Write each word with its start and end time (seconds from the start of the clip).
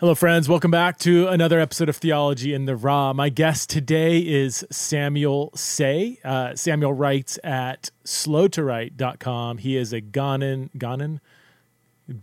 Hello, 0.00 0.12
friends. 0.16 0.48
Welcome 0.48 0.72
back 0.72 0.98
to 0.98 1.28
another 1.28 1.60
episode 1.60 1.88
of 1.88 1.96
Theology 1.96 2.52
in 2.52 2.64
the 2.64 2.74
Raw. 2.74 3.12
My 3.12 3.28
guest 3.28 3.70
today 3.70 4.18
is 4.18 4.64
Samuel 4.68 5.52
Sey. 5.54 6.18
Uh, 6.24 6.56
Samuel 6.56 6.92
writes 6.92 7.38
at 7.44 7.90
slowtowrite.com. 8.04 9.58
He 9.58 9.76
is 9.76 9.92
a 9.92 10.00
Ghanan? 10.00 11.20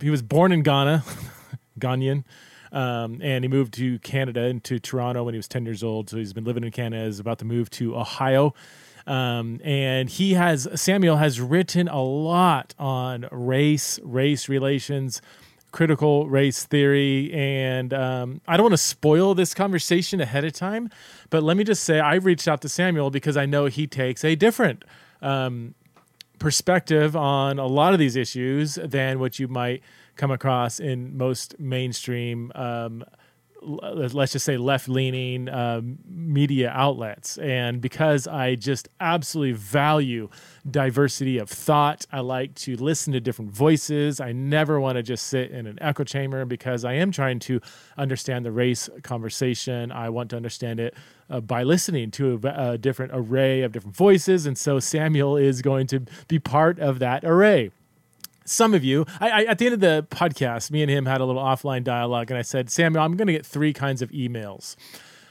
He 0.02 0.10
was 0.10 0.20
born 0.20 0.52
in 0.52 0.62
Ghana, 0.62 1.02
Ghanaian, 1.80 2.24
um, 2.72 3.22
and 3.22 3.42
he 3.42 3.48
moved 3.48 3.72
to 3.74 3.98
Canada 4.00 4.42
into 4.42 4.78
Toronto 4.78 5.24
when 5.24 5.32
he 5.32 5.38
was 5.38 5.48
10 5.48 5.64
years 5.64 5.82
old. 5.82 6.10
So 6.10 6.18
he's 6.18 6.34
been 6.34 6.44
living 6.44 6.64
in 6.64 6.72
Canada, 6.72 7.04
is 7.04 7.20
about 7.20 7.38
to 7.38 7.46
move 7.46 7.70
to 7.70 7.96
Ohio. 7.96 8.52
Um, 9.06 9.62
and 9.64 10.10
he 10.10 10.34
has, 10.34 10.68
Samuel 10.74 11.16
has 11.16 11.40
written 11.40 11.88
a 11.88 12.02
lot 12.02 12.74
on 12.78 13.26
race, 13.32 13.98
race 14.02 14.50
relations 14.50 15.22
critical 15.72 16.28
race 16.28 16.64
theory. 16.64 17.32
And 17.32 17.92
um, 17.92 18.40
I 18.46 18.56
don't 18.56 18.64
want 18.64 18.74
to 18.74 18.78
spoil 18.78 19.34
this 19.34 19.54
conversation 19.54 20.20
ahead 20.20 20.44
of 20.44 20.52
time, 20.52 20.90
but 21.30 21.42
let 21.42 21.56
me 21.56 21.64
just 21.64 21.84
say 21.84 21.98
I 21.98 22.14
reached 22.16 22.46
out 22.46 22.60
to 22.62 22.68
Samuel 22.68 23.10
because 23.10 23.36
I 23.36 23.46
know 23.46 23.66
he 23.66 23.86
takes 23.86 24.24
a 24.24 24.34
different 24.34 24.84
um, 25.20 25.74
perspective 26.38 27.16
on 27.16 27.58
a 27.58 27.66
lot 27.66 27.92
of 27.92 27.98
these 27.98 28.16
issues 28.16 28.74
than 28.74 29.18
what 29.18 29.38
you 29.38 29.48
might 29.48 29.82
come 30.16 30.30
across 30.30 30.78
in 30.78 31.16
most 31.16 31.58
mainstream 31.58 32.52
um, 32.54 33.04
let's 33.64 34.32
just 34.32 34.44
say 34.44 34.56
left 34.56 34.88
leaning 34.88 35.48
um, 35.48 35.98
media 36.08 36.70
outlets. 36.70 37.38
And 37.38 37.80
because 37.80 38.26
I 38.26 38.56
just 38.56 38.88
absolutely 39.00 39.52
value 39.52 40.28
diversity 40.70 41.38
of 41.38 41.50
thought, 41.50 42.06
I 42.12 42.20
like 42.20 42.54
to 42.56 42.76
listen 42.76 43.12
to 43.14 43.20
different 43.20 43.50
voices. 43.50 44.20
I 44.20 44.32
never 44.32 44.80
want 44.80 44.96
to 44.96 45.02
just 45.02 45.26
sit 45.26 45.50
in 45.50 45.66
an 45.66 45.78
echo 45.80 46.04
chamber 46.04 46.44
because 46.44 46.84
I 46.84 46.94
am 46.94 47.10
trying 47.10 47.40
to 47.40 47.60
understand 47.98 48.44
the 48.44 48.52
race 48.52 48.88
conversation. 49.02 49.90
I 49.90 50.08
want 50.08 50.30
to 50.30 50.36
understand 50.36 50.78
it 50.80 50.94
uh, 51.28 51.40
by 51.40 51.64
listening 51.64 52.10
to 52.12 52.40
a, 52.44 52.72
a 52.72 52.78
different 52.78 53.12
array 53.14 53.62
of 53.62 53.72
different 53.72 53.96
voices. 53.96 54.46
And 54.46 54.56
so 54.56 54.78
Samuel 54.78 55.36
is 55.36 55.62
going 55.62 55.88
to 55.88 56.00
be 56.28 56.38
part 56.38 56.78
of 56.78 56.98
that 57.00 57.24
array 57.24 57.70
some 58.44 58.74
of 58.74 58.82
you, 58.82 59.06
I, 59.20 59.30
I, 59.30 59.42
at 59.44 59.58
the 59.58 59.66
end 59.66 59.74
of 59.74 59.80
the 59.80 60.06
podcast, 60.10 60.72
me 60.72 60.82
and 60.82 60.90
him 60.90 61.06
had 61.06 61.20
a 61.20 61.24
little 61.24 61.40
offline 61.40 61.84
dialogue, 61.84 62.28
and 62.30 62.38
I 62.38 62.42
said, 62.42 62.70
Samuel, 62.70 63.04
I'm 63.04 63.16
going 63.16 63.28
to 63.28 63.32
get 63.32 63.46
three 63.46 63.72
kinds 63.72 64.02
of 64.02 64.10
emails. 64.10 64.74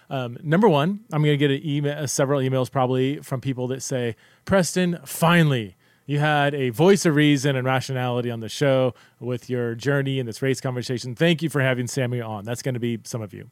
Um, 0.10 0.38
number 0.44 0.68
one, 0.68 1.02
I'm 1.14 1.24
going 1.24 1.38
to 1.38 1.48
get 1.48 1.66
email, 1.66 2.04
uh, 2.04 2.08
several 2.08 2.42
emails 2.42 2.70
probably 2.70 3.20
from 3.20 3.40
people 3.40 3.68
that 3.68 3.82
say, 3.82 4.16
Preston, 4.46 5.00
finally, 5.06 5.76
you 6.06 6.20
had 6.20 6.54
a 6.54 6.70
voice 6.70 7.06
of 7.06 7.16
reason 7.16 7.56
and 7.56 7.66
rationality 7.66 8.32
on 8.32 8.40
the 8.40 8.50
show 8.50 8.94
with 9.20 9.50
your 9.50 9.76
journey 9.76 10.20
in 10.20 10.26
this 10.26 10.42
race 10.42 10.60
conversation. 10.60 11.16
Thank 11.16 11.42
you 11.42 11.50
for 11.50 11.62
having 11.62 11.88
Samuel 11.88 12.30
on. 12.30 12.44
That's 12.44 12.62
going 12.62 12.74
to 12.74 12.80
be 12.80 13.00
some 13.04 13.22
of 13.22 13.34
you. 13.34 13.50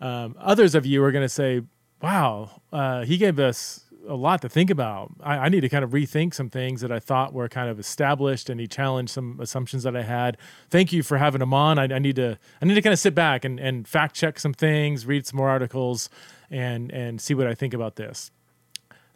Um, 0.00 0.36
others 0.38 0.74
of 0.74 0.86
you 0.86 1.02
are 1.02 1.10
going 1.10 1.24
to 1.24 1.28
say, 1.28 1.62
wow, 2.02 2.60
uh, 2.72 3.04
he 3.04 3.16
gave 3.16 3.38
us 3.38 3.86
a 4.08 4.14
lot 4.14 4.40
to 4.42 4.48
think 4.48 4.70
about. 4.70 5.10
I, 5.20 5.38
I, 5.38 5.48
need 5.48 5.62
to 5.62 5.68
kind 5.68 5.82
of 5.82 5.90
rethink 5.90 6.34
some 6.34 6.48
things 6.48 6.80
that 6.80 6.92
I 6.92 7.00
thought 7.00 7.32
were 7.32 7.48
kind 7.48 7.68
of 7.68 7.80
established, 7.80 8.48
and 8.48 8.60
he 8.60 8.66
challenged 8.66 9.12
some 9.12 9.40
assumptions 9.40 9.82
that 9.82 9.96
I 9.96 10.02
had. 10.02 10.36
Thank 10.70 10.92
you 10.92 11.02
for 11.02 11.18
having 11.18 11.42
him 11.42 11.52
on. 11.52 11.78
I, 11.78 11.84
I 11.84 11.98
need 11.98 12.16
to 12.16 12.38
I 12.60 12.64
need 12.64 12.74
to 12.74 12.82
kind 12.82 12.92
of 12.92 12.98
sit 12.98 13.14
back 13.14 13.44
and, 13.44 13.58
and 13.58 13.86
fact 13.88 14.14
check 14.14 14.38
some 14.38 14.54
things, 14.54 15.06
read 15.06 15.26
some 15.26 15.38
more 15.38 15.48
articles, 15.48 16.08
and 16.50 16.92
and 16.92 17.20
see 17.20 17.34
what 17.34 17.46
I 17.46 17.54
think 17.54 17.74
about 17.74 17.96
this. 17.96 18.30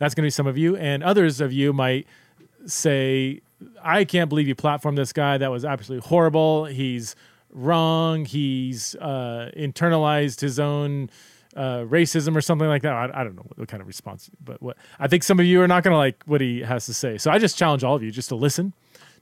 That's 0.01 0.17
going 0.17 0.25
to 0.25 0.27
be 0.27 0.31
some 0.31 0.49
of 0.49 0.59
you, 0.59 0.77
and 0.77 1.05
others 1.05 1.41
of 1.41 1.53
you 1.53 1.73
might 1.73 2.09
say, 2.67 3.41
"I 3.81 4.05
can't 4.05 4.29
believe 4.29 4.49
you 4.49 4.57
platformed 4.57 4.97
this 4.97 5.13
guy. 5.13 5.39
That 5.39 5.53
was 5.53 5.65
absolutely 5.65 6.09
horrible. 6.09 6.65
He's 6.65 7.15
wrong. 7.53 8.25
He's 8.25 8.97
uh, 8.97 9.53
internalized 9.57 10.41
his 10.41 10.59
own." 10.59 11.11
uh, 11.57 11.85
racism 11.85 12.37
or 12.37 12.41
something 12.41 12.69
like 12.69 12.83
that. 12.83 12.93
I, 12.93 13.11
I 13.13 13.25
don't 13.25 13.35
know 13.35 13.43
what, 13.43 13.59
what, 13.59 13.69
kind 13.69 13.81
of 13.81 13.87
response, 13.87 14.31
but 14.43 14.63
what 14.63 14.77
I 14.99 15.09
think 15.09 15.23
some 15.23 15.41
of 15.41 15.47
you 15.47 15.61
are 15.63 15.69
not 15.69 15.83
going 15.83 15.93
to 15.93 15.99
like 15.99 16.23
what 16.27 16.41
he 16.41 16.61
has 16.61 16.87
to 16.87 16.95
say. 16.95 17.19
So 17.19 17.31
I 17.31 17.39
just 17.39 17.59
challenge 17.59 17.83
all 17.85 17.97
of 17.97 18.03
you 18.03 18.11
just 18.11 18.29
to 18.29 18.37
listen, 18.37 18.73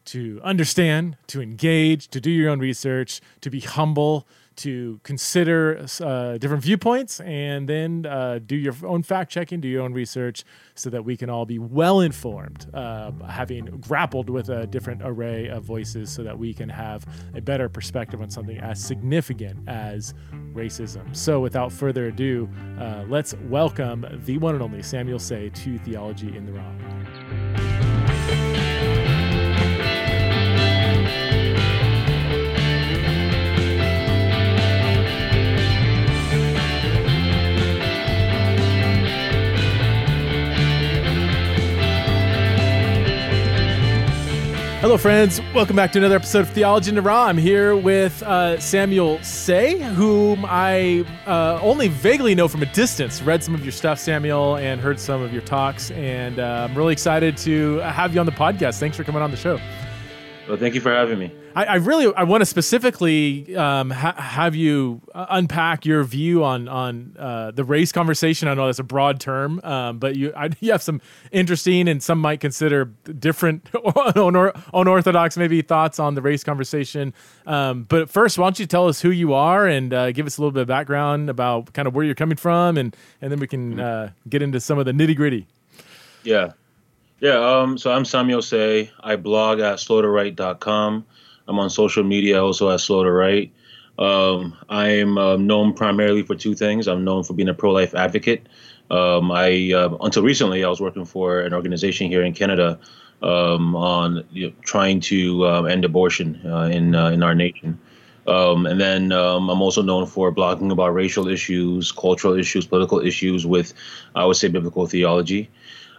to 0.06 0.40
understand, 0.44 1.16
to 1.28 1.40
engage, 1.40 2.08
to 2.08 2.20
do 2.20 2.30
your 2.30 2.50
own 2.50 2.60
research, 2.60 3.20
to 3.40 3.50
be 3.50 3.60
humble, 3.60 4.26
to 4.58 5.00
consider 5.04 5.86
uh, 6.00 6.38
different 6.38 6.62
viewpoints 6.62 7.20
and 7.20 7.68
then 7.68 8.06
uh, 8.06 8.40
do 8.44 8.56
your 8.56 8.74
own 8.84 9.02
fact 9.02 9.30
checking, 9.30 9.60
do 9.60 9.68
your 9.68 9.82
own 9.82 9.92
research 9.92 10.44
so 10.74 10.90
that 10.90 11.04
we 11.04 11.16
can 11.16 11.30
all 11.30 11.46
be 11.46 11.58
well 11.58 12.00
informed, 12.00 12.66
uh, 12.74 13.12
having 13.28 13.66
grappled 13.80 14.28
with 14.28 14.48
a 14.48 14.66
different 14.66 15.00
array 15.04 15.48
of 15.48 15.64
voices 15.64 16.10
so 16.10 16.22
that 16.22 16.38
we 16.38 16.52
can 16.52 16.68
have 16.68 17.06
a 17.34 17.40
better 17.40 17.68
perspective 17.68 18.20
on 18.20 18.30
something 18.30 18.58
as 18.58 18.82
significant 18.82 19.68
as 19.68 20.14
racism. 20.52 21.16
So, 21.16 21.40
without 21.40 21.72
further 21.72 22.06
ado, 22.06 22.48
uh, 22.78 23.04
let's 23.08 23.34
welcome 23.48 24.06
the 24.24 24.38
one 24.38 24.54
and 24.54 24.62
only 24.62 24.82
Samuel 24.82 25.18
Sey 25.18 25.50
to 25.50 25.78
Theology 25.78 26.36
in 26.36 26.46
the 26.46 26.52
Raw. 26.52 28.67
Hello, 44.80 44.96
friends. 44.96 45.40
Welcome 45.56 45.74
back 45.74 45.90
to 45.90 45.98
another 45.98 46.14
episode 46.14 46.42
of 46.42 46.50
Theology 46.50 46.90
in 46.90 46.94
the 46.94 47.02
Raw. 47.02 47.24
I'm 47.24 47.36
here 47.36 47.74
with 47.74 48.22
uh, 48.22 48.60
Samuel 48.60 49.20
Sey, 49.24 49.80
whom 49.80 50.44
I 50.46 51.04
uh, 51.26 51.58
only 51.60 51.88
vaguely 51.88 52.32
know 52.36 52.46
from 52.46 52.62
a 52.62 52.72
distance. 52.72 53.20
Read 53.20 53.42
some 53.42 53.56
of 53.56 53.64
your 53.64 53.72
stuff, 53.72 53.98
Samuel, 53.98 54.54
and 54.58 54.80
heard 54.80 55.00
some 55.00 55.20
of 55.20 55.32
your 55.32 55.42
talks, 55.42 55.90
and 55.90 56.38
uh, 56.38 56.68
I'm 56.70 56.78
really 56.78 56.92
excited 56.92 57.36
to 57.38 57.78
have 57.78 58.14
you 58.14 58.20
on 58.20 58.26
the 58.26 58.30
podcast. 58.30 58.78
Thanks 58.78 58.96
for 58.96 59.02
coming 59.02 59.20
on 59.20 59.32
the 59.32 59.36
show. 59.36 59.58
Well, 60.48 60.56
thank 60.56 60.74
you 60.74 60.80
for 60.80 60.90
having 60.90 61.18
me. 61.18 61.30
I, 61.54 61.64
I 61.64 61.74
really 61.74 62.12
I 62.14 62.22
want 62.22 62.40
to 62.40 62.46
specifically 62.46 63.54
um, 63.54 63.90
ha- 63.90 64.14
have 64.14 64.54
you 64.54 65.02
uh, 65.14 65.26
unpack 65.28 65.84
your 65.84 66.02
view 66.04 66.42
on 66.42 66.68
on 66.68 67.16
uh, 67.18 67.50
the 67.50 67.64
race 67.64 67.92
conversation. 67.92 68.48
I 68.48 68.54
know 68.54 68.64
that's 68.64 68.78
a 68.78 68.84
broad 68.84 69.20
term, 69.20 69.60
um, 69.62 69.98
but 69.98 70.16
you 70.16 70.32
I, 70.34 70.48
you 70.60 70.72
have 70.72 70.82
some 70.82 71.02
interesting 71.32 71.86
and 71.86 72.02
some 72.02 72.18
might 72.18 72.40
consider 72.40 72.86
different 73.18 73.68
or 74.16 74.54
unorthodox 74.72 75.36
maybe 75.36 75.60
thoughts 75.60 75.98
on 75.98 76.14
the 76.14 76.22
race 76.22 76.42
conversation. 76.42 77.12
Um, 77.46 77.82
but 77.82 78.08
first, 78.08 78.38
why 78.38 78.46
don't 78.46 78.58
you 78.58 78.66
tell 78.66 78.88
us 78.88 79.02
who 79.02 79.10
you 79.10 79.34
are 79.34 79.66
and 79.66 79.92
uh, 79.92 80.12
give 80.12 80.26
us 80.26 80.38
a 80.38 80.40
little 80.40 80.52
bit 80.52 80.62
of 80.62 80.68
background 80.68 81.28
about 81.28 81.74
kind 81.74 81.86
of 81.86 81.94
where 81.94 82.06
you're 82.06 82.14
coming 82.14 82.38
from, 82.38 82.78
and 82.78 82.96
and 83.20 83.30
then 83.30 83.38
we 83.38 83.46
can 83.46 83.72
mm-hmm. 83.72 83.80
uh, 83.80 84.08
get 84.30 84.40
into 84.40 84.60
some 84.60 84.78
of 84.78 84.86
the 84.86 84.92
nitty 84.92 85.14
gritty. 85.14 85.46
Yeah. 86.22 86.52
Yeah, 87.20 87.60
um, 87.60 87.78
so 87.78 87.90
I'm 87.90 88.04
Samuel 88.04 88.42
Sey. 88.42 88.92
I 89.00 89.16
blog 89.16 89.58
at 89.58 89.78
slowtowrite.com. 89.78 91.04
I'm 91.48 91.58
on 91.58 91.68
social 91.68 92.04
media 92.04 92.44
also 92.44 92.70
at 92.70 92.78
Slow 92.78 93.02
to 93.02 93.10
Write. 93.10 93.50
Um, 93.98 94.56
I'm 94.68 95.18
uh, 95.18 95.36
known 95.36 95.74
primarily 95.74 96.22
for 96.22 96.36
two 96.36 96.54
things. 96.54 96.86
I'm 96.86 97.04
known 97.04 97.24
for 97.24 97.32
being 97.32 97.48
a 97.48 97.54
pro-life 97.54 97.92
advocate. 97.92 98.46
Um, 98.88 99.32
I 99.32 99.72
uh, 99.72 99.96
until 100.00 100.22
recently 100.22 100.62
I 100.62 100.68
was 100.68 100.80
working 100.80 101.04
for 101.04 101.40
an 101.40 101.52
organization 101.52 102.06
here 102.06 102.22
in 102.22 102.34
Canada 102.34 102.78
um, 103.20 103.74
on 103.74 104.24
you 104.30 104.46
know, 104.46 104.52
trying 104.62 105.00
to 105.00 105.44
uh, 105.44 105.62
end 105.62 105.84
abortion 105.84 106.40
uh, 106.46 106.70
in 106.72 106.94
uh, 106.94 107.08
in 107.08 107.24
our 107.24 107.34
nation. 107.34 107.80
Um, 108.28 108.66
and 108.66 108.80
then 108.80 109.10
I'm 109.10 109.62
also 109.62 109.82
known 109.82 110.06
for 110.06 110.30
blogging 110.30 110.70
about 110.70 110.94
racial 110.94 111.26
issues, 111.26 111.90
cultural 111.90 112.38
issues, 112.38 112.66
political 112.66 113.00
issues 113.00 113.46
with, 113.46 113.72
I 114.14 114.26
would 114.26 114.36
say, 114.36 114.48
biblical 114.48 114.86
theology. 114.86 115.50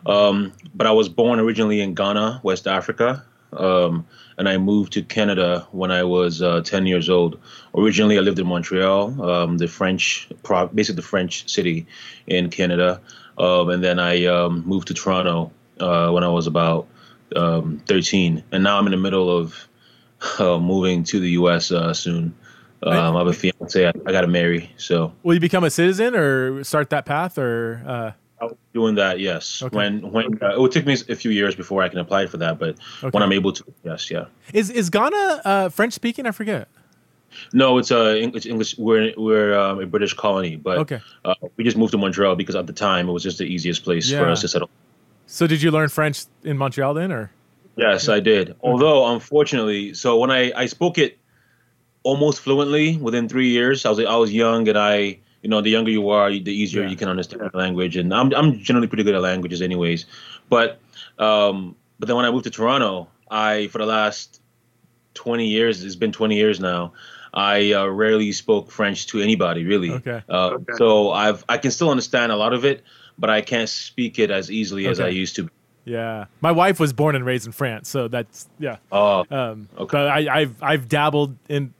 Um, 0.05 0.53
but 0.73 0.87
I 0.87 0.91
was 0.91 1.09
born 1.09 1.39
originally 1.39 1.81
in 1.81 1.93
Ghana, 1.93 2.41
West 2.43 2.67
Africa, 2.67 3.25
um, 3.53 4.05
and 4.37 4.47
I 4.47 4.57
moved 4.57 4.93
to 4.93 5.03
Canada 5.03 5.67
when 5.71 5.91
I 5.91 6.03
was 6.03 6.41
uh, 6.41 6.61
10 6.61 6.85
years 6.85 7.09
old. 7.09 7.39
Originally, 7.75 8.17
I 8.17 8.21
lived 8.21 8.39
in 8.39 8.47
Montreal, 8.47 9.21
um, 9.29 9.57
the 9.57 9.67
French, 9.67 10.29
basically 10.73 10.95
the 10.95 11.01
French 11.01 11.49
city 11.49 11.85
in 12.27 12.49
Canada, 12.49 13.01
um, 13.37 13.69
and 13.69 13.83
then 13.83 13.99
I 13.99 14.25
um, 14.25 14.63
moved 14.65 14.87
to 14.89 14.93
Toronto 14.93 15.51
uh, 15.79 16.11
when 16.11 16.23
I 16.23 16.29
was 16.29 16.47
about 16.47 16.87
um, 17.35 17.81
13, 17.87 18.43
and 18.51 18.63
now 18.63 18.77
I'm 18.77 18.85
in 18.85 18.91
the 18.91 18.97
middle 18.97 19.35
of 19.35 19.67
uh, 20.39 20.59
moving 20.59 21.03
to 21.05 21.19
the 21.19 21.31
U.S. 21.31 21.71
Uh, 21.71 21.93
soon. 21.93 22.35
Um, 22.81 23.15
I 23.15 23.19
have 23.19 23.27
a 23.27 23.33
fiance. 23.33 23.85
I, 23.85 23.91
I 24.05 24.11
got 24.13 24.21
to 24.21 24.27
marry. 24.27 24.71
So, 24.77 25.13
will 25.23 25.33
you 25.33 25.39
become 25.41 25.65
a 25.65 25.69
citizen 25.69 26.15
or 26.15 26.63
start 26.63 26.89
that 26.91 27.05
path, 27.05 27.37
or? 27.37 27.83
Uh? 27.85 28.11
Doing 28.79 28.95
that, 28.95 29.19
yes. 29.19 29.61
Okay. 29.61 29.75
When 29.75 30.11
when 30.11 30.25
uh, 30.41 30.55
it 30.55 30.59
would 30.61 30.71
take 30.71 30.85
me 30.85 30.95
a 31.09 31.15
few 31.15 31.31
years 31.31 31.55
before 31.55 31.83
I 31.85 31.89
can 31.89 31.99
apply 31.99 32.27
for 32.27 32.37
that, 32.37 32.59
but 32.59 32.77
okay. 33.03 33.09
when 33.11 33.23
I'm 33.23 33.33
able 33.33 33.53
to, 33.53 33.63
yes, 33.83 34.09
yeah. 34.09 34.25
Is 34.53 34.69
is 34.69 34.89
Ghana 34.89 35.41
uh, 35.45 35.69
French 35.69 35.93
speaking? 35.93 36.25
I 36.25 36.31
forget. 36.31 36.67
No, 37.53 37.77
it's 37.79 37.91
uh, 37.91 38.15
English. 38.25 38.45
English. 38.45 38.77
We're 38.77 39.13
we're 39.17 39.53
um, 39.63 39.79
a 39.79 39.85
British 39.85 40.13
colony, 40.13 40.55
but 40.55 40.77
okay. 40.79 40.99
uh, 41.25 41.35
we 41.55 41.63
just 41.63 41.77
moved 41.77 41.91
to 41.91 41.97
Montreal 41.97 42.35
because 42.35 42.55
at 42.55 42.67
the 42.67 42.73
time 42.73 43.09
it 43.09 43.11
was 43.11 43.23
just 43.23 43.37
the 43.37 43.45
easiest 43.45 43.83
place 43.83 44.09
yeah. 44.09 44.19
for 44.19 44.29
us 44.29 44.41
to 44.41 44.47
settle. 44.47 44.69
So, 45.27 45.45
did 45.45 45.61
you 45.61 45.71
learn 45.71 45.89
French 45.89 46.25
in 46.43 46.57
Montreal 46.57 46.93
then, 46.95 47.11
or? 47.11 47.31
Yes, 47.75 48.09
I 48.09 48.19
did. 48.19 48.55
Although, 48.61 49.13
unfortunately, 49.13 49.93
so 49.93 50.17
when 50.17 50.31
I 50.31 50.51
I 50.63 50.65
spoke 50.65 50.97
it 50.97 51.19
almost 52.03 52.41
fluently 52.41 52.97
within 52.97 53.27
three 53.27 53.49
years. 53.49 53.85
I 53.85 53.89
was 53.89 53.99
I 53.99 54.15
was 54.15 54.33
young, 54.33 54.67
and 54.67 54.77
I 54.77 55.19
you 55.41 55.49
know 55.49 55.61
the 55.61 55.69
younger 55.69 55.91
you 55.91 56.09
are, 56.09 56.29
the 56.29 56.51
easier 56.51 56.83
yeah. 56.83 56.89
you 56.89 56.95
can 56.95 57.09
understand 57.09 57.49
the 57.51 57.57
language. 57.57 57.95
And 57.95 58.13
I'm 58.13 58.33
I'm 58.33 58.59
generally 58.59 58.87
pretty 58.87 59.03
good 59.03 59.15
at 59.15 59.21
languages, 59.21 59.61
anyways. 59.61 60.05
But 60.49 60.79
um, 61.17 61.75
but 61.99 62.07
then 62.07 62.15
when 62.15 62.25
I 62.25 62.31
moved 62.31 62.45
to 62.45 62.49
Toronto, 62.49 63.07
I 63.29 63.67
for 63.67 63.77
the 63.77 63.85
last 63.85 64.41
20 65.15 65.47
years, 65.47 65.83
it's 65.83 65.95
been 65.95 66.11
20 66.11 66.35
years 66.35 66.59
now. 66.59 66.93
I 67.33 67.73
uh, 67.73 67.85
rarely 67.85 68.31
spoke 68.31 68.71
French 68.71 69.07
to 69.07 69.21
anybody, 69.21 69.65
really. 69.65 69.91
Okay. 69.91 70.23
Uh, 70.27 70.51
okay. 70.51 70.73
So 70.77 71.11
I've 71.11 71.45
I 71.47 71.57
can 71.57 71.71
still 71.71 71.91
understand 71.91 72.31
a 72.31 72.35
lot 72.35 72.53
of 72.53 72.65
it, 72.65 72.83
but 73.17 73.29
I 73.29 73.41
can't 73.41 73.69
speak 73.69 74.19
it 74.19 74.31
as 74.31 74.49
easily 74.49 74.85
okay. 74.85 74.91
as 74.91 74.99
I 74.99 75.09
used 75.09 75.35
to. 75.35 75.49
Yeah, 75.85 76.25
my 76.41 76.51
wife 76.51 76.79
was 76.79 76.93
born 76.93 77.15
and 77.15 77.25
raised 77.25 77.45
in 77.45 77.51
France, 77.51 77.89
so 77.89 78.07
that's 78.07 78.47
yeah. 78.59 78.77
Oh, 78.91 79.25
um, 79.31 79.69
okay. 79.77 79.97
But 79.97 80.07
I, 80.07 80.41
I've 80.41 80.63
I've 80.63 80.89
dabbled 80.89 81.35
in 81.47 81.73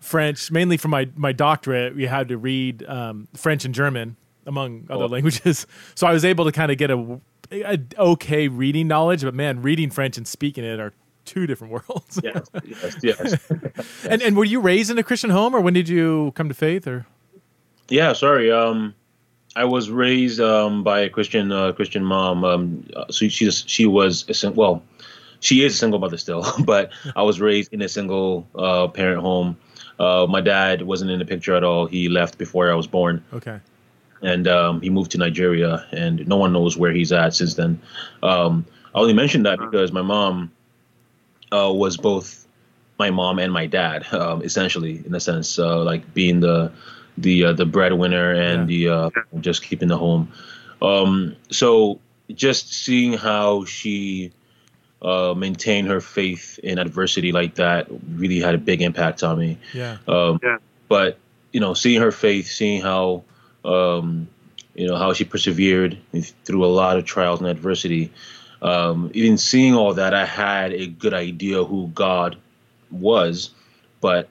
French 0.00 0.50
mainly 0.50 0.76
for 0.76 0.88
my 0.88 1.08
my 1.16 1.32
doctorate. 1.32 1.94
We 1.94 2.06
had 2.06 2.28
to 2.28 2.38
read 2.38 2.84
um, 2.88 3.28
French 3.34 3.64
and 3.64 3.74
German 3.74 4.16
among 4.46 4.86
other 4.90 5.08
languages, 5.08 5.66
so 5.94 6.06
I 6.06 6.12
was 6.12 6.24
able 6.24 6.44
to 6.44 6.52
kind 6.52 6.72
of 6.72 6.78
get 6.78 6.90
a, 6.90 7.20
a, 7.52 7.78
okay 7.98 8.48
reading 8.48 8.88
knowledge. 8.88 9.22
But 9.22 9.34
man, 9.34 9.62
reading 9.62 9.90
French 9.90 10.16
and 10.16 10.26
speaking 10.26 10.64
it 10.64 10.80
are 10.80 10.92
two 11.24 11.46
different 11.46 11.72
worlds. 11.88 12.20
yes, 12.22 12.48
yes, 12.64 12.96
yes. 13.02 13.50
and 14.08 14.22
and 14.22 14.36
were 14.36 14.44
you 14.44 14.60
raised 14.60 14.90
in 14.90 14.98
a 14.98 15.02
Christian 15.02 15.30
home, 15.30 15.54
or 15.54 15.60
when 15.60 15.74
did 15.74 15.88
you 15.88 16.32
come 16.34 16.48
to 16.48 16.54
faith? 16.54 16.86
Or 16.86 17.06
yeah, 17.88 18.12
sorry. 18.12 18.50
Um, 18.50 18.94
I 19.56 19.64
was 19.64 19.90
raised 19.90 20.40
um, 20.40 20.84
by 20.84 21.00
a 21.00 21.10
Christian 21.10 21.50
uh, 21.50 21.72
Christian 21.72 22.04
mom. 22.04 22.44
Um, 22.44 22.86
so 23.10 23.28
she's 23.28 23.64
she 23.66 23.86
was 23.86 24.24
a, 24.44 24.50
well, 24.52 24.82
she 25.40 25.64
is 25.64 25.74
a 25.74 25.76
single 25.76 25.98
mother 25.98 26.16
still, 26.16 26.46
but 26.64 26.92
I 27.16 27.22
was 27.22 27.40
raised 27.40 27.72
in 27.72 27.82
a 27.82 27.88
single 27.88 28.46
uh, 28.54 28.88
parent 28.88 29.20
home. 29.20 29.56
Uh, 29.98 30.26
my 30.28 30.40
dad 30.40 30.82
wasn't 30.82 31.10
in 31.10 31.18
the 31.18 31.24
picture 31.24 31.54
at 31.54 31.64
all. 31.64 31.86
He 31.86 32.08
left 32.08 32.38
before 32.38 32.70
I 32.70 32.74
was 32.74 32.86
born. 32.86 33.24
Okay. 33.32 33.60
And 34.22 34.48
um, 34.48 34.80
he 34.80 34.90
moved 34.90 35.12
to 35.12 35.18
Nigeria, 35.18 35.86
and 35.92 36.26
no 36.26 36.36
one 36.36 36.52
knows 36.52 36.76
where 36.76 36.92
he's 36.92 37.12
at 37.12 37.34
since 37.34 37.54
then. 37.54 37.80
Um, 38.22 38.66
I 38.94 39.00
only 39.00 39.14
mentioned 39.14 39.46
that 39.46 39.58
because 39.58 39.92
my 39.92 40.02
mom 40.02 40.50
uh, 41.52 41.72
was 41.72 41.96
both 41.96 42.46
my 42.98 43.10
mom 43.10 43.38
and 43.38 43.52
my 43.52 43.66
dad, 43.66 44.12
um, 44.12 44.42
essentially, 44.42 45.02
in 45.06 45.14
a 45.14 45.20
sense, 45.20 45.58
uh, 45.58 45.82
like 45.84 46.14
being 46.14 46.40
the 46.40 46.72
the 47.16 47.44
uh, 47.44 47.52
the 47.52 47.66
breadwinner 47.66 48.32
and 48.32 48.70
yeah. 48.70 49.10
the 49.10 49.18
uh, 49.18 49.40
just 49.40 49.62
keeping 49.62 49.88
the 49.88 49.96
home. 49.96 50.32
Um, 50.82 51.36
so 51.50 52.00
just 52.34 52.72
seeing 52.72 53.12
how 53.14 53.64
she 53.64 54.32
uh, 55.02 55.34
maintained 55.36 55.88
her 55.88 56.00
faith 56.00 56.58
in 56.62 56.78
adversity 56.78 57.32
like 57.32 57.54
that 57.56 57.86
really 58.14 58.40
had 58.40 58.54
a 58.54 58.58
big 58.58 58.82
impact 58.82 59.22
on 59.22 59.38
me. 59.38 59.58
Yeah. 59.72 59.98
Um, 60.06 60.40
yeah. 60.42 60.58
But 60.88 61.18
you 61.52 61.60
know, 61.60 61.74
seeing 61.74 62.00
her 62.00 62.12
faith, 62.12 62.46
seeing 62.46 62.82
how 62.82 63.24
um, 63.64 64.28
you 64.74 64.86
know 64.86 64.96
how 64.96 65.12
she 65.12 65.24
persevered 65.24 65.98
through 66.44 66.64
a 66.64 66.66
lot 66.66 66.98
of 66.98 67.04
trials 67.04 67.40
and 67.40 67.48
adversity. 67.48 68.12
Um, 68.60 69.10
even 69.14 69.38
seeing 69.38 69.74
all 69.74 69.94
that, 69.94 70.14
I 70.14 70.24
had 70.24 70.72
a 70.72 70.86
good 70.86 71.14
idea 71.14 71.64
who 71.64 71.88
God 71.88 72.36
was, 72.90 73.50
but 74.00 74.28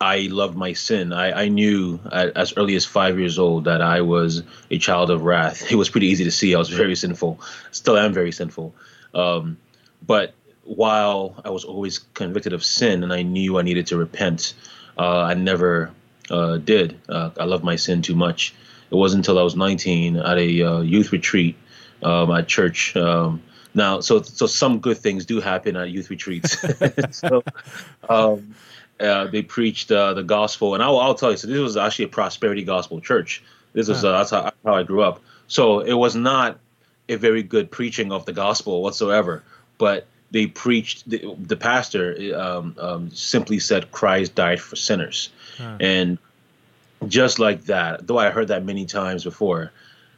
I 0.00 0.28
loved 0.30 0.56
my 0.56 0.72
sin. 0.72 1.12
I, 1.12 1.44
I 1.44 1.48
knew 1.48 2.00
at, 2.10 2.36
as 2.36 2.54
early 2.56 2.74
as 2.74 2.84
five 2.84 3.18
years 3.18 3.38
old 3.38 3.64
that 3.64 3.80
I 3.80 4.00
was 4.00 4.42
a 4.70 4.78
child 4.78 5.10
of 5.10 5.22
wrath. 5.22 5.62
It 5.70 5.76
was 5.76 5.90
pretty 5.90 6.08
easy 6.08 6.24
to 6.24 6.30
see. 6.30 6.54
I 6.54 6.58
was 6.58 6.68
very 6.68 6.96
sinful. 6.96 7.40
Still 7.70 7.96
am 7.96 8.12
very 8.12 8.32
sinful. 8.32 8.74
Um, 9.14 9.58
but 10.06 10.34
while 10.64 11.40
I 11.44 11.50
was 11.50 11.64
always 11.64 11.98
convicted 11.98 12.52
of 12.52 12.64
sin 12.64 13.02
and 13.02 13.12
I 13.12 13.22
knew 13.22 13.58
I 13.58 13.62
needed 13.62 13.86
to 13.88 13.96
repent, 13.96 14.54
uh, 14.98 15.20
I 15.20 15.34
never 15.34 15.90
uh, 16.30 16.58
did. 16.58 17.00
Uh, 17.08 17.30
I 17.38 17.44
loved 17.44 17.64
my 17.64 17.76
sin 17.76 18.02
too 18.02 18.14
much. 18.14 18.54
It 18.90 18.94
wasn't 18.94 19.20
until 19.20 19.38
I 19.38 19.42
was 19.42 19.56
19 19.56 20.16
at 20.16 20.38
a 20.38 20.62
uh, 20.62 20.80
youth 20.80 21.12
retreat 21.12 21.56
um, 22.02 22.30
at 22.30 22.46
church. 22.46 22.96
Um, 22.96 23.42
now, 23.74 24.00
so 24.00 24.20
so 24.20 24.46
some 24.46 24.80
good 24.80 24.98
things 24.98 25.24
do 25.24 25.40
happen 25.40 25.76
at 25.76 25.90
youth 25.90 26.10
retreats. 26.10 26.58
so, 27.10 27.42
um, 28.08 28.54
uh, 29.00 29.26
they 29.28 29.42
preached 29.42 29.90
uh, 29.90 30.14
the 30.14 30.22
gospel, 30.22 30.74
and 30.74 30.82
I'll, 30.82 30.98
I'll, 30.98 31.14
tell 31.14 31.30
you. 31.30 31.36
So 31.36 31.48
this 31.48 31.58
was 31.58 31.76
actually 31.76 32.06
a 32.06 32.08
prosperity 32.08 32.62
gospel 32.62 33.00
church. 33.00 33.42
This 33.72 33.88
is 33.88 34.04
uh, 34.04 34.12
that's 34.12 34.30
how, 34.30 34.52
how, 34.64 34.74
I 34.74 34.82
grew 34.82 35.02
up. 35.02 35.20
So 35.48 35.80
it 35.80 35.94
was 35.94 36.14
not 36.14 36.58
a 37.08 37.16
very 37.16 37.42
good 37.42 37.70
preaching 37.70 38.12
of 38.12 38.24
the 38.24 38.32
gospel 38.32 38.82
whatsoever, 38.82 39.42
but 39.78 40.06
they 40.30 40.46
preached. 40.46 41.08
The, 41.08 41.34
the 41.38 41.56
pastor 41.56 42.16
um, 42.34 42.76
um, 42.78 43.10
simply 43.10 43.58
said 43.58 43.90
Christ 43.90 44.34
died 44.34 44.60
for 44.60 44.76
sinners, 44.76 45.30
and 45.80 46.18
just 47.06 47.38
like 47.38 47.64
that. 47.64 48.06
Though 48.06 48.18
I 48.18 48.30
heard 48.30 48.48
that 48.48 48.64
many 48.64 48.86
times 48.86 49.24
before, 49.24 49.72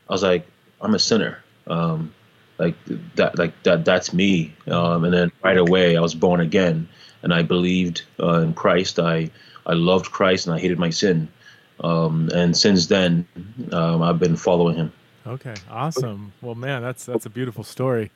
I 0.08 0.12
was 0.12 0.22
like, 0.22 0.46
I'm 0.80 0.94
a 0.94 0.98
sinner. 0.98 1.42
Um, 1.66 2.14
like 2.58 2.76
that, 3.16 3.38
like 3.38 3.60
that. 3.64 3.84
That's 3.84 4.12
me. 4.12 4.54
Um, 4.68 5.04
and 5.04 5.12
then 5.12 5.32
right 5.42 5.58
away, 5.58 5.96
I 5.96 6.00
was 6.00 6.14
born 6.14 6.40
again 6.40 6.88
and 7.22 7.32
I 7.32 7.42
believed 7.42 8.02
uh, 8.20 8.40
in 8.40 8.54
Christ. 8.54 9.00
I 9.00 9.30
I 9.66 9.72
loved 9.72 10.12
Christ 10.12 10.46
and 10.46 10.54
I 10.54 10.60
hated 10.60 10.78
my 10.78 10.90
sin. 10.90 11.28
Um, 11.80 12.30
and 12.32 12.56
since 12.56 12.86
then, 12.86 13.26
um, 13.72 14.02
I've 14.02 14.20
been 14.20 14.36
following 14.36 14.76
Him. 14.76 14.92
Okay, 15.26 15.54
awesome. 15.70 16.32
Well, 16.42 16.54
man, 16.54 16.82
that's 16.82 17.04
that's 17.04 17.26
a 17.26 17.30
beautiful 17.30 17.64
story. 17.64 18.10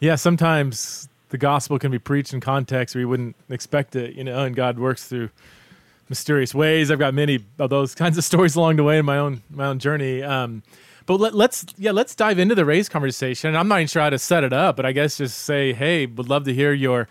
Yeah, 0.00 0.16
sometimes 0.16 1.08
the 1.30 1.38
gospel 1.38 1.78
can 1.78 1.90
be 1.90 1.98
preached 1.98 2.32
in 2.32 2.40
context 2.40 2.94
where 2.94 3.00
you 3.00 3.08
wouldn't 3.08 3.36
expect 3.48 3.94
it, 3.94 4.14
you 4.14 4.24
know, 4.24 4.44
and 4.44 4.56
God 4.56 4.78
works 4.78 5.04
through 5.04 5.30
mysterious 6.08 6.54
ways. 6.54 6.90
I've 6.90 6.98
got 6.98 7.14
many 7.14 7.44
of 7.58 7.70
those 7.70 7.94
kinds 8.02 8.18
of 8.18 8.24
stories 8.24 8.56
along 8.56 8.76
the 8.76 8.84
way 8.84 8.98
in 8.98 9.04
my 9.04 9.18
own 9.18 9.42
my 9.50 9.66
own 9.66 9.78
journey. 9.78 10.22
Um, 10.22 10.62
but 11.06 11.20
let, 11.20 11.34
us 11.34 11.64
yeah, 11.78 11.92
let's 11.92 12.14
dive 12.14 12.38
into 12.38 12.54
the 12.54 12.64
race 12.64 12.88
conversation. 12.88 13.56
I'm 13.56 13.68
not 13.68 13.76
even 13.76 13.86
sure 13.86 14.02
how 14.02 14.10
to 14.10 14.18
set 14.18 14.44
it 14.44 14.52
up, 14.52 14.76
but 14.76 14.84
I 14.84 14.92
guess 14.92 15.16
just 15.16 15.38
say, 15.38 15.72
hey, 15.72 16.06
would 16.06 16.28
love 16.28 16.44
to 16.44 16.54
hear 16.54 16.72
your 16.72 17.08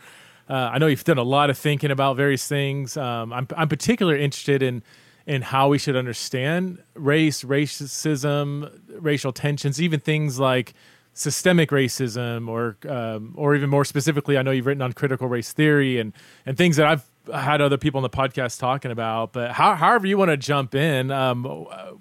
uh, 0.50 0.71
I 0.73 0.77
know 0.77 0.88
you've 0.88 1.03
done 1.03 1.17
a 1.17 1.23
lot 1.23 1.50
of 1.50 1.57
thinking 1.57 1.91
about 1.91 2.15
various 2.15 2.47
things. 2.47 2.95
Um, 2.95 3.33
I'm, 3.33 3.47
I'm 3.57 3.67
particularly 3.67 4.23
interested 4.23 4.63
in 4.63 4.81
in 5.27 5.41
how 5.41 5.68
we 5.68 5.77
should 5.77 5.97
understand 5.97 6.81
race, 6.95 7.44
racism, 7.44 8.71
racial 8.89 9.33
tensions, 9.33 9.79
even 9.81 10.00
things 10.00 10.39
like 10.39 10.74
systemic 11.13 11.69
racism, 11.69 12.47
or 12.47 12.77
um, 12.89 13.33
or 13.35 13.53
even 13.53 13.69
more 13.69 13.83
specifically, 13.83 14.38
I 14.38 14.41
know 14.41 14.51
you've 14.51 14.65
written 14.65 14.81
on 14.81 14.94
critical 14.94 15.27
race 15.27 15.51
theory 15.51 16.00
and 16.00 16.13
and 16.45 16.57
things 16.57 16.77
that 16.77 16.88
I've 16.88 17.06
had 17.31 17.59
other 17.59 17.77
people 17.77 17.97
on 17.97 18.03
the 18.03 18.09
podcast 18.09 18.57
talking 18.57 18.89
about. 18.89 19.33
But 19.33 19.51
how, 19.51 19.75
however 19.75 20.07
you 20.07 20.18
want 20.18 20.31
to 20.31 20.38
jump 20.38 20.74
in, 20.74 21.12
um, 21.12 21.68
uh, 21.69 21.91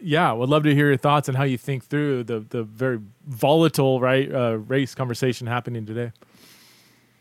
yeah, 0.00 0.32
would 0.32 0.48
love 0.48 0.64
to 0.64 0.74
hear 0.74 0.88
your 0.88 0.96
thoughts 0.96 1.28
on 1.28 1.36
how 1.36 1.44
you 1.44 1.56
think 1.56 1.84
through 1.84 2.24
the 2.24 2.40
the 2.40 2.64
very 2.64 2.98
volatile 3.28 4.00
right 4.00 4.34
uh, 4.34 4.58
race 4.58 4.96
conversation 4.96 5.46
happening 5.46 5.86
today. 5.86 6.10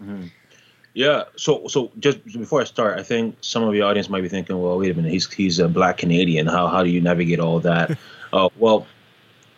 Mm-hmm. 0.02 0.28
Yeah. 0.96 1.26
So 1.36 1.68
so 1.68 1.92
just 2.00 2.24
before 2.24 2.62
I 2.62 2.64
start, 2.64 2.98
I 2.98 3.04
think 3.04 3.36
some 3.42 3.64
of 3.64 3.74
the 3.74 3.82
audience 3.82 4.10
might 4.10 4.22
be 4.22 4.30
thinking, 4.30 4.60
well, 4.60 4.80
wait 4.80 4.90
a 4.92 4.94
minute, 4.94 5.12
he's 5.12 5.32
he's 5.32 5.60
a 5.60 5.68
black 5.68 5.98
Canadian. 5.98 6.48
How 6.48 6.68
how 6.68 6.84
do 6.84 6.90
you 6.90 7.02
navigate 7.02 7.40
all 7.40 7.60
that? 7.60 7.98
uh, 8.34 8.50
well, 8.58 8.88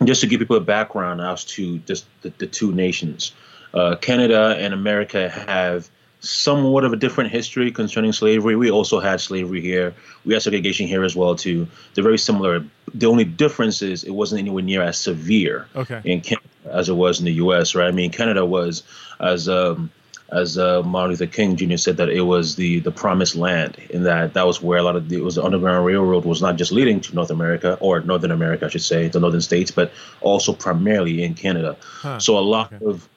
just 0.04 0.22
to 0.22 0.28
give 0.28 0.40
people 0.40 0.58
a 0.58 0.62
background 0.62 1.22
as 1.22 1.46
to 1.46 1.78
just 1.80 2.06
the, 2.24 2.34
the 2.40 2.48
two 2.48 2.74
nations, 2.74 3.34
uh, 3.76 3.96
Canada 3.96 4.56
and 4.58 4.74
America 4.74 5.30
have 5.30 5.90
somewhat 6.22 6.84
of 6.84 6.92
a 6.92 6.96
different 6.96 7.30
history 7.30 7.72
concerning 7.72 8.12
slavery. 8.12 8.56
We 8.56 8.72
also 8.72 9.00
had 9.00 9.22
slavery 9.22 9.62
here. 9.62 9.94
We 10.26 10.34
had 10.34 10.42
segregation 10.42 10.88
here 10.88 11.04
as 11.04 11.16
well 11.16 11.36
too. 11.36 11.68
They're 11.94 12.04
very 12.04 12.18
similar. 12.18 12.66
The 12.96 13.06
only 13.06 13.26
difference 13.26 13.84
is 13.84 14.04
it 14.04 14.12
wasn't 14.12 14.40
anywhere 14.40 14.64
near 14.64 14.82
as 14.82 14.98
severe 14.98 15.68
okay. 15.76 16.02
in 16.04 16.22
Canada 16.22 16.48
as 16.66 16.90
it 16.90 16.96
was 16.96 17.20
in 17.20 17.26
the 17.26 17.34
U.S. 17.34 17.76
Right? 17.76 17.88
I 17.88 17.92
mean, 17.92 18.12
Canada 18.12 18.44
was 18.44 18.82
as 19.20 19.48
um, 19.48 19.92
as 20.30 20.58
uh, 20.58 20.84
Martin 20.84 21.12
Luther 21.12 21.28
King 21.28 21.56
Jr. 21.56 21.78
said 21.78 21.98
that 21.98 22.10
it 22.10 22.22
was 22.22 22.56
the 22.56 22.80
the 22.80 22.92
promised 22.92 23.36
land, 23.36 23.78
in 23.90 24.04
that 24.04 24.34
that 24.34 24.46
was 24.46 24.62
where 24.62 24.80
a 24.80 24.84
lot 24.84 24.96
of 24.96 25.10
the, 25.10 25.18
it 25.18 25.24
was 25.24 25.36
the 25.36 25.44
Underground 25.44 25.86
Railroad 25.86 26.26
was 26.26 26.42
not 26.42 26.58
just 26.58 26.72
leading 26.72 27.00
to 27.02 27.16
North 27.16 27.30
America 27.30 27.78
or 27.80 28.02
Northern 28.02 28.32
America, 28.32 28.66
I 28.66 28.70
should 28.70 28.82
say, 28.82 29.08
the 29.08 29.20
northern 29.20 29.42
states, 29.42 29.72
but 29.72 29.92
also 30.22 30.54
primarily 30.54 31.24
in 31.24 31.34
Canada. 31.34 31.78
Huh. 31.82 32.20
So 32.20 32.38
a 32.38 32.42
lot 32.42 32.74
okay. 32.74 32.86
of 32.86 33.08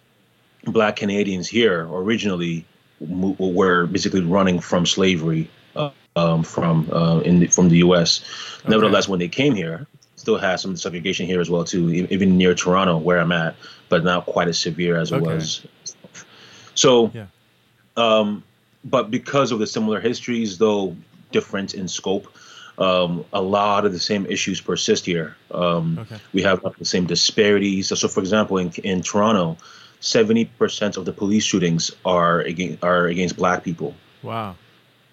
Black 0.65 0.97
Canadians 0.97 1.49
here 1.49 1.87
originally 1.91 2.65
were 3.01 3.87
basically 3.87 4.23
running 4.23 4.61
from 4.61 4.87
slavery 4.87 5.51
uh, 5.75 5.91
um, 6.17 6.43
from 6.43 6.91
uh, 6.93 7.21
in 7.21 7.41
the, 7.41 7.47
from 7.47 7.69
the 7.71 7.79
U.S. 7.79 8.25
Okay. 8.61 8.69
Nevertheless, 8.69 9.09
when 9.09 9.19
they 9.19 9.29
came 9.29 9.55
here, 9.55 9.87
still 10.17 10.39
had 10.39 10.57
some 10.61 10.77
segregation 10.77 11.27
here 11.27 11.41
as 11.41 11.51
well 11.51 11.65
too, 11.65 11.91
even 11.91 12.37
near 12.37 12.55
Toronto 12.55 12.99
where 12.99 13.19
I'm 13.19 13.33
at, 13.33 13.57
but 13.89 14.05
not 14.05 14.27
quite 14.27 14.49
as 14.49 14.59
severe 14.59 14.97
as 14.97 15.13
it 15.13 15.17
okay. 15.17 15.35
was 15.35 15.67
so, 16.75 17.11
yeah. 17.15 17.27
um, 17.97 18.43
but 18.85 19.11
because 19.11 19.53
of 19.53 19.59
the 19.59 19.67
similar 19.67 20.01
histories, 20.01 20.59
though 20.59 20.97
different 21.33 21.75
in 21.75 21.89
scope, 21.89 22.33
um, 22.79 23.25
a 23.33 23.43
lot 23.43 23.85
of 23.85 23.93
the 23.93 23.99
same 23.99 24.27
issues 24.27 24.61
persist 24.61 25.05
here. 25.05 25.37
Um, 25.51 25.99
okay. 25.99 26.19
We 26.33 26.43
have 26.43 26.63
the 26.79 26.85
same 26.85 27.07
disparities. 27.07 27.89
So, 27.89 28.09
for 28.09 28.21
example, 28.21 28.57
in, 28.59 28.73
in 28.83 29.03
Toronto, 29.03 29.59
70% 30.01 30.97
of 30.97 31.05
the 31.05 31.13
police 31.13 31.45
shootings 31.45 31.91
are 32.05 32.41
against, 32.41 32.83
are 32.83 33.07
against 33.07 33.37
black 33.37 33.63
people. 33.65 33.95
Wow. 34.23 34.57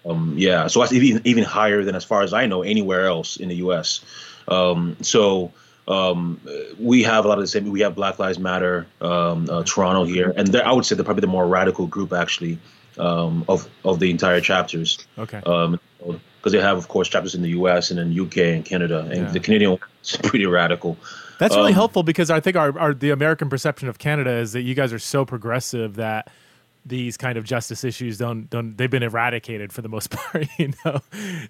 Um, 0.06 0.34
yeah, 0.36 0.68
so 0.68 0.80
that's 0.80 0.92
even 0.92 1.20
even 1.26 1.44
higher 1.44 1.84
than 1.84 1.94
as 1.94 2.04
far 2.04 2.22
as 2.22 2.32
I 2.32 2.46
know 2.46 2.62
anywhere 2.62 3.06
else 3.06 3.36
in 3.36 3.48
the 3.48 3.56
U.S. 3.56 4.00
Um, 4.46 4.96
so 5.02 5.52
um, 5.88 6.40
we 6.78 7.02
have 7.02 7.24
a 7.24 7.28
lot 7.28 7.38
of 7.38 7.42
the 7.42 7.48
same. 7.48 7.70
We 7.70 7.80
have 7.80 7.94
Black 7.94 8.18
Lives 8.18 8.38
Matter 8.38 8.86
um, 9.00 9.48
uh, 9.50 9.62
Toronto 9.64 10.04
here, 10.04 10.32
and 10.36 10.54
I 10.56 10.72
would 10.72 10.84
say 10.84 10.94
they're 10.94 11.04
probably 11.04 11.22
the 11.22 11.26
more 11.26 11.48
radical 11.48 11.86
group 11.86 12.12
actually 12.12 12.58
um, 12.98 13.44
of 13.48 13.68
of 13.84 13.98
the 13.98 14.10
entire 14.10 14.40
chapters. 14.40 15.06
Okay. 15.18 15.40
Um, 15.46 15.80
because 16.38 16.52
they 16.52 16.60
have, 16.60 16.78
of 16.78 16.86
course, 16.86 17.08
chapters 17.08 17.34
in 17.34 17.42
the 17.42 17.48
U.S. 17.50 17.90
and 17.90 17.98
in 17.98 18.18
UK 18.18 18.36
and 18.38 18.64
Canada, 18.64 19.00
and 19.10 19.22
yeah. 19.22 19.30
the 19.32 19.40
Canadian 19.40 19.72
one 19.72 19.80
is 20.04 20.16
pretty 20.16 20.46
radical. 20.46 20.96
That's 21.38 21.56
really 21.56 21.68
um, 21.68 21.74
helpful 21.74 22.04
because 22.04 22.30
I 22.30 22.38
think 22.38 22.56
our, 22.56 22.78
our 22.78 22.94
the 22.94 23.10
American 23.10 23.48
perception 23.48 23.88
of 23.88 23.98
Canada 23.98 24.30
is 24.30 24.52
that 24.52 24.62
you 24.62 24.74
guys 24.74 24.92
are 24.92 25.00
so 25.00 25.24
progressive 25.24 25.96
that 25.96 26.30
these 26.86 27.16
kind 27.16 27.36
of 27.36 27.44
justice 27.44 27.82
issues 27.82 28.18
don't 28.18 28.48
don't 28.50 28.76
they've 28.76 28.90
been 28.90 29.02
eradicated 29.02 29.72
for 29.72 29.82
the 29.82 29.88
most 29.88 30.10
part. 30.12 30.46
You 30.58 30.72
know, 30.84 31.00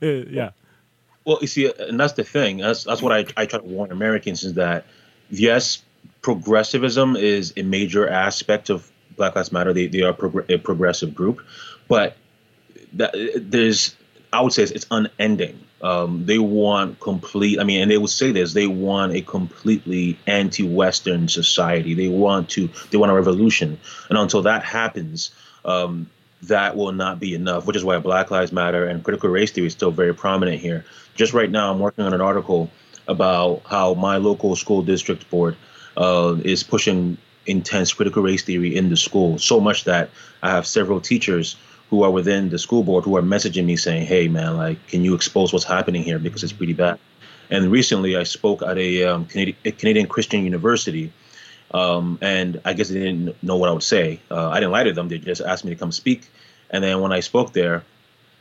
uh, 0.02 0.07
yeah. 0.30 0.50
Well, 1.28 1.37
you 1.42 1.47
see, 1.47 1.70
and 1.78 2.00
that's 2.00 2.14
the 2.14 2.25
thing. 2.25 2.56
That's 2.56 2.85
that's 2.85 3.02
what 3.02 3.12
I 3.12 3.18
I 3.37 3.44
try 3.44 3.58
to 3.58 3.62
warn 3.62 3.92
Americans 3.92 4.44
is 4.44 4.54
that 4.54 4.87
yes, 5.28 5.82
progressivism 6.23 7.16
is 7.16 7.52
a 7.58 7.62
major 7.62 8.08
aspect 8.08 8.70
of 8.70 8.90
Black 9.14 9.37
Lives 9.37 9.52
Matter. 9.52 9.75
They 9.75 9.88
they 9.88 10.00
are 10.00 10.14
prog- 10.14 10.50
a 10.50 10.56
progressive 10.56 11.14
group, 11.14 11.42
but 11.87 12.16
that 12.94 13.14
there's 13.37 13.94
I 14.32 14.40
would 14.40 14.54
say 14.54 14.62
it's, 14.62 14.73
it's 14.73 14.87
unending. 14.90 15.62
Um, 15.82 16.25
they 16.25 16.38
want 16.38 16.99
complete. 16.99 17.61
I 17.61 17.64
mean, 17.64 17.82
and 17.82 17.90
they 17.90 17.99
would 17.99 18.08
say 18.08 18.32
this: 18.32 18.54
they 18.54 18.66
want 18.66 19.12
a 19.12 19.20
completely 19.20 20.18
anti-Western 20.26 21.28
society. 21.28 21.92
They 21.92 22.08
want 22.08 22.49
to. 22.50 22.70
They 22.90 22.97
want 22.97 23.12
a 23.12 23.14
revolution, 23.14 23.78
and 24.08 24.16
until 24.16 24.40
that 24.44 24.64
happens, 24.64 25.30
um, 25.66 26.08
that 26.42 26.76
will 26.76 26.92
not 26.92 27.21
be 27.21 27.35
enough. 27.35 27.66
Which 27.66 27.76
is 27.76 27.85
why 27.85 27.99
Black 27.99 28.30
Lives 28.30 28.52
Matter 28.52 28.87
and 28.87 29.02
critical 29.02 29.30
race 29.30 29.50
theory 29.50 29.66
is 29.66 29.73
still 29.73 29.90
very 29.90 30.14
prominent 30.14 30.61
here. 30.61 30.85
Just 31.14 31.33
right 31.33 31.50
now, 31.50 31.73
I'm 31.73 31.78
working 31.78 32.04
on 32.04 32.14
an 32.14 32.21
article 32.21 32.71
about 33.09 33.62
how 33.66 33.95
my 33.95 34.18
local 34.18 34.54
school 34.54 34.83
district 34.83 35.28
board 35.30 35.57
uh, 35.97 36.37
is 36.45 36.62
pushing 36.62 37.18
intense 37.47 37.92
critical 37.92 38.23
race 38.23 38.42
theory 38.42 38.76
in 38.76 38.90
the 38.90 38.97
school 38.97 39.38
so 39.38 39.59
much 39.59 39.85
that 39.85 40.11
I 40.42 40.50
have 40.50 40.66
several 40.66 41.00
teachers 41.00 41.57
who 41.88 42.02
are 42.02 42.11
within 42.11 42.50
the 42.50 42.59
school 42.59 42.83
board 42.83 43.04
who 43.04 43.16
are 43.16 43.23
messaging 43.23 43.64
me 43.64 43.76
saying, 43.76 44.07
"Hey, 44.07 44.28
man, 44.28 44.57
like, 44.57 44.87
can 44.88 45.02
you 45.02 45.14
expose 45.14 45.52
what's 45.52 45.64
happening 45.64 46.02
here 46.02 46.18
because 46.18 46.45
it's 46.45 46.52
pretty 46.52 46.75
bad." 46.75 46.99
And 47.50 47.73
recently, 47.73 48.16
I 48.16 48.25
spoke 48.25 48.62
at 48.62 48.76
a, 48.76 49.04
um, 49.04 49.26
a 49.35 49.73
Canadian, 49.73 50.07
Christian 50.07 50.45
university, 50.45 51.11
um, 51.72 52.18
and 52.22 52.60
I 52.64 52.72
guess 52.72 52.88
they 52.88 53.00
didn't 53.00 53.42
know 53.42 53.56
what 53.56 53.68
I 53.68 53.72
would 53.72 53.82
say. 53.82 54.20
Uh, 54.30 54.48
I 54.48 54.60
didn't 54.60 54.72
lie 54.72 54.84
to 54.84 54.92
them; 54.92 55.08
they 55.08 55.18
just 55.18 55.40
asked 55.40 55.64
me 55.64 55.72
to 55.72 55.78
come 55.78 55.92
speak. 55.92 56.28
And 56.70 56.84
then 56.84 57.00
when 57.00 57.12
I 57.12 57.20
spoke 57.20 57.52
there, 57.52 57.84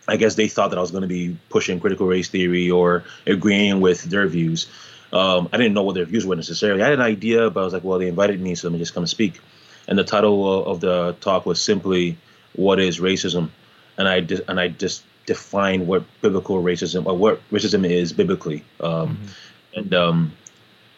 I 0.08 0.18
guess 0.18 0.36
they 0.36 0.48
thought 0.48 0.70
that 0.70 0.78
I 0.78 0.82
was 0.82 0.92
going 0.92 1.02
to 1.02 1.08
be 1.08 1.38
pushing 1.50 1.80
critical 1.80 2.08
race 2.08 2.30
theory 2.30 2.72
or 2.72 3.04
agreeing 3.26 3.82
with 3.82 4.04
their 4.04 4.28
views. 4.28 4.68
Um, 5.12 5.50
I 5.52 5.58
didn't 5.58 5.74
know 5.74 5.84
what 5.84 5.96
their 5.96 6.06
views 6.06 6.26
were 6.26 6.36
necessarily. 6.36 6.82
I 6.82 6.86
had 6.86 6.94
an 6.94 7.02
idea, 7.02 7.50
but 7.50 7.62
I 7.62 7.64
was 7.64 7.74
like, 7.74 7.84
well, 7.84 8.00
they 8.00 8.08
invited 8.08 8.42
me, 8.42 8.56
so 8.56 8.68
let 8.68 8.74
me 8.74 8.80
just 8.80 8.94
come 8.94 9.08
speak. 9.08 9.40
And 9.88 9.98
the 9.98 10.04
title 10.04 10.66
of 10.66 10.82
the 10.82 11.16
talk 11.22 11.46
was 11.46 11.62
simply 11.62 12.18
what 12.54 12.80
is 12.80 13.00
racism, 13.00 13.50
and 13.98 14.08
I 14.08 14.20
di- 14.22 14.42
and 14.48 14.60
I 14.60 14.68
just 14.68 15.04
defined 15.26 15.88
what 15.88 16.04
biblical 16.22 16.62
racism 16.62 17.06
or 17.06 17.16
what 17.16 17.42
racism 17.52 17.90
is 17.90 18.14
biblically. 18.14 18.64
Um, 18.80 19.18
mm-hmm. 19.18 19.80
And 19.80 19.94
um, 19.94 20.32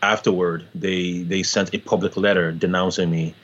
afterward, 0.02 0.68
they 0.76 1.20
they 1.20 1.44
sent 1.44 1.74
a 1.74 1.80
public 1.80 2.18
letter 2.18 2.52
denouncing 2.52 3.10
me 3.10 3.36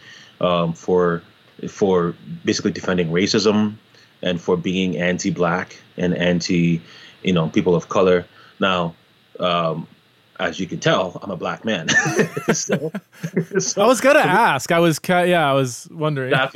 um, 0.41 0.73
for 0.73 1.21
for 1.69 2.15
basically 2.43 2.71
defending 2.71 3.09
racism 3.09 3.75
and 4.21 4.41
for 4.41 4.57
being 4.57 4.97
anti-black 4.97 5.77
and 5.97 6.15
anti, 6.15 6.81
you 7.23 7.33
know, 7.33 7.49
people 7.49 7.75
of 7.75 7.89
color. 7.89 8.25
Now, 8.59 8.95
um, 9.39 9.87
as 10.39 10.59
you 10.59 10.67
can 10.67 10.79
tell, 10.79 11.19
I'm 11.21 11.31
a 11.31 11.37
black 11.37 11.63
man. 11.63 11.87
so, 12.53 12.91
so, 13.59 13.83
I 13.83 13.87
was 13.87 14.01
gonna 14.01 14.23
so, 14.23 14.29
ask. 14.29 14.71
I 14.71 14.79
was, 14.79 14.99
yeah, 15.07 15.49
I 15.49 15.53
was 15.53 15.87
wondering. 15.91 16.31
yeah. 16.31 16.49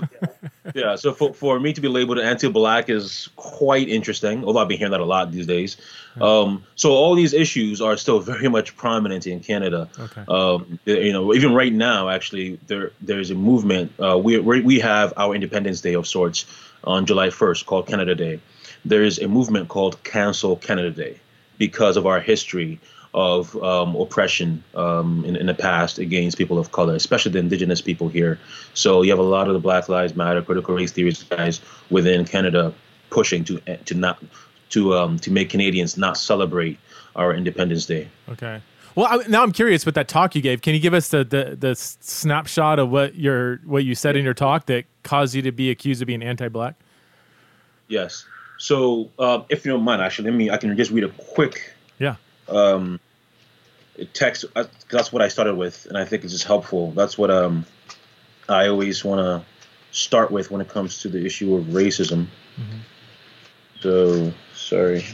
yeah. 0.76 0.96
So 0.96 1.14
for, 1.14 1.34
for 1.34 1.60
me 1.60 1.74
to 1.74 1.82
be 1.82 1.88
labeled 1.88 2.20
anti-black 2.20 2.90
is 2.90 3.30
quite 3.36 3.88
interesting. 3.88 4.44
Although 4.44 4.60
I've 4.60 4.68
been 4.68 4.78
hearing 4.78 4.92
that 4.92 5.00
a 5.00 5.06
lot 5.06 5.32
these 5.32 5.48
days. 5.48 5.78
Um, 6.20 6.64
so 6.76 6.92
all 6.92 7.16
these 7.16 7.34
issues 7.34 7.82
are 7.82 7.96
still 7.96 8.20
very 8.20 8.50
much 8.50 8.76
prominent 8.76 9.28
in 9.28 9.40
Canada. 9.40 9.90
Okay. 9.98 10.24
Um, 10.28 10.80
you 10.86 11.14
know, 11.14 11.34
even 11.34 11.54
right 11.54 11.74
now, 11.74 12.10
actually, 12.10 12.60
there 12.68 12.92
there's 13.02 13.32
a 13.32 13.36
movement. 13.36 13.94
Uh, 14.00 14.18
we 14.18 14.40
we 14.40 14.80
have 14.80 15.14
our 15.18 15.34
Independence 15.34 15.82
Day 15.82 15.96
of 15.96 16.08
sorts 16.08 16.46
on 16.84 17.06
July 17.06 17.28
1st 17.28 17.66
called 17.66 17.88
Canada 17.88 18.16
Day. 18.16 18.40
There 18.86 19.04
is 19.04 19.20
a 19.20 19.28
movement 19.28 19.68
called 19.70 20.02
Cancel 20.04 20.56
Canada 20.56 20.92
Day 20.92 21.20
because 21.58 21.98
of 21.98 22.06
our 22.06 22.20
history 22.20 22.80
of 23.14 23.56
um, 23.64 23.96
oppression 23.96 24.64
um, 24.76 25.26
in, 25.26 25.36
in, 25.36 25.48
the 25.48 25.54
past 25.54 25.98
against 25.98 26.38
people 26.38 26.60
of 26.60 26.72
color, 26.72 26.94
especially 26.94 27.32
the 27.32 27.40
indigenous 27.40 27.82
people 27.82 28.08
here. 28.08 28.40
So 28.76 29.02
you 29.02 29.10
have 29.10 29.20
a 29.20 29.24
lot 29.24 29.48
of 29.48 29.54
the 29.54 29.60
Black 29.60 29.90
Lives 29.90 30.16
Matter, 30.16 30.42
critical 30.42 30.76
race 30.76 30.92
theories 30.92 31.24
guys 31.24 31.60
within 31.90 32.26
Canada 32.26 32.74
pushing 33.10 33.44
to 33.46 33.60
to 33.86 33.96
not 33.96 34.24
to 34.70 34.94
um, 34.96 35.18
to 35.20 35.32
make 35.32 35.50
Canadians 35.50 35.98
not 35.98 36.18
celebrate 36.18 36.78
our 37.16 37.34
Independence 37.34 37.86
Day. 37.86 38.08
Okay. 38.30 38.62
Well, 38.96 39.08
I, 39.10 39.28
now 39.28 39.44
I'm 39.44 39.52
curious 39.52 39.86
with 39.86 39.96
that 39.96 40.08
talk 40.08 40.36
you 40.36 40.42
gave. 40.42 40.62
Can 40.62 40.74
you 40.74 40.80
give 40.80 40.94
us 40.94 41.10
the, 41.10 41.24
the, 41.24 41.56
the 41.58 41.76
snapshot 41.76 42.80
of 42.80 42.90
what 42.90 43.16
your 43.16 43.58
what 43.66 43.86
you 43.86 43.96
said 43.96 44.16
in 44.16 44.24
your 44.24 44.34
talk 44.34 44.66
that 44.68 44.86
caused 45.04 45.36
you 45.36 45.42
to 45.44 45.52
be 45.52 45.70
accused 45.70 46.02
of 46.02 46.08
being 46.08 46.22
anti-black? 46.22 46.76
Yes. 47.88 48.26
So, 48.58 49.10
uh, 49.18 49.44
if 49.50 49.66
you 49.66 49.72
don't 49.72 49.84
mind, 49.84 50.02
actually, 50.02 50.30
let 50.30 50.38
me. 50.38 50.50
I 50.50 50.58
can 50.58 50.76
just 50.76 50.92
read 50.92 51.06
a 51.06 51.10
quick 51.10 51.74
um, 52.50 53.00
text. 54.14 54.46
Uh, 54.56 54.66
that's 54.90 55.12
what 55.12 55.22
I 55.22 55.28
started 55.28 55.56
with, 55.56 55.86
and 55.86 55.98
I 55.98 56.06
think 56.06 56.24
it's 56.24 56.34
just 56.34 56.46
helpful. 56.46 56.92
That's 56.92 57.18
what 57.18 57.32
um, 57.32 57.66
I 58.48 58.68
always 58.68 59.04
want 59.04 59.20
to 59.20 59.46
start 59.92 60.32
with 60.32 60.52
when 60.52 60.62
it 60.62 60.70
comes 60.70 61.02
to 61.02 61.10
the 61.10 61.26
issue 61.26 61.56
of 61.56 61.66
racism. 61.66 62.28
Mm-hmm. 62.58 62.80
So 63.82 64.34
sorry. 64.54 65.06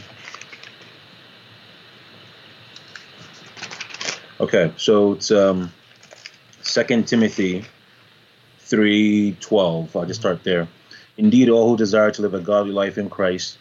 Okay, 4.38 4.72
so 4.76 5.12
it's 5.12 5.30
um, 5.30 5.72
Second 6.62 7.08
Timothy 7.08 7.64
three 8.58 9.36
twelve. 9.40 9.96
I'll 9.96 10.04
just 10.04 10.20
start 10.20 10.44
there. 10.44 10.68
Indeed, 11.16 11.48
all 11.48 11.70
who 11.70 11.76
desire 11.76 12.10
to 12.10 12.22
live 12.22 12.34
a 12.34 12.40
godly 12.40 12.72
life 12.72 12.98
in 12.98 13.08
Christ, 13.08 13.56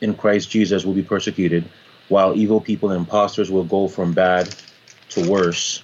in 0.00 0.14
Christ 0.14 0.48
Jesus, 0.48 0.86
will 0.86 0.94
be 0.94 1.02
persecuted 1.02 1.68
while 2.08 2.36
evil 2.36 2.60
people 2.60 2.90
and 2.90 3.00
impostors 3.00 3.50
will 3.50 3.64
go 3.64 3.88
from 3.88 4.12
bad 4.12 4.54
to 5.10 5.28
worse, 5.28 5.82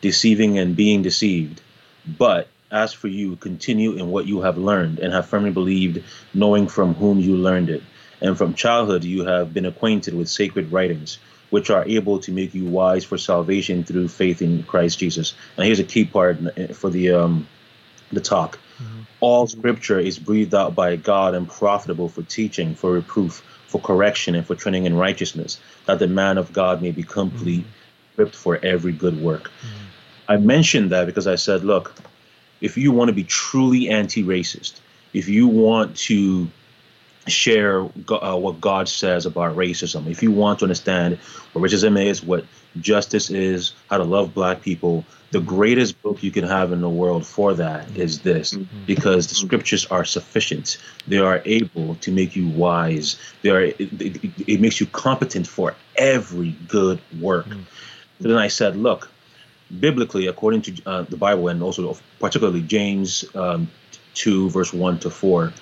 deceiving 0.00 0.58
and 0.58 0.76
being 0.76 1.02
deceived. 1.02 1.60
But 2.06 2.48
as 2.70 2.92
for 2.92 3.08
you, 3.08 3.36
continue 3.36 3.92
in 3.92 4.08
what 4.10 4.26
you 4.26 4.40
have 4.40 4.56
learned 4.58 4.98
and 4.98 5.12
have 5.12 5.26
firmly 5.26 5.50
believed, 5.50 6.02
knowing 6.32 6.66
from 6.68 6.94
whom 6.94 7.20
you 7.20 7.36
learned 7.36 7.70
it. 7.70 7.82
And 8.20 8.38
from 8.38 8.54
childhood 8.54 9.04
you 9.04 9.24
have 9.24 9.52
been 9.52 9.66
acquainted 9.66 10.14
with 10.14 10.28
sacred 10.28 10.72
writings, 10.72 11.18
which 11.50 11.70
are 11.70 11.84
able 11.84 12.18
to 12.20 12.32
make 12.32 12.54
you 12.54 12.64
wise 12.64 13.04
for 13.04 13.18
salvation 13.18 13.84
through 13.84 14.08
faith 14.08 14.40
in 14.40 14.62
Christ 14.62 14.98
Jesus. 14.98 15.34
And 15.56 15.66
here's 15.66 15.80
a 15.80 15.84
key 15.84 16.04
part 16.04 16.38
for 16.74 16.88
the 16.88 17.10
um, 17.12 17.46
the 18.10 18.20
talk. 18.20 18.58
Mm-hmm. 18.78 19.00
All 19.20 19.46
scripture 19.46 19.98
is 19.98 20.18
breathed 20.18 20.54
out 20.54 20.74
by 20.74 20.96
God 20.96 21.34
and 21.34 21.48
profitable 21.48 22.08
for 22.08 22.22
teaching, 22.22 22.74
for 22.74 22.92
reproof, 22.92 23.42
for 23.72 23.80
correction 23.80 24.34
and 24.34 24.46
for 24.46 24.54
training 24.54 24.84
in 24.84 24.94
righteousness, 24.94 25.58
that 25.86 25.98
the 25.98 26.06
man 26.06 26.36
of 26.36 26.52
God 26.52 26.82
may 26.82 26.90
be 26.90 27.02
complete, 27.02 27.64
mm-hmm. 27.64 28.12
equipped 28.12 28.36
for 28.36 28.58
every 28.62 28.92
good 28.92 29.20
work. 29.20 29.44
Mm-hmm. 29.44 29.84
I 30.28 30.36
mentioned 30.36 30.90
that 30.90 31.06
because 31.06 31.26
I 31.26 31.36
said, 31.36 31.64
look, 31.64 31.94
if 32.60 32.76
you 32.76 32.92
want 32.92 33.08
to 33.08 33.14
be 33.14 33.24
truly 33.24 33.88
anti 33.88 34.22
racist, 34.22 34.80
if 35.14 35.26
you 35.28 35.48
want 35.48 35.96
to 36.08 36.48
share 37.26 37.80
uh, 37.80 38.36
what 38.36 38.60
God 38.60 38.88
says 38.88 39.24
about 39.24 39.56
racism, 39.56 40.06
if 40.06 40.22
you 40.22 40.30
want 40.30 40.58
to 40.58 40.66
understand 40.66 41.18
what 41.52 41.64
racism 41.64 42.00
is, 42.00 42.22
what 42.22 42.44
justice 42.80 43.30
is, 43.30 43.72
how 43.88 43.96
to 43.96 44.04
love 44.04 44.34
black 44.34 44.60
people, 44.60 45.04
the 45.32 45.40
greatest 45.40 46.00
book 46.02 46.22
you 46.22 46.30
can 46.30 46.44
have 46.44 46.72
in 46.72 46.82
the 46.82 46.88
world 46.88 47.26
for 47.26 47.54
that 47.54 47.96
is 47.96 48.20
this 48.20 48.52
mm-hmm. 48.52 48.84
because 48.86 49.26
the 49.28 49.34
scriptures 49.34 49.86
are 49.86 50.04
sufficient. 50.04 50.76
They 51.08 51.18
are 51.18 51.42
able 51.46 51.94
to 51.96 52.12
make 52.12 52.36
you 52.36 52.48
wise. 52.48 53.18
They 53.40 53.48
are 53.50 53.62
it, 53.62 53.80
it, 53.80 54.30
it 54.46 54.60
makes 54.60 54.78
you 54.78 54.86
competent 54.86 55.46
for 55.46 55.74
every 55.96 56.54
good 56.68 57.00
work. 57.18 57.46
Mm-hmm. 57.46 57.62
then 58.20 58.36
i 58.36 58.48
said 58.48 58.76
look 58.76 59.10
biblically 59.80 60.26
according 60.26 60.62
to 60.62 60.82
uh, 60.86 61.02
the 61.02 61.16
bible 61.16 61.48
and 61.48 61.62
also 61.62 61.96
particularly 62.20 62.60
james 62.60 63.24
um, 63.34 63.68
2 64.14 64.50
verse 64.50 64.72
1 64.72 64.98
to 65.00 65.10
4 65.10 65.52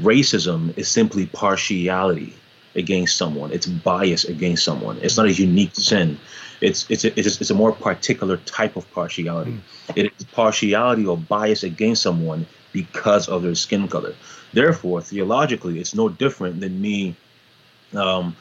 racism 0.00 0.76
is 0.78 0.88
simply 0.88 1.26
partiality 1.26 2.34
against 2.74 3.16
someone 3.16 3.52
it's 3.52 3.66
bias 3.66 4.24
against 4.24 4.64
someone 4.64 4.96
it's 4.98 5.16
not 5.16 5.26
a 5.26 5.32
unique 5.32 5.74
sin 5.74 6.18
it's 6.60 6.86
it's 6.90 7.04
a, 7.04 7.18
it's, 7.18 7.36
a, 7.36 7.40
it's 7.40 7.50
a 7.50 7.54
more 7.54 7.72
particular 7.72 8.36
type 8.38 8.76
of 8.76 8.90
partiality. 8.92 9.52
Mm. 9.52 9.96
It 9.96 10.12
is 10.18 10.24
partiality 10.26 11.06
or 11.06 11.16
bias 11.16 11.62
against 11.62 12.02
someone 12.02 12.46
because 12.72 13.28
of 13.28 13.42
their 13.42 13.54
skin 13.54 13.88
color. 13.88 14.14
Therefore, 14.52 15.00
theologically, 15.00 15.80
it's 15.80 15.94
no 15.94 16.08
different 16.08 16.60
than 16.60 16.80
me 16.80 17.16
um, 17.94 18.36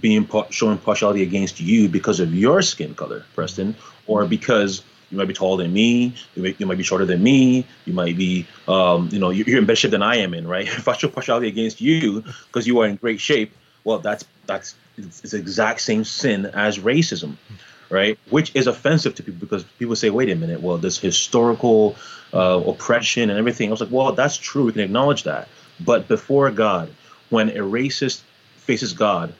being 0.00 0.28
showing 0.50 0.78
partiality 0.78 1.22
against 1.22 1.60
you 1.60 1.88
because 1.88 2.20
of 2.20 2.34
your 2.34 2.62
skin 2.62 2.94
color, 2.94 3.24
Preston, 3.34 3.74
or 4.06 4.26
because 4.26 4.82
you 5.10 5.18
might 5.18 5.28
be 5.28 5.34
taller 5.34 5.62
than 5.62 5.72
me, 5.72 6.14
you 6.34 6.42
might, 6.42 6.60
you 6.60 6.66
might 6.66 6.78
be 6.78 6.84
shorter 6.84 7.04
than 7.04 7.22
me, 7.22 7.66
you 7.84 7.92
might 7.92 8.16
be, 8.16 8.46
um, 8.66 9.08
you 9.12 9.18
know, 9.18 9.28
you're 9.30 9.58
in 9.58 9.66
better 9.66 9.76
shape 9.76 9.90
than 9.90 10.02
I 10.02 10.16
am 10.16 10.32
in, 10.32 10.48
right? 10.48 10.66
If 10.78 10.88
I 10.88 10.96
show 10.96 11.08
partiality 11.08 11.48
against 11.48 11.80
you 11.80 12.22
because 12.46 12.66
you 12.66 12.80
are 12.80 12.86
in 12.86 12.96
great 12.96 13.20
shape, 13.20 13.52
well, 13.84 13.98
that's 13.98 14.24
that's 14.46 14.74
it's, 14.96 15.20
the 15.20 15.38
exact 15.38 15.80
same 15.80 16.04
sin 16.04 16.46
as 16.46 16.78
racism, 16.78 17.36
right? 17.90 18.18
Which 18.30 18.54
is 18.54 18.66
offensive 18.66 19.14
to 19.16 19.22
people 19.22 19.40
because 19.40 19.64
people 19.78 19.96
say, 19.96 20.10
wait 20.10 20.30
a 20.30 20.34
minute, 20.34 20.60
well, 20.60 20.78
this 20.78 20.98
historical 20.98 21.96
uh, 22.34 22.62
oppression 22.66 23.30
and 23.30 23.38
everything. 23.38 23.68
I 23.68 23.70
was 23.72 23.80
like, 23.80 23.90
well, 23.90 24.12
that's 24.12 24.36
true. 24.36 24.64
We 24.64 24.72
can 24.72 24.82
acknowledge 24.82 25.24
that. 25.24 25.48
But 25.80 26.08
before 26.08 26.50
God, 26.50 26.90
when 27.30 27.50
a 27.50 27.60
racist 27.60 28.22
faces 28.56 28.92
God, 28.92 29.34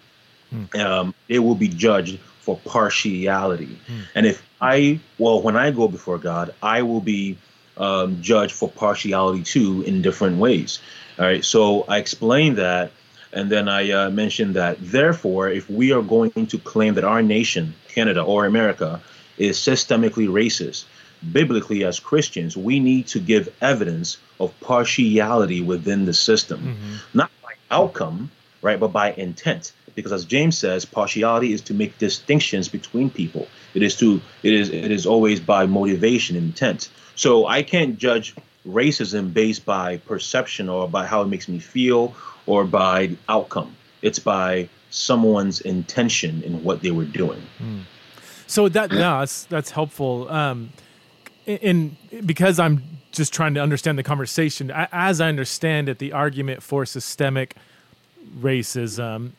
mm. 0.53 0.75
um, 0.81 1.15
it 1.29 1.39
will 1.41 1.55
be 1.55 1.69
judged 1.69 2.19
for 2.41 2.59
partiality. 2.65 3.79
Mm. 3.87 4.03
And 4.15 4.27
if 4.27 4.43
I, 4.61 5.01
well, 5.19 5.41
when 5.43 5.57
I 5.57 5.71
go 5.71 5.89
before 5.89 6.19
God, 6.19 6.55
I 6.63 6.83
will 6.83 7.01
be 7.01 7.39
um, 7.77 8.21
judged 8.21 8.55
for 8.55 8.69
partiality 8.69 9.43
too 9.43 9.83
in 9.83 10.03
different 10.03 10.39
ways. 10.39 10.81
All 11.19 11.25
right. 11.25 11.45
So 11.45 11.83
I 11.83 11.99
explained 11.99 12.59
that. 12.59 12.91
And 13.33 13.51
then 13.51 13.69
I 13.69 13.91
uh, 13.91 14.11
mentioned 14.11 14.55
that, 14.57 14.77
therefore, 14.81 15.49
if 15.49 15.69
we 15.71 15.93
are 15.93 16.03
going 16.03 16.47
to 16.47 16.59
claim 16.59 16.95
that 16.95 17.05
our 17.05 17.23
nation, 17.23 17.75
Canada 17.89 18.23
or 18.23 18.45
America, 18.45 19.01
is 19.39 19.59
systemically 19.59 20.29
racist, 20.29 20.85
biblically 21.33 21.85
as 21.85 21.99
Christians, 21.99 22.57
we 22.57 22.79
need 22.81 23.07
to 23.09 23.21
give 23.21 23.55
evidence 23.61 24.19
of 24.39 24.59
partiality 24.61 25.61
within 25.61 26.05
the 26.05 26.13
system, 26.13 26.61
mm-hmm. 26.61 27.19
not 27.19 27.31
by 27.43 27.53
outcome, 27.71 28.31
right, 28.61 28.79
but 28.79 28.89
by 28.89 29.13
intent 29.13 29.73
because 29.95 30.13
as 30.13 30.25
James 30.25 30.57
says, 30.57 30.85
partiality 30.85 31.53
is 31.53 31.61
to 31.63 31.75
make 31.75 31.99
distinctions 31.99 32.69
between 32.69 33.11
people. 33.11 33.47
It 33.75 33.83
is 33.83 33.97
to 33.99 34.21
it 34.43 34.53
is 34.53 34.71
it 34.71 34.91
is 34.91 35.07
always 35.07 35.41
by 35.41 35.67
motivation 35.67 36.37
and 36.37 36.47
intent. 36.47 36.91
So 37.15 37.47
I 37.47 37.63
can't 37.63 37.99
judge 37.99 38.35
racism 38.67 39.33
based 39.33 39.65
by 39.65 39.99
perception 39.99 40.69
or 40.69 40.89
by 40.89 41.07
how 41.07 41.23
it 41.23 41.27
makes 41.27 41.49
me 41.49 41.59
feel 41.59 42.15
or 42.47 42.65
by 42.65 43.17
outcome. 43.29 43.75
It's 44.03 44.19
by 44.19 44.69
someone's 44.91 45.61
intention 45.61 46.43
in 46.43 46.63
what 46.65 46.83
they 46.83 46.91
were 46.91 47.05
doing. 47.05 47.43
Mm. 47.61 47.83
So 48.47 48.69
that 48.69 48.93
yeah, 48.93 49.21
that's 49.21 49.45
that's 49.45 49.71
helpful. 49.71 50.29
Um, 50.29 50.73
in 51.47 51.97
because 52.25 52.59
I'm 52.59 52.83
just 53.13 53.33
trying 53.33 53.55
to 53.55 53.61
understand 53.61 53.99
the 53.99 54.03
conversation. 54.03 54.71
As 54.71 55.21
I 55.21 55.29
understand 55.29 55.89
it, 55.89 55.99
the 55.99 56.13
argument 56.13 56.63
for 56.63 56.85
systemic 56.85 57.57
racism 58.39 59.33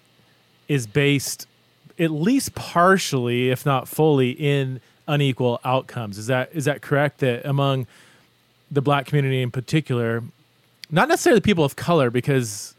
is 0.67 0.87
based 0.87 1.47
at 1.99 2.11
least 2.11 2.55
partially, 2.55 3.49
if 3.49 3.65
not 3.65 3.87
fully, 3.87 4.31
in 4.31 4.81
unequal 5.07 5.59
outcomes. 5.63 6.17
Is 6.17 6.27
that 6.27 6.49
is 6.53 6.65
that 6.65 6.81
correct? 6.81 7.19
That 7.19 7.45
among 7.45 7.87
the 8.71 8.81
black 8.81 9.05
community 9.05 9.41
in 9.41 9.51
particular, 9.51 10.23
not 10.89 11.07
necessarily 11.07 11.41
people 11.41 11.63
of 11.63 11.75
color, 11.75 12.09
because 12.09 12.73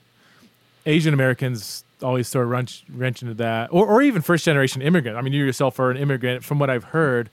Asian 0.86 1.14
Americans 1.14 1.84
always 2.02 2.28
sort 2.28 2.44
of 2.44 2.50
wrench, 2.50 2.84
wrench 2.92 3.22
into 3.22 3.34
that, 3.34 3.72
or, 3.72 3.86
or 3.86 4.02
even 4.02 4.22
first 4.22 4.44
generation 4.44 4.82
immigrant. 4.82 5.16
I 5.16 5.22
mean, 5.22 5.32
you 5.32 5.44
yourself 5.44 5.78
are 5.78 5.90
an 5.90 5.96
immigrant. 5.96 6.44
From 6.44 6.58
what 6.58 6.70
I've 6.70 6.84
heard, 6.84 7.30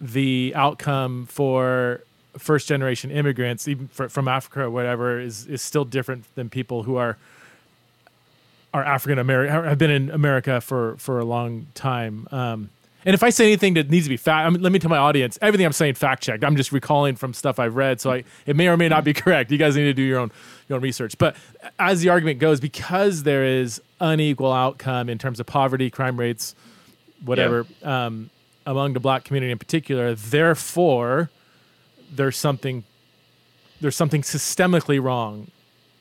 the 0.00 0.52
outcome 0.54 1.26
for 1.26 2.02
first 2.38 2.68
generation 2.68 3.10
immigrants, 3.10 3.66
even 3.66 3.88
for, 3.88 4.08
from 4.08 4.28
Africa 4.28 4.62
or 4.62 4.70
whatever, 4.70 5.18
is 5.18 5.46
is 5.46 5.62
still 5.62 5.84
different 5.84 6.24
than 6.34 6.48
people 6.48 6.84
who 6.84 6.96
are 6.96 7.16
are 8.72 8.84
African 8.84 9.18
American 9.18 9.64
have 9.64 9.78
been 9.78 9.90
in 9.90 10.10
America 10.10 10.60
for 10.60 10.96
for 10.96 11.18
a 11.18 11.24
long 11.24 11.66
time. 11.74 12.28
Um, 12.30 12.70
and 13.06 13.14
if 13.14 13.22
I 13.22 13.30
say 13.30 13.46
anything 13.46 13.74
that 13.74 13.88
needs 13.88 14.06
to 14.06 14.10
be 14.10 14.16
fact, 14.16 14.46
I 14.46 14.50
mean, 14.50 14.60
let 14.60 14.72
me 14.72 14.80
tell 14.80 14.90
my 14.90 14.98
audience 14.98 15.38
everything 15.40 15.64
I'm 15.64 15.72
saying 15.72 15.94
fact 15.94 16.24
checked. 16.24 16.42
I'm 16.42 16.56
just 16.56 16.72
recalling 16.72 17.14
from 17.14 17.32
stuff 17.32 17.60
I've 17.60 17.76
read, 17.76 18.00
so 18.00 18.10
I, 18.10 18.24
it 18.46 18.56
may 18.56 18.66
or 18.66 18.76
may 18.76 18.88
not 18.88 19.04
be 19.04 19.14
correct. 19.14 19.52
You 19.52 19.58
guys 19.58 19.76
need 19.76 19.84
to 19.84 19.94
do 19.94 20.02
your 20.02 20.18
own 20.18 20.32
your 20.68 20.76
own 20.76 20.82
research. 20.82 21.16
But 21.16 21.36
as 21.78 22.00
the 22.00 22.08
argument 22.08 22.40
goes, 22.40 22.58
because 22.58 23.22
there 23.22 23.44
is 23.44 23.80
unequal 24.00 24.52
outcome 24.52 25.08
in 25.08 25.18
terms 25.18 25.38
of 25.38 25.46
poverty, 25.46 25.88
crime 25.88 26.18
rates, 26.18 26.56
whatever, 27.24 27.64
yeah. 27.80 28.06
um, 28.06 28.30
among 28.66 28.92
the 28.94 29.00
black 29.00 29.22
community 29.22 29.52
in 29.52 29.58
particular, 29.58 30.16
therefore, 30.16 31.30
there's 32.12 32.36
something 32.36 32.82
there's 33.80 33.96
something 33.96 34.22
systemically 34.22 35.00
wrong 35.00 35.48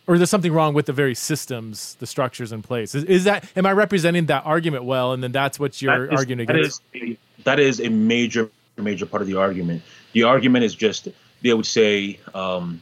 or 0.08 0.18
there's 0.18 0.30
something 0.30 0.54
wrong 0.54 0.74
with 0.74 0.86
the 0.86 0.94
very 0.94 1.16
systems, 1.16 1.96
the 1.96 2.08
structures 2.08 2.52
in 2.52 2.62
place. 2.62 2.96
Is, 2.96 3.04
is 3.06 3.24
that 3.26 3.50
am 3.56 3.66
I 3.66 3.72
representing 3.72 4.28
that 4.28 4.46
argument 4.46 4.84
well? 4.84 5.14
And 5.14 5.24
then 5.24 5.32
that's 5.32 5.60
what 5.60 5.82
you're 5.82 6.08
that 6.08 6.14
is, 6.14 6.20
arguing 6.20 6.42
against. 6.42 6.82
That 6.94 7.02
is, 7.02 7.12
a, 7.12 7.44
that 7.44 7.60
is 7.60 7.80
a 7.80 7.90
major 7.90 8.50
major 8.78 9.06
part 9.06 9.22
of 9.22 9.28
the 9.28 9.36
argument. 9.36 9.82
The 10.14 10.24
argument 10.24 10.66
is 10.66 10.76
just 10.76 11.08
they 11.42 11.54
would 11.54 11.66
say, 11.66 12.20
um, 12.34 12.82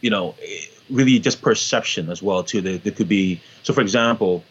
you 0.00 0.10
know, 0.10 0.34
really 0.90 1.18
just 1.18 1.42
perception 1.42 2.10
as 2.10 2.22
well 2.22 2.42
too. 2.42 2.60
There, 2.60 2.78
there 2.78 2.92
could 2.92 3.08
be 3.08 3.40
so, 3.62 3.72
for 3.72 3.80
example, 3.80 4.44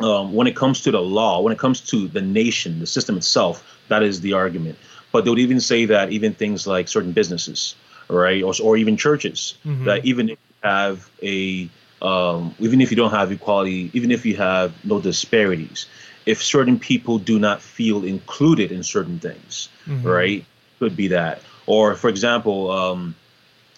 um, 0.00 0.32
when 0.32 0.46
it 0.46 0.56
comes 0.56 0.80
to 0.82 0.90
the 0.90 1.00
law, 1.00 1.40
when 1.40 1.52
it 1.52 1.58
comes 1.58 1.80
to 1.82 2.08
the 2.08 2.20
nation, 2.20 2.80
the 2.80 2.86
system 2.86 3.16
itself, 3.16 3.64
that 3.88 4.02
is 4.02 4.20
the 4.20 4.32
argument. 4.32 4.78
But 5.12 5.24
they 5.24 5.30
would 5.30 5.38
even 5.38 5.60
say 5.60 5.86
that 5.86 6.12
even 6.12 6.34
things 6.34 6.66
like 6.66 6.88
certain 6.88 7.12
businesses, 7.12 7.74
right, 8.08 8.42
or, 8.42 8.54
or 8.62 8.76
even 8.76 8.96
churches, 8.96 9.54
mm-hmm. 9.64 9.84
that 9.84 10.04
even 10.04 10.36
have 10.62 11.10
a 11.22 11.68
um, 12.02 12.54
even 12.58 12.80
if 12.80 12.90
you 12.90 12.96
don't 12.96 13.10
have 13.10 13.30
equality, 13.30 13.90
even 13.92 14.10
if 14.10 14.24
you 14.24 14.36
have 14.36 14.72
no 14.84 15.00
disparities, 15.00 15.86
if 16.26 16.42
certain 16.42 16.78
people 16.78 17.18
do 17.18 17.38
not 17.38 17.60
feel 17.60 18.04
included 18.04 18.72
in 18.72 18.82
certain 18.82 19.18
things, 19.18 19.68
mm-hmm. 19.86 20.06
right, 20.06 20.44
could 20.78 20.96
be 20.96 21.08
that. 21.08 21.42
Or, 21.66 21.94
for 21.94 22.08
example, 22.08 22.70
um, 22.70 23.14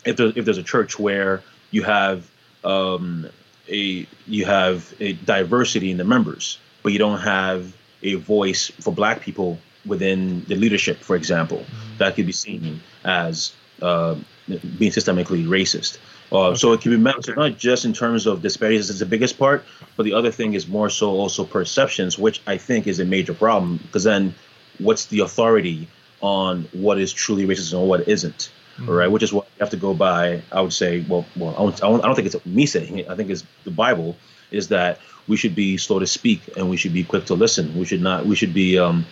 if 0.05 0.16
there, 0.16 0.33
if 0.35 0.45
there's 0.45 0.59
a 0.59 0.62
church 0.62 0.99
where 0.99 1.42
you 1.71 1.83
have 1.83 2.31
um, 2.64 3.27
a 3.68 4.07
you 4.27 4.45
have 4.45 4.92
a 5.01 5.12
diversity 5.14 5.90
in 5.90 5.97
the 5.97 6.05
members, 6.05 6.59
but 6.83 6.92
you 6.92 6.99
don't 6.99 7.21
have 7.21 7.75
a 8.03 8.14
voice 8.14 8.68
for 8.68 8.92
Black 8.92 9.21
people 9.21 9.59
within 9.85 10.45
the 10.45 10.55
leadership, 10.55 10.99
for 10.99 11.16
example, 11.16 11.59
mm-hmm. 11.59 11.99
that 11.99 12.14
could 12.14 12.27
be 12.27 12.33
seen 12.33 12.81
as 13.05 13.53
uh, 13.81 14.14
being 14.47 14.92
systemically 14.92 15.45
racist. 15.47 15.99
Uh, 16.33 16.49
okay. 16.49 16.59
So 16.59 16.73
it 16.73 16.81
can 16.81 16.92
be 16.92 16.97
measured 16.97 17.37
not 17.37 17.59
just 17.59 17.85
in 17.85 17.92
terms 17.92 18.27
of 18.27 18.40
disparities 18.42 18.88
as 18.88 18.99
the 18.99 19.07
biggest 19.07 19.38
part, 19.38 19.64
but 19.97 20.05
the 20.05 20.14
other 20.14 20.31
thing 20.31 20.55
is 20.55 20.66
more 20.66 20.88
so 20.88 21.11
also 21.11 21.45
perceptions, 21.45 22.18
which 22.18 22.40
I 22.47 22.57
think 22.57 22.87
is 22.87 23.01
a 23.01 23.05
major 23.05 23.35
problem. 23.35 23.77
Because 23.77 24.05
then, 24.05 24.35
what's 24.79 25.07
the 25.07 25.21
authority 25.21 25.88
on 26.23 26.68
what 26.73 26.99
is 26.99 27.12
truly 27.12 27.45
racist 27.47 27.73
and 27.79 27.87
what 27.88 28.09
isn't? 28.09 28.51
Mm-hmm. 28.79 28.90
Right, 28.90 29.11
which 29.11 29.23
is 29.23 29.35
what 29.35 29.45
you 29.45 29.61
have 29.61 29.71
to 29.71 29.77
go 29.77 29.92
by. 29.92 30.40
I 30.51 30.62
would 30.62 30.73
say, 30.73 31.05
well, 31.07 31.27
well, 31.37 31.55
I 31.55 31.71
don't, 31.77 32.03
I 32.03 32.07
don't 32.07 32.14
think 32.14 32.27
it's 32.27 32.47
me 32.47 32.64
saying 32.64 33.01
it. 33.01 33.09
I 33.11 33.14
think 33.16 33.29
it's 33.29 33.45
the 33.64 33.71
Bible. 33.71 34.16
Is 34.51 34.68
that 34.68 34.99
we 35.29 35.37
should 35.37 35.55
be 35.55 35.77
slow 35.77 35.99
to 35.99 36.07
speak 36.07 36.40
and 36.57 36.68
we 36.68 36.77
should 36.77 36.92
be 36.92 37.05
quick 37.05 37.27
to 37.27 37.35
listen. 37.35 37.79
We 37.79 37.85
should 37.85 38.01
not. 38.03 38.25
We 38.25 38.35
should 38.35 38.55
be 38.55 38.79
um, 38.79 39.07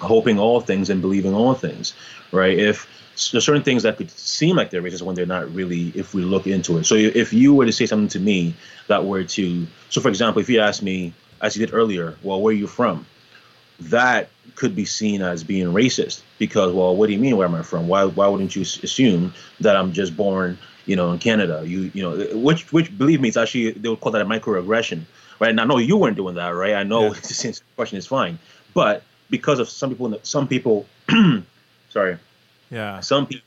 hoping 0.00 0.38
all 0.38 0.60
things 0.60 0.90
and 0.90 1.00
believing 1.00 1.34
all 1.34 1.54
things. 1.54 1.94
Right. 2.30 2.58
If 2.58 2.88
there's 3.30 3.44
certain 3.44 3.62
things 3.62 3.82
that 3.82 3.96
could 3.96 4.10
seem 4.10 4.56
like 4.56 4.70
they're 4.70 4.82
racist 4.82 5.02
when 5.02 5.14
they're 5.14 5.26
not 5.26 5.52
really 5.54 5.92
if 5.94 6.14
we 6.14 6.22
look 6.22 6.46
into 6.46 6.78
it. 6.78 6.84
So 6.84 6.94
if 6.94 7.32
you 7.32 7.54
were 7.54 7.66
to 7.66 7.72
say 7.72 7.86
something 7.86 8.08
to 8.08 8.20
me 8.20 8.54
that 8.88 9.04
were 9.04 9.24
to, 9.24 9.66
so 9.90 10.00
for 10.00 10.08
example, 10.08 10.40
if 10.40 10.48
you 10.48 10.60
asked 10.60 10.82
me, 10.82 11.12
as 11.40 11.56
you 11.56 11.66
did 11.66 11.74
earlier, 11.74 12.16
well, 12.22 12.40
where 12.40 12.52
are 12.52 12.56
you 12.56 12.66
from? 12.66 13.06
That 13.80 14.28
could 14.54 14.74
be 14.74 14.84
seen 14.84 15.22
as 15.22 15.42
being 15.42 15.66
racist 15.68 16.22
because, 16.38 16.72
well, 16.72 16.94
what 16.94 17.08
do 17.08 17.12
you 17.12 17.18
mean 17.18 17.36
where 17.36 17.46
am 17.46 17.54
I 17.54 17.62
from? 17.62 17.88
Why 17.88 18.04
why 18.04 18.28
wouldn't 18.28 18.54
you 18.54 18.62
assume 18.62 19.34
that 19.60 19.76
I'm 19.76 19.92
just 19.92 20.16
born, 20.16 20.58
you 20.86 20.94
know, 20.94 21.10
in 21.12 21.18
Canada? 21.18 21.62
You 21.66 21.90
you 21.92 22.02
know, 22.02 22.38
which 22.38 22.72
which 22.72 22.96
believe 22.96 23.20
me, 23.20 23.28
it's 23.28 23.36
actually 23.36 23.72
they 23.72 23.88
would 23.88 24.00
call 24.00 24.12
that 24.12 24.22
a 24.22 24.24
microaggression, 24.24 25.02
right? 25.40 25.50
And 25.50 25.60
I 25.60 25.64
know 25.64 25.78
you 25.78 25.96
weren't 25.96 26.16
doing 26.16 26.36
that, 26.36 26.50
right? 26.50 26.74
I 26.74 26.84
know 26.84 27.06
yeah. 27.06 27.20
the 27.20 27.60
question 27.74 27.98
is 27.98 28.06
fine, 28.06 28.38
but 28.72 29.02
because 29.30 29.58
of 29.58 29.68
some 29.68 29.90
people, 29.90 30.20
some 30.22 30.46
people, 30.46 30.86
sorry 31.88 32.18
yeah. 32.72 33.00
Some 33.00 33.26
people 33.26 33.44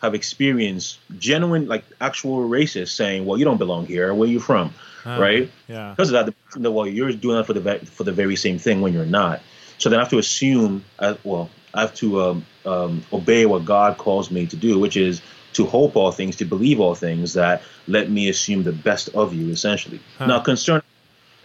have 0.00 0.14
experienced 0.14 0.98
genuine, 1.18 1.66
like 1.66 1.84
actual 2.00 2.48
racists 2.48 2.94
saying, 2.94 3.26
"Well, 3.26 3.36
you 3.36 3.44
don't 3.44 3.58
belong 3.58 3.84
here. 3.86 4.14
Where 4.14 4.28
are 4.28 4.32
you 4.32 4.40
from?" 4.40 4.72
Uh, 5.04 5.18
right? 5.20 5.50
Yeah. 5.68 5.90
Because 5.90 6.12
of 6.12 6.26
that, 6.26 6.34
the, 6.56 6.70
well, 6.70 6.86
you're 6.86 7.12
doing 7.12 7.36
that 7.36 7.44
for 7.44 7.52
the 7.52 7.78
for 7.80 8.04
the 8.04 8.12
very 8.12 8.36
same 8.36 8.58
thing 8.58 8.80
when 8.80 8.92
you're 8.92 9.04
not. 9.04 9.40
So 9.78 9.88
then 9.88 9.98
I 9.98 10.02
have 10.02 10.10
to 10.10 10.18
assume, 10.18 10.84
uh, 10.98 11.14
well, 11.24 11.50
I 11.74 11.80
have 11.80 11.94
to 11.96 12.22
um, 12.22 12.46
um, 12.64 13.02
obey 13.12 13.46
what 13.46 13.64
God 13.64 13.98
calls 13.98 14.30
me 14.30 14.46
to 14.46 14.56
do, 14.56 14.78
which 14.78 14.96
is 14.96 15.20
to 15.54 15.66
hope 15.66 15.96
all 15.96 16.12
things, 16.12 16.36
to 16.36 16.44
believe 16.44 16.80
all 16.80 16.94
things. 16.94 17.32
That 17.34 17.62
let 17.88 18.10
me 18.10 18.28
assume 18.28 18.62
the 18.62 18.72
best 18.72 19.08
of 19.10 19.34
you, 19.34 19.50
essentially. 19.50 20.00
Huh. 20.18 20.26
Now, 20.26 20.40
concerning 20.40 20.82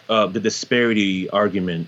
uh, 0.10 0.28
the 0.28 0.40
disparity 0.40 1.30
argument 1.30 1.88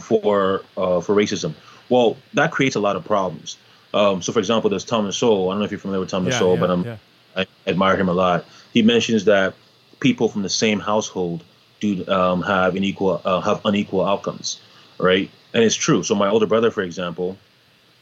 for 0.00 0.62
uh, 0.76 1.00
for 1.00 1.14
racism, 1.14 1.54
well, 1.88 2.16
that 2.34 2.52
creates 2.52 2.76
a 2.76 2.80
lot 2.80 2.96
of 2.96 3.04
problems. 3.04 3.56
Um, 3.92 4.22
so, 4.22 4.32
for 4.32 4.38
example, 4.38 4.70
there's 4.70 4.84
Thomas 4.84 5.16
Sowell. 5.16 5.50
I 5.50 5.52
don't 5.52 5.60
know 5.60 5.64
if 5.64 5.70
you're 5.70 5.80
familiar 5.80 6.00
with 6.00 6.10
Thomas 6.10 6.34
yeah, 6.34 6.38
Sowell, 6.38 6.54
yeah, 6.54 6.60
but 6.60 6.70
I'm, 6.70 6.84
yeah. 6.84 6.96
I 7.36 7.46
admire 7.66 7.96
him 7.96 8.08
a 8.08 8.12
lot. 8.12 8.44
He 8.72 8.82
mentions 8.82 9.24
that 9.24 9.54
people 10.00 10.28
from 10.28 10.42
the 10.42 10.48
same 10.48 10.80
household 10.80 11.44
do 11.80 12.06
um, 12.08 12.42
have 12.42 12.76
unequal 12.76 13.20
uh, 13.24 13.40
have 13.40 13.60
unequal 13.64 14.04
outcomes, 14.04 14.60
right? 14.98 15.30
And 15.52 15.64
it's 15.64 15.74
true. 15.74 16.02
So 16.02 16.14
my 16.14 16.28
older 16.28 16.46
brother, 16.46 16.70
for 16.70 16.82
example, 16.82 17.36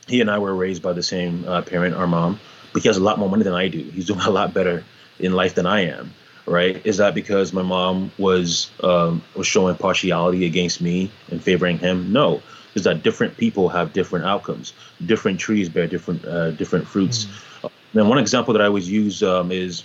he 0.07 0.21
and 0.21 0.31
I 0.31 0.39
were 0.39 0.55
raised 0.55 0.83
by 0.83 0.93
the 0.93 1.03
same 1.03 1.47
uh, 1.47 1.63
parent, 1.63 1.95
our 1.95 2.07
mom, 2.07 2.41
but 2.73 2.83
he 2.83 2.89
has 2.89 2.97
a 2.97 3.03
lot 3.03 3.19
more 3.19 3.29
money 3.29 3.45
than 3.45 3.55
I 3.55 3.69
do. 3.69 3.79
He's 3.79 4.07
doing 4.07 4.21
a 4.21 4.31
lot 4.31 4.53
better 4.53 4.85
in 5.19 5.33
life 5.33 5.55
than 5.55 5.67
I 5.67 5.87
am, 5.87 6.13
right? 6.47 6.81
Is 6.85 6.99
that 6.99 7.15
because 7.15 7.53
my 7.53 7.63
mom 7.63 8.13
was 8.19 8.71
um, 8.83 9.23
was 9.35 9.47
showing 9.47 9.77
partiality 9.77 10.45
against 10.45 10.81
me 10.81 11.11
and 11.31 11.43
favoring 11.43 11.79
him? 11.79 12.13
No, 12.13 12.43
is 12.79 12.85
that 12.85 13.03
different 13.03 13.37
people 13.37 13.69
have 13.69 13.93
different 13.93 14.25
outcomes. 14.25 14.73
Different 15.05 15.39
trees 15.39 15.69
bear 15.69 15.87
different 15.87 16.25
uh, 16.25 16.51
different 16.53 16.87
fruits. 16.87 17.27
Mm. 17.27 17.71
And 17.95 18.09
one 18.09 18.19
example 18.19 18.53
that 18.55 18.63
I 18.63 18.67
always 18.67 18.89
use 18.91 19.23
um, 19.23 19.53
is 19.53 19.85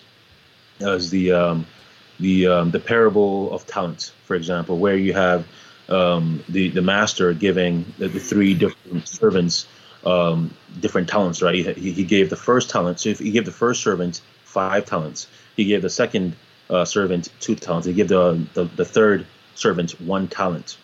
as 0.80 1.10
the 1.10 1.32
um, 1.32 1.66
the 2.20 2.48
um, 2.48 2.72
the 2.72 2.80
parable 2.80 3.52
of 3.52 3.66
talents, 3.66 4.14
for 4.26 4.36
example, 4.36 4.78
where 4.78 4.96
you 4.96 5.14
have 5.14 5.46
um, 5.90 6.44
the 6.50 6.70
the 6.70 6.82
master 6.82 7.34
giving 7.34 7.86
the, 7.98 8.08
the 8.08 8.20
three 8.20 8.54
different 8.54 9.08
servants 9.08 9.68
um, 10.06 10.54
different 10.80 11.08
talents, 11.08 11.42
right? 11.42 11.56
He, 11.56 11.92
he, 11.92 12.04
gave 12.04 12.30
the 12.30 12.36
first 12.36 12.70
talent. 12.70 13.00
So 13.00 13.10
if 13.10 13.20
he 13.20 13.32
gave 13.32 13.46
the 13.46 13.52
first 13.52 13.82
servant 13.82 14.22
five 14.44 14.86
talents, 14.86 15.28
he 15.56 15.66
gave 15.66 15.82
the 15.82 15.90
second 15.90 16.36
uh, 16.70 16.86
servant 16.86 17.30
two 17.40 17.56
talents. 17.56 17.88
He 17.88 17.94
gave 17.94 18.10
the, 18.10 18.46
the, 18.54 18.66
the 18.66 18.86
third 18.86 19.26
servant 19.56 20.00
one 20.02 20.28
talent. 20.28 20.78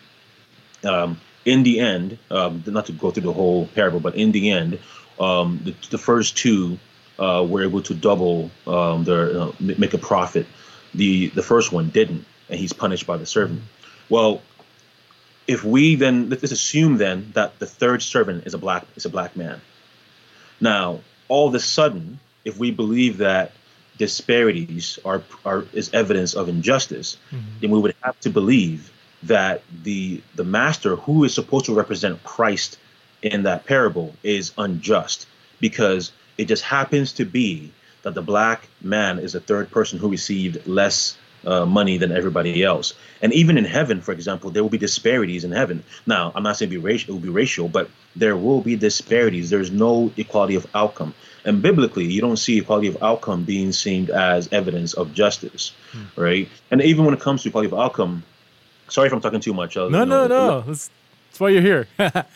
Um, 0.84 1.20
in 1.44 1.62
the 1.62 1.80
end, 1.80 2.18
um, 2.30 2.62
not 2.66 2.86
to 2.86 2.92
go 2.92 3.10
through 3.10 3.22
the 3.22 3.32
whole 3.32 3.66
parable, 3.66 4.00
but 4.00 4.14
in 4.14 4.32
the 4.32 4.50
end, 4.50 4.78
um, 5.18 5.60
the, 5.64 5.74
the, 5.90 5.98
first 5.98 6.36
two 6.36 6.78
uh, 7.18 7.44
were 7.48 7.62
able 7.62 7.82
to 7.82 7.94
double 7.94 8.50
um, 8.66 9.04
their 9.04 9.38
uh, 9.38 9.52
make 9.60 9.94
a 9.94 9.98
profit. 9.98 10.46
The 10.94 11.28
the 11.28 11.42
first 11.42 11.72
one 11.72 11.90
didn't, 11.90 12.24
and 12.48 12.58
he's 12.58 12.72
punished 12.72 13.06
by 13.06 13.16
the 13.16 13.26
servant. 13.26 13.62
Well, 14.08 14.42
if 15.46 15.62
we 15.64 15.94
then 15.96 16.30
let's 16.30 16.42
assume 16.42 16.96
then 16.96 17.32
that 17.34 17.58
the 17.58 17.66
third 17.66 18.02
servant 18.02 18.46
is 18.46 18.54
a 18.54 18.58
black 18.58 18.86
is 18.96 19.04
a 19.04 19.10
black 19.10 19.36
man. 19.36 19.60
Now, 20.60 21.00
all 21.28 21.48
of 21.48 21.54
a 21.54 21.60
sudden, 21.60 22.20
if 22.44 22.58
we 22.58 22.70
believe 22.70 23.18
that 23.18 23.52
disparities 23.98 24.98
are 25.04 25.22
are 25.44 25.64
is 25.72 25.92
evidence 25.92 26.34
of 26.34 26.48
injustice, 26.48 27.18
mm-hmm. 27.30 27.60
then 27.60 27.70
we 27.70 27.78
would 27.78 27.94
have 28.02 28.18
to 28.20 28.30
believe 28.30 28.90
that 29.22 29.62
the 29.82 30.22
the 30.34 30.44
master 30.44 30.96
who 30.96 31.24
is 31.24 31.34
supposed 31.34 31.66
to 31.66 31.74
represent 31.74 32.22
Christ 32.24 32.78
in 33.22 33.42
that 33.42 33.66
parable 33.66 34.14
is 34.22 34.52
unjust 34.56 35.26
because 35.60 36.12
it 36.38 36.46
just 36.46 36.62
happens 36.62 37.12
to 37.12 37.24
be 37.24 37.72
that 38.02 38.14
the 38.14 38.22
black 38.22 38.66
man 38.80 39.18
is 39.18 39.34
the 39.34 39.40
third 39.40 39.70
person 39.70 39.98
who 39.98 40.08
received 40.08 40.66
less 40.66 41.18
uh, 41.44 41.64
money 41.64 41.96
than 41.96 42.12
everybody 42.12 42.62
else. 42.62 42.94
And 43.22 43.32
even 43.32 43.58
in 43.58 43.64
heaven, 43.64 44.00
for 44.00 44.12
example, 44.12 44.50
there 44.50 44.62
will 44.62 44.70
be 44.70 44.78
disparities 44.78 45.44
in 45.44 45.52
heaven. 45.52 45.82
Now, 46.06 46.32
I'm 46.34 46.42
not 46.42 46.56
saying 46.56 46.72
it 46.72 46.76
will 46.76 46.82
be 46.82 46.86
racial, 46.92 47.10
it 47.10 47.12
will 47.14 47.22
be 47.22 47.28
racial, 47.28 47.68
but 47.68 47.90
there 48.16 48.36
will 48.36 48.60
be 48.60 48.76
disparities. 48.76 49.50
There's 49.50 49.70
no 49.70 50.10
equality 50.16 50.54
of 50.54 50.66
outcome. 50.74 51.14
And 51.44 51.62
biblically, 51.62 52.04
you 52.04 52.20
don't 52.20 52.36
see 52.36 52.58
equality 52.58 52.88
of 52.88 53.02
outcome 53.02 53.44
being 53.44 53.72
seen 53.72 54.10
as 54.10 54.48
evidence 54.52 54.92
of 54.94 55.14
justice, 55.14 55.72
hmm. 55.92 56.20
right? 56.20 56.48
And 56.70 56.82
even 56.82 57.04
when 57.04 57.14
it 57.14 57.20
comes 57.20 57.42
to 57.42 57.48
equality 57.48 57.72
of 57.72 57.78
outcome, 57.78 58.22
sorry 58.90 59.06
if 59.06 59.12
I'm 59.12 59.20
talking 59.20 59.40
too 59.40 59.54
much. 59.54 59.76
no, 59.76 59.88
no, 59.88 60.04
know, 60.04 60.26
no. 60.26 60.60
That's, 60.62 60.90
that's 61.30 61.40
why 61.40 61.50
you're 61.50 61.62
here. 61.62 61.86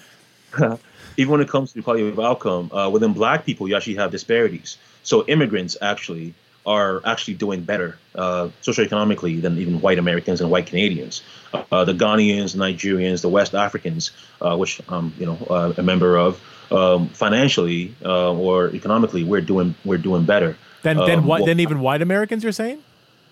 even 1.17 1.33
when 1.33 1.41
it 1.41 1.49
comes 1.49 1.73
to 1.73 1.79
equality 1.79 2.09
of 2.09 2.19
outcome, 2.19 2.73
uh, 2.73 2.89
within 2.89 3.13
black 3.13 3.45
people, 3.45 3.69
you 3.69 3.77
actually 3.77 3.97
have 3.97 4.11
disparities. 4.11 4.79
So 5.03 5.25
immigrants 5.27 5.77
actually 5.81 6.35
are 6.67 7.03
actually 7.05 7.35
doing 7.35 7.63
better 7.63 7.99
uh, 8.15 8.49
socioeconomically 8.63 9.41
than 9.43 9.59
even 9.59 9.81
white 9.81 9.99
Americans 9.99 10.41
and 10.41 10.51
white 10.51 10.67
Canadians. 10.67 11.23
Uh, 11.53 11.85
the 11.85 11.93
Ghanaians, 11.93 12.57
Nigerians, 12.57 13.21
the 13.21 13.29
West 13.29 13.55
Africans, 13.55 14.13
uh, 14.41 14.57
which 14.57 14.81
I'm 14.89 15.13
you 15.19 15.27
know 15.27 15.39
uh, 15.51 15.75
a 15.77 15.83
member 15.83 16.17
of, 16.17 16.41
um, 16.71 17.09
financially 17.11 17.95
uh, 18.05 18.33
or 18.33 18.71
economically, 18.75 19.25
we're 19.25 19.43
doing 19.43 19.75
we're 19.85 19.99
doing 19.99 20.25
better. 20.25 20.57
Than 20.83 20.97
than 20.99 21.21
um, 21.21 21.27
what, 21.27 21.45
than 21.45 21.61
even 21.61 21.81
white 21.81 22.03
Americans, 22.03 22.43
you're 22.43 22.53
saying? 22.53 22.83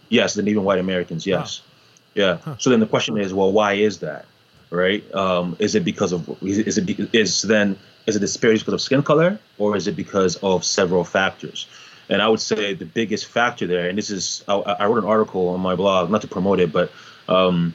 Yes, 0.09 0.35
than 0.35 0.47
even 0.49 0.65
white 0.65 0.79
Americans. 0.79 1.27
Yes, 1.27 1.61
wow. 1.61 1.72
Yeah. 2.15 2.39
Huh. 2.39 2.57
So 2.59 2.71
then 2.71 2.81
the 2.81 2.87
question 2.87 3.19
is, 3.19 3.33
well, 3.33 3.53
why 3.53 3.75
is 3.75 3.99
that? 4.01 4.27
Right? 4.71 5.05
Um, 5.15 5.57
is 5.59 5.75
it 5.75 5.85
because 5.85 6.13
of 6.13 6.29
is 6.43 6.79
it 6.79 7.15
is 7.15 7.43
then 7.43 7.79
is 8.07 8.17
it 8.17 8.21
disparity 8.21 8.61
because 8.61 8.75
of 8.75 8.81
skin 8.81 9.03
color 9.03 9.39
or 9.59 9.77
is 9.77 9.87
it 9.87 9.97
because 9.97 10.37
of 10.37 10.65
several 10.65 11.05
factors? 11.05 11.67
And 12.09 12.21
I 12.21 12.29
would 12.29 12.41
say 12.41 12.75
the 12.75 12.85
biggest 12.85 13.27
factor 13.27 13.67
there, 13.67 13.89
and 13.89 13.97
this 13.97 14.11
is, 14.11 14.45
I, 14.49 14.55
I 14.55 14.87
wrote 14.87 14.99
an 14.99 15.09
article 15.09 15.49
on 15.51 15.61
my 15.61 15.77
blog, 15.77 16.11
not 16.11 16.21
to 16.23 16.29
promote 16.29 16.61
it, 16.61 16.73
but 16.73 16.91
um, 17.29 17.75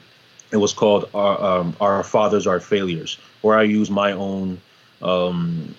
it 0.52 0.58
was 0.58 0.72
called 0.72 1.08
our, 1.14 1.60
um, 1.60 1.76
our, 1.80 2.04
Fathers 2.04 2.46
Are 2.46 2.60
Failures, 2.60 3.18
where 3.40 3.58
I 3.58 3.62
use 3.62 3.90
my 3.90 4.12
own 4.12 4.60
um, 5.02 5.74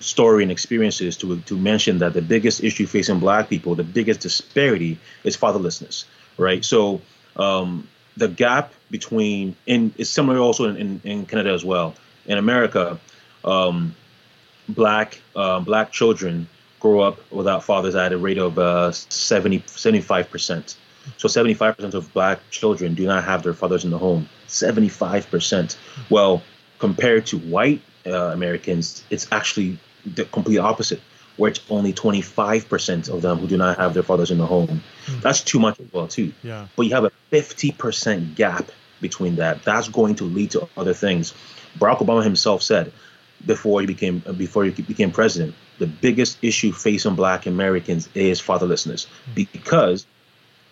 story 0.00 0.42
and 0.42 0.52
experiences 0.52 1.16
to, 1.18 1.40
to 1.40 1.56
mention 1.56 1.98
that 1.98 2.12
the 2.14 2.22
biggest 2.22 2.62
issue 2.62 2.86
facing 2.86 3.20
black 3.20 3.48
people, 3.48 3.74
the 3.74 3.84
biggest 3.84 4.20
disparity 4.20 4.98
is 5.24 5.36
fatherlessness, 5.36 6.04
right? 6.36 6.64
So 6.64 7.00
um, 7.38 7.88
the 8.16 8.28
gap 8.28 8.72
between, 8.90 9.56
and 9.66 9.92
it's 9.96 10.10
similar 10.10 10.38
also 10.38 10.68
in, 10.68 10.76
in, 10.76 11.00
in 11.04 11.26
Canada 11.26 11.52
as 11.52 11.64
well. 11.64 11.94
In 12.26 12.38
America, 12.38 12.98
um, 13.44 13.94
black 14.68 15.20
uh, 15.34 15.60
black 15.60 15.92
children 15.92 16.48
grow 16.80 17.00
up 17.00 17.18
without 17.32 17.64
fathers 17.64 17.94
at 17.94 18.12
a 18.12 18.18
rate 18.18 18.38
of 18.38 18.58
uh, 18.58 18.92
70, 18.92 19.60
75%. 19.60 20.76
So 21.16 21.26
75% 21.28 21.94
of 21.94 22.12
black 22.12 22.40
children 22.50 22.94
do 22.94 23.06
not 23.06 23.24
have 23.24 23.42
their 23.42 23.54
fathers 23.54 23.84
in 23.84 23.90
the 23.90 23.98
home. 23.98 24.28
75%. 24.46 25.76
Well, 26.10 26.42
compared 26.78 27.26
to 27.26 27.38
white 27.38 27.82
uh, 28.06 28.12
Americans, 28.12 29.02
it's 29.10 29.26
actually 29.32 29.78
the 30.04 30.24
complete 30.26 30.58
opposite, 30.58 31.00
where 31.38 31.50
it's 31.50 31.60
only 31.70 31.92
25% 31.92 33.08
of 33.08 33.22
them 33.22 33.38
who 33.38 33.46
do 33.46 33.56
not 33.56 33.78
have 33.78 33.94
their 33.94 34.02
fathers 34.02 34.30
in 34.30 34.38
the 34.38 34.46
home. 34.46 34.82
Mm. 35.06 35.22
That's 35.22 35.40
too 35.40 35.58
much 35.58 35.80
as 35.80 35.90
well, 35.92 36.08
too. 36.08 36.32
Yeah. 36.42 36.66
But 36.76 36.82
you 36.82 36.94
have 36.94 37.04
a 37.04 37.12
50% 37.32 38.34
gap 38.34 38.70
between 39.00 39.36
that. 39.36 39.62
That's 39.62 39.88
going 39.88 40.16
to 40.16 40.24
lead 40.24 40.50
to 40.50 40.68
other 40.76 40.92
things. 40.92 41.32
Barack 41.78 41.98
Obama 41.98 42.22
himself 42.22 42.62
said 42.62 42.92
before 43.46 43.80
he 43.80 43.86
became 43.86 44.18
before 44.36 44.64
he 44.64 44.70
became 44.82 45.12
president, 45.12 45.54
the 45.78 45.86
biggest 45.86 46.38
issue 46.42 46.72
facing 46.72 47.14
black 47.14 47.46
Americans 47.46 48.08
is 48.14 48.42
fatherlessness 48.42 49.06
because, 49.34 50.06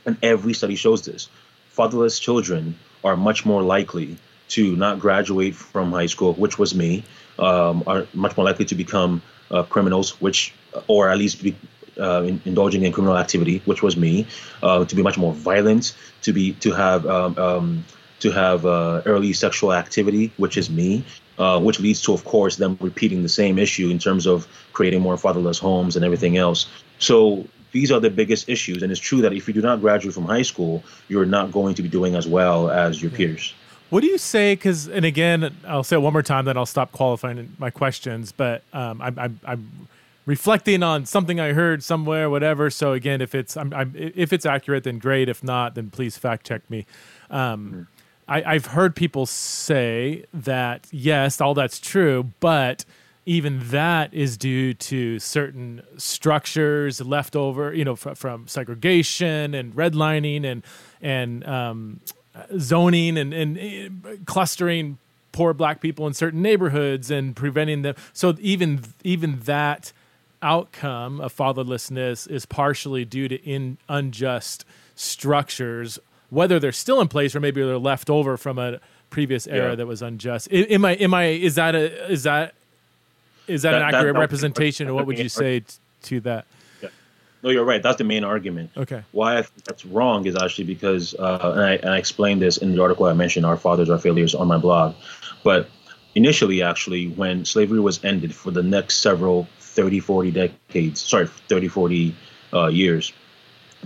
and 0.04 0.16
every 0.22 0.52
study 0.52 0.74
shows 0.74 1.04
this, 1.04 1.28
fatherless 1.70 2.18
children 2.18 2.76
are 3.04 3.16
much 3.16 3.46
more 3.46 3.62
likely 3.62 4.16
to 4.48 4.74
not 4.76 4.98
graduate 4.98 5.54
from 5.54 5.92
high 5.92 6.06
school, 6.06 6.32
which 6.34 6.58
was 6.58 6.74
me, 6.74 7.04
um, 7.38 7.84
are 7.86 8.06
much 8.14 8.36
more 8.36 8.44
likely 8.44 8.64
to 8.64 8.74
become 8.74 9.22
uh, 9.50 9.62
criminals, 9.64 10.20
which, 10.20 10.54
or 10.88 11.08
at 11.08 11.18
least 11.18 11.42
be 11.42 11.56
uh, 11.98 12.22
in, 12.22 12.40
indulging 12.44 12.82
in 12.84 12.92
criminal 12.92 13.16
activity, 13.16 13.62
which 13.64 13.82
was 13.82 13.96
me, 13.96 14.26
uh, 14.62 14.84
to 14.84 14.94
be 14.94 15.02
much 15.02 15.18
more 15.18 15.32
violent, 15.32 15.96
to 16.22 16.32
be 16.32 16.52
to 16.54 16.72
have 16.72 17.06
um, 17.06 17.38
um, 17.38 17.84
to 18.20 18.30
have 18.30 18.66
uh, 18.66 19.02
early 19.06 19.32
sexual 19.32 19.72
activity, 19.72 20.32
which 20.36 20.56
is 20.56 20.70
me, 20.70 21.04
uh, 21.38 21.60
which 21.60 21.80
leads 21.80 22.02
to, 22.02 22.12
of 22.12 22.24
course, 22.24 22.56
them 22.56 22.78
repeating 22.80 23.22
the 23.22 23.28
same 23.28 23.58
issue 23.58 23.90
in 23.90 23.98
terms 23.98 24.26
of 24.26 24.48
creating 24.72 25.00
more 25.00 25.16
fatherless 25.16 25.58
homes 25.58 25.96
and 25.96 26.04
everything 26.04 26.36
else. 26.36 26.66
So 26.98 27.46
these 27.72 27.92
are 27.92 28.00
the 28.00 28.10
biggest 28.10 28.48
issues. 28.48 28.82
And 28.82 28.90
it's 28.90 29.00
true 29.00 29.20
that 29.22 29.32
if 29.32 29.46
you 29.46 29.54
do 29.54 29.60
not 29.60 29.80
graduate 29.80 30.14
from 30.14 30.24
high 30.24 30.42
school, 30.42 30.82
you're 31.08 31.26
not 31.26 31.52
going 31.52 31.74
to 31.74 31.82
be 31.82 31.88
doing 31.88 32.14
as 32.14 32.26
well 32.26 32.70
as 32.70 33.02
your 33.02 33.10
peers. 33.10 33.54
What 33.90 34.00
do 34.00 34.08
you 34.08 34.18
say? 34.18 34.54
Because, 34.54 34.88
and 34.88 35.04
again, 35.04 35.56
I'll 35.66 35.84
say 35.84 35.96
it 35.96 36.00
one 36.00 36.12
more 36.12 36.22
time, 36.22 36.44
then 36.44 36.56
I'll 36.56 36.66
stop 36.66 36.92
qualifying 36.92 37.54
my 37.58 37.70
questions. 37.70 38.32
But 38.32 38.62
um, 38.72 39.00
I'm, 39.00 39.18
I'm, 39.18 39.40
I'm, 39.44 39.88
reflecting 40.26 40.82
on 40.82 41.06
something 41.06 41.38
I 41.38 41.52
heard 41.52 41.84
somewhere, 41.84 42.28
whatever. 42.28 42.68
So 42.68 42.92
again, 42.92 43.20
if 43.20 43.32
it's 43.32 43.56
I'm, 43.56 43.72
I'm, 43.72 43.92
if 43.94 44.32
it's 44.32 44.44
accurate, 44.44 44.82
then 44.82 44.98
great. 44.98 45.28
If 45.28 45.44
not, 45.44 45.76
then 45.76 45.88
please 45.88 46.18
fact 46.18 46.44
check 46.44 46.68
me. 46.68 46.84
Um, 47.30 47.70
mm-hmm 47.70 47.82
I, 48.28 48.54
have 48.54 48.66
heard 48.66 48.96
people 48.96 49.26
say 49.26 50.24
that 50.34 50.88
yes, 50.90 51.40
all 51.40 51.54
that's 51.54 51.78
true, 51.78 52.32
but 52.40 52.84
even 53.24 53.60
that 53.70 54.12
is 54.12 54.36
due 54.36 54.74
to 54.74 55.18
certain 55.18 55.82
structures 55.96 57.00
left 57.00 57.36
over, 57.36 57.72
you 57.72 57.84
know, 57.84 57.92
f- 57.92 58.18
from 58.18 58.48
segregation 58.48 59.54
and 59.54 59.74
redlining 59.74 60.44
and 60.44 60.62
and 61.00 61.46
um, 61.46 62.00
zoning 62.58 63.18
and, 63.18 63.32
and 63.32 63.58
uh, 64.04 64.10
clustering 64.24 64.98
poor 65.32 65.52
black 65.52 65.80
people 65.80 66.06
in 66.06 66.14
certain 66.14 66.42
neighborhoods 66.42 67.10
and 67.10 67.36
preventing 67.36 67.82
them. 67.82 67.94
So 68.12 68.34
even 68.40 68.82
even 69.04 69.40
that 69.40 69.92
outcome 70.42 71.20
of 71.20 71.34
fatherlessness 71.34 72.30
is 72.30 72.46
partially 72.46 73.04
due 73.04 73.28
to 73.28 73.36
in 73.42 73.78
unjust 73.88 74.64
structures 74.94 75.98
whether 76.30 76.58
they're 76.58 76.72
still 76.72 77.00
in 77.00 77.08
place 77.08 77.34
or 77.34 77.40
maybe 77.40 77.62
they're 77.62 77.78
left 77.78 78.10
over 78.10 78.36
from 78.36 78.58
a 78.58 78.80
previous 79.10 79.46
era 79.46 79.70
yeah. 79.70 79.74
that 79.76 79.86
was 79.86 80.02
unjust. 80.02 80.52
Am 80.52 80.84
I? 80.84 80.94
Am 80.96 81.14
I? 81.14 81.26
Is 81.26 81.54
that 81.54 81.74
a? 81.74 82.10
Is 82.10 82.24
that? 82.24 82.54
Is 83.46 83.62
that, 83.62 83.72
that 83.72 83.82
an 83.82 83.94
accurate 83.94 84.14
that, 84.14 84.20
representation? 84.20 84.88
Or 84.88 84.94
what 84.94 85.06
would 85.06 85.18
you 85.18 85.28
say 85.42 85.62
to 86.04 86.20
that? 86.20 86.46
No, 87.46 87.52
you're 87.52 87.64
right. 87.64 87.80
That's 87.80 87.98
the 87.98 88.04
main 88.04 88.24
argument. 88.24 88.72
Okay. 88.76 89.04
Why 89.12 89.38
I 89.38 89.42
think 89.42 89.62
that's 89.62 89.86
wrong 89.86 90.26
is 90.26 90.34
actually 90.34 90.64
because, 90.64 91.14
uh, 91.14 91.52
and, 91.54 91.60
I, 91.62 91.72
and 91.74 91.90
I 91.90 91.98
explained 91.98 92.42
this 92.42 92.56
in 92.56 92.74
the 92.74 92.82
article 92.82 93.06
I 93.06 93.12
mentioned, 93.12 93.46
Our 93.46 93.56
Fathers, 93.56 93.88
Our 93.88 94.00
Failures, 94.00 94.34
on 94.34 94.48
my 94.48 94.58
blog. 94.58 94.96
But 95.44 95.68
initially, 96.16 96.60
actually, 96.60 97.06
when 97.06 97.44
slavery 97.44 97.78
was 97.78 98.04
ended 98.04 98.34
for 98.34 98.50
the 98.50 98.64
next 98.64 98.96
several 98.96 99.46
30, 99.60 100.00
40 100.00 100.32
decades, 100.32 101.00
sorry, 101.00 101.28
30, 101.28 101.68
40 101.68 102.16
uh, 102.52 102.66
years, 102.66 103.12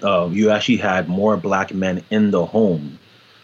uh, 0.02 0.30
you 0.32 0.48
actually 0.48 0.78
had 0.78 1.10
more 1.10 1.36
black 1.36 1.74
men 1.74 2.02
in 2.08 2.30
the 2.30 2.46
home 2.46 2.98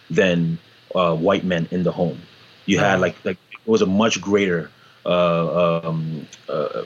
than 0.08 0.58
uh, 0.94 1.14
white 1.14 1.44
men 1.44 1.68
in 1.70 1.82
the 1.82 1.92
home. 1.92 2.22
You 2.64 2.78
had 2.78 3.00
like 3.00 3.16
like 3.22 3.36
it 3.52 3.68
was 3.68 3.82
a 3.82 3.86
much 3.86 4.20
greater 4.22 4.70
uh, 5.04 5.80
um, 5.84 6.26
uh, 6.48 6.84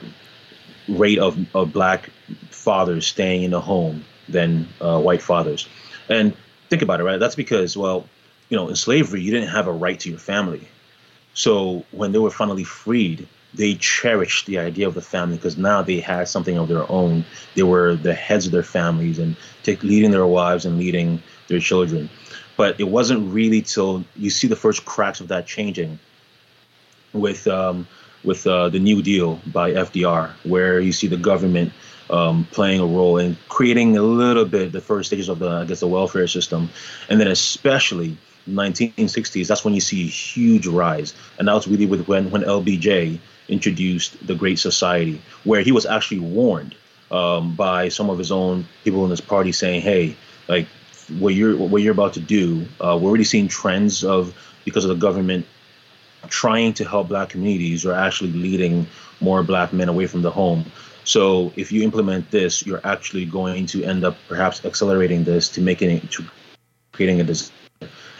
rate 0.87 1.19
of, 1.19 1.37
of 1.55 1.73
black 1.73 2.09
fathers 2.49 3.07
staying 3.07 3.43
in 3.43 3.51
the 3.51 3.61
home 3.61 4.03
than 4.29 4.67
uh, 4.79 4.99
white 4.99 5.21
fathers. 5.21 5.67
And 6.09 6.35
think 6.69 6.81
about 6.81 6.99
it, 6.99 7.03
right? 7.03 7.19
That's 7.19 7.35
because, 7.35 7.77
well, 7.77 8.07
you 8.49 8.57
know, 8.57 8.67
in 8.67 8.75
slavery, 8.75 9.21
you 9.21 9.31
didn't 9.31 9.49
have 9.49 9.67
a 9.67 9.71
right 9.71 9.99
to 9.99 10.09
your 10.09 10.19
family. 10.19 10.67
So 11.33 11.85
when 11.91 12.11
they 12.11 12.19
were 12.19 12.31
finally 12.31 12.63
freed, 12.63 13.27
they 13.53 13.75
cherished 13.75 14.45
the 14.45 14.59
idea 14.59 14.87
of 14.87 14.93
the 14.93 15.01
family 15.01 15.35
because 15.35 15.57
now 15.57 15.81
they 15.81 15.99
had 15.99 16.27
something 16.27 16.57
of 16.57 16.67
their 16.67 16.89
own. 16.89 17.25
They 17.55 17.63
were 17.63 17.95
the 17.95 18.13
heads 18.13 18.45
of 18.45 18.51
their 18.51 18.63
families 18.63 19.19
and 19.19 19.35
take, 19.63 19.83
leading 19.83 20.11
their 20.11 20.25
wives 20.25 20.65
and 20.65 20.77
leading 20.77 21.21
their 21.47 21.59
children. 21.59 22.09
But 22.57 22.79
it 22.79 22.87
wasn't 22.87 23.33
really 23.33 23.61
till 23.61 24.05
you 24.15 24.29
see 24.29 24.47
the 24.47 24.55
first 24.55 24.85
cracks 24.85 25.19
of 25.19 25.27
that 25.29 25.47
changing 25.47 25.99
with 27.13 27.47
um, 27.47 27.87
with 28.23 28.45
uh, 28.47 28.69
the 28.69 28.79
New 28.79 29.01
Deal 29.01 29.41
by 29.47 29.71
FDR, 29.71 30.31
where 30.43 30.79
you 30.79 30.91
see 30.91 31.07
the 31.07 31.17
government 31.17 31.73
um, 32.09 32.47
playing 32.51 32.79
a 32.79 32.85
role 32.85 33.17
in 33.17 33.37
creating 33.49 33.97
a 33.97 34.01
little 34.01 34.45
bit 34.45 34.71
the 34.71 34.81
first 34.81 35.07
stages 35.07 35.29
of 35.29 35.39
the 35.39 35.49
I 35.49 35.65
guess 35.65 35.79
the 35.79 35.87
welfare 35.87 36.27
system, 36.27 36.69
and 37.09 37.19
then 37.19 37.27
especially 37.27 38.17
1960s, 38.49 39.47
that's 39.47 39.63
when 39.63 39.73
you 39.73 39.81
see 39.81 40.03
a 40.03 40.09
huge 40.09 40.67
rise, 40.67 41.13
and 41.37 41.47
that 41.47 41.53
was 41.53 41.67
really 41.67 41.85
with 41.85 42.07
when 42.07 42.29
when 42.31 42.43
LBJ 42.43 43.19
introduced 43.47 44.25
the 44.25 44.35
Great 44.35 44.59
Society, 44.59 45.21
where 45.43 45.61
he 45.61 45.71
was 45.71 45.85
actually 45.85 46.19
warned 46.19 46.75
um, 47.11 47.55
by 47.55 47.89
some 47.89 48.09
of 48.09 48.17
his 48.17 48.31
own 48.31 48.65
people 48.83 49.03
in 49.03 49.09
his 49.09 49.21
party 49.21 49.51
saying, 49.51 49.81
"Hey, 49.81 50.15
like 50.47 50.67
what 51.19 51.33
you're 51.33 51.55
what 51.55 51.81
you're 51.81 51.93
about 51.93 52.13
to 52.13 52.19
do, 52.19 52.65
uh, 52.79 52.97
we're 52.99 53.09
already 53.09 53.23
seeing 53.23 53.47
trends 53.47 54.03
of 54.03 54.35
because 54.65 54.85
of 54.85 54.89
the 54.89 54.95
government 54.95 55.45
trying 56.29 56.73
to 56.73 56.85
help 56.85 57.07
black 57.07 57.29
communities 57.29 57.85
or 57.85 57.93
actually 57.93 58.31
leading 58.31 58.87
more 59.19 59.43
black 59.43 59.73
men 59.73 59.89
away 59.89 60.07
from 60.07 60.21
the 60.21 60.31
home. 60.31 60.65
So 61.03 61.51
if 61.55 61.71
you 61.71 61.83
implement 61.83 62.29
this, 62.31 62.65
you're 62.65 62.81
actually 62.83 63.25
going 63.25 63.65
to 63.67 63.83
end 63.83 64.03
up 64.03 64.17
perhaps 64.27 64.63
accelerating 64.65 65.23
this 65.23 65.49
to 65.49 65.61
making 65.61 65.91
it 65.91 66.11
to 66.11 66.25
creating 66.91 67.21
a 67.21 67.23
disaster. 67.23 67.55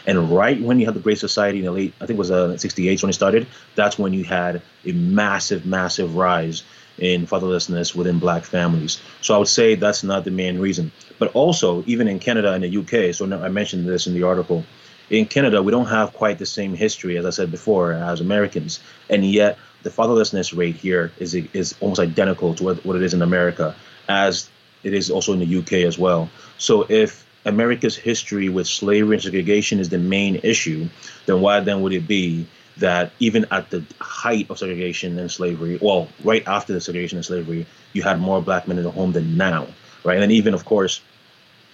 And 0.06 0.30
right 0.30 0.60
when 0.60 0.80
you 0.80 0.86
had 0.86 0.94
the 0.94 1.00
Great 1.00 1.18
Society 1.18 1.60
in 1.60 1.64
the 1.64 1.70
late, 1.70 1.94
I 2.00 2.06
think 2.06 2.16
it 2.16 2.18
was 2.18 2.30
uh, 2.30 2.56
68 2.56 3.02
when 3.02 3.10
it 3.10 3.12
started, 3.12 3.46
that's 3.76 3.98
when 3.98 4.12
you 4.12 4.24
had 4.24 4.62
a 4.84 4.92
massive, 4.92 5.64
massive 5.64 6.16
rise 6.16 6.64
in 6.98 7.26
fatherlessness 7.26 7.94
within 7.94 8.18
black 8.18 8.44
families. 8.44 9.00
So 9.20 9.34
I 9.34 9.38
would 9.38 9.48
say 9.48 9.76
that's 9.76 10.02
not 10.02 10.24
the 10.24 10.30
main 10.30 10.58
reason. 10.58 10.90
But 11.18 11.32
also, 11.34 11.84
even 11.86 12.08
in 12.08 12.18
Canada 12.18 12.52
and 12.52 12.64
the 12.64 12.78
UK, 12.78 13.14
so 13.14 13.24
I 13.40 13.48
mentioned 13.48 13.88
this 13.88 14.06
in 14.06 14.14
the 14.14 14.24
article, 14.24 14.64
in 15.12 15.26
Canada, 15.26 15.62
we 15.62 15.70
don't 15.70 15.86
have 15.86 16.14
quite 16.14 16.38
the 16.38 16.46
same 16.46 16.74
history, 16.74 17.18
as 17.18 17.26
I 17.26 17.30
said 17.30 17.50
before, 17.50 17.92
as 17.92 18.20
Americans. 18.22 18.80
And 19.10 19.24
yet, 19.24 19.58
the 19.82 19.90
fatherlessness 19.90 20.56
rate 20.56 20.76
here 20.76 21.12
is, 21.18 21.34
is 21.34 21.74
almost 21.80 22.00
identical 22.00 22.54
to 22.54 22.64
what, 22.64 22.84
what 22.84 22.96
it 22.96 23.02
is 23.02 23.12
in 23.12 23.20
America, 23.20 23.76
as 24.08 24.48
it 24.82 24.94
is 24.94 25.10
also 25.10 25.34
in 25.34 25.40
the 25.40 25.58
UK 25.58 25.84
as 25.86 25.98
well. 25.98 26.30
So 26.56 26.86
if 26.88 27.26
America's 27.44 27.94
history 27.94 28.48
with 28.48 28.66
slavery 28.66 29.16
and 29.16 29.22
segregation 29.22 29.80
is 29.80 29.90
the 29.90 29.98
main 29.98 30.36
issue, 30.36 30.88
then 31.26 31.42
why 31.42 31.60
then 31.60 31.82
would 31.82 31.92
it 31.92 32.08
be 32.08 32.46
that 32.78 33.12
even 33.18 33.44
at 33.50 33.68
the 33.68 33.84
height 34.00 34.48
of 34.48 34.58
segregation 34.58 35.18
and 35.18 35.30
slavery, 35.30 35.78
well, 35.82 36.08
right 36.24 36.46
after 36.48 36.72
the 36.72 36.80
segregation 36.80 37.18
and 37.18 37.24
slavery, 37.24 37.66
you 37.92 38.02
had 38.02 38.18
more 38.18 38.40
black 38.40 38.66
men 38.66 38.78
in 38.78 38.84
the 38.84 38.90
home 38.90 39.12
than 39.12 39.36
now, 39.36 39.66
right? 40.04 40.22
And 40.22 40.32
even, 40.32 40.54
of 40.54 40.64
course, 40.64 41.02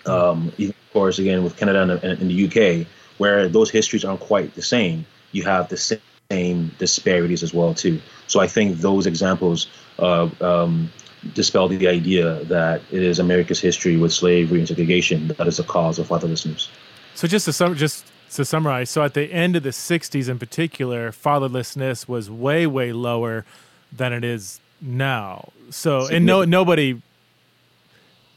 um, 0.07 0.51
even, 0.59 0.75
of 0.75 0.93
course, 0.93 1.21
again 1.21 1.45
with 1.45 1.57
Canada 1.57 1.83
and, 1.83 2.21
and 2.21 2.31
the 2.31 2.47
UK, 2.47 2.87
where 3.19 3.49
those 3.49 3.71
histories 3.71 4.05
aren't 4.05 4.21
quite 4.21 4.55
the 4.55 4.63
same, 4.63 5.05
you 5.33 5.43
have 5.45 5.69
the 5.69 6.01
same 6.31 6.71
disparities 6.79 7.43
as 7.43 7.53
well 7.53 7.75
too. 7.75 8.01
So 8.27 8.41
I 8.41 8.47
think 8.47 8.79
those 8.79 9.07
examples 9.07 9.69
uh, 9.99 10.29
um, 10.41 10.91
dispel 11.35 11.69
the 11.69 11.89
idea 11.89 12.45
that 12.45 12.81
it 12.91 13.03
is 13.03 13.19
America's 13.19 13.61
history 13.61 13.97
with 13.97 14.13
slavery 14.13 14.59
and 14.59 14.69
segregation 14.69 15.29
that 15.29 15.47
is 15.47 15.57
the 15.57 15.65
cause 15.65 15.99
of 15.99 16.09
fatherlessness. 16.09 16.69
So 17.15 17.27
just 17.27 17.45
to 17.47 17.53
sum, 17.53 17.75
just 17.75 18.07
to 18.33 18.45
summarize, 18.45 18.91
so 18.91 19.03
at 19.03 19.15
the 19.15 19.33
end 19.33 19.57
of 19.57 19.63
the 19.63 19.71
'60s, 19.71 20.29
in 20.29 20.39
particular, 20.39 21.11
fatherlessness 21.11 22.09
was 22.09 22.31
way, 22.31 22.67
way 22.67 22.93
lower 22.93 23.45
than 23.93 24.13
it 24.13 24.25
is 24.25 24.61
now. 24.81 25.51
So, 25.71 26.07
and 26.09 26.25
no, 26.25 26.45
nobody, 26.45 27.01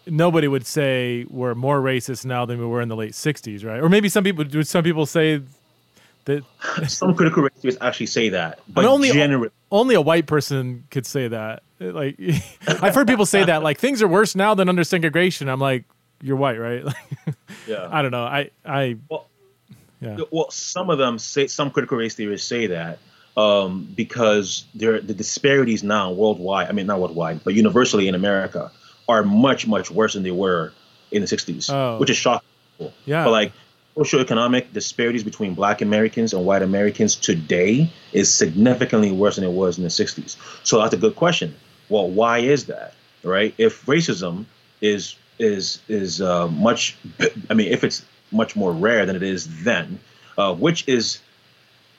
nobody 0.08 0.48
would 0.48 0.66
say 0.66 1.26
we're 1.30 1.56
more 1.56 1.82
racist 1.82 2.26
now 2.26 2.46
than 2.46 2.60
we 2.60 2.66
were 2.66 2.82
in 2.82 2.90
the 2.90 2.96
late 2.96 3.14
'60s, 3.14 3.66
right? 3.66 3.82
Or 3.82 3.90
maybe 3.90 4.10
some 4.10 4.24
people, 4.24 4.46
would 4.46 4.68
some 4.68 4.84
people 4.84 5.06
say 5.06 5.42
that 6.26 6.44
some 6.88 7.16
critical 7.16 7.44
race 7.44 7.54
theorists 7.60 7.82
actually 7.82 8.06
say 8.08 8.30
that, 8.30 8.60
but 8.68 8.82
I 8.82 8.84
mean, 8.84 8.94
only 8.94 9.12
generally, 9.12 9.50
only 9.72 9.96
a 9.96 10.02
white 10.02 10.28
person 10.28 10.86
could 10.90 11.06
say 11.06 11.28
that. 11.28 11.64
Like 11.80 12.20
I've 12.68 12.96
heard 12.96 13.08
people 13.08 13.26
say 13.26 13.44
that, 13.44 13.64
like 13.64 13.80
things 13.80 14.02
are 14.02 14.08
worse 14.08 14.36
now 14.36 14.54
than 14.54 14.70
under 14.70 14.84
segregation. 14.84 15.50
I'm 15.50 15.60
like, 15.60 15.86
you're 16.22 16.38
white, 16.38 16.60
right? 16.60 16.84
yeah. 17.68 17.88
I 17.92 18.02
don't 18.02 18.12
know. 18.12 18.24
I 18.24 18.52
I 18.66 18.98
well, 19.10 19.28
yeah. 20.00 20.18
Well, 20.32 20.50
some 20.52 20.90
of 20.90 20.98
them 20.98 21.20
say 21.20 21.48
some 21.48 21.72
critical 21.72 21.98
race 21.98 22.16
theorists 22.16 22.48
say 22.48 22.68
that 22.68 23.00
um, 23.38 23.92
because 23.96 24.66
there 24.76 25.00
the 25.00 25.14
disparities 25.14 25.84
now 25.84 26.12
worldwide. 26.12 26.70
I 26.70 26.72
mean, 26.72 26.88
not 26.88 27.00
worldwide, 27.00 27.44
but 27.44 27.54
universally 27.54 28.08
in 28.08 28.16
America 28.16 28.72
are 29.12 29.24
much 29.24 29.68
much 29.68 29.92
worse 29.92 30.14
than 30.14 30.24
they 30.24 30.32
were 30.32 30.72
in 31.12 31.22
the 31.22 31.28
60s, 31.28 31.72
oh. 31.74 32.00
which 32.00 32.10
is 32.10 32.18
shocking. 32.18 32.48
Yeah. 33.06 33.26
But 33.26 33.32
like 33.32 33.52
socioeconomic 33.96 34.72
disparities 34.74 35.24
between 35.24 35.54
black 35.54 35.82
Americans 35.82 36.34
and 36.34 36.46
white 36.46 36.62
Americans 36.62 37.16
today 37.16 37.92
is 38.14 38.34
significantly 38.34 39.12
worse 39.12 39.36
than 39.36 39.44
it 39.44 39.52
was 39.52 39.78
in 39.78 39.84
the 39.84 39.90
60s. 39.90 40.38
So 40.64 40.80
that's 40.80 40.94
a 40.94 40.98
good 40.98 41.16
question. 41.16 41.56
Well, 41.90 42.10
why 42.10 42.40
is 42.40 42.68
that? 42.68 42.94
Right? 43.24 43.54
If 43.58 43.86
racism 43.86 44.46
is 44.80 45.16
is 45.38 45.82
is 45.88 46.22
uh, 46.22 46.48
much, 46.48 46.98
I 47.50 47.54
mean, 47.54 47.72
if 47.72 47.84
it's 47.84 48.06
much 48.32 48.56
more 48.56 48.72
rare 48.72 49.06
than 49.06 49.16
it 49.16 49.24
is 49.24 49.64
then, 49.64 50.00
uh, 50.38 50.56
which 50.56 50.88
is 50.88 51.20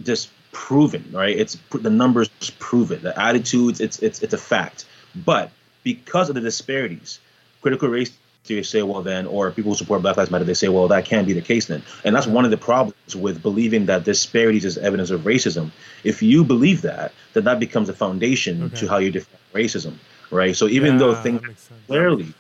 just 0.03 0.31
proven, 0.53 1.05
right? 1.13 1.37
It's 1.37 1.59
the 1.71 1.91
numbers 1.91 2.29
prove 2.59 2.91
it. 2.91 3.03
The 3.03 3.19
attitudes, 3.21 3.81
it's 3.81 3.99
it's 3.99 4.23
it's 4.23 4.35
a 4.35 4.39
fact. 4.39 4.87
But 5.15 5.51
because 5.83 6.29
of 6.29 6.35
the 6.35 6.41
disparities, 6.41 7.21
critical 7.61 7.89
race 7.89 8.11
theory 8.45 8.65
say, 8.65 8.83
well, 8.83 9.03
then, 9.03 9.27
or 9.27 9.51
people 9.51 9.73
who 9.73 9.77
support 9.77 10.03
Black 10.03 10.17
Lives 10.17 10.31
Matter, 10.31 10.45
they 10.45 10.55
say, 10.55 10.69
well, 10.69 10.89
that 10.89 11.05
can't 11.05 11.27
be 11.27 11.33
the 11.33 11.43
case 11.43 11.67
then. 11.67 11.83
And 12.05 12.15
that's 12.15 12.27
one 12.27 12.45
of 12.45 12.51
the 12.51 12.57
problems 12.57 13.15
with 13.15 13.43
believing 13.43 13.87
that 13.87 14.05
disparities 14.05 14.65
is 14.65 14.79
evidence 14.79 15.11
of 15.11 15.23
racism. 15.23 15.71
If 16.03 16.23
you 16.23 16.45
believe 16.45 16.83
that, 16.83 17.13
then 17.35 17.45
that 17.45 17.61
becomes 17.61 17.89
a 17.89 17.93
foundation 17.93 18.65
okay. 18.65 18.77
to 18.77 18.89
how 18.89 18.99
you 18.99 19.11
define 19.13 19.39
racism, 19.55 19.95
right? 20.31 20.57
So 20.57 20.67
even 20.67 20.95
yeah, 20.95 20.99
though 20.99 21.15
things 21.15 21.43
are 21.43 21.55
clearly, 21.87 22.35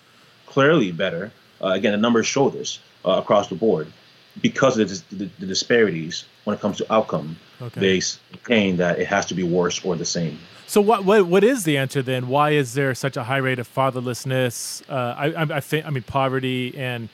clearly 0.46 0.92
better, 0.92 1.30
uh, 1.62 1.68
again, 1.68 1.92
the 1.92 1.98
numbers 1.98 2.26
show 2.26 2.50
this 2.50 2.80
uh, 3.04 3.12
across 3.12 3.48
the 3.48 3.54
board, 3.54 3.92
because 4.40 4.78
of 4.78 4.88
the, 4.88 5.16
the, 5.16 5.30
the, 5.40 5.46
disparities 5.46 6.24
when 6.44 6.56
it 6.56 6.60
comes 6.60 6.78
to 6.78 6.92
outcome, 6.92 7.36
okay. 7.60 7.80
they 7.80 8.00
maintain 8.30 8.78
that 8.78 8.98
it 8.98 9.06
has 9.06 9.26
to 9.26 9.34
be 9.34 9.42
worse 9.42 9.84
or 9.84 9.94
the 9.94 10.06
same. 10.06 10.38
So 10.72 10.80
what 10.80 11.04
what 11.04 11.26
what 11.26 11.44
is 11.44 11.64
the 11.64 11.76
answer 11.76 12.00
then? 12.00 12.28
Why 12.28 12.52
is 12.52 12.72
there 12.72 12.94
such 12.94 13.18
a 13.18 13.24
high 13.24 13.36
rate 13.36 13.58
of 13.58 13.68
fatherlessness? 13.68 14.82
Uh, 14.88 15.14
I, 15.18 15.26
I, 15.26 15.56
I 15.58 15.60
think 15.60 15.84
I 15.84 15.90
mean 15.90 16.02
poverty 16.02 16.74
and 16.78 17.10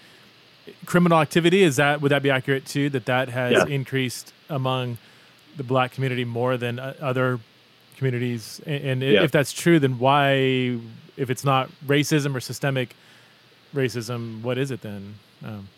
criminal 0.87 1.19
activity. 1.19 1.65
Is 1.65 1.75
that 1.75 2.01
would 2.01 2.13
that 2.13 2.23
be 2.23 2.31
accurate 2.31 2.67
too? 2.67 2.89
That 2.89 3.07
that 3.07 3.29
has 3.31 3.55
yeah. 3.55 3.67
increased 3.67 4.33
among 4.49 4.99
the 5.57 5.65
black 5.65 5.91
community 5.91 6.25
more 6.25 6.57
than 6.57 6.79
uh, 6.79 6.95
other 7.01 7.41
communities. 7.97 8.61
And, 8.65 8.85
and 8.85 9.03
yeah. 9.03 9.25
if 9.25 9.33
that's 9.33 9.53
true, 9.53 9.81
then 9.81 9.99
why, 9.99 10.79
if 11.17 11.29
it's 11.29 11.45
not 11.45 11.69
racism 11.85 12.37
or 12.37 12.41
systemic 12.41 12.95
racism, 13.75 14.41
what 14.43 14.57
is 14.57 14.71
it 14.71 14.83
then? 14.83 15.15
Um, 15.45 15.69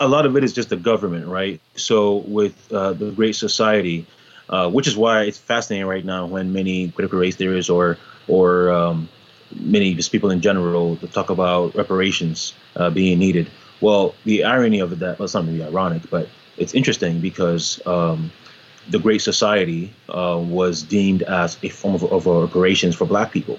a 0.00 0.08
lot 0.08 0.24
of 0.24 0.34
it 0.34 0.42
is 0.42 0.54
just 0.54 0.70
the 0.70 0.76
government, 0.76 1.26
right? 1.26 1.60
So 1.74 2.24
with 2.26 2.72
uh, 2.72 2.94
the 2.94 3.10
Great 3.10 3.36
Society, 3.36 4.06
uh, 4.48 4.70
which 4.70 4.86
is 4.86 4.96
why 4.96 5.22
it's 5.22 5.38
fascinating 5.38 5.86
right 5.86 6.04
now 6.04 6.26
when 6.26 6.52
many 6.52 6.90
critical 6.90 7.18
race 7.18 7.36
theorists 7.36 7.70
or 7.70 7.98
or 8.28 8.70
um, 8.70 9.08
many 9.54 9.94
just 9.94 10.12
people 10.12 10.30
in 10.30 10.40
general 10.40 10.96
talk 11.12 11.30
about 11.30 11.74
reparations 11.74 12.54
uh, 12.76 12.90
being 12.90 13.18
needed. 13.18 13.50
Well, 13.80 14.14
the 14.24 14.44
irony 14.44 14.80
of 14.80 14.98
that, 14.98 15.18
well, 15.18 15.24
it's 15.24 15.34
not 15.34 15.44
really 15.46 15.62
ironic, 15.62 16.08
but 16.10 16.28
it's 16.56 16.74
interesting 16.74 17.20
because 17.20 17.84
um, 17.86 18.32
the 18.88 18.98
Great 18.98 19.20
Society 19.22 19.92
uh, 20.08 20.40
was 20.42 20.82
deemed 20.82 21.22
as 21.22 21.58
a 21.62 21.68
form 21.68 21.94
of, 21.94 22.04
of 22.04 22.26
reparations 22.26 22.94
for 22.94 23.04
Black 23.04 23.32
people. 23.32 23.58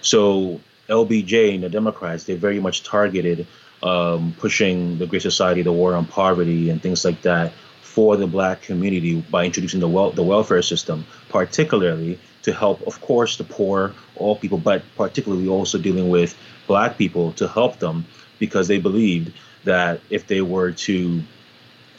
So 0.00 0.60
LBJ 0.88 1.54
and 1.54 1.62
the 1.62 1.68
Democrats, 1.68 2.24
they 2.24 2.34
very 2.34 2.60
much 2.60 2.82
targeted 2.82 3.46
um, 3.82 4.34
pushing 4.38 4.98
the 4.98 5.06
Great 5.06 5.22
Society, 5.22 5.62
the 5.62 5.72
war 5.72 5.94
on 5.94 6.06
poverty, 6.06 6.70
and 6.70 6.82
things 6.82 7.04
like 7.04 7.22
that 7.22 7.52
for 7.94 8.16
the 8.16 8.26
black 8.26 8.62
community 8.62 9.20
by 9.30 9.44
introducing 9.44 9.80
the 9.80 9.88
wel- 9.88 10.12
the 10.12 10.22
welfare 10.22 10.62
system, 10.62 11.04
particularly 11.28 12.18
to 12.42 12.50
help, 12.52 12.80
of 12.86 12.98
course, 13.02 13.36
the 13.36 13.44
poor, 13.44 13.92
all 14.16 14.34
people, 14.34 14.56
but 14.56 14.82
particularly 14.96 15.46
also 15.46 15.76
dealing 15.78 16.08
with 16.08 16.34
black 16.66 16.96
people 16.96 17.32
to 17.32 17.46
help 17.46 17.78
them 17.80 18.06
because 18.38 18.66
they 18.66 18.78
believed 18.78 19.30
that 19.64 20.00
if 20.08 20.26
they 20.26 20.40
were 20.40 20.72
to 20.72 21.22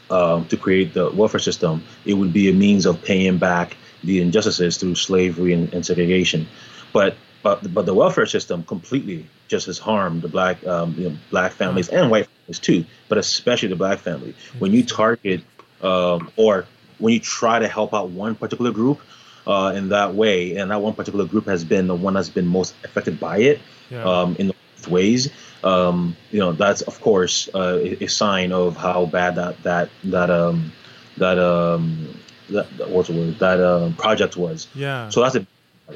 um, 0.10 0.46
to 0.48 0.58
create 0.58 0.96
the 0.96 1.12
welfare 1.12 1.40
system, 1.40 1.84
it 2.06 2.16
would 2.16 2.34
be 2.34 2.50
a 2.50 2.54
means 2.54 2.86
of 2.88 3.02
paying 3.04 3.38
back 3.38 3.78
the 4.04 4.20
injustices 4.20 4.78
through 4.78 4.96
slavery 4.96 5.54
and, 5.54 5.72
and 5.74 5.86
segregation. 5.86 6.48
But 6.92 7.16
but 7.44 7.72
but 7.72 7.86
the 7.86 7.94
welfare 7.94 8.26
system 8.26 8.64
completely 8.64 9.28
just 9.48 9.68
has 9.68 9.78
harmed 9.78 10.24
the 10.24 10.28
black 10.28 10.66
um, 10.66 10.96
you 10.98 11.10
know, 11.10 11.18
black 11.30 11.52
families 11.52 11.90
and 11.90 12.10
white 12.10 12.28
families 12.28 12.60
too, 12.60 12.84
but 13.10 13.20
especially 13.20 13.70
the 13.70 13.76
black 13.76 14.00
family. 14.00 14.34
When 14.58 14.74
you 14.74 14.84
target 14.84 15.42
um, 15.84 16.32
or 16.38 16.66
when 17.00 17.14
you 17.14 17.20
try 17.20 17.60
to 17.60 17.68
help 17.68 17.94
out 17.94 18.10
one 18.10 18.36
particular 18.36 18.72
group 18.72 19.02
uh, 19.46 19.74
in 19.76 19.90
that 19.90 20.16
way, 20.16 20.56
and 20.58 20.72
that 20.72 20.82
one 20.82 20.94
particular 20.94 21.26
group 21.26 21.46
has 21.46 21.64
been 21.64 21.88
the 21.88 21.96
one 21.96 22.14
that's 22.14 22.30
been 22.30 22.48
most 22.48 22.74
affected 22.84 23.20
by 23.20 23.40
it 23.40 23.60
yeah. 23.90 24.04
um, 24.04 24.36
in 24.38 24.48
the 24.48 24.90
ways, 24.90 25.30
um, 25.64 26.16
you 26.32 26.40
know 26.40 26.54
that's 26.54 26.82
of 26.82 27.00
course 27.02 27.50
uh, 27.54 27.80
a, 27.82 28.04
a, 28.04 28.08
sign 28.08 28.52
of 28.52 28.76
how 28.76 29.06
bad 29.06 29.36
that 29.36 29.62
that 29.64 29.90
that 30.06 30.30
um 30.30 30.72
that 31.18 31.40
um 31.40 32.18
that, 32.50 32.68
what's 32.90 33.10
the 33.10 33.16
word 33.16 33.40
that 33.40 33.60
uh, 33.60 33.92
project 33.98 34.38
was. 34.38 34.68
Yeah. 34.76 35.10
So 35.10 35.22
that's 35.22 35.36
a 35.36 35.46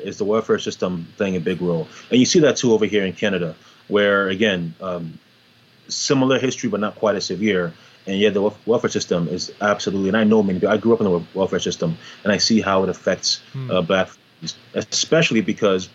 is 0.04 0.18
the 0.18 0.26
welfare 0.26 0.60
system 0.60 1.08
playing 1.16 1.38
a 1.38 1.40
big 1.40 1.62
role, 1.62 1.88
and 2.12 2.20
you 2.20 2.26
see 2.26 2.40
that 2.40 2.58
too 2.58 2.74
over 2.74 2.86
here 2.86 3.06
in 3.06 3.14
Canada, 3.14 3.56
where 3.88 4.28
again, 4.28 4.76
um, 4.82 5.18
similar 5.88 6.40
history 6.40 6.70
but 6.70 6.82
not 6.82 6.96
quite 6.96 7.16
as 7.16 7.26
severe, 7.26 7.74
and 8.08 8.18
yet 8.18 8.34
the 8.34 8.42
welfare 8.66 8.90
system 8.90 9.28
is 9.28 9.52
absolutely. 9.62 10.10
And 10.10 10.18
I 10.18 10.24
know 10.24 10.42
many. 10.42 10.66
I 10.66 10.78
grew 10.78 10.94
up 10.94 11.02
in 11.02 11.06
the 11.06 11.24
welfare 11.34 11.60
system, 11.60 11.98
and 12.24 12.34
I 12.34 12.38
see 12.38 12.62
how 12.62 12.84
it 12.84 12.90
affects 12.90 13.42
hmm. 13.54 13.70
uh, 13.70 13.82
black, 13.82 14.10
especially 14.74 15.42
because 15.42 15.90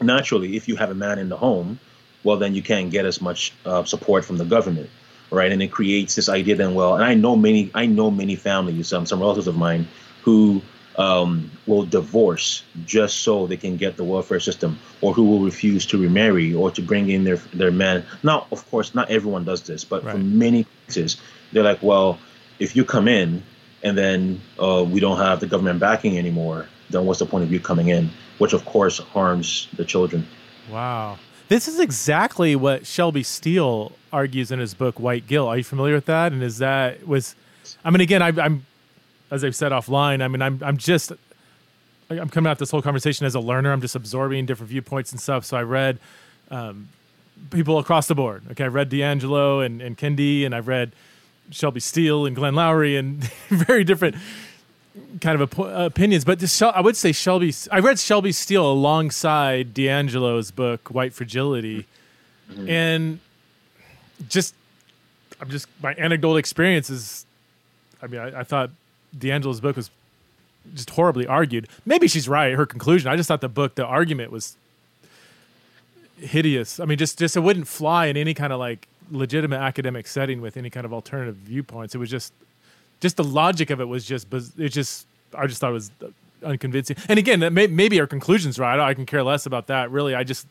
naturally, 0.00 0.56
if 0.56 0.66
you 0.66 0.76
have 0.76 0.90
a 0.90 0.94
man 0.94 1.18
in 1.18 1.28
the 1.28 1.36
home, 1.36 1.78
well, 2.24 2.38
then 2.38 2.54
you 2.54 2.62
can't 2.62 2.90
get 2.90 3.04
as 3.04 3.20
much 3.20 3.52
uh, 3.66 3.84
support 3.84 4.24
from 4.24 4.38
the 4.38 4.44
government 4.44 4.90
right? 5.30 5.52
And 5.52 5.62
it 5.62 5.72
creates 5.72 6.14
this 6.14 6.28
idea 6.28 6.54
then, 6.54 6.74
well, 6.74 6.94
and 6.94 7.04
I 7.04 7.14
know 7.14 7.36
many, 7.36 7.70
I 7.74 7.86
know 7.86 8.10
many 8.10 8.36
families, 8.36 8.92
um, 8.92 9.04
some 9.04 9.20
relatives 9.20 9.46
of 9.46 9.56
mine 9.56 9.88
who 10.22 10.62
um, 10.96 11.50
will 11.66 11.84
divorce 11.84 12.62
just 12.84 13.18
so 13.18 13.46
they 13.46 13.56
can 13.56 13.76
get 13.76 13.96
the 13.96 14.04
welfare 14.04 14.40
system, 14.40 14.78
or 15.00 15.12
who 15.12 15.24
will 15.24 15.40
refuse 15.40 15.86
to 15.86 15.98
remarry 15.98 16.54
or 16.54 16.70
to 16.70 16.82
bring 16.82 17.10
in 17.10 17.24
their 17.24 17.36
their 17.52 17.70
man. 17.70 18.04
Now, 18.22 18.46
of 18.52 18.68
course, 18.70 18.94
not 18.94 19.10
everyone 19.10 19.44
does 19.44 19.62
this, 19.62 19.84
but 19.84 20.04
right. 20.04 20.12
for 20.12 20.18
many 20.18 20.66
cases, 20.86 21.16
they're 21.52 21.64
like, 21.64 21.82
well, 21.82 22.18
if 22.58 22.76
you 22.76 22.84
come 22.84 23.08
in 23.08 23.42
and 23.82 23.98
then 23.98 24.40
uh, 24.58 24.84
we 24.88 25.00
don't 25.00 25.18
have 25.18 25.40
the 25.40 25.46
government 25.46 25.80
backing 25.80 26.18
anymore, 26.18 26.66
then 26.90 27.06
what's 27.06 27.18
the 27.18 27.26
point 27.26 27.44
of 27.44 27.52
you 27.52 27.60
coming 27.60 27.88
in? 27.88 28.10
Which 28.38 28.52
of 28.52 28.64
course 28.64 28.98
harms 28.98 29.68
the 29.76 29.84
children. 29.84 30.26
Wow. 30.70 31.18
This 31.48 31.68
is 31.68 31.78
exactly 31.78 32.56
what 32.56 32.86
Shelby 32.86 33.22
Steele 33.22 33.92
argues 34.12 34.50
in 34.50 34.58
his 34.58 34.72
book 34.74 34.98
White 34.98 35.26
Guilt. 35.26 35.48
Are 35.48 35.58
you 35.58 35.64
familiar 35.64 35.94
with 35.94 36.06
that? 36.06 36.32
And 36.32 36.42
is 36.42 36.58
that 36.58 37.06
was 37.06 37.34
I 37.84 37.90
mean 37.90 38.00
again 38.00 38.22
I, 38.22 38.28
I'm 38.42 38.64
as 39.34 39.42
I've 39.42 39.56
said 39.56 39.72
offline, 39.72 40.22
I 40.22 40.28
mean, 40.28 40.40
I'm 40.40 40.60
I'm 40.62 40.76
just 40.76 41.12
I'm 42.08 42.28
coming 42.28 42.48
out 42.48 42.58
this 42.58 42.70
whole 42.70 42.82
conversation 42.82 43.26
as 43.26 43.34
a 43.34 43.40
learner. 43.40 43.72
I'm 43.72 43.80
just 43.80 43.96
absorbing 43.96 44.46
different 44.46 44.70
viewpoints 44.70 45.10
and 45.10 45.20
stuff. 45.20 45.44
So 45.44 45.56
I 45.56 45.62
read 45.62 45.98
um, 46.52 46.88
people 47.50 47.78
across 47.78 48.06
the 48.06 48.14
board. 48.14 48.44
Okay, 48.52 48.64
I 48.64 48.68
read 48.68 48.90
DiAngelo 48.90 49.64
and, 49.66 49.82
and 49.82 49.98
Kendi, 49.98 50.46
and 50.46 50.54
I've 50.54 50.68
read 50.68 50.92
Shelby 51.50 51.80
Steele 51.80 52.26
and 52.26 52.36
Glenn 52.36 52.54
Loury, 52.54 52.96
and 52.96 53.24
very 53.48 53.82
different 53.82 54.14
kind 55.20 55.40
of 55.40 55.58
op- 55.58 55.92
opinions. 55.92 56.24
But 56.24 56.38
this, 56.38 56.62
I 56.62 56.80
would 56.80 56.96
say 56.96 57.10
Shelby. 57.10 57.52
I 57.72 57.80
read 57.80 57.98
Shelby 57.98 58.30
Steele 58.30 58.70
alongside 58.70 59.74
DiAngelo's 59.74 60.52
book 60.52 60.88
White 60.88 61.12
Fragility, 61.12 61.86
mm-hmm. 62.48 62.68
and 62.68 63.18
just 64.28 64.54
I'm 65.40 65.50
just 65.50 65.66
my 65.82 65.92
anecdotal 65.98 66.36
experience 66.36 66.88
is. 66.88 67.26
I 68.02 68.06
mean, 68.06 68.20
I, 68.20 68.40
I 68.40 68.44
thought 68.44 68.70
DiAngelo's 69.16 69.60
book 69.60 69.76
was 69.76 69.90
just 70.74 70.90
horribly 70.90 71.26
argued. 71.26 71.68
Maybe 71.84 72.08
she's 72.08 72.28
right, 72.28 72.54
her 72.54 72.66
conclusion. 72.66 73.10
I 73.10 73.16
just 73.16 73.28
thought 73.28 73.40
the 73.40 73.48
book, 73.48 73.74
the 73.74 73.84
argument 73.84 74.32
was 74.32 74.56
hideous. 76.18 76.80
I 76.80 76.84
mean, 76.84 76.98
just 76.98 77.18
just 77.18 77.36
it 77.36 77.40
wouldn't 77.40 77.68
fly 77.68 78.06
in 78.06 78.16
any 78.16 78.34
kind 78.34 78.52
of 78.52 78.58
like 78.58 78.88
legitimate 79.10 79.58
academic 79.58 80.06
setting 80.06 80.40
with 80.40 80.56
any 80.56 80.70
kind 80.70 80.86
of 80.86 80.92
alternative 80.92 81.36
viewpoints. 81.36 81.94
It 81.94 81.98
was 81.98 82.10
just 82.10 82.32
just 83.00 83.16
the 83.16 83.24
logic 83.24 83.70
of 83.70 83.80
it 83.80 83.88
was 83.88 84.04
just 84.04 84.32
it 84.58 84.70
just 84.70 85.06
I 85.34 85.46
just 85.46 85.60
thought 85.60 85.70
it 85.70 85.74
was 85.74 85.90
unconvincing. 86.42 86.96
And 87.08 87.18
again, 87.18 87.40
may, 87.52 87.66
maybe 87.66 88.00
our 88.00 88.06
conclusion's 88.06 88.58
right. 88.58 88.78
I 88.78 88.94
can 88.94 89.06
care 89.06 89.22
less 89.22 89.46
about 89.46 89.66
that. 89.68 89.90
Really, 89.90 90.14
I 90.14 90.24
just 90.24 90.46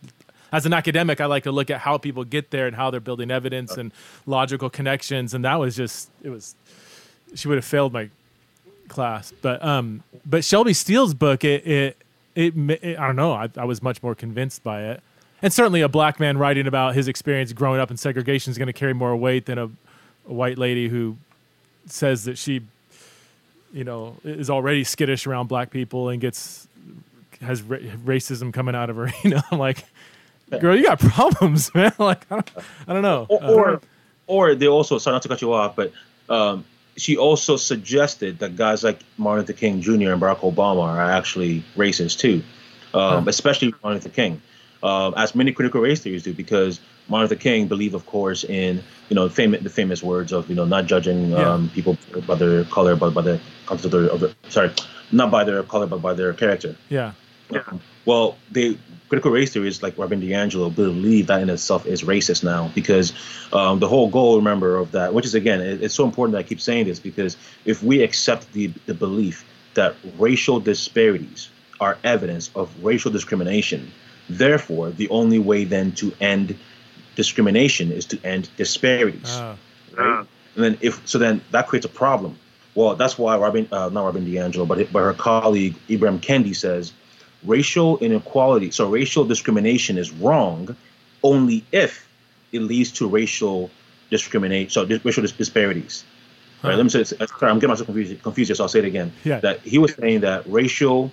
as 0.52 0.66
an 0.66 0.74
academic, 0.74 1.20
I 1.20 1.26
like 1.26 1.44
to 1.44 1.52
look 1.52 1.72
at 1.72 1.80
how 1.80 1.98
people 1.98 2.24
get 2.24 2.52
there 2.52 2.68
and 2.68 2.76
how 2.76 2.92
they're 2.92 3.00
building 3.00 3.32
evidence 3.32 3.72
uh, 3.72 3.82
and 3.82 3.92
logical 4.28 4.70
connections. 4.70 5.34
And 5.34 5.44
that 5.46 5.56
was 5.56 5.76
just 5.76 6.10
it 6.22 6.30
was 6.30 6.56
she 7.36 7.48
would 7.48 7.58
have 7.58 7.66
failed 7.66 7.94
my 7.94 8.10
class. 8.88 9.34
But 9.42 9.64
um, 9.64 10.04
but 10.26 10.44
Shelby 10.44 10.74
Steele's 10.74 11.14
book, 11.14 11.44
it 11.44 11.66
it, 11.66 11.98
it, 12.36 12.54
it 12.58 13.00
I 13.00 13.08
don't 13.08 13.16
know. 13.16 13.34
I, 13.34 13.50
I 13.58 13.66
was 13.66 13.82
much 13.82 14.02
more 14.04 14.16
convinced 14.16 14.64
by 14.64 14.84
it, 14.84 15.02
and 15.42 15.52
certainly 15.52 15.82
a 15.82 15.90
black 15.90 16.20
man 16.20 16.38
writing 16.38 16.68
about 16.68 16.96
his 16.96 17.08
experience 17.08 17.54
growing 17.54 17.80
up 17.80 17.92
in 17.92 17.98
segregation 17.98 18.52
is 18.52 18.58
going 18.58 18.68
to 18.68 18.74
carry 18.74 18.94
more 18.94 19.16
weight 19.16 19.46
than 19.46 19.58
a, 19.58 19.66
a 19.66 20.34
white 20.34 20.58
lady 20.58 20.88
who 20.88 21.18
says 21.86 22.26
that 22.26 22.38
she, 22.38 22.62
you 23.74 23.84
know, 23.84 24.16
is 24.24 24.50
already 24.50 24.84
skittish 24.84 25.28
around 25.28 25.48
black 25.48 25.70
people 25.70 26.10
and 26.10 26.22
gets 26.22 26.68
has 27.42 27.62
ra- 27.62 27.78
racism 28.06 28.54
coming 28.54 28.76
out 28.76 28.90
of 28.90 28.96
her. 28.96 29.12
You 29.24 29.32
know, 29.32 29.42
I'm 29.52 29.60
like, 29.60 29.84
girl, 30.60 30.76
you 30.76 30.84
got 30.84 31.00
problems, 31.00 31.74
man. 31.74 31.94
like, 32.00 32.26
I 32.32 32.36
don't, 32.36 32.52
I 32.88 32.94
don't 32.94 33.02
know. 33.02 33.26
Or, 33.30 33.44
or, 33.44 33.82
or 34.28 34.56
they 34.56 34.68
also 34.68 34.98
sorry 34.98 35.16
not 35.16 35.22
to 35.24 35.28
cut 35.28 35.42
you 35.42 35.54
off, 35.54 35.76
but 35.76 35.92
um, 36.30 36.66
she 36.96 37.18
also 37.18 37.56
suggested 37.56 38.40
that 38.40 38.56
guys 38.56 38.84
like 38.84 39.00
Martin 39.18 39.46
Luther 39.46 39.54
King 39.54 39.82
Jr. 39.82 40.12
and 40.12 40.22
Barack 40.22 40.40
Obama 40.40 40.84
are 40.84 41.12
actually 41.12 41.64
racist 41.76 42.20
too, 42.20 42.44
um, 42.94 43.24
huh. 43.24 43.30
especially 43.30 43.74
Martin 43.84 43.94
Luther 43.94 44.10
King, 44.10 44.42
uh, 44.84 45.12
as 45.12 45.34
many 45.34 45.52
critical 45.52 45.82
race 45.82 46.02
theories 46.02 46.24
do, 46.24 46.34
because 46.34 46.80
Martin 47.08 47.30
Luther 47.30 47.42
King 47.42 47.68
believed, 47.68 47.96
of 47.96 48.06
course, 48.06 48.44
in 48.44 48.84
you 49.10 49.16
know 49.16 49.28
famous, 49.30 49.64
the 49.64 49.70
famous 49.70 50.04
words 50.04 50.32
of 50.32 50.50
you 50.50 50.56
know 50.56 50.66
not 50.66 50.86
judging 50.86 51.32
yeah. 51.32 51.54
um, 51.54 51.70
people 51.74 51.98
by 52.28 52.36
their 52.36 52.64
color, 52.66 52.96
but 52.96 53.14
by 53.14 53.22
the 53.22 53.40
of 53.70 53.82
their, 53.90 54.10
of 54.10 54.20
their, 54.20 54.32
sorry, 54.50 54.72
not 55.12 55.32
by 55.32 55.44
their 55.44 55.64
color, 55.64 55.88
but 55.88 56.02
by 56.02 56.14
their 56.14 56.34
character. 56.34 56.76
Yeah. 56.90 57.14
Yeah. 57.50 57.64
Well, 58.06 58.38
they 58.52 58.78
critical 59.14 59.30
race 59.30 59.54
theorists 59.54 59.84
like 59.84 59.96
Robin 59.96 60.20
DiAngelo 60.20 60.74
believe 60.74 61.28
that 61.28 61.40
in 61.40 61.48
itself 61.48 61.86
is 61.86 62.02
racist 62.02 62.44
now 62.44 62.72
because 62.74 63.14
um, 63.54 63.78
the 63.78 63.88
whole 63.88 64.10
goal, 64.10 64.38
remember, 64.38 64.76
of 64.76 64.94
that, 64.94 65.14
which 65.14 65.24
is 65.24 65.36
again, 65.36 65.62
it, 65.62 65.84
it's 65.84 65.94
so 65.94 66.04
important 66.04 66.32
that 66.32 66.40
I 66.40 66.44
keep 66.44 66.60
saying 66.60 66.88
this 66.88 67.00
because 67.00 67.38
if 67.64 67.84
we 67.84 68.02
accept 68.02 68.52
the, 68.54 68.74
the 68.88 68.96
belief 68.96 69.46
that 69.76 69.94
racial 70.18 70.60
disparities 70.60 71.52
are 71.80 72.00
evidence 72.04 72.50
of 72.56 72.72
racial 72.84 73.12
discrimination, 73.12 73.92
therefore, 74.30 74.90
the 74.90 75.08
only 75.10 75.38
way 75.38 75.64
then 75.64 75.92
to 75.92 76.12
end 76.20 76.58
discrimination 77.16 77.92
is 77.92 78.08
to 78.08 78.20
end 78.24 78.50
disparities. 78.58 79.30
Uh, 79.30 79.56
right? 79.96 80.26
And 80.56 80.64
then 80.64 80.78
if 80.82 81.08
so, 81.08 81.20
then 81.20 81.42
that 81.52 81.68
creates 81.68 81.86
a 81.86 81.90
problem. 81.90 82.40
Well, 82.74 82.96
that's 82.96 83.20
why 83.20 83.38
Robin, 83.38 83.68
uh, 83.72 83.90
not 83.90 84.06
Robin 84.06 84.26
DiAngelo, 84.26 84.68
but 84.68 84.92
but 84.92 85.04
her 85.04 85.14
colleague 85.14 85.76
Ibram 85.88 86.20
Kendi 86.20 86.56
says 86.56 86.94
racial 87.46 87.98
inequality, 88.00 88.72
so 88.72 88.90
racial 88.90 89.26
discrimination 89.26 89.98
is 89.98 90.12
wrong 90.12 90.76
only 91.24 91.64
if 91.72 92.08
it 92.52 92.62
leads 92.62 92.92
to 92.94 93.08
racial 93.08 93.70
discrimination, 94.10 94.70
so 94.70 94.86
racial 95.04 95.24
disparities. 95.24 96.04
Huh. 96.62 96.70
Right, 96.70 96.78
let 96.78 96.84
me 96.84 96.90
say, 96.90 97.04
sorry, 97.04 97.52
I'm 97.52 97.58
getting 97.58 97.70
myself 97.70 97.88
confused, 97.88 98.24
confused 98.24 98.50
here, 98.50 98.56
so 98.56 98.64
I'll 98.64 98.70
say 98.70 98.80
it 98.80 98.86
again. 98.86 99.12
Yeah. 99.24 99.40
That 99.40 99.60
he 99.62 99.78
was 99.78 99.94
saying 99.96 100.22
that 100.22 100.44
racial 100.48 101.12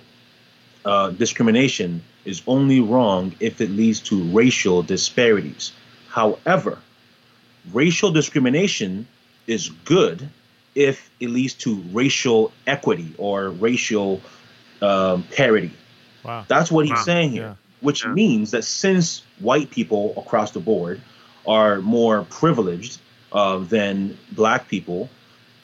uh, 0.85 1.09
discrimination 1.11 2.03
is 2.25 2.41
only 2.47 2.79
wrong 2.79 3.35
if 3.39 3.59
it 3.61 3.69
leads 3.69 3.99
to 4.01 4.23
racial 4.31 4.83
disparities. 4.83 5.73
However, 6.09 6.79
racial 7.73 8.11
discrimination 8.11 9.07
is 9.47 9.69
good 9.85 10.29
if 10.75 11.09
it 11.19 11.29
leads 11.29 11.53
to 11.53 11.75
racial 11.91 12.51
equity 12.65 13.13
or 13.17 13.49
racial 13.49 14.21
um, 14.81 15.23
parity. 15.23 15.71
Wow. 16.23 16.45
That's 16.47 16.71
what 16.71 16.85
he's 16.85 16.95
wow. 16.97 17.03
saying 17.03 17.31
here, 17.31 17.41
yeah. 17.41 17.55
which 17.81 18.03
yeah. 18.05 18.13
means 18.13 18.51
that 18.51 18.63
since 18.63 19.23
white 19.39 19.69
people 19.71 20.13
across 20.17 20.51
the 20.51 20.59
board 20.59 21.01
are 21.47 21.81
more 21.81 22.25
privileged 22.29 22.99
uh, 23.31 23.57
than 23.59 24.17
black 24.31 24.67
people, 24.67 25.09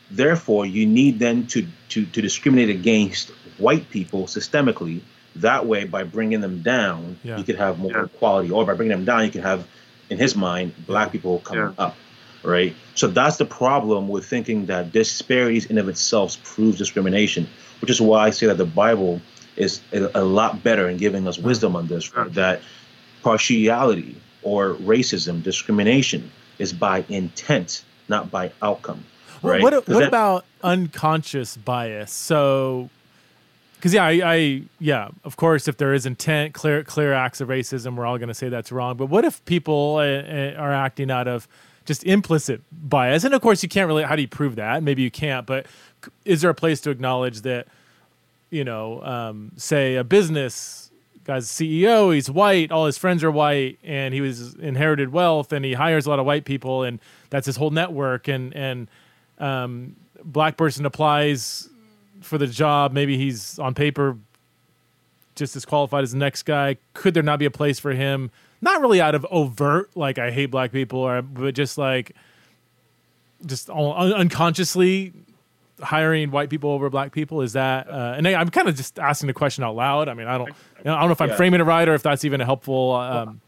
therefore 0.10 0.66
you 0.66 0.86
need 0.86 1.20
them 1.20 1.46
to, 1.48 1.68
to, 1.90 2.06
to 2.06 2.22
discriminate 2.22 2.70
against 2.70 3.30
white 3.58 3.90
people 3.90 4.24
systemically 4.26 5.02
That 5.38 5.66
way, 5.68 5.86
by 5.86 6.04
bringing 6.04 6.42
them 6.42 6.62
down, 6.64 7.18
Yeah. 7.24 7.38
you 7.38 7.44
could 7.44 7.58
have 7.58 7.78
more 7.78 8.06
equality, 8.06 8.50
or 8.52 8.66
by 8.66 8.74
bringing 8.74 8.98
them 8.98 9.06
down, 9.06 9.24
you 9.26 9.32
could 9.32 9.44
have, 9.44 9.68
in 10.10 10.18
his 10.18 10.36
mind, 10.36 10.74
black 10.88 11.12
people 11.12 11.40
coming 11.40 11.74
up, 11.78 11.96
right? 12.44 12.74
So 12.96 13.08
that's 13.08 13.38
the 13.38 13.46
problem 13.46 14.08
with 14.08 14.26
thinking 14.26 14.66
that 14.68 14.92
disparities 14.92 15.66
in 15.66 15.78
of 15.78 15.90
itself 15.90 16.38
proves 16.44 16.78
discrimination, 16.78 17.48
which 17.82 17.92
is 17.92 18.02
why 18.02 18.28
I 18.28 18.32
say 18.32 18.48
that 18.48 18.58
the 18.58 18.66
Bible 18.66 19.22
is 19.58 19.82
a, 19.92 20.10
a 20.16 20.24
lot 20.24 20.64
better 20.64 20.88
in 20.90 20.98
giving 20.98 21.28
us 21.28 21.38
wisdom 21.38 21.76
on 21.76 21.88
this. 21.88 22.16
Right? 22.16 22.32
That 22.34 22.62
partiality 23.24 24.16
or 24.44 24.76
racism, 24.76 25.44
discrimination, 25.44 26.32
is 26.60 26.72
by 26.74 27.04
intent, 27.10 27.84
not 28.08 28.32
by 28.32 28.52
outcome. 28.62 29.04
Well, 29.42 29.54
Right? 29.54 29.62
What, 29.62 29.74
'Cause 29.74 29.96
what 29.96 30.00
that- 30.00 30.08
about 30.08 30.46
unconscious 30.64 31.58
bias? 31.58 32.12
So, 32.12 32.90
because 33.76 33.94
yeah, 33.94 34.06
I, 34.06 34.22
I 34.24 34.62
yeah, 34.80 35.10
of 35.24 35.38
course, 35.38 35.68
if 35.68 35.78
there 35.78 35.94
is 35.94 36.06
intent, 36.06 36.54
clear 36.54 36.84
clear 36.84 37.14
acts 37.14 37.42
of 37.42 37.50
racism, 37.50 37.96
we're 37.96 38.06
all 38.06 38.18
going 38.18 38.30
to 38.30 38.34
say 38.34 38.50
that's 38.50 38.72
wrong. 38.72 38.98
But 38.98 39.08
what 39.08 39.26
if 39.26 39.44
people 39.46 39.98
uh, 39.98 40.04
uh, 40.04 40.54
are 40.58 40.74
acting 40.74 41.12
out 41.12 41.28
of 41.28 41.48
just 41.86 42.04
implicit 42.04 42.62
bias? 42.72 43.24
And 43.24 43.36
of 43.36 43.42
course, 43.42 43.62
you 43.62 43.70
can't 43.70 43.88
really. 43.88 44.04
How 44.04 44.16
do 44.16 44.22
you 44.24 44.28
prove 44.28 44.56
that? 44.56 44.82
Maybe 44.82 45.04
you 45.04 45.12
can't. 45.12 45.46
But 45.46 45.68
is 46.26 46.42
there 46.42 46.50
a 46.50 46.56
place 46.56 46.82
to 46.82 46.90
acknowledge 46.90 47.42
that? 47.42 47.68
You 48.50 48.64
know, 48.64 49.04
um, 49.04 49.52
say 49.58 49.96
a 49.96 50.04
business 50.04 50.92
guy's 51.26 51.48
CEO, 51.48 52.14
he's 52.14 52.32
white, 52.32 52.72
all 52.72 52.86
his 52.86 52.98
friends 52.98 53.24
are 53.24 53.32
white, 53.32 53.78
and 53.84 54.14
he 54.14 54.22
was 54.22 54.54
inherited 54.56 55.12
wealth, 55.12 55.52
and 55.52 55.66
he 55.66 55.74
hires 55.74 56.06
a 56.06 56.10
lot 56.10 56.20
of 56.20 56.26
white 56.26 56.46
people, 56.46 56.84
and 56.84 57.00
that's 57.30 57.46
his 57.46 57.58
whole 57.58 57.72
network, 57.72 58.28
and 58.30 58.56
and 58.56 58.88
um, 59.40 59.96
black 60.24 60.58
person 60.58 60.86
applies 60.86 61.70
for 62.22 62.38
the 62.38 62.48
job, 62.48 62.92
maybe 62.92 63.18
he's 63.18 63.60
on 63.60 63.74
paper 63.74 64.18
just 65.36 65.56
as 65.56 65.66
qualified 65.66 66.04
as 66.04 66.12
the 66.12 66.18
next 66.18 66.44
guy. 66.44 66.78
Could 66.94 67.14
there 67.14 67.24
not 67.24 67.40
be 67.40 67.46
a 67.46 67.52
place 67.52 67.80
for 67.80 67.92
him? 67.92 68.32
Not 68.60 68.82
really 68.82 69.00
out 69.00 69.14
of 69.14 69.26
overt, 69.30 69.96
like 69.96 70.18
I 70.18 70.32
hate 70.32 70.48
black 70.48 70.72
people, 70.72 71.00
or 71.00 71.22
but 71.22 71.54
just 71.54 71.78
like 71.78 72.16
just 73.46 73.70
un- 73.70 74.14
unconsciously 74.14 75.14
hiring 75.82 76.32
white 76.32 76.50
people 76.50 76.70
over 76.72 76.90
black 76.90 77.12
people. 77.12 77.42
Is 77.42 77.54
that? 77.54 77.88
Uh, 77.90 78.14
and 78.18 78.28
I, 78.28 78.34
I'm 78.36 78.50
kind 78.50 78.68
of 78.68 78.76
just 78.76 79.00
asking 79.00 79.28
the 79.28 79.34
question 79.34 79.64
out 79.64 79.76
loud. 79.76 80.08
I 80.10 80.14
mean, 80.14 80.28
I 80.28 80.38
don't, 80.38 80.50
I 80.80 80.84
don't 80.84 81.06
know 81.06 81.12
if 81.12 81.22
I'm 81.22 81.30
Yeah. 81.30 81.36
framing 81.36 81.60
it 81.62 81.64
right 81.66 81.88
or 81.88 81.94
if 81.94 82.04
that's 82.04 82.26
even 82.26 82.42
a 82.42 82.46
helpful. 82.46 82.94
Um, 82.94 83.42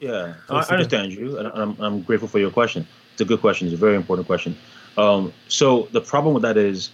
Yeah, 0.00 0.34
I, 0.50 0.54
I 0.56 0.62
understand 0.68 1.12
you, 1.12 1.38
and 1.38 1.48
I'm, 1.48 1.76
I'm 1.80 2.02
grateful 2.02 2.28
for 2.28 2.38
your 2.38 2.50
question. 2.50 2.86
It's 3.12 3.20
a 3.22 3.24
good 3.24 3.40
question. 3.40 3.66
It's 3.66 3.74
a 3.74 3.78
very 3.78 3.96
important 3.96 4.26
question. 4.26 4.56
Um, 4.98 5.32
so 5.48 5.88
the 5.92 6.00
problem 6.00 6.34
with 6.34 6.42
that 6.42 6.56
is 6.58 6.90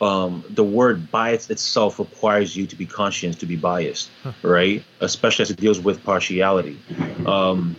um, 0.00 0.44
the 0.50 0.62
word 0.64 1.10
bias 1.10 1.50
itself 1.50 1.98
requires 1.98 2.56
you 2.56 2.66
to 2.66 2.76
be 2.76 2.86
conscious 2.86 3.34
to 3.36 3.46
be 3.46 3.56
biased, 3.56 4.10
right? 4.42 4.84
Especially 5.00 5.42
as 5.44 5.50
it 5.50 5.56
deals 5.56 5.80
with 5.80 6.02
partiality. 6.04 6.78
Um, 7.26 7.76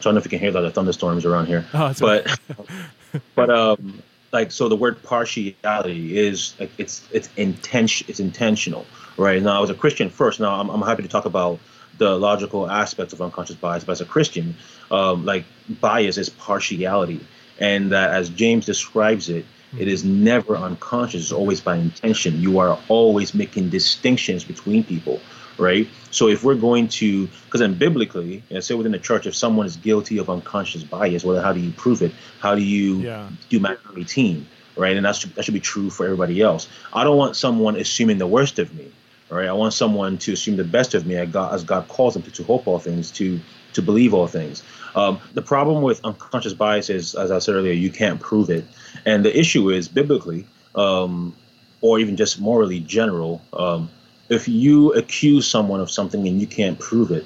so 0.00 0.10
I 0.10 0.12
don't 0.12 0.14
know 0.14 0.18
if 0.18 0.24
you 0.26 0.30
can 0.30 0.38
hear 0.38 0.52
that 0.52 0.60
the 0.60 0.70
thunderstorms 0.70 1.24
around 1.24 1.46
here, 1.46 1.64
Oh, 1.74 1.92
but 1.98 2.38
but 3.34 3.50
um, 3.50 4.02
like 4.32 4.52
so 4.52 4.68
the 4.68 4.76
word 4.76 5.02
partiality 5.02 6.18
is 6.18 6.54
like 6.58 6.70
it's 6.78 7.06
it's 7.12 7.28
intention 7.36 8.06
it's 8.08 8.20
intentional, 8.20 8.86
right? 9.16 9.42
Now, 9.42 9.62
as 9.62 9.70
a 9.70 9.74
Christian 9.74 10.10
first, 10.10 10.40
now 10.40 10.60
I'm, 10.60 10.68
I'm 10.68 10.82
happy 10.82 11.02
to 11.02 11.08
talk 11.08 11.24
about 11.24 11.58
the 11.98 12.16
logical 12.18 12.70
aspects 12.70 13.12
of 13.12 13.22
unconscious 13.22 13.56
bias, 13.56 13.84
but 13.84 13.92
as 13.92 14.00
a 14.00 14.04
Christian, 14.04 14.56
um, 14.90 15.24
like 15.24 15.44
bias 15.68 16.18
is 16.18 16.28
partiality, 16.28 17.20
and 17.58 17.92
that 17.92 18.10
as 18.10 18.28
James 18.28 18.66
describes 18.66 19.28
it, 19.28 19.46
it 19.78 19.88
is 19.88 20.04
never 20.04 20.56
unconscious; 20.56 21.22
it's 21.22 21.32
always 21.32 21.60
by 21.60 21.76
intention. 21.76 22.40
You 22.40 22.58
are 22.58 22.78
always 22.88 23.34
making 23.34 23.70
distinctions 23.70 24.44
between 24.44 24.84
people, 24.84 25.20
right? 25.58 25.88
So 26.10 26.28
if 26.28 26.44
we're 26.44 26.54
going 26.54 26.88
to, 26.88 27.26
because 27.26 27.60
then 27.60 27.74
biblically, 27.74 28.42
and 28.50 28.62
say 28.62 28.74
within 28.74 28.92
the 28.92 28.98
church, 28.98 29.26
if 29.26 29.34
someone 29.34 29.66
is 29.66 29.76
guilty 29.76 30.18
of 30.18 30.28
unconscious 30.30 30.82
bias, 30.84 31.24
well, 31.24 31.40
how 31.42 31.52
do 31.52 31.60
you 31.60 31.72
prove 31.72 32.02
it? 32.02 32.12
How 32.40 32.54
do 32.54 32.62
you 32.62 33.02
Yeah. 33.02 33.28
do 33.48 33.60
Matthew 33.60 33.90
18, 33.98 34.46
right? 34.76 34.96
And 34.96 35.04
that 35.06 35.16
should, 35.16 35.34
that 35.34 35.44
should 35.44 35.54
be 35.54 35.60
true 35.60 35.90
for 35.90 36.04
everybody 36.04 36.40
else. 36.40 36.68
I 36.92 37.04
don't 37.04 37.16
want 37.16 37.36
someone 37.36 37.76
assuming 37.76 38.18
the 38.18 38.26
worst 38.26 38.58
of 38.58 38.74
me, 38.74 38.90
right? 39.28 39.48
I 39.48 39.52
want 39.52 39.74
someone 39.74 40.18
to 40.18 40.32
assume 40.32 40.56
the 40.56 40.64
best 40.64 40.94
of 40.94 41.06
me 41.06 41.16
as 41.16 41.28
God, 41.30 41.54
as 41.54 41.64
God 41.64 41.88
calls 41.88 42.14
them 42.14 42.22
to, 42.24 42.30
to 42.32 42.42
hope 42.44 42.66
all 42.66 42.78
things, 42.78 43.10
to 43.12 43.40
to 43.72 43.82
believe 43.82 44.14
all 44.14 44.26
things. 44.26 44.62
Um, 44.94 45.20
the 45.34 45.42
problem 45.42 45.82
with 45.82 46.02
unconscious 46.02 46.54
bias 46.54 46.88
is, 46.88 47.14
as 47.14 47.30
I 47.30 47.38
said 47.40 47.56
earlier, 47.56 47.74
you 47.74 47.90
can't 47.90 48.18
prove 48.18 48.48
it, 48.48 48.64
and 49.04 49.22
the 49.22 49.38
issue 49.38 49.68
is 49.68 49.86
biblically, 49.86 50.46
um, 50.74 51.36
or 51.82 51.98
even 51.98 52.16
just 52.16 52.40
morally 52.40 52.80
general. 52.80 53.42
Um, 53.52 53.90
if 54.28 54.48
you 54.48 54.92
accuse 54.92 55.46
someone 55.46 55.80
of 55.80 55.90
something 55.90 56.26
and 56.26 56.40
you 56.40 56.46
can't 56.46 56.78
prove 56.78 57.10
it, 57.10 57.24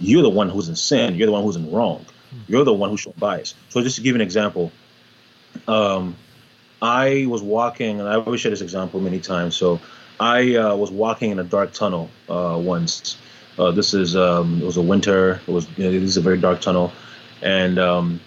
you're 0.00 0.22
the 0.22 0.28
one 0.28 0.48
who's 0.48 0.68
in 0.68 0.76
sin. 0.76 1.14
You're 1.14 1.26
the 1.26 1.32
one 1.32 1.42
who's 1.42 1.56
in 1.56 1.70
wrong. 1.70 2.04
You're 2.48 2.64
the 2.64 2.72
one 2.72 2.90
who's 2.90 3.00
showing 3.00 3.16
bias. 3.18 3.54
So 3.68 3.80
just 3.80 3.96
to 3.96 4.02
give 4.02 4.10
you 4.10 4.16
an 4.16 4.20
example, 4.20 4.72
um, 5.68 6.16
I 6.82 7.26
was 7.26 7.42
walking, 7.42 8.00
and 8.00 8.08
I 8.08 8.16
always 8.16 8.40
share 8.40 8.50
this 8.50 8.60
example 8.60 9.00
many 9.00 9.20
times. 9.20 9.56
So 9.56 9.80
I 10.20 10.56
uh, 10.56 10.76
was 10.76 10.90
walking 10.90 11.30
in 11.30 11.38
a 11.38 11.44
dark 11.44 11.72
tunnel 11.72 12.10
uh, 12.28 12.58
once. 12.60 13.16
Uh, 13.58 13.70
this 13.70 13.94
is 13.94 14.16
um, 14.16 14.60
it 14.60 14.64
was 14.64 14.76
a 14.76 14.82
winter. 14.82 15.40
It 15.46 15.50
was 15.50 15.66
you 15.78 15.84
know, 15.84 15.92
this 15.92 16.02
is 16.02 16.16
a 16.16 16.20
very 16.20 16.38
dark 16.38 16.60
tunnel, 16.60 16.92
and 17.40 17.78
um, 17.78 18.20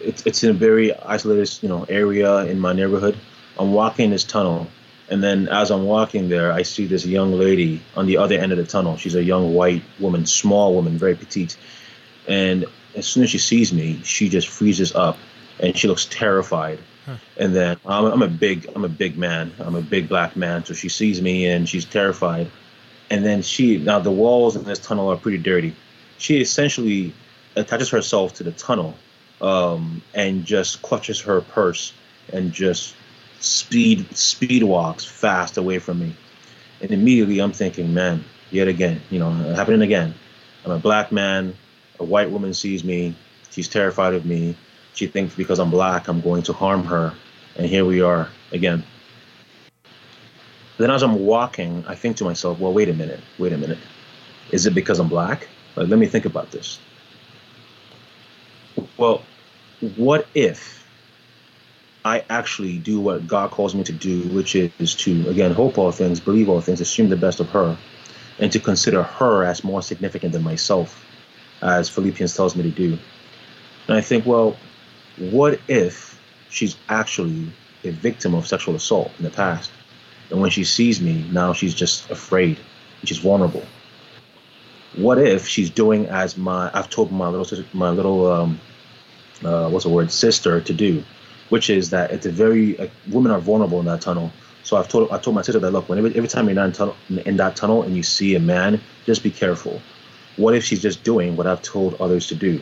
it's 0.00 0.24
it's 0.26 0.44
in 0.44 0.50
a 0.50 0.54
very 0.54 0.94
isolated 0.94 1.50
you 1.62 1.68
know 1.68 1.84
area 1.88 2.38
in 2.46 2.58
my 2.58 2.72
neighborhood. 2.72 3.18
I'm 3.58 3.72
walking 3.72 4.10
this 4.10 4.24
tunnel, 4.24 4.68
and 5.10 5.22
then 5.22 5.48
as 5.48 5.70
I'm 5.70 5.84
walking 5.84 6.28
there, 6.28 6.52
I 6.52 6.62
see 6.62 6.86
this 6.86 7.04
young 7.04 7.32
lady 7.32 7.82
on 7.96 8.06
the 8.06 8.18
other 8.18 8.36
end 8.38 8.52
of 8.52 8.58
the 8.58 8.64
tunnel. 8.64 8.96
She's 8.96 9.14
a 9.14 9.22
young 9.22 9.54
white 9.54 9.82
woman, 10.00 10.26
small 10.26 10.74
woman, 10.74 10.98
very 10.98 11.14
petite, 11.14 11.56
and 12.26 12.64
as 12.94 13.06
soon 13.06 13.24
as 13.24 13.30
she 13.30 13.38
sees 13.38 13.72
me, 13.72 14.00
she 14.04 14.28
just 14.28 14.48
freezes 14.48 14.94
up, 14.94 15.18
and 15.60 15.76
she 15.76 15.88
looks 15.88 16.06
terrified. 16.06 16.78
And 17.36 17.54
then 17.54 17.76
I'm, 17.84 18.04
I'm 18.06 18.22
a 18.22 18.28
big 18.28 18.66
I'm 18.74 18.84
a 18.84 18.88
big 18.88 19.18
man. 19.18 19.52
I'm 19.58 19.74
a 19.74 19.82
big 19.82 20.08
black 20.08 20.36
man. 20.36 20.64
So 20.64 20.74
she 20.74 20.88
sees 20.88 21.20
me 21.20 21.46
and 21.46 21.68
she's 21.68 21.84
terrified. 21.84 22.50
And 23.10 23.24
then 23.24 23.42
she 23.42 23.78
now 23.78 23.98
the 23.98 24.10
walls 24.10 24.56
in 24.56 24.64
this 24.64 24.78
tunnel 24.78 25.10
are 25.10 25.16
pretty 25.16 25.38
dirty. 25.38 25.74
She 26.18 26.40
essentially 26.40 27.12
attaches 27.56 27.90
herself 27.90 28.34
to 28.34 28.44
the 28.44 28.52
tunnel 28.52 28.94
um, 29.40 30.02
and 30.14 30.44
just 30.44 30.82
clutches 30.82 31.20
her 31.22 31.40
purse 31.40 31.92
and 32.32 32.52
just 32.52 32.94
speed 33.44 34.16
speed 34.16 34.62
walks 34.62 35.04
fast 35.04 35.58
away 35.58 35.78
from 35.78 36.00
me. 36.00 36.16
And 36.80 36.90
immediately 36.90 37.40
I'm 37.40 37.52
thinking, 37.52 37.92
man, 37.92 38.24
yet 38.50 38.68
again, 38.68 39.00
you 39.10 39.18
know, 39.18 39.30
happening 39.30 39.82
again. 39.82 40.14
I'm 40.64 40.72
a 40.72 40.78
black 40.78 41.12
man. 41.12 41.54
A 42.00 42.04
white 42.04 42.30
woman 42.30 42.54
sees 42.54 42.82
me. 42.84 43.14
She's 43.50 43.68
terrified 43.68 44.14
of 44.14 44.24
me. 44.24 44.56
She 44.94 45.06
thinks 45.06 45.34
because 45.34 45.58
I'm 45.58 45.70
black, 45.70 46.08
I'm 46.08 46.20
going 46.20 46.42
to 46.44 46.52
harm 46.52 46.84
her. 46.84 47.14
And 47.56 47.66
here 47.66 47.84
we 47.84 48.00
are 48.00 48.28
again. 48.52 48.82
Then 50.78 50.90
as 50.90 51.02
I'm 51.02 51.24
walking, 51.24 51.84
I 51.86 51.94
think 51.94 52.16
to 52.16 52.24
myself, 52.24 52.58
well, 52.58 52.72
wait 52.72 52.88
a 52.88 52.94
minute, 52.94 53.20
wait 53.38 53.52
a 53.52 53.58
minute. 53.58 53.78
Is 54.50 54.66
it 54.66 54.74
because 54.74 54.98
I'm 54.98 55.08
black? 55.08 55.48
Like, 55.76 55.88
let 55.88 55.98
me 55.98 56.06
think 56.06 56.24
about 56.24 56.50
this. 56.50 56.80
Well, 58.96 59.22
what 59.96 60.26
if 60.34 60.83
I 62.04 62.24
actually 62.28 62.78
do 62.78 63.00
what 63.00 63.26
God 63.26 63.50
calls 63.50 63.74
me 63.74 63.82
to 63.84 63.92
do, 63.92 64.22
which 64.28 64.54
is 64.54 64.94
to, 64.96 65.28
again, 65.28 65.52
hope 65.52 65.78
all 65.78 65.90
things, 65.90 66.20
believe 66.20 66.48
all 66.50 66.60
things, 66.60 66.80
assume 66.80 67.08
the 67.08 67.16
best 67.16 67.40
of 67.40 67.48
her, 67.50 67.78
and 68.38 68.52
to 68.52 68.60
consider 68.60 69.02
her 69.02 69.44
as 69.44 69.64
more 69.64 69.80
significant 69.80 70.32
than 70.32 70.42
myself, 70.42 71.02
as 71.62 71.88
Philippians 71.88 72.36
tells 72.36 72.56
me 72.56 72.62
to 72.64 72.70
do. 72.70 72.98
And 73.88 73.96
I 73.96 74.02
think, 74.02 74.26
well, 74.26 74.56
what 75.18 75.60
if 75.68 76.20
she's 76.50 76.76
actually 76.88 77.50
a 77.84 77.90
victim 77.90 78.34
of 78.34 78.46
sexual 78.46 78.74
assault 78.74 79.10
in 79.18 79.24
the 79.24 79.30
past? 79.30 79.70
And 80.30 80.40
when 80.40 80.50
she 80.50 80.64
sees 80.64 81.00
me, 81.00 81.24
now 81.32 81.52
she's 81.52 81.74
just 81.74 82.10
afraid. 82.10 82.58
She's 83.04 83.18
vulnerable. 83.18 83.64
What 84.96 85.18
if 85.18 85.46
she's 85.46 85.70
doing 85.70 86.06
as 86.06 86.36
my 86.36 86.70
I've 86.72 86.88
told 86.88 87.12
my 87.12 87.28
little 87.28 87.64
my 87.72 87.90
little 87.90 88.30
um, 88.30 88.60
uh, 89.44 89.68
what's 89.68 89.84
the 89.84 89.90
word 89.90 90.10
sister 90.10 90.60
to 90.60 90.72
do, 90.72 91.02
which 91.48 91.70
is 91.70 91.90
that 91.90 92.10
it's 92.10 92.26
a 92.26 92.30
very 92.30 92.78
uh, 92.78 92.88
women 93.10 93.32
are 93.32 93.40
vulnerable 93.40 93.80
in 93.80 93.86
that 93.86 94.00
tunnel. 94.00 94.32
So 94.62 94.76
I've 94.76 94.88
told 94.88 95.10
I 95.10 95.18
told 95.18 95.36
my 95.36 95.42
sister 95.42 95.60
that 95.60 95.70
look, 95.70 95.88
whenever 95.88 96.08
every 96.08 96.28
time 96.28 96.48
you're 96.48 96.62
in, 96.64 96.72
tunnel, 96.72 96.96
in 97.08 97.36
that 97.36 97.56
tunnel 97.56 97.82
and 97.82 97.96
you 97.96 98.02
see 98.02 98.34
a 98.34 98.40
man, 98.40 98.80
just 99.04 99.22
be 99.22 99.30
careful. 99.30 99.80
What 100.36 100.54
if 100.54 100.64
she's 100.64 100.80
just 100.82 101.04
doing 101.04 101.36
what 101.36 101.46
I've 101.46 101.62
told 101.62 101.94
others 102.00 102.26
to 102.28 102.34
do? 102.34 102.58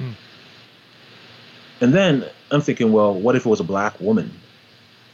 And 1.80 1.92
then 1.94 2.24
I'm 2.50 2.60
thinking, 2.60 2.92
well, 2.92 3.14
what 3.14 3.34
if 3.36 3.46
it 3.46 3.48
was 3.48 3.60
a 3.60 3.64
black 3.64 4.00
woman 4.00 4.32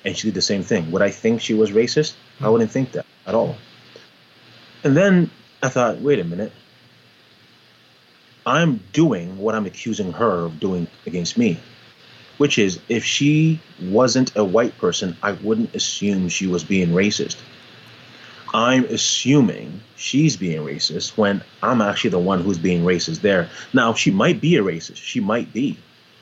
and 0.05 0.17
she 0.17 0.29
did 0.29 0.35
the 0.35 0.43
same 0.43 0.63
thing? 0.63 0.91
Would 0.91 1.03
I 1.03 1.11
think 1.11 1.41
she 1.41 1.55
was 1.55 1.71
racist? 1.71 2.15
I 2.41 2.49
wouldn't 2.49 2.71
think 2.71 2.93
that 2.93 3.07
at 3.27 3.35
all. 3.35 3.57
And 4.85 4.97
then 4.97 5.31
I 5.63 5.69
thought, 5.69 6.01
wait 6.01 6.19
a 6.19 6.25
minute. 6.25 6.53
I'm 8.47 8.81
doing 8.93 9.39
what 9.39 9.55
I'm 9.55 9.67
accusing 9.67 10.13
her 10.13 10.47
of 10.47 10.59
doing 10.59 10.89
against 11.07 11.37
me, 11.37 11.61
which 12.39 12.59
is 12.59 12.81
if 12.89 13.05
she 13.05 13.61
wasn't 13.83 14.35
a 14.37 14.45
white 14.45 14.77
person, 14.79 15.17
I 15.23 15.33
wouldn't 15.33 15.75
assume 15.75 16.29
she 16.29 16.47
was 16.47 16.65
being 16.65 16.89
racist. 16.91 17.37
I'm 18.55 18.85
assuming 18.87 19.81
she's 19.97 20.37
being 20.37 20.63
racist 20.63 21.19
when 21.19 21.43
I'm 21.63 21.83
actually 21.83 22.11
the 22.11 22.19
one 22.19 22.41
who's 22.41 22.59
being 22.59 22.83
racist 22.83 23.21
there. 23.21 23.51
Now, 23.75 23.93
she 23.93 24.11
might 24.11 24.41
be 24.41 24.57
a 24.57 24.63
racist. 24.63 24.97
She 24.97 25.21
might 25.21 25.53
be. 25.53 25.77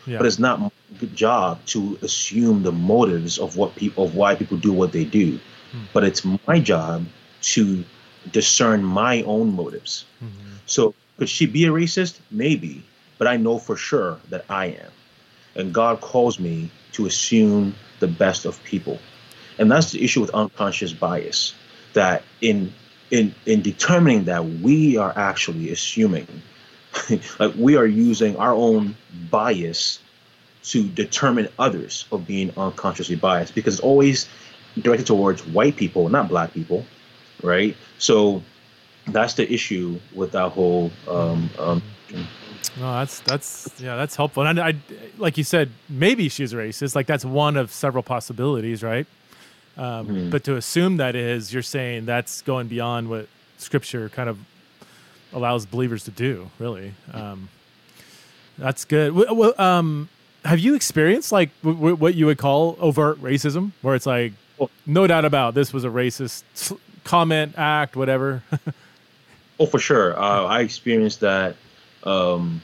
Yeah. 0.07 0.19
But 0.19 0.27
it's 0.27 0.39
not 0.39 0.61
my 0.61 0.71
job 1.14 1.64
to 1.67 1.99
assume 2.03 2.62
the 2.62 2.73
motives 2.73 3.39
of 3.39 3.57
what 3.57 3.75
people 3.77 4.05
of 4.05 4.14
why 4.14 4.35
people 4.35 4.57
do 4.57 4.73
what 4.73 4.93
they 4.93 5.05
do. 5.05 5.39
Hmm. 5.73 5.83
But 5.93 6.05
it's 6.05 6.25
my 6.25 6.61
job 6.61 7.07
to 7.43 7.85
discern 8.33 8.83
my 8.83 9.23
own 9.23 9.55
motives. 9.55 10.05
Mm-hmm. 10.23 10.57
So 10.67 10.95
could 11.19 11.29
she 11.29 11.47
be 11.47 11.64
a 11.64 11.71
racist? 11.71 12.21
Maybe. 12.31 12.85
But 13.19 13.27
I 13.27 13.37
know 13.37 13.59
for 13.59 13.77
sure 13.77 14.19
that 14.31 14.45
I 14.49 14.67
am. 14.67 14.91
And 15.57 15.74
God 15.74 16.00
calls 16.00 16.38
me 16.38 16.70
to 16.92 17.07
assume 17.07 17.74
the 17.98 18.07
best 18.07 18.44
of 18.44 18.62
people. 18.62 19.00
And 19.59 19.70
that's 19.70 19.90
the 19.92 20.04
issue 20.04 20.20
with 20.20 20.30
unconscious 20.30 20.92
bias. 20.92 21.54
That 21.94 22.22
in 22.40 22.72
in 23.11 23.34
in 23.46 23.62
determining 23.62 24.24
that 24.24 24.44
we 24.44 24.96
are 24.96 25.12
actually 25.16 25.70
assuming 25.70 26.26
like 27.38 27.54
we 27.57 27.76
are 27.76 27.86
using 27.86 28.36
our 28.36 28.52
own 28.52 28.96
bias 29.30 30.00
to 30.64 30.86
determine 30.88 31.48
others 31.59 32.07
of 32.11 32.26
being 32.26 32.52
unconsciously 32.57 33.16
biased 33.16 33.54
because 33.54 33.74
it's 33.74 33.82
always 33.82 34.28
directed 34.80 35.07
towards 35.07 35.46
white 35.46 35.76
people, 35.76 36.09
not 36.09 36.28
black 36.28 36.52
people, 36.52 36.84
right? 37.42 37.76
So 37.98 38.42
that's 39.07 39.34
the 39.34 39.50
issue 39.50 40.00
with 40.14 40.32
that 40.32 40.50
whole. 40.50 40.90
Um, 41.09 41.50
um, 41.59 41.82
no, 42.79 42.93
that's 42.95 43.21
that's 43.21 43.71
yeah, 43.79 43.97
that's 43.97 44.17
helpful. 44.17 44.45
And 44.45 44.61
I, 44.61 44.69
I, 44.69 44.77
like 45.19 45.39
you 45.39 45.45
said, 45.45 45.71
maybe 45.89 46.29
she's 46.29 46.53
racist. 46.53 46.95
Like 46.95 47.07
that's 47.07 47.25
one 47.25 47.57
of 47.57 47.73
several 47.73 48.03
possibilities, 48.03 48.83
right? 48.83 49.07
Um, 49.77 50.07
mm-hmm. 50.07 50.31
But 50.31 50.45
to 50.45 50.57
assume 50.57 50.97
that 50.99 51.14
is, 51.14 51.53
you're 51.53 51.62
saying 51.62 52.07
that's 52.07 52.43
going 52.43 52.69
beyond 52.69 53.11
what 53.11 53.29
Scripture 53.59 54.09
kind 54.09 54.29
of 54.29 54.39
allows 55.33 55.67
believers 55.67 56.05
to 56.05 56.11
do. 56.11 56.51
Really, 56.59 56.95
um, 57.12 57.49
that's 58.59 58.85
good. 58.85 59.12
Well, 59.12 59.55
um, 59.61 60.09
have 60.45 60.59
you 60.59 60.75
experienced 60.75 61.33
like 61.33 61.51
w- 61.62 61.77
w- 61.77 61.97
what 61.97 62.14
you 62.14 62.27
would 62.27 62.39
call 62.39 62.77
overt 62.81 63.21
racism, 63.21 63.73
where 63.83 63.95
it's 63.95 64.07
like, 64.07 64.33
no 64.87 65.07
doubt 65.07 65.25
about 65.25 65.55
this 65.55 65.73
was 65.73 65.85
a 65.85 65.89
racist 65.89 66.45
comment, 67.05 67.55
act, 67.59 67.97
whatever? 67.97 68.43
oh, 69.61 69.67
for 69.67 69.79
sure. 69.79 70.19
Uh, 70.19 70.45
I 70.45 70.61
experienced 70.61 71.21
that. 71.21 71.57
Um, 72.07 72.62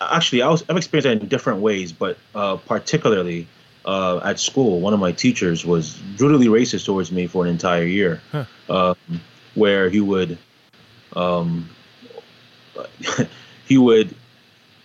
actually, 0.00 0.42
I 0.42 0.48
was, 0.48 0.64
I've 0.68 0.76
experienced 0.76 1.04
that 1.04 1.22
in 1.22 1.28
different 1.28 1.60
ways, 1.60 1.92
but 1.92 2.18
uh, 2.34 2.56
particularly 2.56 3.46
uh, 3.84 4.18
at 4.18 4.38
school, 4.38 4.80
one 4.80 4.92
of 4.92 5.00
my 5.00 5.12
teachers 5.12 5.64
was 5.64 5.96
brutally 6.16 6.46
racist 6.46 6.84
towards 6.84 7.10
me 7.10 7.26
for 7.26 7.44
an 7.44 7.50
entire 7.50 7.84
year, 7.84 8.20
huh. 8.32 8.44
um, 8.68 9.20
where 9.54 9.88
he 9.88 10.00
would, 10.00 10.38
um, 11.16 11.70
he 13.66 13.78
would, 13.78 14.14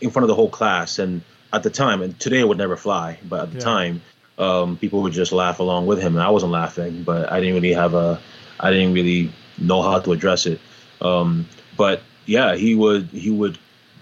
in 0.01 0.09
front 0.11 0.23
of 0.23 0.27
the 0.27 0.35
whole 0.35 0.49
class, 0.49 0.99
and 0.99 1.21
at 1.51 1.63
the 1.63 1.69
time, 1.69 2.01
and 2.01 2.19
today 2.19 2.39
it 2.39 2.47
would 2.47 2.57
never 2.57 2.75
fly, 2.75 3.17
but 3.27 3.41
at 3.41 3.51
the 3.51 3.57
yeah. 3.57 3.63
time, 3.63 4.01
um, 4.37 4.77
people 4.77 5.01
would 5.01 5.13
just 5.13 5.31
laugh 5.31 5.59
along 5.59 5.85
with 5.85 5.99
him, 5.99 6.15
and 6.15 6.23
I 6.23 6.29
wasn't 6.29 6.51
laughing, 6.51 7.03
but 7.03 7.31
I 7.31 7.39
didn't 7.39 7.55
really 7.55 7.73
have 7.73 7.93
a, 7.93 8.19
I 8.59 8.71
didn't 8.71 8.93
really 8.93 9.31
know 9.57 9.81
how 9.81 9.99
to 9.99 10.11
address 10.11 10.45
it. 10.45 10.59
Um, 11.01 11.47
but 11.77 12.01
yeah, 12.25 12.55
he 12.55 12.75
would 12.75 13.05
he 13.07 13.29
would 13.29 13.57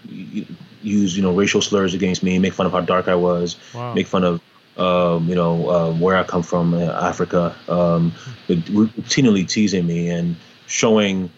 use 0.06 1.16
you 1.16 1.22
know 1.22 1.34
racial 1.34 1.62
slurs 1.62 1.94
against 1.94 2.22
me, 2.22 2.38
make 2.38 2.52
fun 2.52 2.66
of 2.66 2.72
how 2.72 2.80
dark 2.80 3.08
I 3.08 3.14
was, 3.14 3.56
wow. 3.74 3.94
make 3.94 4.06
fun 4.06 4.24
of 4.24 4.40
um, 4.76 5.28
you 5.28 5.34
know, 5.34 5.68
uh, 5.68 5.92
where 5.92 6.16
I 6.16 6.24
come 6.24 6.42
from, 6.42 6.74
uh, 6.74 6.80
Africa, 6.80 7.54
um, 7.68 8.12
routinely 8.48 9.48
teasing 9.48 9.86
me 9.86 10.10
and 10.10 10.36
showing 10.66 11.30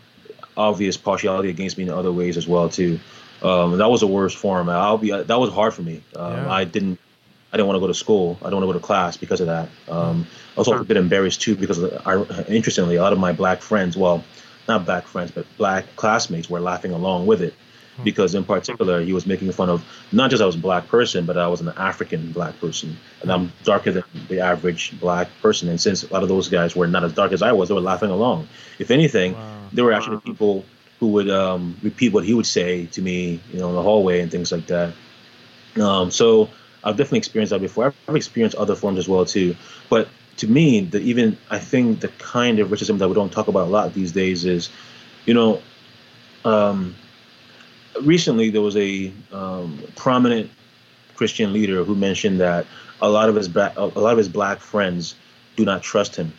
obvious 0.56 0.96
partiality 0.96 1.50
against 1.50 1.76
me 1.76 1.84
in 1.84 1.90
other 1.90 2.12
ways 2.12 2.36
as 2.36 2.48
well 2.48 2.68
too. 2.68 2.98
Um, 3.42 3.76
that 3.76 3.90
was 3.90 4.00
the 4.00 4.06
worst 4.06 4.38
form. 4.38 4.70
I'll 4.70 4.96
be 4.96 5.10
that 5.10 5.38
was 5.38 5.52
hard 5.52 5.74
for 5.74 5.82
me. 5.82 6.02
Um, 6.14 6.32
yeah. 6.32 6.50
I 6.50 6.64
didn't 6.64 6.98
I 7.52 7.56
didn't 7.58 7.66
want 7.66 7.76
to 7.76 7.80
go 7.80 7.86
to 7.88 7.94
school. 7.94 8.38
I 8.40 8.48
don't 8.48 8.60
want 8.60 8.64
to 8.64 8.72
go 8.72 8.78
to 8.78 8.84
class 8.84 9.18
because 9.18 9.40
of 9.40 9.48
that. 9.48 9.68
Um, 9.88 10.26
I 10.56 10.60
was 10.60 10.68
also 10.68 10.80
a 10.80 10.84
bit 10.84 10.96
embarrassed 10.96 11.42
too 11.42 11.54
because 11.54 11.82
I, 12.06 12.22
interestingly 12.48 12.96
a 12.96 13.02
lot 13.02 13.12
of 13.12 13.18
my 13.18 13.32
black 13.32 13.60
friends, 13.60 13.96
well, 13.96 14.24
not 14.68 14.84
black 14.84 15.06
friends, 15.06 15.30
but 15.30 15.46
black 15.56 15.84
classmates 15.96 16.50
were 16.50 16.60
laughing 16.60 16.92
along 16.92 17.26
with 17.26 17.42
it 17.42 17.54
because 18.04 18.34
in 18.34 18.44
particular 18.44 19.00
he 19.00 19.12
was 19.12 19.26
making 19.26 19.50
fun 19.52 19.70
of 19.70 19.84
not 20.12 20.30
just 20.30 20.42
I 20.42 20.46
was 20.46 20.54
a 20.54 20.58
black 20.58 20.88
person, 20.88 21.24
but 21.24 21.38
I 21.38 21.48
was 21.48 21.60
an 21.60 21.68
African 21.76 22.32
black 22.32 22.58
person, 22.60 22.96
and 23.22 23.32
I'm 23.32 23.52
darker 23.64 23.92
than 23.92 24.04
the 24.28 24.40
average 24.40 24.98
black 25.00 25.28
person. 25.40 25.68
And 25.68 25.80
since 25.80 26.02
a 26.04 26.12
lot 26.12 26.22
of 26.22 26.28
those 26.28 26.48
guys 26.48 26.76
were 26.76 26.86
not 26.86 27.04
as 27.04 27.12
dark 27.12 27.32
as 27.32 27.42
I 27.42 27.52
was, 27.52 27.68
they 27.68 27.74
were 27.74 27.80
laughing 27.80 28.10
along. 28.10 28.48
If 28.78 28.90
anything, 28.90 29.34
wow. 29.34 29.58
there 29.72 29.84
were 29.84 29.92
actually 29.92 30.20
people 30.20 30.64
who 31.00 31.08
would 31.08 31.30
um, 31.30 31.76
repeat 31.82 32.12
what 32.12 32.24
he 32.24 32.34
would 32.34 32.46
say 32.46 32.86
to 32.86 33.02
me, 33.02 33.40
you 33.52 33.58
know, 33.58 33.68
in 33.68 33.74
the 33.74 33.82
hallway 33.82 34.20
and 34.20 34.30
things 34.30 34.50
like 34.52 34.66
that. 34.66 34.94
Um, 35.80 36.10
so 36.10 36.48
I've 36.82 36.96
definitely 36.96 37.18
experienced 37.18 37.50
that 37.50 37.60
before. 37.60 37.92
I've 38.08 38.16
experienced 38.16 38.56
other 38.56 38.74
forms 38.74 38.98
as 38.98 39.08
well 39.08 39.24
too. 39.24 39.56
But 39.90 40.08
to 40.38 40.46
me, 40.46 40.88
even 40.92 41.38
I 41.50 41.58
think 41.58 42.00
the 42.00 42.08
kind 42.08 42.58
of 42.58 42.68
racism 42.68 42.98
that 42.98 43.08
we 43.08 43.14
don't 43.14 43.32
talk 43.32 43.48
about 43.48 43.68
a 43.68 43.70
lot 43.70 43.94
these 43.94 44.12
days 44.12 44.44
is, 44.44 44.68
you 45.24 45.34
know, 45.34 45.62
um, 46.44 46.94
recently 48.02 48.50
there 48.50 48.62
was 48.62 48.76
a 48.76 49.12
um, 49.32 49.82
prominent 49.96 50.50
Christian 51.14 51.52
leader 51.52 51.84
who 51.84 51.94
mentioned 51.94 52.40
that 52.40 52.66
a 53.00 53.08
lot 53.08 53.28
of 53.28 53.34
his 53.34 53.48
black, 53.48 53.76
a 53.76 53.84
lot 53.84 54.12
of 54.12 54.18
his 54.18 54.28
black 54.28 54.60
friends 54.60 55.14
do 55.56 55.64
not 55.64 55.82
trust 55.82 56.16
him 56.16 56.32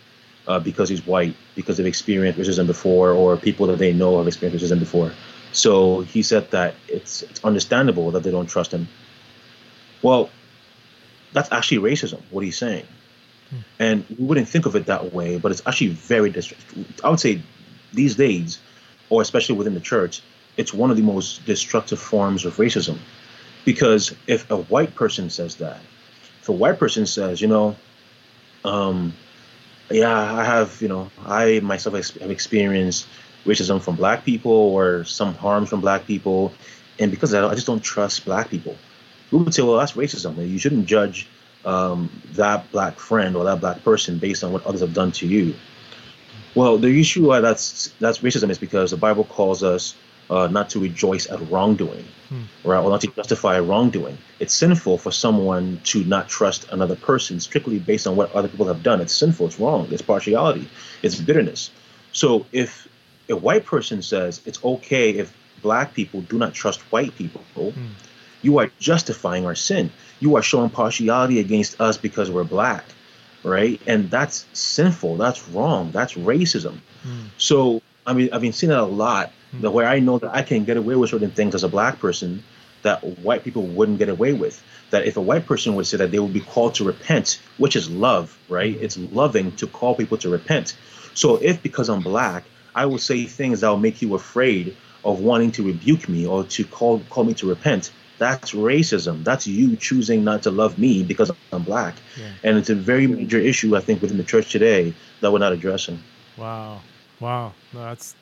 uh, 0.48 0.60
because 0.60 0.90
he's 0.90 1.06
white, 1.06 1.36
because 1.56 1.78
they've 1.78 1.86
experienced 1.86 2.40
racism 2.40 2.68
before, 2.68 3.12
or 3.12 3.36
people 3.38 3.68
that 3.68 3.80
they 3.80 3.94
know 3.94 4.18
have 4.18 4.28
experienced 4.28 4.64
racism 4.64 4.80
before. 4.80 5.12
So 5.52 6.02
he 6.02 6.22
said 6.24 6.52
that 6.52 6.76
it's 6.88 7.24
it's 7.24 7.44
understandable 7.44 8.12
that 8.12 8.24
they 8.24 8.32
don't 8.32 8.48
trust 8.48 8.72
him. 8.72 8.88
Well, 10.02 10.30
that's 11.34 11.52
actually 11.52 11.80
racism. 11.80 12.22
What 12.30 12.44
he's 12.44 12.58
saying, 12.58 12.86
and 13.80 14.06
we 14.10 14.26
wouldn't 14.26 14.48
think 14.48 14.66
of 14.66 14.76
it 14.76 14.86
that 14.88 15.14
way, 15.14 15.38
but 15.38 15.52
it's 15.52 15.62
actually 15.66 15.90
very. 15.90 16.30
Destructive. 16.30 17.02
I 17.04 17.10
would 17.10 17.20
say 17.20 17.42
these 17.94 18.16
days, 18.16 18.60
or 19.10 19.22
especially 19.22 19.56
within 19.56 19.74
the 19.74 19.80
church, 19.80 20.22
it's 20.58 20.74
one 20.74 20.92
of 20.92 20.98
the 20.98 21.04
most 21.04 21.46
destructive 21.46 22.00
forms 22.00 22.46
of 22.46 22.58
racism. 22.58 22.98
Because 23.66 24.16
if 24.28 24.50
a 24.50 24.58
white 24.58 24.96
person 24.96 25.30
says 25.30 25.56
that, 25.58 25.80
if 26.42 26.50
a 26.50 26.54
white 26.54 26.80
person 26.80 27.06
says, 27.06 27.42
you 27.42 27.48
know, 27.48 27.76
um, 28.64 29.14
yeah, 29.90 30.34
I 30.34 30.44
have, 30.44 30.82
you 30.82 30.88
know, 30.88 31.12
I 31.26 31.60
myself 31.62 31.96
have 31.96 32.32
experienced 32.32 33.08
racism 33.46 33.82
from 33.82 33.96
black 33.96 34.26
people 34.26 34.52
or 34.52 35.04
some 35.04 35.34
harm 35.36 35.66
from 35.66 35.82
black 35.82 36.06
people, 36.06 36.54
and 37.00 37.12
because 37.12 37.34
of 37.34 37.42
that, 37.42 37.52
I 37.52 37.56
just 37.56 37.68
don't 37.68 37.84
trust 37.84 38.26
black 38.26 38.50
people. 38.50 38.76
We 39.32 39.40
would 39.40 39.54
say, 39.54 39.62
well, 39.62 39.78
that's 39.78 39.94
racism. 39.94 40.38
You 40.48 40.58
shouldn't 40.60 40.86
judge 40.86 41.28
um, 41.66 42.10
that 42.34 42.72
black 42.72 43.00
friend 43.00 43.36
or 43.36 43.44
that 43.46 43.60
black 43.60 43.84
person 43.84 44.18
based 44.18 44.44
on 44.44 44.52
what 44.52 44.66
others 44.66 44.82
have 44.82 44.94
done 44.94 45.12
to 45.14 45.28
you. 45.28 45.56
Well, 46.56 46.78
the 46.78 47.00
issue 47.00 47.28
why 47.28 47.40
that's 47.40 47.90
that's 48.00 48.20
racism 48.20 48.50
is 48.50 48.58
because 48.58 48.92
the 48.92 48.98
Bible 48.98 49.26
calls 49.26 49.64
us 49.64 49.96
uh, 50.30 50.48
not 50.48 50.70
to 50.72 50.80
rejoice 50.80 51.30
at 51.30 51.40
wrongdoing, 51.50 52.06
hmm. 52.30 52.44
right? 52.64 52.80
Or 52.80 52.90
not 52.90 53.02
to 53.02 53.08
justify 53.08 53.60
wrongdoing. 53.60 54.18
It's 54.40 54.54
sinful 54.54 54.98
for 54.98 55.12
someone 55.12 55.80
to 55.86 56.04
not 56.04 56.28
trust 56.30 56.68
another 56.72 56.96
person 56.96 57.40
strictly 57.40 57.80
based 57.80 58.08
on 58.08 58.16
what 58.16 58.34
other 58.34 58.48
people 58.48 58.68
have 58.68 58.84
done. 58.84 59.02
It's 59.02 59.14
sinful. 59.14 59.48
It's 59.48 59.60
wrong. 59.60 59.88
It's 59.92 60.02
partiality. 60.02 60.68
It's 61.04 61.16
bitterness. 61.16 61.72
So 62.12 62.46
if 62.52 62.88
a 63.30 63.36
white 63.36 63.66
person 63.66 64.02
says 64.02 64.42
it's 64.46 64.64
okay 64.64 65.12
if 65.12 65.36
black 65.62 65.94
people 65.94 66.22
do 66.22 66.38
not 66.38 66.54
trust 66.54 66.82
white 66.92 67.16
people, 67.16 67.42
hmm. 67.72 67.88
You 68.42 68.60
are 68.60 68.70
justifying 68.80 69.46
our 69.46 69.56
sin. 69.56 69.92
You 70.20 70.36
are 70.36 70.42
showing 70.42 70.70
partiality 70.70 71.40
against 71.40 71.80
us 71.80 71.98
because 71.98 72.32
we're 72.32 72.44
black, 72.44 72.86
right? 73.44 73.80
And 73.88 74.10
that's 74.10 74.46
sinful. 74.54 75.18
That's 75.18 75.48
wrong. 75.50 75.92
That's 75.92 76.14
racism. 76.14 76.80
Hmm. 77.04 77.26
So 77.38 77.82
I 78.06 78.14
mean, 78.14 78.30
I've 78.32 78.42
been 78.42 78.54
seeing 78.54 78.70
that 78.70 78.80
a 78.80 78.84
lot 78.84 79.32
the 79.54 79.72
where 79.72 79.88
I 79.88 80.00
know 80.00 80.20
that 80.20 80.36
I 80.36 80.42
can 80.42 80.66
get 80.66 80.78
away 80.78 80.96
with 80.96 81.10
certain 81.10 81.32
things 81.32 81.56
as 81.56 81.64
a 81.64 81.70
black 81.70 82.00
person 82.00 82.44
that 82.84 83.04
white 83.20 83.44
people 83.44 83.64
wouldn't 83.64 83.98
get 83.98 84.10
away 84.10 84.34
with. 84.34 84.64
That 84.92 85.06
if 85.06 85.18
a 85.18 85.22
white 85.22 85.46
person 85.46 85.76
would 85.76 85.88
say 85.88 85.98
that 85.98 86.12
they 86.12 86.20
would 86.20 86.34
be 86.34 86.42
called 86.42 86.76
to 86.76 86.84
repent, 86.84 87.42
which 87.58 87.76
is 87.76 87.90
love, 87.90 88.38
right? 88.50 88.78
It's 88.80 88.98
loving 88.98 89.52
to 89.58 89.68
call 89.68 89.96
people 89.96 90.18
to 90.20 90.30
repent. 90.30 90.78
So 91.14 91.38
if 91.38 91.62
because 91.64 91.90
I'm 91.90 92.02
black, 92.02 92.44
I 92.76 92.86
will 92.86 93.00
say 93.00 93.26
things 93.26 93.62
that 93.62 93.70
will 93.70 93.78
make 93.78 94.02
you 94.02 94.16
afraid 94.16 94.76
of 95.04 95.20
wanting 95.20 95.52
to 95.54 95.64
rebuke 95.64 96.08
me 96.08 96.28
or 96.28 96.44
to 96.44 96.64
call 96.66 97.00
call 97.10 97.24
me 97.24 97.34
to 97.36 97.48
repent, 97.48 97.92
that's 98.18 98.52
racism. 98.52 99.24
That's 99.24 99.48
you 99.48 99.76
choosing 99.76 100.24
not 100.24 100.44
to 100.44 100.52
love 100.52 100.78
me 100.78 101.04
because 101.04 101.32
I'm 101.52 101.64
black. 101.64 101.96
Yeah. 102.20 102.30
And 102.44 102.58
it's 102.58 102.70
a 102.70 102.76
very 102.76 103.08
major 103.08 103.40
issue 103.40 103.76
I 103.76 103.80
think 103.80 104.02
within 104.02 104.18
the 104.18 104.24
church 104.24 104.52
today 104.52 104.94
that 105.22 105.32
we're 105.32 105.40
not 105.40 105.54
addressing. 105.54 106.00
Wow. 106.38 106.82
Wow. 107.20 107.54
No, 107.74 107.82
that's 107.82 108.16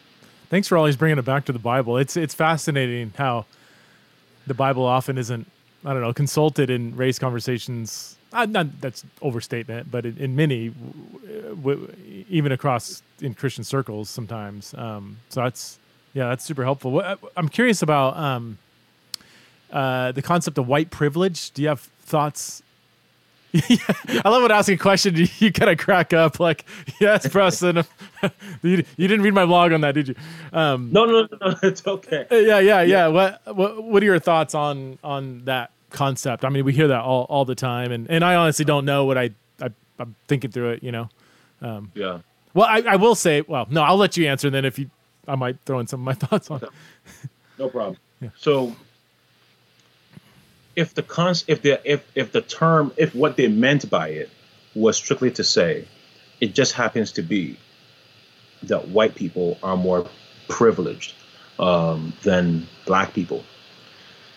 thanks 0.50 0.68
for 0.68 0.78
always 0.78 0.96
bringing 0.96 1.18
it 1.18 1.26
back 1.26 1.46
to 1.46 1.52
the 1.52 1.60
Bible. 1.60 1.98
It's 1.98 2.18
it's 2.18 2.34
fascinating 2.34 3.14
how 3.18 3.46
the 4.48 4.54
Bible 4.54 4.86
often 4.86 5.18
isn't 5.18 5.50
I 5.84 5.94
don't 5.94 6.02
know 6.02 6.14
consulted 6.14 6.70
in 6.70 6.96
race 6.96 7.20
conversations 7.20 8.18
uh, 8.36 8.46
not 8.46 8.82
that's 8.82 9.06
overstatement, 9.22 9.90
but 9.90 10.06
in, 10.06 10.18
in 10.18 10.36
many, 10.36 10.70
w- 10.70 11.88
w- 11.88 12.26
even 12.30 12.52
across 12.52 13.02
in 13.22 13.34
Christian 13.34 13.64
circles, 13.64 14.10
sometimes. 14.10 14.74
Um, 14.78 15.18
so 15.30 15.42
that's 15.42 15.80
yeah, 16.14 16.30
that's 16.30 16.44
super 16.44 16.64
helpful. 16.64 16.92
What, 16.92 17.20
I'm 17.38 17.48
curious 17.48 17.82
about 17.82 18.18
um, 18.18 18.58
uh, 19.76 20.14
the 20.14 20.22
concept 20.22 20.58
of 20.58 20.68
white 20.68 20.90
privilege. 20.90 21.52
Do 21.52 21.62
you 21.62 21.68
have 21.68 21.82
thoughts? 21.82 22.64
I 23.54 24.22
love 24.24 24.42
when 24.42 24.52
asking 24.52 24.76
a 24.76 24.78
question, 24.78 25.16
you, 25.16 25.28
you 25.40 25.52
kind 25.52 25.70
of 25.70 25.78
crack 25.78 26.14
up 26.14 26.40
like, 26.40 26.66
yes, 27.00 27.28
Preston. 27.28 27.84
you, 28.62 28.86
you 28.96 29.08
didn't 29.08 29.22
read 29.22 29.34
my 29.34 29.46
blog 29.46 29.74
on 29.74 29.82
that, 29.82 29.94
did 29.94 30.08
you? 30.08 30.16
Um, 30.54 30.92
no, 30.94 31.04
no, 31.04 31.28
no, 31.30 31.38
no, 31.42 31.56
it's 31.64 31.86
okay. 31.86 32.26
yeah, 32.32 32.40
yeah, 32.40 32.60
yeah, 32.60 32.82
yeah. 32.82 33.08
What, 33.08 33.42
what, 33.54 33.84
what 33.84 34.02
are 34.02 34.06
your 34.06 34.20
thoughts 34.20 34.56
on 34.56 34.98
on 35.04 35.44
that 35.44 35.72
concept? 35.90 36.46
I 36.46 36.50
mean, 36.50 36.64
we 36.64 36.72
hear 36.72 36.88
that 36.88 37.02
all, 37.02 37.26
all 37.30 37.44
the 37.44 37.56
time, 37.56 37.92
and, 37.92 38.10
and 38.10 38.24
I 38.24 38.36
honestly 38.36 38.64
don't 38.64 38.86
know 38.86 39.04
what 39.04 39.18
I, 39.18 39.32
I 39.62 39.72
I'm 40.00 40.16
thinking 40.30 40.52
through 40.52 40.72
it. 40.72 40.84
You 40.84 40.94
know. 40.94 41.10
Um, 41.62 41.92
yeah. 41.96 42.20
Well, 42.54 42.68
I, 42.68 42.80
I 42.88 42.96
will 42.96 43.16
say, 43.16 43.42
well, 43.42 43.68
no, 43.70 43.84
I'll 43.84 43.98
let 43.98 44.16
you 44.16 44.28
answer. 44.28 44.48
And 44.48 44.56
then 44.56 44.64
if 44.64 44.80
you, 44.80 44.90
I 45.28 45.36
might 45.36 45.58
throw 45.66 45.80
in 45.80 45.88
some 45.88 46.00
of 46.00 46.06
my 46.06 46.14
thoughts 46.28 46.50
on. 46.50 46.64
It. 46.64 46.70
No 47.60 47.70
problem. 47.70 47.98
Yeah. 48.22 48.30
So 48.38 48.74
if 50.76 50.94
the 50.94 51.04
cons 51.04 51.46
if 51.48 51.62
the 51.62 51.80
if 51.90 52.06
if 52.16 52.32
the 52.32 52.42
term 52.42 52.92
if 52.98 53.16
what 53.16 53.38
they 53.38 53.48
meant 53.48 53.90
by 53.90 54.10
it 54.10 54.30
was 54.74 54.98
strictly 54.98 55.32
to 55.32 55.44
say 55.44 55.88
it 56.42 56.54
just 56.54 56.74
happens 56.74 57.14
to 57.14 57.22
be 57.22 57.58
that 58.64 58.88
white 58.90 59.16
people 59.16 59.58
are 59.64 59.78
more 59.78 60.08
privileged 60.48 61.14
um, 61.60 62.14
than 62.24 62.68
black 62.86 63.14
people. 63.14 63.44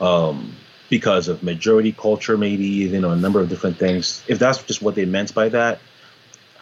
Um, 0.01 0.55
because 0.91 1.28
of 1.28 1.43
majority 1.43 1.93
culture 1.93 2.39
maybe 2.39 2.64
you 2.64 3.01
know 3.01 3.11
a 3.11 3.16
number 3.16 3.41
of 3.41 3.49
different 3.49 3.78
things. 3.78 4.22
If 4.28 4.39
that's 4.39 4.62
just 4.62 4.80
what 4.80 4.95
they 4.95 5.05
meant 5.05 5.34
by 5.34 5.49
that 5.51 5.80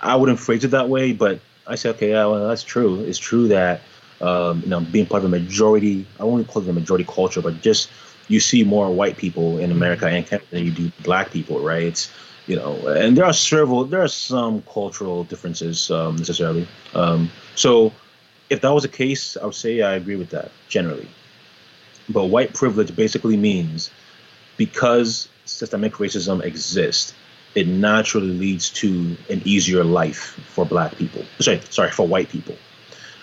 i 0.01 0.15
wouldn't 0.15 0.39
phrase 0.39 0.65
it 0.65 0.69
that 0.69 0.89
way 0.89 1.13
but 1.13 1.41
i 1.67 1.75
say 1.75 1.91
okay 1.91 2.11
yeah 2.11 2.27
well, 2.27 2.49
that's 2.49 2.63
true. 2.63 3.03
It's 3.05 3.19
true 3.19 3.49
that 3.49 3.83
um, 4.21 4.63
you 4.63 4.69
know 4.69 4.81
being 4.81 5.07
part 5.07 5.25
of 5.25 5.33
a 5.33 5.39
majority 5.39 6.07
i 6.19 6.25
won't 6.25 6.47
call 6.49 6.63
it 6.63 6.69
a 6.69 6.73
majority 6.73 7.05
culture 7.05 7.43
but 7.43 7.61
just 7.61 7.91
you 8.29 8.41
see 8.41 8.65
more 8.65 8.91
white 8.91 9.17
people 9.17 9.59
in 9.59 9.71
America 9.71 10.07
and 10.07 10.27
Canada 10.27 10.47
than 10.51 10.65
you 10.65 10.71
do 10.71 10.93
black 11.03 11.31
people, 11.31 11.61
right? 11.61 11.85
It's, 11.85 12.11
you 12.47 12.57
know, 12.57 12.75
and 12.89 13.17
there 13.17 13.25
are 13.25 13.33
several, 13.33 13.85
there 13.85 14.03
are 14.03 14.09
some 14.09 14.63
cultural 14.63 15.25
differences 15.25 15.91
um, 15.91 16.17
necessarily. 16.17 16.67
Um, 16.95 17.31
so 17.55 17.93
if 18.51 18.61
that 18.61 18.73
was 18.73 18.83
the 18.83 18.89
case, 18.89 19.37
I 19.37 19.45
would 19.45 19.55
say 19.55 19.83
I 19.83 19.95
agree 19.95 20.17
with 20.17 20.31
that 20.31 20.51
generally. 20.69 21.09
But 22.09 22.27
white 22.27 22.55
privilege 22.55 22.95
basically 22.95 23.37
means 23.37 23.91
because 24.57 25.29
systemic 25.45 25.95
racism 25.95 26.43
exists, 26.45 27.15
it 27.55 27.67
naturally 27.67 28.29
leads 28.29 28.71
to 28.71 29.17
an 29.31 29.43
easier 29.45 29.83
life 29.83 30.39
for 30.49 30.65
black 30.65 30.97
people. 30.97 31.25
Sorry, 31.41 31.61
sorry, 31.71 31.91
for 31.91 32.07
white 32.07 32.29
people. 32.29 32.57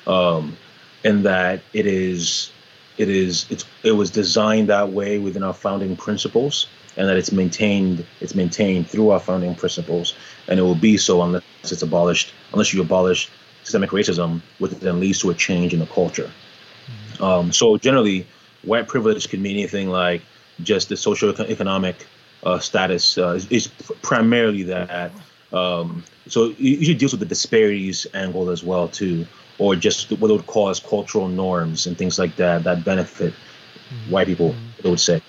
Um, 0.07 0.57
and 1.05 1.25
that 1.25 1.61
it 1.73 1.85
is 1.85 2.51
it 2.97 3.09
is 3.09 3.45
it's 3.49 3.65
it 3.83 3.91
was 3.91 4.11
designed 4.11 4.69
that 4.69 4.89
way 4.89 5.17
within 5.17 5.43
our 5.43 5.53
founding 5.53 5.95
principles 5.95 6.67
and 6.97 7.07
that 7.07 7.17
it's 7.17 7.31
maintained 7.31 8.05
it's 8.21 8.35
maintained 8.35 8.87
through 8.87 9.09
our 9.09 9.19
founding 9.19 9.55
principles 9.55 10.15
and 10.47 10.59
it 10.59 10.63
will 10.63 10.75
be 10.75 10.97
so 10.97 11.21
unless 11.21 11.43
it's 11.63 11.81
abolished 11.81 12.33
unless 12.51 12.73
you 12.73 12.81
abolish 12.81 13.29
systemic 13.63 13.91
racism 13.91 14.41
which 14.59 14.71
then 14.73 14.99
leads 14.99 15.19
to 15.19 15.29
a 15.29 15.33
change 15.33 15.73
in 15.73 15.79
the 15.79 15.87
culture 15.87 16.29
mm-hmm. 16.29 17.23
um, 17.23 17.51
so 17.51 17.77
generally 17.77 18.27
white 18.63 18.87
privilege 18.87 19.27
can 19.29 19.41
mean 19.41 19.57
anything 19.57 19.89
like 19.89 20.21
just 20.61 20.89
the 20.89 20.97
social 20.97 21.29
economic 21.41 22.05
uh, 22.43 22.59
status 22.59 23.17
uh, 23.17 23.29
is, 23.29 23.47
is, 23.49 23.67
primarily 24.01 24.63
that 24.63 25.11
um, 25.51 26.03
so 26.27 26.49
it 26.51 26.59
usually 26.59 26.97
deals 26.97 27.13
with 27.13 27.19
the 27.19 27.25
disparities 27.25 28.05
angle 28.13 28.49
as 28.49 28.63
well 28.63 28.87
too 28.87 29.25
or 29.57 29.75
just 29.75 30.11
what 30.11 30.31
would 30.31 30.47
call 30.47 30.69
as 30.69 30.79
cultural 30.79 31.27
norms 31.27 31.85
and 31.87 31.97
things 31.97 32.17
like 32.17 32.35
that 32.37 32.63
that 32.63 32.83
benefit 32.83 33.33
mm-hmm. 33.33 34.11
white 34.11 34.27
people, 34.27 34.49
mm-hmm. 34.49 34.81
they 34.81 34.89
would 34.89 34.99
say. 34.99 35.21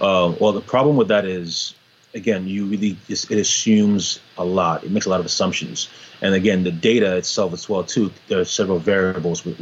Uh, 0.00 0.34
well, 0.40 0.52
the 0.52 0.60
problem 0.60 0.96
with 0.96 1.08
that 1.08 1.24
is, 1.24 1.74
again, 2.14 2.48
you 2.48 2.66
really 2.66 2.96
just 3.08 3.30
it 3.30 3.38
assumes 3.38 4.20
a 4.38 4.44
lot. 4.44 4.84
It 4.84 4.90
makes 4.90 5.06
a 5.06 5.10
lot 5.10 5.20
of 5.20 5.26
assumptions, 5.26 5.88
and 6.20 6.34
again, 6.34 6.64
the 6.64 6.72
data 6.72 7.16
itself 7.16 7.52
as 7.52 7.68
well 7.68 7.84
too. 7.84 8.10
There 8.28 8.40
are 8.40 8.44
several 8.44 8.78
variables 8.78 9.44
with, 9.44 9.60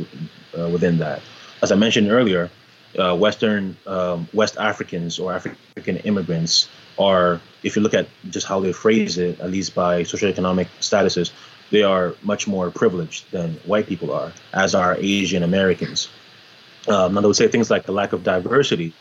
uh, 0.59 0.69
within 0.69 0.99
that. 0.99 1.21
As 1.63 1.73
I 1.73 1.77
mentioned 1.77 2.11
earlier, 2.11 2.51
uh, 2.99 3.17
Western 3.17 3.77
um, 3.87 4.29
West 4.33 4.57
Africans 4.59 5.19
or 5.19 5.33
African 5.33 5.97
immigrants 5.99 6.69
are, 6.99 7.41
if 7.63 7.77
you 7.77 7.83
look 7.83 7.95
at 7.95 8.09
just 8.31 8.47
how 8.47 8.61
they 8.61 8.73
phrase 8.73 9.19
it, 9.19 9.41
at 9.41 9.51
least 9.51 9.75
by 9.75 10.03
socioeconomic 10.03 10.69
statuses, 10.81 11.33
they 11.71 11.83
are 11.83 12.15
much 12.23 12.47
more 12.47 12.71
privileged 12.71 13.31
than 13.31 13.55
white 13.67 13.87
people 13.87 14.13
are, 14.13 14.33
as 14.53 14.75
are 14.75 14.97
Asian 14.99 15.43
Americans. 15.43 16.09
Um, 16.89 17.17
and 17.17 17.25
I 17.25 17.27
would 17.27 17.37
say 17.37 17.49
things 17.49 17.71
like 17.71 17.85
the 17.85 17.93
lack 17.93 18.13
of 18.13 18.25
diversity 18.25 18.93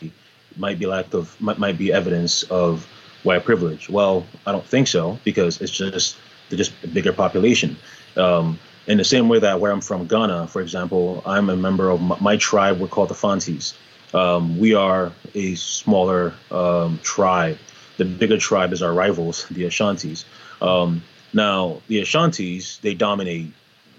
might 0.56 0.78
be 0.78 0.86
lack 0.86 1.14
of 1.14 1.40
might, 1.40 1.58
might 1.58 1.78
be 1.78 1.92
evidence 1.92 2.42
of 2.44 2.86
white 3.22 3.44
privilege. 3.44 3.88
Well, 3.88 4.26
I 4.46 4.52
don't 4.52 4.64
think 4.64 4.88
so 4.88 5.18
because 5.24 5.60
it's 5.60 5.72
just 5.72 6.16
they're 6.48 6.58
just 6.58 6.72
a 6.82 6.88
bigger 6.88 7.12
population. 7.12 7.76
Um, 8.16 8.58
in 8.86 8.98
the 8.98 9.04
same 9.04 9.28
way 9.28 9.38
that 9.38 9.60
where 9.60 9.70
I'm 9.70 9.80
from, 9.80 10.06
Ghana, 10.06 10.48
for 10.48 10.60
example, 10.60 11.22
I'm 11.24 11.48
a 11.50 11.56
member 11.56 11.90
of 11.90 12.00
my, 12.00 12.16
my 12.20 12.36
tribe. 12.36 12.80
We're 12.80 12.88
called 12.88 13.08
the 13.08 13.14
Fantis. 13.14 13.74
Um, 14.12 14.58
we 14.58 14.74
are 14.74 15.12
a 15.34 15.54
smaller 15.54 16.34
um, 16.50 16.98
tribe. 17.02 17.58
The 17.98 18.04
bigger 18.04 18.38
tribe 18.38 18.72
is 18.72 18.82
our 18.82 18.92
rivals, 18.92 19.46
the 19.50 19.64
Ashantis. 19.64 20.24
Um, 20.60 21.02
now, 21.32 21.80
the 21.88 22.00
Ashantis, 22.02 22.80
they 22.80 22.94
dominate 22.94 23.52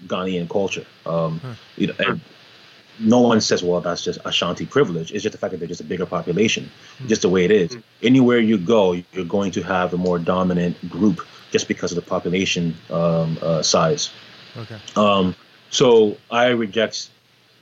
Ghanaian 0.06 0.48
culture. 0.48 0.86
Um, 1.06 1.40
hmm. 1.40 1.52
you 1.76 1.86
know, 1.88 1.94
and 1.98 2.20
no 2.98 3.20
one 3.20 3.40
says, 3.40 3.62
well, 3.62 3.80
that's 3.80 4.04
just 4.04 4.18
Ashanti 4.24 4.66
privilege. 4.66 5.12
It's 5.12 5.22
just 5.22 5.32
the 5.32 5.38
fact 5.38 5.52
that 5.52 5.58
they're 5.58 5.68
just 5.68 5.80
a 5.80 5.84
bigger 5.84 6.06
population, 6.06 6.70
hmm. 6.98 7.08
just 7.08 7.22
the 7.22 7.28
way 7.28 7.44
it 7.44 7.50
is. 7.50 7.74
Hmm. 7.74 7.80
Anywhere 8.02 8.38
you 8.38 8.58
go, 8.58 8.92
you're 9.12 9.24
going 9.24 9.52
to 9.52 9.62
have 9.62 9.94
a 9.94 9.98
more 9.98 10.18
dominant 10.18 10.88
group 10.88 11.26
just 11.50 11.68
because 11.68 11.92
of 11.92 11.96
the 11.96 12.02
population 12.02 12.74
um, 12.90 13.38
uh, 13.42 13.62
size. 13.62 14.10
Okay. 14.56 14.78
Um, 14.96 15.34
so 15.70 16.16
I 16.30 16.48
reject 16.48 17.10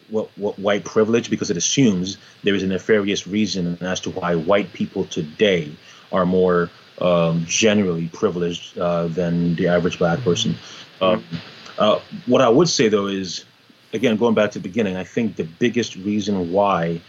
what, 0.09 0.29
what 0.37 0.59
white 0.59 0.85
privilege 0.85 1.31
because 1.31 1.51
it 1.51 1.57
assumes 1.57 2.19
there 2.43 2.55
is 2.55 2.63
a 2.63 2.67
nefarious 2.67 3.27
reason 3.27 3.79
as 3.81 4.01
to 4.01 4.11
why 4.11 4.35
white 4.35 4.73
people 4.73 5.05
today 5.05 5.73
are 6.13 6.27
more 6.27 6.71
um, 7.01 7.45
generally 7.47 8.09
privileged 8.09 8.79
uh, 8.79 9.07
than 9.09 9.55
the 9.57 9.69
average 9.69 9.99
black 9.99 10.21
person. 10.21 10.55
Um, 11.01 11.25
uh, 11.79 12.01
what 12.27 12.43
I 12.43 12.49
would 12.49 12.69
say 12.69 12.89
though 12.89 13.07
is, 13.07 13.45
again, 13.93 14.17
going 14.17 14.35
back 14.35 14.51
to 14.53 14.59
the 14.59 14.69
beginning, 14.69 14.97
I 14.97 15.05
think 15.05 15.37
the 15.37 15.45
biggest 15.45 15.97
reason 15.97 16.53
why 16.53 17.01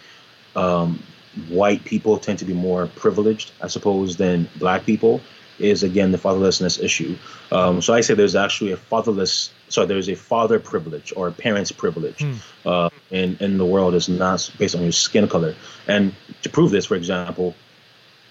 um, 0.56 1.04
white 1.50 1.84
people 1.86 2.18
tend 2.18 2.40
to 2.40 2.46
be 2.46 2.54
more 2.54 2.88
privileged, 2.88 3.52
I 3.62 3.68
suppose, 3.68 4.18
than 4.18 4.50
black 4.58 4.86
people 4.86 5.22
is 5.60 5.84
again 5.84 6.12
the 6.12 6.18
fatherlessness 6.18 6.82
issue. 6.82 7.16
Um, 7.52 7.82
so 7.82 7.94
I 7.94 8.02
say 8.02 8.14
there's 8.16 8.36
actually 8.36 8.72
a 8.72 8.78
fatherless, 8.78 9.52
sorry, 9.70 9.88
there's 9.88 10.10
a 10.10 10.16
father 10.16 10.60
privilege 10.60 11.14
or 11.16 11.28
a 11.28 11.32
parent's 11.32 11.72
privilege 11.72 12.18
mm. 12.18 12.38
uh, 12.66 12.90
in 13.12 13.38
in 13.40 13.58
the 13.58 13.66
world 13.66 13.94
is 13.94 14.10
not 14.10 14.50
based 14.58 14.76
on 14.76 14.82
your 14.82 14.92
skin 14.92 15.28
color. 15.28 15.56
And 15.88 16.16
to 16.42 16.50
prove 16.50 16.72
this, 16.72 16.86
for 16.86 16.96
example, 16.96 17.56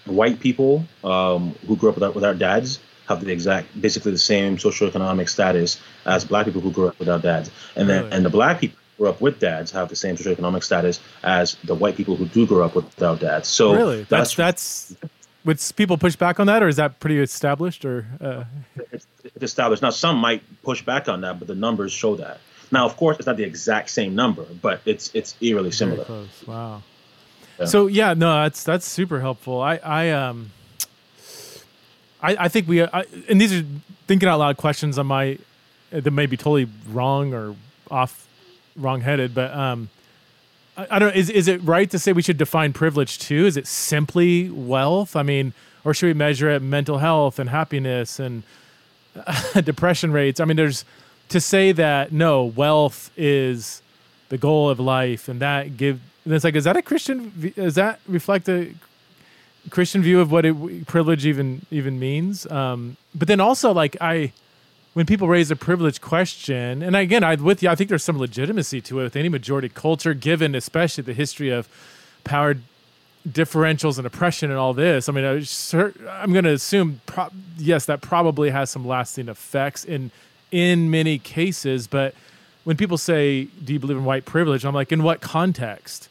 white 0.05 0.39
people 0.39 0.85
um, 1.03 1.55
who 1.67 1.75
grew 1.75 1.89
up 1.89 1.95
without, 1.95 2.15
without 2.15 2.39
dads 2.39 2.79
have 3.07 3.23
the 3.23 3.31
exact, 3.31 3.79
basically 3.79 4.11
the 4.11 4.17
same 4.17 4.57
socioeconomic 4.57 5.29
status 5.29 5.79
as 6.05 6.25
black 6.25 6.45
people 6.45 6.61
who 6.61 6.71
grew 6.71 6.87
up 6.87 6.99
without 6.99 7.21
dads, 7.21 7.51
and 7.75 7.89
then 7.89 8.03
really? 8.03 8.15
and 8.15 8.25
the 8.25 8.29
black 8.29 8.59
people 8.59 8.77
who 8.97 9.03
grew 9.03 9.09
up 9.09 9.21
with 9.21 9.39
dads 9.39 9.71
have 9.71 9.89
the 9.89 9.95
same 9.95 10.15
socioeconomic 10.15 10.63
status 10.63 10.99
as 11.23 11.55
the 11.63 11.75
white 11.75 11.95
people 11.95 12.15
who 12.15 12.25
do 12.25 12.47
grow 12.47 12.65
up 12.65 12.75
without 12.75 13.19
dads. 13.19 13.47
So 13.47 13.73
really, 13.73 14.03
that's 14.03 14.35
that's. 14.35 14.95
Would 15.43 15.59
people 15.75 15.97
push 15.97 16.15
back 16.15 16.39
on 16.39 16.45
that, 16.47 16.61
or 16.61 16.67
is 16.67 16.75
that 16.75 16.99
pretty 16.99 17.17
established? 17.17 17.83
Or 17.83 18.05
uh... 18.21 18.43
it's, 18.91 19.07
it's 19.23 19.43
established 19.43 19.81
now. 19.81 19.89
Some 19.89 20.17
might 20.17 20.43
push 20.61 20.83
back 20.83 21.09
on 21.09 21.21
that, 21.21 21.39
but 21.39 21.47
the 21.47 21.55
numbers 21.55 21.91
show 21.91 22.15
that. 22.17 22.39
Now, 22.71 22.85
of 22.85 22.95
course, 22.95 23.17
it's 23.17 23.25
not 23.25 23.37
the 23.37 23.43
exact 23.43 23.89
same 23.89 24.13
number, 24.15 24.45
but 24.61 24.81
it's 24.85 25.09
it's 25.13 25.35
eerily 25.41 25.71
similar. 25.71 26.05
Wow. 26.47 26.83
So 27.65 27.87
yeah, 27.87 28.13
no, 28.13 28.43
that's 28.43 28.63
that's 28.63 28.87
super 28.87 29.19
helpful. 29.19 29.61
I 29.61 29.77
I 29.77 30.09
um 30.11 30.51
I 32.21 32.35
I 32.45 32.47
think 32.47 32.67
we 32.67 32.83
I, 32.83 33.05
and 33.29 33.39
these 33.39 33.53
are 33.53 33.65
thinking 34.07 34.27
out 34.27 34.39
loud 34.39 34.57
questions 34.57 34.97
on 34.97 35.07
my 35.07 35.37
that 35.91 36.11
may 36.11 36.25
be 36.25 36.37
totally 36.37 36.67
wrong 36.89 37.33
or 37.33 37.55
off 37.89 38.27
wrong 38.75 39.01
headed, 39.01 39.35
but 39.35 39.53
um 39.53 39.89
I, 40.77 40.87
I 40.91 40.99
don't 40.99 41.15
is 41.15 41.29
is 41.29 41.47
it 41.47 41.61
right 41.63 41.89
to 41.91 41.99
say 41.99 42.13
we 42.13 42.21
should 42.21 42.37
define 42.37 42.73
privilege 42.73 43.19
too? 43.19 43.45
Is 43.45 43.57
it 43.57 43.67
simply 43.67 44.49
wealth? 44.49 45.15
I 45.15 45.23
mean, 45.23 45.53
or 45.83 45.93
should 45.93 46.07
we 46.07 46.13
measure 46.13 46.49
it 46.49 46.61
mental 46.61 46.97
health 46.99 47.39
and 47.39 47.49
happiness 47.49 48.19
and 48.19 48.43
depression 49.63 50.11
rates? 50.11 50.39
I 50.39 50.45
mean, 50.45 50.57
there's 50.57 50.85
to 51.29 51.39
say 51.39 51.71
that 51.71 52.11
no, 52.11 52.43
wealth 52.43 53.11
is 53.15 53.81
the 54.29 54.37
goal 54.37 54.69
of 54.69 54.79
life 54.79 55.27
and 55.27 55.39
that 55.41 55.77
give 55.77 55.99
and 56.23 56.33
it's 56.33 56.43
like, 56.43 56.55
is 56.55 56.65
that 56.65 56.77
a 56.77 56.81
Christian? 56.81 57.53
Does 57.55 57.75
that 57.75 57.99
reflect 58.07 58.47
a 58.47 58.73
Christian 59.69 60.01
view 60.01 60.19
of 60.19 60.31
what 60.31 60.45
it, 60.45 60.87
privilege 60.87 61.25
even 61.25 61.65
even 61.69 61.99
means. 61.99 62.49
Um, 62.49 62.97
but 63.13 63.27
then 63.27 63.39
also 63.39 63.71
like 63.71 63.95
I, 64.01 64.33
when 64.93 65.05
people 65.05 65.27
raise 65.27 65.51
a 65.51 65.55
privilege 65.55 66.01
question, 66.01 66.81
and 66.81 66.95
again, 66.95 67.23
I 67.23 67.35
with 67.35 67.61
you, 67.61 67.69
I 67.69 67.75
think 67.75 67.89
there's 67.89 68.03
some 68.03 68.17
legitimacy 68.17 68.81
to 68.81 68.99
it 68.99 69.03
with 69.03 69.15
any 69.15 69.29
majority 69.29 69.69
culture, 69.69 70.13
given 70.13 70.55
especially 70.55 71.03
the 71.03 71.13
history 71.13 71.49
of 71.49 71.69
power 72.23 72.55
differentials 73.27 73.99
and 73.99 74.07
oppression 74.07 74.49
and 74.49 74.59
all 74.59 74.73
this. 74.73 75.07
I 75.07 75.11
mean, 75.11 75.23
I 75.23 76.23
am 76.23 76.33
going 76.33 76.45
to 76.45 76.53
assume 76.53 77.01
pro- 77.05 77.29
yes, 77.57 77.85
that 77.85 78.01
probably 78.01 78.49
has 78.49 78.71
some 78.71 78.85
lasting 78.85 79.29
effects 79.29 79.85
in 79.85 80.11
in 80.51 80.89
many 80.89 81.19
cases. 81.19 81.85
But 81.85 82.15
when 82.63 82.77
people 82.77 82.97
say, 82.97 83.43
"Do 83.63 83.73
you 83.73 83.79
believe 83.79 83.97
in 83.97 84.05
white 84.05 84.25
privilege?" 84.25 84.65
I'm 84.65 84.73
like, 84.73 84.91
in 84.91 85.03
what 85.03 85.21
context? 85.21 86.09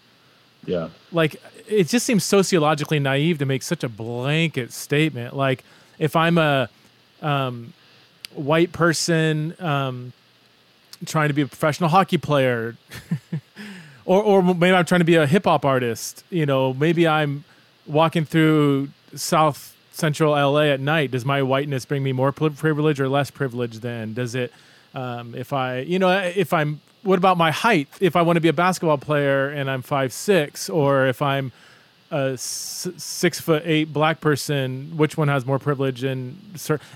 Yeah. 0.65 0.89
Like 1.13 1.41
it 1.69 1.89
just 1.89 2.07
seems 2.07 2.25
sociologically 2.25 2.99
naive 2.99 3.39
to 3.39 3.47
make 3.47 3.63
such 3.63 3.85
a 3.85 3.89
blanket 3.89 4.73
statement. 4.73 5.35
Like 5.37 5.65
if 5.99 6.17
I'm 6.17 6.39
a 6.39 6.69
um, 7.23 7.73
white 8.35 8.73
person 8.73 9.55
um, 9.61 10.13
trying 11.07 11.29
to 11.29 11.35
be 11.35 11.43
a 11.43 11.47
professional 11.47 11.89
hockey 11.89 12.19
player, 12.19 12.77
or 14.05 14.23
or 14.23 14.43
maybe 14.43 14.75
I'm 14.75 14.85
trying 14.85 15.01
to 15.01 15.05
be 15.05 15.17
a 15.17 15.27
hip 15.27 15.45
hop 15.45 15.65
artist. 15.65 16.25
You 16.31 16.47
know, 16.47 16.75
maybe 16.75 17.07
I'm 17.07 17.45
walking 17.87 18.25
through 18.25 18.89
South 19.15 19.77
Central 19.93 20.33
LA 20.33 20.65
at 20.65 20.81
night. 20.81 21.11
Does 21.11 21.25
my 21.25 21.43
whiteness 21.43 21.85
bring 21.85 22.03
me 22.03 22.13
more 22.13 22.33
privilege 22.33 23.01
or 23.01 23.09
less 23.09 23.31
privilege? 23.31 23.79
Then 23.79 24.15
does 24.15 24.35
it? 24.35 24.53
Um, 24.93 25.37
if 25.37 25.53
I, 25.53 25.81
you 25.81 26.01
know, 26.01 26.11
if 26.11 26.53
I'm 26.53 26.81
what 27.03 27.19
about 27.19 27.37
my 27.37 27.51
height? 27.51 27.89
If 28.01 28.17
I 28.17 28.23
want 28.23 28.37
to 28.37 28.41
be 28.41 28.49
a 28.49 28.53
basketball 28.53 28.99
player 28.99 29.49
and 29.49 29.71
I'm 29.71 29.83
five 29.83 30.13
six, 30.13 30.69
or 30.69 31.07
if 31.07 31.23
I'm 31.23 31.53
a 32.11 32.33
s- 32.33 32.89
six 32.97 33.41
foot 33.41 33.63
eight 33.65 33.93
black 33.93 34.21
person, 34.21 34.97
which 34.97 35.17
one 35.17 35.29
has 35.29 35.47
more 35.47 35.59
privilege? 35.59 36.03
And 36.05 36.39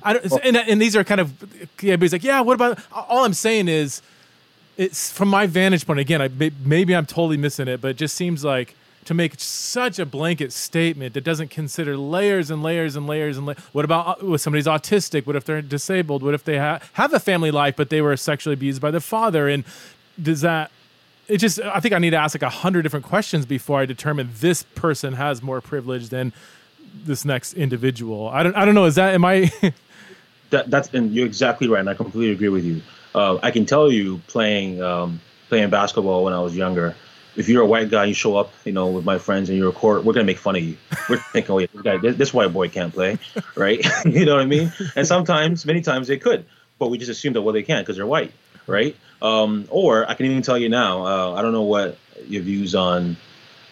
I 0.02 0.14
don't, 0.14 0.44
and, 0.44 0.56
and 0.56 0.80
these 0.82 0.96
are 0.96 1.04
kind 1.04 1.20
of 1.20 1.32
yeah. 1.82 1.96
But 1.96 2.02
he's 2.02 2.12
like, 2.12 2.24
yeah. 2.24 2.40
What 2.40 2.54
about? 2.54 2.78
All 2.92 3.24
I'm 3.24 3.34
saying 3.34 3.68
is, 3.68 4.02
it's 4.76 5.10
from 5.10 5.28
my 5.28 5.46
vantage 5.46 5.86
point. 5.86 6.00
Again, 6.00 6.20
I 6.20 6.28
maybe 6.64 6.94
I'm 6.94 7.06
totally 7.06 7.36
missing 7.36 7.68
it, 7.68 7.80
but 7.80 7.88
it 7.92 7.96
just 7.96 8.14
seems 8.16 8.44
like 8.44 8.74
to 9.04 9.12
make 9.14 9.34
such 9.38 9.98
a 9.98 10.06
blanket 10.06 10.50
statement 10.50 11.12
that 11.12 11.20
doesn't 11.22 11.50
consider 11.50 11.94
layers 11.94 12.50
and 12.50 12.62
layers 12.62 12.96
and 12.96 13.06
layers 13.06 13.36
and 13.36 13.46
la- 13.46 13.52
what 13.72 13.84
about 13.84 14.22
uh, 14.22 14.32
if 14.32 14.40
somebody's 14.40 14.64
autistic 14.66 15.26
what 15.26 15.36
if 15.36 15.44
they're 15.44 15.60
disabled 15.60 16.22
what 16.22 16.32
if 16.32 16.42
they 16.44 16.56
ha- 16.56 16.80
have 16.94 17.12
a 17.12 17.20
family 17.20 17.50
life 17.50 17.76
but 17.76 17.90
they 17.90 18.00
were 18.00 18.16
sexually 18.16 18.54
abused 18.54 18.80
by 18.80 18.90
the 18.90 19.02
father 19.02 19.46
and 19.46 19.62
does 20.22 20.42
that 20.42 20.70
it 21.28 21.38
just 21.38 21.60
i 21.60 21.80
think 21.80 21.94
i 21.94 21.98
need 21.98 22.10
to 22.10 22.16
ask 22.16 22.34
like 22.34 22.42
a 22.42 22.48
hundred 22.48 22.82
different 22.82 23.04
questions 23.04 23.46
before 23.46 23.80
i 23.80 23.86
determine 23.86 24.30
this 24.40 24.62
person 24.74 25.14
has 25.14 25.42
more 25.42 25.60
privilege 25.60 26.08
than 26.08 26.32
this 27.04 27.24
next 27.24 27.54
individual 27.54 28.28
i 28.28 28.42
don't 28.42 28.56
i 28.56 28.64
don't 28.64 28.74
know 28.74 28.84
is 28.84 28.94
that 28.94 29.14
am 29.14 29.24
i 29.24 29.50
that 30.50 30.70
that's 30.70 30.92
and 30.94 31.12
you're 31.12 31.26
exactly 31.26 31.68
right 31.68 31.80
and 31.80 31.90
i 31.90 31.94
completely 31.94 32.32
agree 32.32 32.48
with 32.48 32.64
you 32.64 32.80
uh, 33.14 33.38
i 33.42 33.50
can 33.50 33.64
tell 33.64 33.90
you 33.90 34.18
playing 34.26 34.82
um, 34.82 35.20
playing 35.48 35.70
basketball 35.70 36.24
when 36.24 36.32
i 36.32 36.40
was 36.40 36.56
younger 36.56 36.94
if 37.36 37.48
you're 37.48 37.62
a 37.62 37.66
white 37.66 37.90
guy, 37.90 38.04
you 38.04 38.14
show 38.14 38.36
up, 38.36 38.52
you 38.64 38.72
know, 38.72 38.86
with 38.88 39.04
my 39.04 39.18
friends 39.18 39.48
and 39.48 39.58
you're 39.58 39.70
a 39.70 39.72
court, 39.72 40.04
we're 40.04 40.12
gonna 40.12 40.24
make 40.24 40.38
fun 40.38 40.56
of 40.56 40.62
you. 40.62 40.76
We're 41.08 41.16
thinking, 41.32 41.52
oh 41.52 41.58
yeah, 41.58 41.66
this 41.72 41.82
guy, 41.82 41.96
this, 41.98 42.16
this 42.16 42.34
white 42.34 42.52
boy 42.52 42.68
can't 42.68 42.92
play, 42.92 43.18
right? 43.56 43.84
you 44.04 44.24
know 44.24 44.36
what 44.36 44.42
I 44.42 44.46
mean? 44.46 44.72
And 44.96 45.06
sometimes, 45.06 45.66
many 45.66 45.80
times 45.80 46.08
they 46.08 46.18
could, 46.18 46.46
but 46.78 46.88
we 46.88 46.98
just 46.98 47.10
assume 47.10 47.32
that 47.34 47.42
well 47.42 47.52
they 47.52 47.62
can't 47.62 47.84
because 47.84 47.96
they're 47.96 48.06
white, 48.06 48.32
right? 48.66 48.96
Um, 49.24 49.66
or 49.70 50.08
I 50.08 50.12
can 50.12 50.26
even 50.26 50.42
tell 50.42 50.58
you 50.58 50.68
now, 50.68 51.06
uh, 51.06 51.32
I 51.32 51.40
don't 51.40 51.52
know 51.52 51.62
what 51.62 51.96
your 52.26 52.42
views 52.42 52.74
on, 52.74 53.16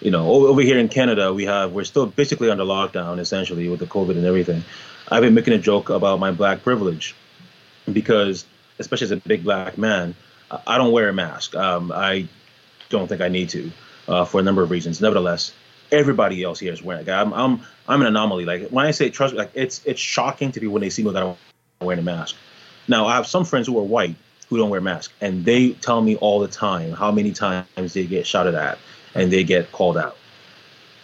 you 0.01 0.11
know, 0.11 0.31
over 0.31 0.63
here 0.63 0.79
in 0.79 0.89
Canada, 0.89 1.35
we 1.35 1.45
have, 1.45 1.73
we're 1.73 1.85
still 1.85 2.07
basically 2.07 2.51
under 2.51 2.65
lockdown 2.65 3.19
essentially 3.19 3.69
with 3.69 3.79
the 3.79 3.87
COVID 3.87 4.17
and 4.17 4.25
everything. 4.25 4.65
I've 5.11 5.21
been 5.21 5.35
making 5.35 5.53
a 5.53 5.59
joke 5.59 5.91
about 5.91 6.19
my 6.19 6.31
black 6.31 6.63
privilege 6.63 7.15
because, 7.93 8.47
especially 8.79 9.05
as 9.05 9.11
a 9.11 9.19
big 9.19 9.45
black 9.45 9.77
man, 9.77 10.15
I 10.67 10.79
don't 10.79 10.91
wear 10.91 11.11
a 11.11 11.13
mask. 11.13 11.55
Um, 11.55 11.93
I 11.93 12.29
don't 12.89 13.07
think 13.07 13.21
I 13.21 13.29
need 13.29 13.51
to 13.51 13.71
uh, 14.09 14.25
for 14.25 14.41
a 14.41 14.43
number 14.43 14.63
of 14.63 14.71
reasons. 14.71 15.03
Nevertheless, 15.03 15.53
everybody 15.91 16.43
else 16.43 16.61
here 16.61 16.73
is 16.73 16.83
wearing. 16.83 17.07
I'm, 17.11 17.35
I'm, 17.35 17.61
I'm 17.87 18.01
an 18.01 18.07
anomaly. 18.07 18.47
Like 18.47 18.71
when 18.71 18.87
I 18.87 18.91
say 18.93 19.11
trust, 19.11 19.35
like 19.35 19.51
it's, 19.53 19.85
it's 19.85 20.01
shocking 20.01 20.51
to 20.53 20.61
people 20.61 20.73
when 20.73 20.81
they 20.81 20.89
see 20.89 21.03
me 21.03 21.09
without 21.09 21.37
wearing 21.83 21.99
a 21.99 22.03
mask. 22.03 22.37
Now 22.89 23.07
I 23.07 23.17
have 23.17 23.27
some 23.27 23.45
friends 23.45 23.67
who 23.67 23.79
are 23.79 23.85
white 23.85 24.17
who 24.53 24.59
don't 24.59 24.71
wear 24.71 24.83
masks, 24.83 25.15
and 25.21 25.45
they 25.45 25.71
tell 25.73 26.03
me 26.03 26.17
all 26.17 26.41
the 26.41 26.49
time 26.49 26.93
how 26.93 27.11
many 27.11 27.33
times 27.33 27.95
they 27.95 28.05
get 28.05 28.27
shouted 28.27 28.55
at 28.55 28.79
and 29.15 29.33
they 29.33 29.45
get 29.45 29.73
called 29.73 29.97
out. 29.97 30.17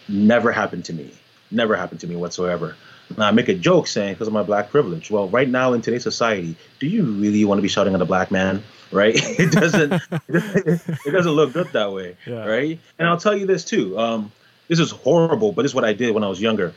Never 0.07 0.51
happened 0.51 0.85
to 0.85 0.93
me. 0.93 1.11
Never 1.49 1.75
happened 1.75 1.99
to 2.01 2.07
me 2.07 2.15
whatsoever. 2.15 2.75
Now 3.17 3.27
I 3.27 3.31
make 3.31 3.49
a 3.49 3.55
joke 3.55 3.87
saying 3.87 4.13
because 4.13 4.27
of 4.27 4.33
my 4.33 4.43
black 4.43 4.69
privilege. 4.69 5.09
Well, 5.09 5.27
right 5.29 5.49
now 5.49 5.73
in 5.73 5.81
today's 5.81 6.03
society, 6.03 6.55
do 6.79 6.87
you 6.87 7.05
really 7.05 7.43
want 7.43 7.57
to 7.57 7.63
be 7.63 7.67
shouting 7.67 7.95
at 7.95 8.01
a 8.01 8.05
black 8.05 8.29
man? 8.29 8.63
Right? 8.91 9.15
It 9.39 9.51
doesn't. 9.51 9.93
it 10.29 11.11
doesn't 11.11 11.31
look 11.31 11.53
good 11.53 11.67
that 11.73 11.91
way. 11.91 12.17
Yeah. 12.27 12.45
Right? 12.45 12.79
And 12.99 13.07
I'll 13.07 13.17
tell 13.17 13.35
you 13.35 13.47
this 13.47 13.65
too. 13.65 13.97
Um, 13.97 14.31
this 14.67 14.79
is 14.79 14.91
horrible, 14.91 15.51
but 15.53 15.63
this 15.63 15.71
is 15.71 15.75
what 15.75 15.85
I 15.85 15.93
did 15.93 16.13
when 16.13 16.23
I 16.23 16.27
was 16.27 16.39
younger. 16.39 16.73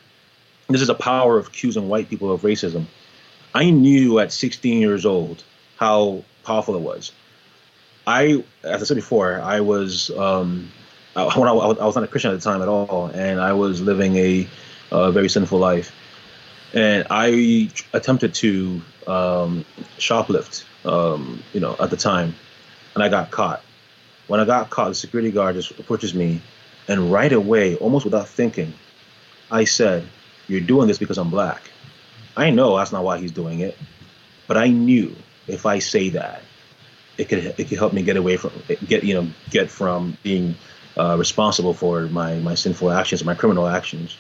This 0.69 0.81
is 0.81 0.89
a 0.89 0.95
power 0.95 1.37
of 1.37 1.49
accusing 1.49 1.89
white 1.91 2.09
people 2.09 2.33
of 2.33 2.41
racism. 2.41 2.87
I 3.55 3.69
knew 3.69 4.19
at 4.19 4.33
16 4.33 4.81
years 4.81 5.05
old 5.05 5.45
how 5.77 6.25
powerful 6.45 6.75
it 6.75 6.81
was. 6.81 7.13
I, 8.07 8.45
as 8.63 8.83
I 8.83 8.85
said 8.85 8.97
before, 8.97 9.41
I 9.41 9.61
was 9.61 10.11
um, 10.11 10.71
when 11.15 11.49
I, 11.49 11.53
I, 11.53 11.85
was 11.85 11.95
not 11.95 12.05
a 12.05 12.09
Christian 12.09 12.33
at 12.33 12.41
the 12.41 12.45
time 12.45 12.63
at 12.63 12.69
all, 12.69 13.07
and 13.07 13.41
I 13.41 13.53
was 13.53 13.81
living 13.81 14.17
a, 14.17 14.49
a 14.91 15.13
very 15.13 15.29
sinful 15.29 15.59
life, 15.59 15.93
and 16.73 17.07
I 17.11 17.71
attempted 17.93 18.35
to 18.35 18.81
um, 19.07 19.65
shoplift, 19.99 20.65
um, 20.87 21.43
you 21.53 21.61
know, 21.61 21.77
at 21.79 21.91
the 21.91 21.97
time, 21.97 22.35
and 22.95 23.03
I 23.03 23.09
got 23.09 23.31
caught. 23.31 23.63
When 24.27 24.41
I 24.41 24.45
got 24.45 24.71
caught, 24.71 24.89
the 24.89 24.95
security 24.95 25.31
guard 25.31 25.57
just 25.57 25.79
approaches 25.79 26.15
me, 26.15 26.41
and 26.89 27.13
right 27.13 27.33
away, 27.33 27.77
almost 27.77 28.05
without 28.05 28.29
thinking, 28.29 28.73
I 29.51 29.65
said, 29.65 30.09
"You're 30.49 30.61
doing 30.61 30.89
this 30.89 30.99
because 30.99 31.19
I'm 31.19 31.31
black." 31.31 31.71
I 32.37 32.49
know 32.49 32.79
that's 32.79 32.93
not 32.93 33.05
why 33.05 33.19
he's 33.19 33.33
doing 33.33 33.61
it, 33.61 33.77
but 34.49 34.57
I 34.57 34.69
knew 34.69 35.15
if 35.47 35.67
I 35.67 35.79
say 35.79 36.11
that, 36.11 36.43
it 37.19 37.29
could 37.29 37.39
it 37.39 37.69
could 37.69 37.79
help 37.79 37.93
me 37.93 38.03
get 38.03 38.17
away 38.17 38.37
from 38.37 38.53
get 38.87 39.05
you 39.05 39.15
know 39.15 39.29
get 39.51 39.71
from 39.71 40.17
being 40.23 40.55
uh, 40.97 41.17
responsible 41.19 41.75
for 41.75 42.03
my 42.07 42.37
my 42.37 42.55
sinful 42.55 42.91
actions, 42.91 43.25
my 43.25 43.35
criminal 43.35 43.67
actions. 43.67 44.17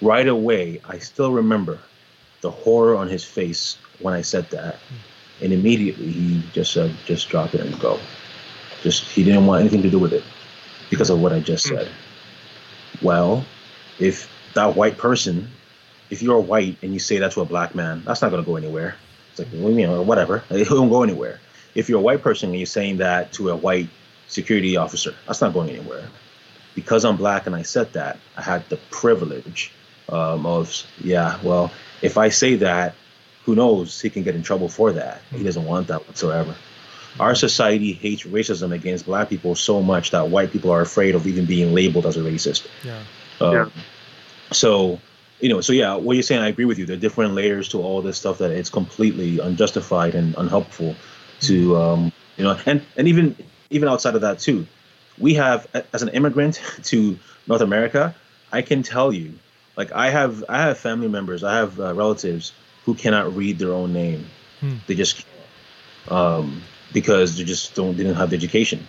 Right 0.00 0.26
away, 0.26 0.80
I 0.88 0.98
still 0.98 1.32
remember 1.32 1.80
the 2.40 2.50
horror 2.50 2.96
on 2.96 3.08
his 3.08 3.24
face 3.24 3.78
when 4.00 4.14
I 4.14 4.22
said 4.22 4.50
that, 4.50 4.78
and 5.40 5.52
immediately 5.52 6.10
he 6.10 6.42
just 6.52 6.72
said, 6.72 6.94
"Just 7.04 7.28
drop 7.28 7.54
it 7.54 7.60
and 7.60 7.78
go." 7.80 7.98
Just 8.82 9.04
he 9.04 9.22
didn't 9.22 9.46
want 9.46 9.60
anything 9.60 9.82
to 9.82 9.90
do 9.90 9.98
with 9.98 10.12
it 10.12 10.24
because 10.90 11.08
of 11.08 11.20
what 11.20 11.32
I 11.32 11.38
just 11.40 11.66
said. 11.66 11.88
Well, 13.00 13.44
if 13.98 14.28
that 14.54 14.76
white 14.76 14.98
person, 14.98 15.48
if 16.10 16.20
you're 16.20 16.40
white 16.40 16.78
and 16.82 16.92
you 16.92 16.98
say 16.98 17.18
that 17.18 17.32
to 17.32 17.40
a 17.40 17.44
black 17.44 17.74
man, 17.74 18.02
that's 18.04 18.22
not 18.22 18.30
going 18.30 18.42
to 18.42 18.46
go 18.46 18.56
anywhere. 18.56 18.96
It's 19.32 19.38
like, 19.38 19.48
well, 19.52 19.72
you 19.72 19.86
know, 19.86 20.02
whatever. 20.02 20.44
It 20.50 20.70
won't 20.70 20.90
go 20.90 21.02
anywhere. 21.02 21.40
If 21.74 21.88
you're 21.88 21.98
a 21.98 22.02
white 22.02 22.22
person 22.22 22.50
and 22.50 22.58
you're 22.58 22.66
saying 22.66 22.98
that 22.98 23.32
to 23.34 23.50
a 23.50 23.56
white 23.56 23.88
security 24.28 24.76
officer, 24.76 25.14
that's 25.26 25.40
not 25.40 25.54
going 25.54 25.70
anywhere. 25.70 26.08
Because 26.74 27.04
I'm 27.04 27.16
black 27.16 27.46
and 27.46 27.54
I 27.54 27.62
said 27.62 27.92
that, 27.94 28.18
I 28.36 28.42
had 28.42 28.68
the 28.68 28.76
privilege 28.90 29.72
um, 30.08 30.46
of, 30.46 30.84
yeah, 31.02 31.38
well, 31.42 31.70
if 32.02 32.18
I 32.18 32.28
say 32.28 32.56
that, 32.56 32.94
who 33.44 33.54
knows? 33.54 34.00
He 34.00 34.10
can 34.10 34.22
get 34.22 34.34
in 34.34 34.42
trouble 34.42 34.68
for 34.68 34.92
that. 34.92 35.20
He 35.30 35.42
doesn't 35.42 35.64
want 35.64 35.88
that 35.88 36.06
whatsoever. 36.06 36.54
Our 37.20 37.34
society 37.34 37.92
hates 37.92 38.22
racism 38.22 38.72
against 38.72 39.06
black 39.06 39.28
people 39.28 39.54
so 39.54 39.82
much 39.82 40.12
that 40.12 40.28
white 40.30 40.50
people 40.50 40.70
are 40.70 40.80
afraid 40.80 41.14
of 41.14 41.26
even 41.26 41.44
being 41.44 41.74
labeled 41.74 42.06
as 42.06 42.16
a 42.16 42.20
racist. 42.20 42.66
Yeah. 42.84 43.02
Um, 43.40 43.52
yeah. 43.52 43.68
So 44.52 45.00
you 45.42 45.48
know, 45.48 45.60
so 45.60 45.72
yeah, 45.72 45.96
what 45.96 46.14
you're 46.14 46.22
saying, 46.22 46.40
I 46.40 46.48
agree 46.48 46.64
with 46.64 46.78
you. 46.78 46.86
There 46.86 46.96
are 46.96 47.00
different 47.00 47.34
layers 47.34 47.68
to 47.70 47.82
all 47.82 48.00
this 48.00 48.16
stuff 48.16 48.38
that 48.38 48.52
it's 48.52 48.70
completely 48.70 49.40
unjustified 49.40 50.14
and 50.14 50.36
unhelpful 50.38 50.94
to, 51.40 51.68
mm-hmm. 51.68 51.74
um, 51.74 52.12
you 52.36 52.44
know, 52.44 52.56
and 52.64 52.80
and 52.96 53.08
even 53.08 53.36
even 53.68 53.88
outside 53.88 54.14
of 54.14 54.20
that 54.20 54.38
too, 54.38 54.66
we 55.18 55.34
have 55.34 55.66
as 55.92 56.02
an 56.02 56.10
immigrant 56.10 56.62
to 56.84 57.18
North 57.48 57.60
America, 57.60 58.14
I 58.52 58.62
can 58.62 58.84
tell 58.84 59.12
you, 59.12 59.34
like 59.76 59.90
I 59.90 60.10
have 60.10 60.44
I 60.48 60.62
have 60.62 60.78
family 60.78 61.08
members, 61.08 61.42
I 61.42 61.56
have 61.56 61.78
uh, 61.80 61.92
relatives 61.92 62.52
who 62.84 62.94
cannot 62.94 63.34
read 63.34 63.58
their 63.58 63.72
own 63.72 63.92
name. 63.92 64.26
Hmm. 64.60 64.76
They 64.86 64.94
just 64.94 65.16
can't 65.16 66.16
um, 66.16 66.62
because 66.92 67.36
they 67.36 67.44
just 67.44 67.74
don't 67.74 67.96
they 67.96 68.04
didn't 68.04 68.18
have 68.18 68.30
the 68.30 68.36
education 68.36 68.86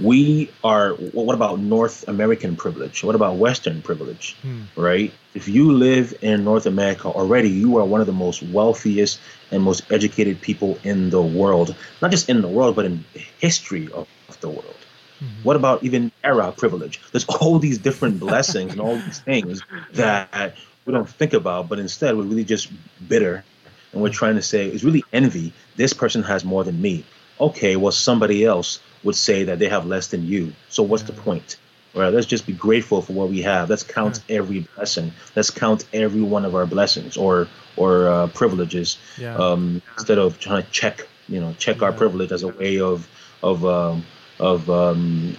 we 0.00 0.50
are 0.64 0.90
what 1.12 1.34
about 1.34 1.60
north 1.60 2.06
american 2.08 2.56
privilege 2.56 3.04
what 3.04 3.14
about 3.14 3.36
western 3.36 3.80
privilege 3.82 4.36
hmm. 4.42 4.62
right 4.76 5.12
if 5.34 5.48
you 5.48 5.72
live 5.72 6.14
in 6.22 6.44
north 6.44 6.66
america 6.66 7.08
already 7.08 7.48
you 7.48 7.78
are 7.78 7.84
one 7.84 8.00
of 8.00 8.06
the 8.06 8.12
most 8.12 8.42
wealthiest 8.44 9.20
and 9.50 9.62
most 9.62 9.82
educated 9.92 10.40
people 10.40 10.78
in 10.84 11.10
the 11.10 11.22
world 11.22 11.76
not 12.02 12.10
just 12.10 12.28
in 12.28 12.42
the 12.42 12.48
world 12.48 12.74
but 12.74 12.84
in 12.84 13.04
history 13.38 13.90
of, 13.92 14.08
the 14.40 14.48
world 14.48 14.74
Mm-hmm. 15.20 15.42
What 15.44 15.54
about 15.54 15.82
even 15.84 16.10
era 16.24 16.52
privilege? 16.52 17.00
There's 17.12 17.24
all 17.26 17.60
these 17.60 17.78
different 17.78 18.18
blessings 18.18 18.72
and 18.72 18.80
all 18.80 18.96
these 18.96 19.20
things 19.20 19.62
that 19.92 20.56
we 20.84 20.92
don't 20.92 21.08
think 21.08 21.32
about, 21.32 21.68
but 21.68 21.78
instead 21.78 22.16
we're 22.16 22.24
really 22.24 22.44
just 22.44 22.70
bitter 23.08 23.44
and 23.92 24.02
we're 24.02 24.10
trying 24.10 24.34
to 24.34 24.42
say 24.42 24.66
it's 24.66 24.84
really 24.84 25.04
envy. 25.12 25.52
This 25.76 25.92
person 25.92 26.22
has 26.24 26.44
more 26.44 26.64
than 26.64 26.80
me. 26.80 27.04
Okay, 27.40 27.76
well, 27.76 27.92
somebody 27.92 28.44
else 28.44 28.80
would 29.04 29.16
say 29.16 29.44
that 29.44 29.58
they 29.58 29.68
have 29.68 29.86
less 29.86 30.08
than 30.08 30.26
you. 30.26 30.52
So 30.68 30.82
what's 30.82 31.02
yeah. 31.02 31.14
the 31.14 31.22
point? 31.22 31.56
Right? 31.94 32.12
Let's 32.12 32.26
just 32.26 32.46
be 32.46 32.52
grateful 32.52 33.02
for 33.02 33.12
what 33.12 33.28
we 33.28 33.42
have. 33.42 33.70
Let's 33.70 33.84
count 33.84 34.20
yeah. 34.26 34.38
every 34.38 34.66
blessing. 34.74 35.12
Let's 35.36 35.50
count 35.50 35.84
every 35.92 36.22
one 36.22 36.44
of 36.44 36.54
our 36.54 36.66
blessings 36.66 37.16
or 37.16 37.46
or 37.76 38.08
uh, 38.08 38.26
privileges 38.28 38.98
yeah. 39.18 39.36
um, 39.36 39.80
instead 39.96 40.18
of 40.18 40.40
trying 40.40 40.64
to 40.64 40.70
check, 40.70 41.06
you 41.28 41.40
know, 41.40 41.54
check 41.58 41.82
our 41.82 41.92
privilege 41.92 42.32
as 42.32 42.42
a 42.42 42.48
way 42.48 42.80
of 42.80 43.08
of 43.42 43.64
um, 43.64 44.04
of 44.40 44.68
um, 44.68 45.36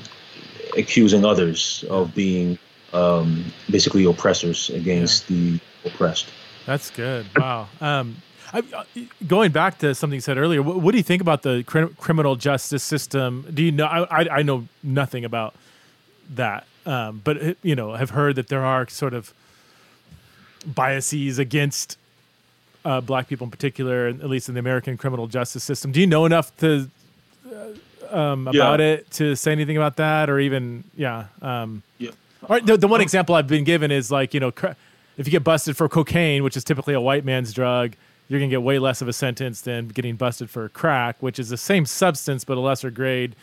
accusing 0.77 1.25
others 1.25 1.83
of 1.89 2.15
being 2.15 2.57
um, 2.93 3.45
basically 3.69 4.05
oppressors 4.05 4.69
against 4.69 5.27
the 5.27 5.59
oppressed. 5.83 6.27
That's 6.65 6.89
good. 6.89 7.25
Wow. 7.37 7.67
Um, 7.81 8.15
I, 8.55 8.59
uh, 8.73 8.83
going 9.27 9.51
back 9.51 9.79
to 9.79 9.93
something 9.93 10.15
you 10.15 10.21
said 10.21 10.37
earlier, 10.37 10.61
what, 10.61 10.77
what 10.77 10.91
do 10.91 10.97
you 10.97 11.03
think 11.03 11.21
about 11.21 11.41
the 11.41 11.63
cr- 11.65 11.93
criminal 11.97 12.37
justice 12.37 12.83
system? 12.83 13.45
Do 13.53 13.61
you 13.61 13.71
know? 13.71 13.85
I, 13.85 14.37
I 14.37 14.43
know 14.43 14.67
nothing 14.81 15.25
about 15.25 15.55
that, 16.35 16.65
um, 16.85 17.19
but 17.23 17.43
uh, 17.43 17.53
you 17.63 17.75
know, 17.75 17.95
have 17.95 18.11
heard 18.11 18.37
that 18.37 18.47
there 18.47 18.63
are 18.63 18.87
sort 18.87 19.13
of 19.13 19.33
biases 20.65 21.37
against 21.37 21.97
uh, 22.85 23.01
black 23.01 23.27
people 23.27 23.43
in 23.43 23.51
particular, 23.51 24.07
at 24.07 24.29
least 24.29 24.47
in 24.47 24.55
the 24.55 24.59
American 24.59 24.95
criminal 24.95 25.27
justice 25.27 25.63
system. 25.63 25.91
Do 25.91 25.99
you 25.99 26.07
know 26.07 26.25
enough 26.25 26.55
to 26.57 26.89
uh, 27.53 28.17
um, 28.17 28.47
about 28.47 28.79
yeah. 28.79 28.85
it 28.85 29.11
to 29.11 29.35
say 29.35 29.51
anything 29.51 29.75
about 29.75 29.97
that, 29.97 30.29
or 30.29 30.39
even 30.39 30.85
yeah? 30.95 31.25
Um, 31.41 31.83
yeah. 31.97 32.11
All 32.43 32.55
right. 32.55 32.65
The, 32.65 32.77
the 32.77 32.87
one 32.87 33.01
example 33.01 33.35
I've 33.35 33.47
been 33.47 33.65
given 33.65 33.91
is 33.91 34.11
like 34.11 34.33
you 34.33 34.39
know, 34.39 34.53
if 35.17 35.27
you 35.27 35.31
get 35.31 35.43
busted 35.43 35.75
for 35.75 35.89
cocaine, 35.89 36.41
which 36.41 36.55
is 36.55 36.63
typically 36.63 36.93
a 36.93 37.01
white 37.01 37.25
man's 37.25 37.51
drug, 37.51 37.95
you're 38.27 38.39
going 38.39 38.49
to 38.49 38.53
get 38.53 38.63
way 38.63 38.79
less 38.79 39.01
of 39.01 39.07
a 39.07 39.13
sentence 39.13 39.61
than 39.61 39.87
getting 39.87 40.15
busted 40.15 40.49
for 40.49 40.69
crack, 40.69 41.17
which 41.21 41.39
is 41.39 41.49
the 41.49 41.57
same 41.57 41.85
substance 41.85 42.43
but 42.43 42.57
a 42.57 42.59
lesser 42.59 42.89
grade. 42.89 43.35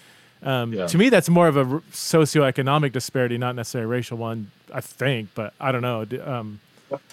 Um, 0.43 0.73
yeah. 0.73 0.87
To 0.87 0.99
me, 0.99 1.09
that's 1.09 1.29
more 1.29 1.47
of 1.47 1.57
a 1.57 1.65
socioeconomic 1.93 2.93
disparity, 2.93 3.39
not 3.39 3.55
necessarily 3.55 3.85
a 3.85 3.89
racial 3.89 4.19
one. 4.19 4.51
I 4.73 4.81
think, 4.81 5.29
but 5.35 5.55
I 5.61 5.71
don't 5.71 5.83
know. 5.83 6.07
Um, 6.25 6.61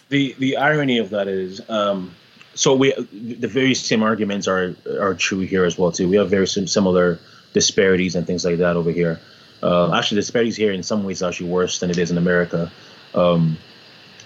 the 0.09 0.35
the 0.39 0.57
irony 0.57 0.97
of 0.97 1.09
that 1.11 1.27
is, 1.27 1.61
um, 1.69 2.15
so 2.55 2.73
we 2.73 2.93
the 3.11 3.47
very 3.47 3.73
same 3.73 4.01
arguments 4.01 4.47
are 4.47 4.75
are 4.99 5.13
true 5.13 5.39
here 5.39 5.65
as 5.65 5.77
well 5.77 5.91
too. 5.91 6.09
We 6.09 6.15
have 6.15 6.29
very 6.29 6.47
similar 6.47 7.19
disparities 7.53 8.15
and 8.15 8.25
things 8.25 8.45
like 8.45 8.57
that 8.57 8.75
over 8.75 8.91
here. 8.91 9.19
Uh, 9.61 9.93
actually, 9.93 10.15
disparities 10.21 10.55
here 10.55 10.71
in 10.71 10.83
some 10.83 11.03
ways 11.03 11.21
are 11.21 11.29
actually 11.29 11.49
worse 11.49 11.79
than 11.79 11.89
it 11.89 11.97
is 11.97 12.11
in 12.11 12.17
America. 12.17 12.71
Um, 13.13 13.57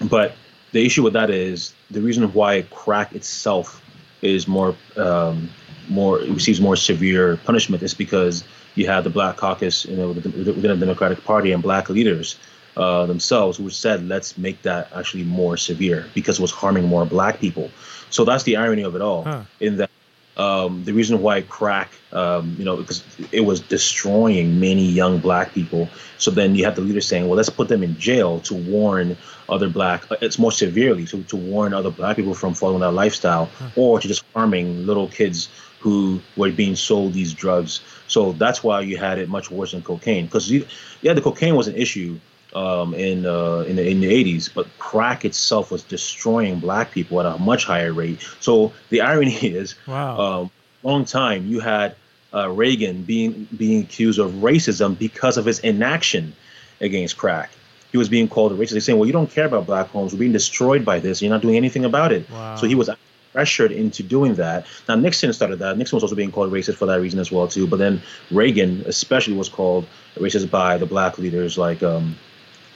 but 0.00 0.36
the 0.74 0.84
issue 0.84 1.04
with 1.04 1.12
that 1.12 1.30
is 1.30 1.72
the 1.92 2.02
reason 2.02 2.24
why 2.32 2.62
crack 2.62 3.14
itself 3.14 3.80
is 4.22 4.48
more 4.48 4.74
um, 4.96 5.48
more 5.88 6.18
receives 6.18 6.60
more 6.60 6.74
severe 6.74 7.36
punishment 7.44 7.82
is 7.82 7.94
because 7.94 8.42
you 8.74 8.86
have 8.88 9.04
the 9.04 9.10
Black 9.10 9.36
Caucus, 9.36 9.84
you 9.84 9.96
know, 9.96 10.08
within 10.08 10.62
the 10.62 10.76
Democratic 10.76 11.22
Party 11.24 11.52
and 11.52 11.62
black 11.62 11.88
leaders 11.88 12.36
uh, 12.76 13.06
themselves 13.06 13.58
who 13.58 13.70
said, 13.70 14.08
let's 14.08 14.36
make 14.36 14.60
that 14.62 14.90
actually 14.92 15.22
more 15.22 15.56
severe 15.56 16.06
because 16.12 16.40
it 16.40 16.42
was 16.42 16.50
harming 16.50 16.84
more 16.84 17.06
black 17.06 17.38
people. 17.38 17.70
So 18.10 18.24
that's 18.24 18.42
the 18.42 18.56
irony 18.56 18.82
of 18.82 18.96
it 18.96 19.00
all. 19.00 19.22
Huh. 19.22 19.42
In 19.60 19.76
that 19.76 19.90
um, 20.36 20.84
the 20.84 20.92
reason 20.92 21.22
why 21.22 21.42
crack, 21.42 21.92
um, 22.12 22.56
you 22.58 22.64
know, 22.64 22.76
because 22.76 23.04
it 23.30 23.40
was 23.42 23.60
destroying 23.60 24.58
many 24.58 24.84
young 24.84 25.18
black 25.18 25.52
people. 25.52 25.88
So 26.18 26.30
then 26.30 26.54
you 26.54 26.64
have 26.64 26.74
the 26.74 26.82
leaders 26.82 27.06
saying, 27.06 27.28
well, 27.28 27.36
let's 27.36 27.50
put 27.50 27.68
them 27.68 27.82
in 27.82 27.98
jail 27.98 28.40
to 28.40 28.54
warn 28.54 29.16
other 29.48 29.68
black, 29.68 30.10
uh, 30.10 30.16
it's 30.20 30.38
more 30.38 30.52
severely 30.52 31.04
to, 31.06 31.22
to 31.24 31.36
warn 31.36 31.74
other 31.74 31.90
black 31.90 32.16
people 32.16 32.34
from 32.34 32.54
following 32.54 32.80
that 32.80 32.92
lifestyle 32.92 33.50
or 33.76 34.00
to 34.00 34.08
just 34.08 34.24
harming 34.34 34.86
little 34.86 35.08
kids 35.08 35.48
who 35.80 36.20
were 36.36 36.50
being 36.50 36.74
sold 36.74 37.12
these 37.12 37.34
drugs. 37.34 37.82
So 38.08 38.32
that's 38.32 38.64
why 38.64 38.80
you 38.80 38.96
had 38.96 39.18
it 39.18 39.28
much 39.28 39.50
worse 39.50 39.72
than 39.72 39.82
cocaine. 39.82 40.24
Because 40.24 40.50
yeah, 40.50 41.12
the 41.12 41.20
cocaine 41.20 41.56
was 41.56 41.68
an 41.68 41.76
issue 41.76 42.18
um, 42.54 42.94
in 42.94 43.26
uh, 43.26 43.64
in 43.66 43.76
the 43.76 43.88
in 43.88 44.00
the 44.00 44.06
80s, 44.08 44.52
but 44.52 44.66
crack 44.78 45.24
itself 45.24 45.70
was 45.70 45.82
destroying 45.82 46.60
black 46.60 46.90
people 46.92 47.20
at 47.20 47.26
a 47.26 47.38
much 47.38 47.64
higher 47.64 47.92
rate. 47.92 48.20
So 48.40 48.72
the 48.90 49.00
irony 49.00 49.34
is, 49.42 49.74
wow, 49.86 50.18
um, 50.18 50.50
long 50.82 51.04
time 51.04 51.46
you 51.46 51.60
had 51.60 51.96
uh, 52.32 52.50
Reagan 52.50 53.02
being 53.02 53.48
being 53.56 53.82
accused 53.82 54.18
of 54.18 54.32
racism 54.32 54.98
because 54.98 55.36
of 55.36 55.44
his 55.44 55.58
inaction 55.60 56.34
against 56.80 57.16
crack. 57.16 57.50
He 57.92 57.98
was 57.98 58.08
being 58.08 58.28
called 58.28 58.52
a 58.52 58.56
racist. 58.56 58.72
They're 58.72 58.80
saying, 58.80 58.98
"Well, 58.98 59.06
you 59.06 59.12
don't 59.12 59.30
care 59.30 59.46
about 59.46 59.66
black 59.66 59.88
homes. 59.88 60.12
We're 60.12 60.20
being 60.20 60.32
destroyed 60.32 60.84
by 60.84 60.98
this. 61.00 61.22
You're 61.22 61.30
not 61.30 61.42
doing 61.42 61.56
anything 61.56 61.84
about 61.84 62.12
it." 62.12 62.28
Wow. 62.30 62.56
So 62.56 62.66
he 62.66 62.74
was 62.74 62.90
pressured 63.32 63.72
into 63.72 64.02
doing 64.02 64.34
that. 64.36 64.66
Now 64.88 64.94
Nixon 64.94 65.32
started 65.32 65.58
that. 65.58 65.76
Nixon 65.76 65.96
was 65.96 66.02
also 66.04 66.14
being 66.14 66.30
called 66.32 66.52
racist 66.52 66.76
for 66.76 66.86
that 66.86 67.00
reason 67.00 67.18
as 67.18 67.30
well 67.30 67.48
too. 67.48 67.66
But 67.66 67.78
then 67.78 68.00
Reagan, 68.30 68.84
especially, 68.86 69.34
was 69.34 69.48
called 69.48 69.86
racist 70.16 70.50
by 70.50 70.78
the 70.78 70.86
black 70.86 71.18
leaders 71.18 71.58
like 71.58 71.82
um, 71.82 72.16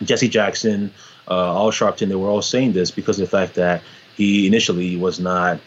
Jesse 0.03 0.28
Jackson, 0.28 0.92
uh, 1.28 1.55
Al 1.55 1.70
Sharpton, 1.70 2.09
they 2.09 2.14
were 2.14 2.28
all 2.28 2.42
saying 2.42 2.72
this 2.72 2.90
because 2.90 3.18
of 3.18 3.28
the 3.28 3.36
fact 3.36 3.55
that 3.55 3.82
he 4.16 4.46
initially 4.46 4.96
was 4.96 5.20
not 5.20 5.61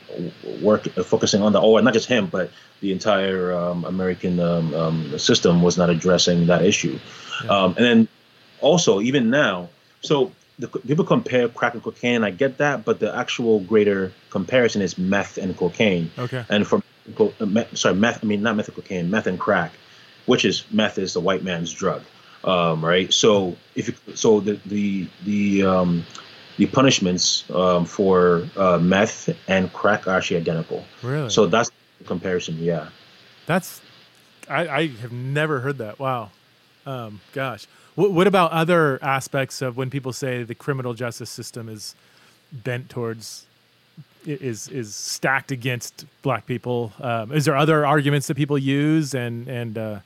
work 0.62 0.84
focusing 1.06 1.42
on 1.42 1.54
the 1.54 1.62
or 1.62 1.82
not 1.82 1.94
just 1.94 2.08
him, 2.08 2.28
but 2.28 2.52
the 2.82 2.92
entire 2.92 3.54
um, 3.54 3.86
American 3.86 4.40
um, 4.40 4.74
um, 4.74 5.18
system 5.18 5.62
was 5.62 5.78
not 5.78 5.90
addressing 5.90 6.48
that 6.48 6.64
issue. 6.64 7.00
Yeah. 7.46 7.50
Um, 7.50 7.76
and 7.78 7.86
then 7.86 8.08
also 8.60 9.00
even 9.00 9.30
now, 9.30 9.70
so 10.02 10.32
the, 10.60 10.68
people 10.68 11.06
compare 11.06 11.48
crack 11.48 11.76
and 11.76 11.84
cocaine. 11.84 12.26
I 12.26 12.32
get 12.32 12.58
that, 12.58 12.84
but 12.84 13.00
the 13.00 13.16
actual 13.16 13.62
greater 13.62 14.12
comparison 14.32 14.82
is 14.82 14.98
meth 14.98 15.38
and 15.38 15.56
cocaine. 15.56 16.12
Okay. 16.18 16.44
And 16.50 16.68
for 16.68 16.82
sorry, 17.74 17.96
meth. 17.96 18.24
I 18.24 18.28
mean 18.28 18.44
not 18.44 18.58
meth 18.58 18.68
and 18.68 18.76
cocaine, 18.76 19.10
meth 19.10 19.28
and 19.28 19.40
crack, 19.40 19.72
which 20.26 20.44
is 20.44 20.66
meth 20.72 20.98
is 20.98 21.14
the 21.14 21.22
white 21.22 21.44
man's 21.44 21.72
drug 21.72 22.04
um, 22.44 22.84
right? 22.84 23.12
So 23.14 23.56
if 23.76 23.88
you, 23.88 24.16
so 24.16 24.40
the 24.40 24.60
the 24.66 25.08
the 25.26 25.64
um, 25.64 26.06
the 26.58 26.66
punishments 26.68 27.50
um, 27.52 27.86
for 27.86 28.48
uh, 28.56 28.78
meth 28.78 29.30
and 29.48 29.72
crack 29.74 30.08
are 30.08 30.18
actually 30.18 30.38
identical. 30.38 30.86
Really? 31.02 31.30
So 31.30 31.46
that's 31.46 31.72
the 32.00 32.04
comparison. 32.06 32.58
Yeah. 32.58 32.90
That's 33.46 33.82
I, 34.50 34.68
I 34.68 34.88
have 34.88 35.12
never 35.12 35.60
heard 35.60 35.78
that. 35.80 36.00
Wow. 36.00 36.32
Um, 36.86 37.22
gosh. 37.34 37.68
What, 37.96 38.12
what 38.12 38.28
about 38.28 38.52
other 38.52 39.00
aspects 39.04 39.62
of 39.62 39.78
when 39.78 39.90
people 39.90 40.14
say 40.14 40.44
the 40.44 40.56
criminal 40.56 40.94
justice 40.94 41.30
system 41.30 41.70
is 41.70 41.96
bent 42.52 42.90
towards 42.90 43.46
is 44.26 44.68
is 44.68 44.94
stacked 44.96 45.52
against 45.52 46.06
black 46.22 46.46
people? 46.46 46.94
Um, 47.00 47.32
is 47.32 47.46
there 47.46 47.56
other 47.56 47.86
arguments 47.86 48.28
that 48.28 48.36
people 48.36 48.58
use 48.58 49.14
and 49.14 49.48
and 49.48 49.78
uh, 49.78 50.00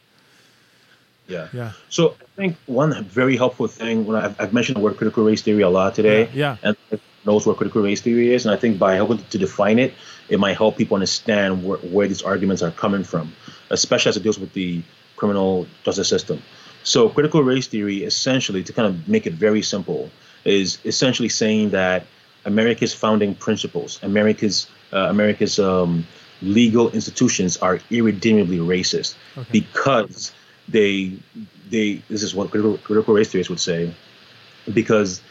yeah. 1.28 1.48
Yeah. 1.54 1.72
So 1.90 2.16
I 2.22 2.26
think 2.36 2.58
one 2.66 3.04
very 3.06 3.38
helpful 3.38 3.68
thing 3.68 4.06
when 4.06 4.16
I've, 4.18 4.40
I've 4.40 4.54
mentioned 4.54 4.78
the 4.78 4.82
word 4.82 4.98
critical 4.98 5.24
race 5.24 5.42
theory 5.42 5.62
a 5.62 5.70
lot 5.70 5.96
today. 5.96 6.30
Yeah. 6.34 6.58
yeah. 6.62 6.74
And 6.92 7.00
knows 7.26 7.46
what 7.46 7.58
critical 7.58 7.82
race 7.82 8.02
theory 8.02 8.34
is, 8.34 8.46
and 8.46 8.54
I 8.54 8.58
think 8.58 8.78
by 8.78 8.96
helping 8.96 9.18
to 9.18 9.38
define 9.38 9.80
it, 9.80 9.94
it 10.30 10.40
might 10.40 10.56
help 10.56 10.78
people 10.78 10.96
understand 10.96 11.64
where, 11.66 11.78
where 11.80 12.08
these 12.08 12.22
arguments 12.22 12.62
are 12.62 12.72
coming 12.72 13.04
from, 13.04 13.34
especially 13.72 14.10
as 14.10 14.18
it 14.18 14.24
deals 14.24 14.40
with 14.40 14.54
the 14.54 14.84
criminal 15.16 15.68
justice 15.84 16.08
system. 16.08 16.42
So 16.84 17.10
critical 17.10 17.42
race 17.42 17.68
theory, 17.68 18.04
essentially, 18.04 18.64
to 18.64 18.74
kind 18.74 18.88
of 18.88 19.08
make 19.08 19.26
it 19.26 19.34
very 19.34 19.64
simple, 19.64 20.12
is 20.44 20.78
essentially 20.86 21.30
saying 21.30 21.72
that 21.72 22.06
America's 22.46 22.94
founding 22.94 23.34
principles, 23.34 24.00
America's 24.04 24.68
uh, 24.94 25.08
America's 25.10 25.58
um, 25.58 26.06
legal 26.44 26.92
institutions 26.92 27.58
are 27.58 27.80
irredeemably 27.90 28.60
racist 28.60 29.16
okay. 29.36 29.48
because 29.52 30.32
they 30.68 31.14
they 31.70 32.02
this 32.10 32.24
is 32.24 32.34
what 32.34 32.52
critical, 32.52 32.78
critical 32.80 33.14
race 33.14 33.32
theorists 33.32 33.50
would 33.50 33.60
say 33.60 33.94
because 34.74 35.22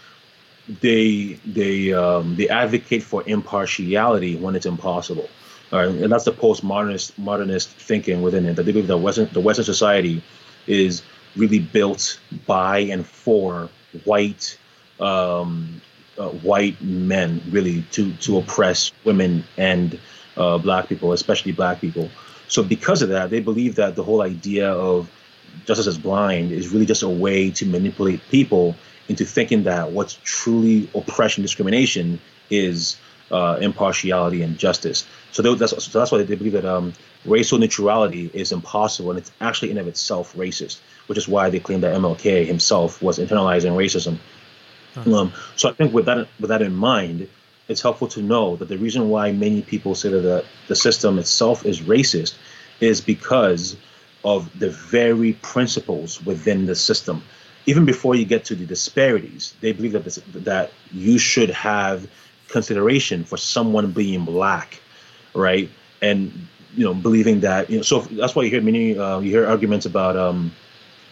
they 0.80 1.38
they 1.44 1.92
um, 1.92 2.36
they 2.36 2.48
advocate 2.48 3.02
for 3.02 3.22
impartiality 3.26 4.36
when 4.36 4.54
it's 4.54 4.66
impossible. 4.66 5.28
Right? 5.72 5.88
And 5.88 6.12
that's 6.12 6.24
the 6.24 6.32
postmodernist 6.32 7.18
modernist 7.18 7.70
thinking 7.70 8.22
within 8.22 8.46
it. 8.46 8.56
That 8.56 8.64
they 8.64 8.72
believe 8.72 8.88
that 8.88 8.98
Western 8.98 9.28
the 9.32 9.40
Western 9.40 9.64
society 9.64 10.22
is 10.66 11.02
really 11.36 11.58
built 11.58 12.20
by 12.46 12.78
and 12.78 13.06
for 13.06 13.68
white 14.04 14.58
um, 15.00 15.80
uh, 16.18 16.28
white 16.28 16.80
men, 16.80 17.42
really 17.50 17.82
to 17.92 18.12
to 18.14 18.38
oppress 18.38 18.92
women 19.04 19.44
and 19.56 19.98
uh, 20.36 20.58
black 20.58 20.88
people, 20.88 21.12
especially 21.12 21.52
black 21.52 21.80
people. 21.80 22.08
So 22.48 22.62
because 22.62 23.02
of 23.02 23.08
that, 23.08 23.30
they 23.30 23.40
believe 23.40 23.76
that 23.76 23.96
the 23.96 24.02
whole 24.02 24.22
idea 24.22 24.70
of 24.70 25.10
justice 25.64 25.86
is 25.86 25.98
blind 25.98 26.52
is 26.52 26.68
really 26.68 26.86
just 26.86 27.02
a 27.02 27.08
way 27.08 27.50
to 27.50 27.66
manipulate 27.66 28.20
people 28.30 28.76
into 29.08 29.24
thinking 29.24 29.64
that 29.64 29.90
what's 29.90 30.18
truly 30.24 30.88
oppression 30.94 31.42
discrimination 31.42 32.20
is 32.50 32.96
uh, 33.30 33.58
impartiality 33.60 34.42
and 34.42 34.58
justice. 34.58 35.06
So, 35.32 35.42
they, 35.42 35.54
that's 35.54 35.84
so 35.84 35.98
that's 35.98 36.12
why 36.12 36.22
they 36.22 36.34
believe 36.34 36.52
that 36.52 36.64
um, 36.64 36.92
racial 37.24 37.58
neutrality 37.58 38.30
is 38.32 38.52
impossible, 38.52 39.10
and 39.10 39.18
it's 39.18 39.32
actually 39.40 39.70
in 39.70 39.78
of 39.78 39.88
itself 39.88 40.34
racist, 40.34 40.78
which 41.06 41.18
is 41.18 41.26
why 41.26 41.50
they 41.50 41.60
claim 41.60 41.80
that 41.80 41.94
MLK 41.96 42.46
himself 42.46 43.02
was 43.02 43.18
internalizing 43.18 43.72
racism. 43.76 44.18
Huh. 44.94 45.16
Um, 45.16 45.32
so 45.56 45.68
I 45.68 45.72
think 45.72 45.92
with 45.92 46.06
that 46.06 46.28
with 46.38 46.50
that 46.50 46.62
in 46.62 46.74
mind, 46.74 47.28
it's 47.68 47.80
helpful 47.80 48.08
to 48.08 48.22
know 48.22 48.56
that 48.56 48.68
the 48.68 48.78
reason 48.78 49.08
why 49.08 49.32
many 49.32 49.62
people 49.62 49.94
say 49.94 50.10
that 50.10 50.20
the, 50.20 50.44
the 50.68 50.76
system 50.76 51.18
itself 51.18 51.64
is 51.64 51.80
racist 51.80 52.34
is 52.80 53.00
because 53.00 53.76
of 54.24 54.58
the 54.58 54.70
very 54.70 55.34
principles 55.34 56.24
within 56.24 56.66
the 56.66 56.74
system. 56.74 57.22
Even 57.66 57.84
before 57.84 58.14
you 58.14 58.24
get 58.24 58.44
to 58.46 58.54
the 58.54 58.66
disparities, 58.66 59.54
they 59.60 59.72
believe 59.72 59.92
that 59.92 60.04
this, 60.04 60.16
that 60.34 60.70
you 60.92 61.18
should 61.18 61.50
have 61.50 62.08
consideration 62.48 63.24
for 63.24 63.36
someone 63.36 63.90
being 63.92 64.24
black, 64.24 64.80
right? 65.34 65.70
And 66.02 66.48
you 66.76 66.84
know, 66.84 66.94
believing 66.94 67.40
that 67.40 67.70
you 67.70 67.78
know, 67.78 67.82
so 67.82 68.00
that's 68.00 68.34
why 68.34 68.42
you 68.42 68.50
hear 68.50 68.60
many 68.60 68.98
uh, 68.98 69.20
you 69.20 69.30
hear 69.30 69.46
arguments 69.46 69.86
about 69.86 70.16
um, 70.16 70.52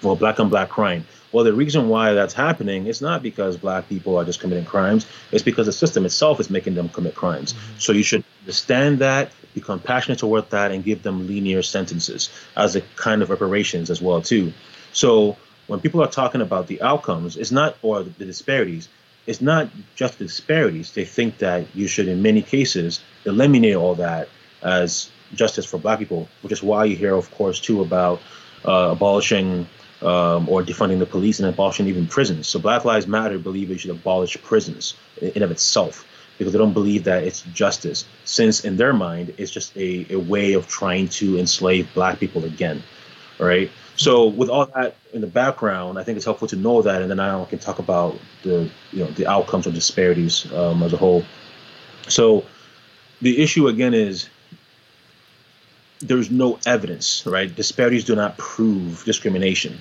well, 0.03 0.17
black 0.17 0.41
on 0.41 0.49
black 0.49 0.69
crime. 0.69 1.05
Well, 1.33 1.45
the 1.45 1.55
reason 1.55 1.89
why 1.89 2.13
that's 2.13 2.35
happening 2.35 2.87
is 2.87 3.01
not 3.01 3.23
because 3.23 3.57
black 3.57 3.89
people 3.89 4.17
are 4.19 4.25
just 4.25 4.41
committing 4.41 4.67
crimes. 4.67 5.07
It's 5.31 5.43
because 5.43 5.67
the 5.67 5.73
system 5.73 6.05
itself 6.05 6.41
is 6.41 6.51
making 6.51 6.75
them 6.75 6.89
commit 6.91 7.15
crimes. 7.15 7.55
Mm-hmm. 7.55 7.79
So 7.79 7.93
you 7.93 8.03
should 8.03 8.25
understand 8.43 8.99
that, 8.99 9.33
be 9.55 9.61
compassionate 9.61 10.19
toward 10.19 10.51
that, 10.51 10.73
and 10.73 10.85
give 10.85 11.03
them 11.03 11.27
linear 11.27 11.63
sentences 11.63 12.31
as 12.57 12.77
a 12.77 12.81
kind 12.97 13.23
of 13.23 13.31
reparations 13.31 13.91
as 13.91 14.01
well 14.01 14.23
too. 14.23 14.53
So 14.93 15.37
when 15.67 15.81
people 15.81 16.03
are 16.03 16.09
talking 16.09 16.41
about 16.41 16.67
the 16.67 16.83
outcomes, 16.83 17.37
it's 17.37 17.53
not 17.53 17.77
or 17.83 18.03
the 18.03 18.25
disparities. 18.25 18.89
It's 19.27 19.41
not 19.41 19.69
just 19.95 20.19
the 20.19 20.25
disparities. 20.25 20.93
They 20.93 21.05
think 21.05 21.39
that 21.39 21.75
you 21.75 21.87
should, 21.87 22.09
in 22.09 22.23
many 22.23 22.43
cases, 22.43 23.01
eliminate 23.25 23.77
all 23.77 23.95
that 23.97 24.29
as 24.63 25.11
justice 25.35 25.65
for 25.65 25.79
black 25.79 25.99
people, 25.99 26.29
which 26.43 26.53
is 26.53 26.63
why 26.63 26.85
you 26.85 26.97
hear, 26.97 27.15
of 27.15 27.31
course, 27.31 27.61
too, 27.61 27.83
about 27.83 28.21
uh, 28.65 28.91
abolishing 28.93 29.69
um, 30.03 30.49
or 30.49 30.63
defunding 30.63 30.99
the 30.99 31.07
police 31.07 31.39
and 31.39 31.49
abolishing 31.49 31.87
even 31.87 32.07
prisons. 32.07 32.49
So 32.49 32.59
Black 32.59 32.85
Lives 32.85 33.07
Matter 33.07 33.39
believe 33.39 33.69
we 33.69 33.79
should 33.79 33.91
abolish 33.91 34.37
prisons 34.43 34.95
in 35.21 35.43
of 35.43 35.51
itself 35.51 36.05
because 36.39 36.53
they 36.53 36.59
don't 36.59 36.73
believe 36.73 37.05
that 37.05 37.25
it's 37.25 37.43
justice, 37.53 38.05
since 38.25 38.65
in 38.65 38.77
their 38.77 38.93
mind 38.93 39.35
it's 39.39 39.51
just 39.51 39.77
a, 39.77 40.07
a 40.11 40.17
way 40.17 40.55
of 40.55 40.69
trying 40.69 41.09
to 41.09 41.39
enslave 41.39 41.89
black 41.95 42.19
people 42.19 42.45
again. 42.45 42.83
Right. 43.39 43.71
So 43.97 44.27
with 44.27 44.49
all 44.49 44.67
that 44.67 44.97
in 45.13 45.21
the 45.21 45.27
background, 45.27 45.99
I 45.99 46.05
think 46.05 46.17
it's 46.17 46.25
helpful 46.25 46.49
to 46.49 46.57
know 46.57 46.83
that, 46.83 47.03
and 47.03 47.11
then 47.11 47.21
I 47.21 47.45
can 47.45 47.59
talk 47.59 47.79
about 47.79 48.19
the 48.43 48.71
you 48.93 49.05
know 49.05 49.11
the 49.11 49.27
outcomes 49.27 49.67
or 49.67 49.73
disparities 49.73 50.51
um, 50.53 50.83
as 50.83 50.93
a 50.93 50.97
whole. 50.97 51.25
So 52.09 52.45
the 53.21 53.43
issue 53.43 53.69
again 53.69 53.95
is 53.95 54.29
there's 56.01 56.31
no 56.31 56.59
evidence, 56.67 57.25
right? 57.27 57.55
Disparities 57.55 58.05
do 58.05 58.17
not 58.17 58.37
prove 58.39 59.05
discrimination. 59.05 59.81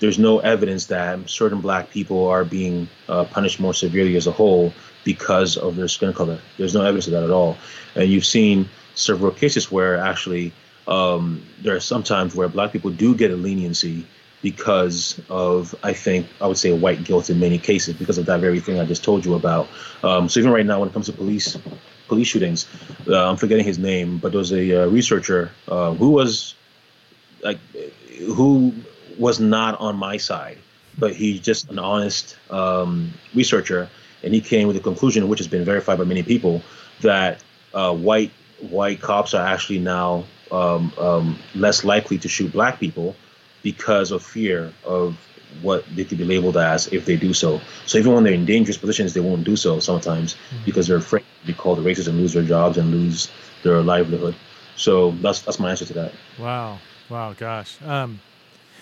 There's 0.00 0.18
no 0.18 0.40
evidence 0.40 0.86
that 0.86 1.30
certain 1.30 1.60
black 1.60 1.90
people 1.90 2.28
are 2.28 2.44
being 2.44 2.88
uh, 3.08 3.24
punished 3.24 3.60
more 3.60 3.72
severely 3.72 4.16
as 4.16 4.26
a 4.26 4.32
whole 4.32 4.72
because 5.04 5.56
of 5.56 5.76
their 5.76 5.88
skin 5.88 6.12
color. 6.12 6.38
There's 6.58 6.74
no 6.74 6.82
evidence 6.82 7.06
of 7.06 7.12
that 7.12 7.24
at 7.24 7.30
all. 7.30 7.56
And 7.94 8.08
you've 8.08 8.26
seen 8.26 8.68
several 8.94 9.32
cases 9.32 9.70
where 9.70 9.96
actually 9.96 10.52
um, 10.86 11.44
there 11.62 11.74
are 11.76 11.80
sometimes 11.80 12.34
where 12.34 12.48
black 12.48 12.72
people 12.72 12.90
do 12.90 13.14
get 13.14 13.30
a 13.30 13.36
leniency 13.36 14.06
because 14.42 15.20
of, 15.30 15.74
I 15.84 15.92
think, 15.92 16.26
I 16.40 16.46
would 16.48 16.58
say 16.58 16.72
white 16.72 17.04
guilt 17.04 17.30
in 17.30 17.38
many 17.38 17.58
cases 17.58 17.94
because 17.94 18.18
of 18.18 18.26
that 18.26 18.40
very 18.40 18.58
thing 18.58 18.80
I 18.80 18.84
just 18.84 19.04
told 19.04 19.24
you 19.24 19.34
about. 19.34 19.68
Um, 20.02 20.28
so 20.28 20.40
even 20.40 20.52
right 20.52 20.66
now, 20.66 20.80
when 20.80 20.88
it 20.88 20.92
comes 20.92 21.06
to 21.06 21.12
police 21.12 21.56
police 22.12 22.28
shootings. 22.28 22.66
Uh, 23.08 23.30
I'm 23.30 23.38
forgetting 23.38 23.64
his 23.64 23.78
name, 23.78 24.18
but 24.18 24.32
there 24.32 24.38
was 24.38 24.52
a 24.52 24.82
uh, 24.82 24.86
researcher 24.88 25.50
uh, 25.66 25.94
who 25.94 26.10
was 26.10 26.54
like 27.42 27.58
who 28.36 28.74
was 29.18 29.40
not 29.40 29.80
on 29.80 29.96
my 29.96 30.18
side, 30.18 30.58
but 30.98 31.14
he's 31.14 31.40
just 31.40 31.70
an 31.70 31.78
honest 31.78 32.36
um, 32.50 33.14
researcher, 33.34 33.88
and 34.22 34.34
he 34.34 34.40
came 34.40 34.66
with 34.68 34.76
a 34.76 34.80
conclusion, 34.80 35.28
which 35.28 35.38
has 35.38 35.48
been 35.48 35.64
verified 35.64 35.98
by 35.98 36.04
many 36.04 36.22
people, 36.22 36.62
that 37.00 37.42
uh, 37.74 37.94
white 37.94 38.30
white 38.70 39.00
cops 39.00 39.34
are 39.34 39.44
actually 39.46 39.78
now 39.78 40.24
um, 40.50 40.92
um, 40.98 41.38
less 41.54 41.84
likely 41.84 42.18
to 42.18 42.28
shoot 42.28 42.52
black 42.52 42.78
people 42.78 43.16
because 43.62 44.10
of 44.10 44.22
fear 44.22 44.72
of 44.84 45.18
what 45.60 45.84
they 45.94 46.04
could 46.04 46.18
be 46.18 46.24
labeled 46.24 46.56
as 46.56 46.86
if 46.88 47.04
they 47.04 47.16
do 47.16 47.34
so. 47.34 47.60
So 47.86 47.98
even 47.98 48.14
when 48.14 48.24
they're 48.24 48.32
in 48.32 48.46
dangerous 48.46 48.78
positions, 48.78 49.12
they 49.12 49.20
won't 49.20 49.44
do 49.44 49.56
so 49.56 49.80
sometimes 49.80 50.34
mm-hmm. 50.34 50.64
because 50.64 50.86
they're 50.86 50.96
afraid 50.96 51.24
to 51.40 51.46
be 51.46 51.52
called 51.52 51.78
racist 51.80 52.08
and 52.08 52.18
lose 52.18 52.32
their 52.32 52.42
jobs 52.42 52.78
and 52.78 52.90
lose 52.90 53.30
their 53.62 53.82
livelihood. 53.82 54.34
So 54.76 55.10
that's 55.22 55.40
that's 55.42 55.58
my 55.58 55.70
answer 55.70 55.84
to 55.86 55.92
that. 55.94 56.12
Wow, 56.38 56.78
wow, 57.10 57.34
gosh. 57.34 57.80
Um, 57.82 58.20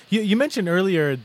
you 0.09 0.21
you 0.21 0.37
mentioned 0.37 0.69
earlier 0.69 1.19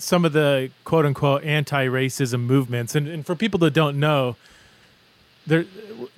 some 0.00 0.24
of 0.24 0.32
the 0.32 0.70
quote 0.84 1.04
unquote 1.04 1.44
anti-racism 1.44 2.40
movements, 2.40 2.94
and, 2.94 3.06
and 3.06 3.24
for 3.24 3.34
people 3.34 3.58
that 3.60 3.72
don't 3.72 3.98
know, 3.98 4.36
there 5.46 5.64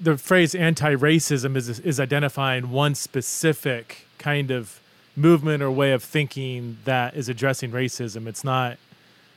the 0.01 0.17
phrase 0.17 0.55
anti-racism 0.55 1.57
is 1.57 1.81
is 1.81 1.99
identifying 2.01 2.71
one 2.71 2.95
specific 2.95 4.07
kind 4.19 4.51
of 4.51 4.81
movement 5.17 5.63
or 5.63 5.71
way 5.71 5.93
of 5.93 6.03
thinking 6.03 6.79
that 6.85 7.15
is 7.15 7.29
addressing 7.29 7.71
racism. 7.73 8.27
It's 8.27 8.45
not. 8.45 8.79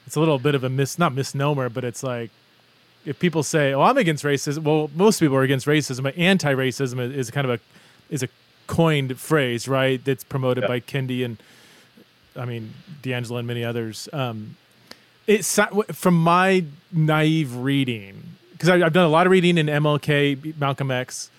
It's 0.06 0.16
a 0.16 0.20
little 0.20 0.40
bit 0.40 0.56
of 0.56 0.64
a 0.64 0.70
mis 0.70 1.00
not 1.00 1.14
misnomer, 1.14 1.70
but 1.70 1.84
it's 1.84 2.04
like 2.04 2.30
if 3.06 3.20
people 3.20 3.44
say, 3.44 3.74
"Oh, 3.74 3.82
I'm 3.82 3.98
against 3.98 4.24
racism," 4.24 4.64
well, 4.64 4.90
most 4.96 5.20
people 5.20 5.36
are 5.36 5.44
against 5.44 5.66
racism, 5.66 6.04
but 6.04 6.18
anti-racism 6.18 7.14
is 7.14 7.32
kind 7.32 7.50
of 7.50 7.60
a 7.60 8.14
is 8.14 8.24
a 8.24 8.30
coined 8.68 9.20
phrase, 9.20 9.68
right? 9.68 10.04
That's 10.04 10.24
promoted 10.24 10.64
yeah. 10.64 10.68
by 10.68 10.80
Kendi 10.80 11.26
and 11.26 11.38
I 12.36 12.46
mean 12.46 12.74
DiAngelo 13.02 13.40
and 13.40 13.48
many 13.48 13.64
others. 13.64 14.10
Um, 14.14 14.58
it's 15.28 15.60
from 15.94 16.22
my 16.22 16.66
naive 16.92 17.56
reading 17.56 18.22
because 18.52 18.70
I've 18.70 18.94
done 18.94 19.06
a 19.06 19.10
lot 19.10 19.26
of 19.28 19.32
reading 19.32 19.58
in 19.58 19.66
MLK, 19.68 20.58
Malcolm 20.58 20.92
X, 20.92 21.30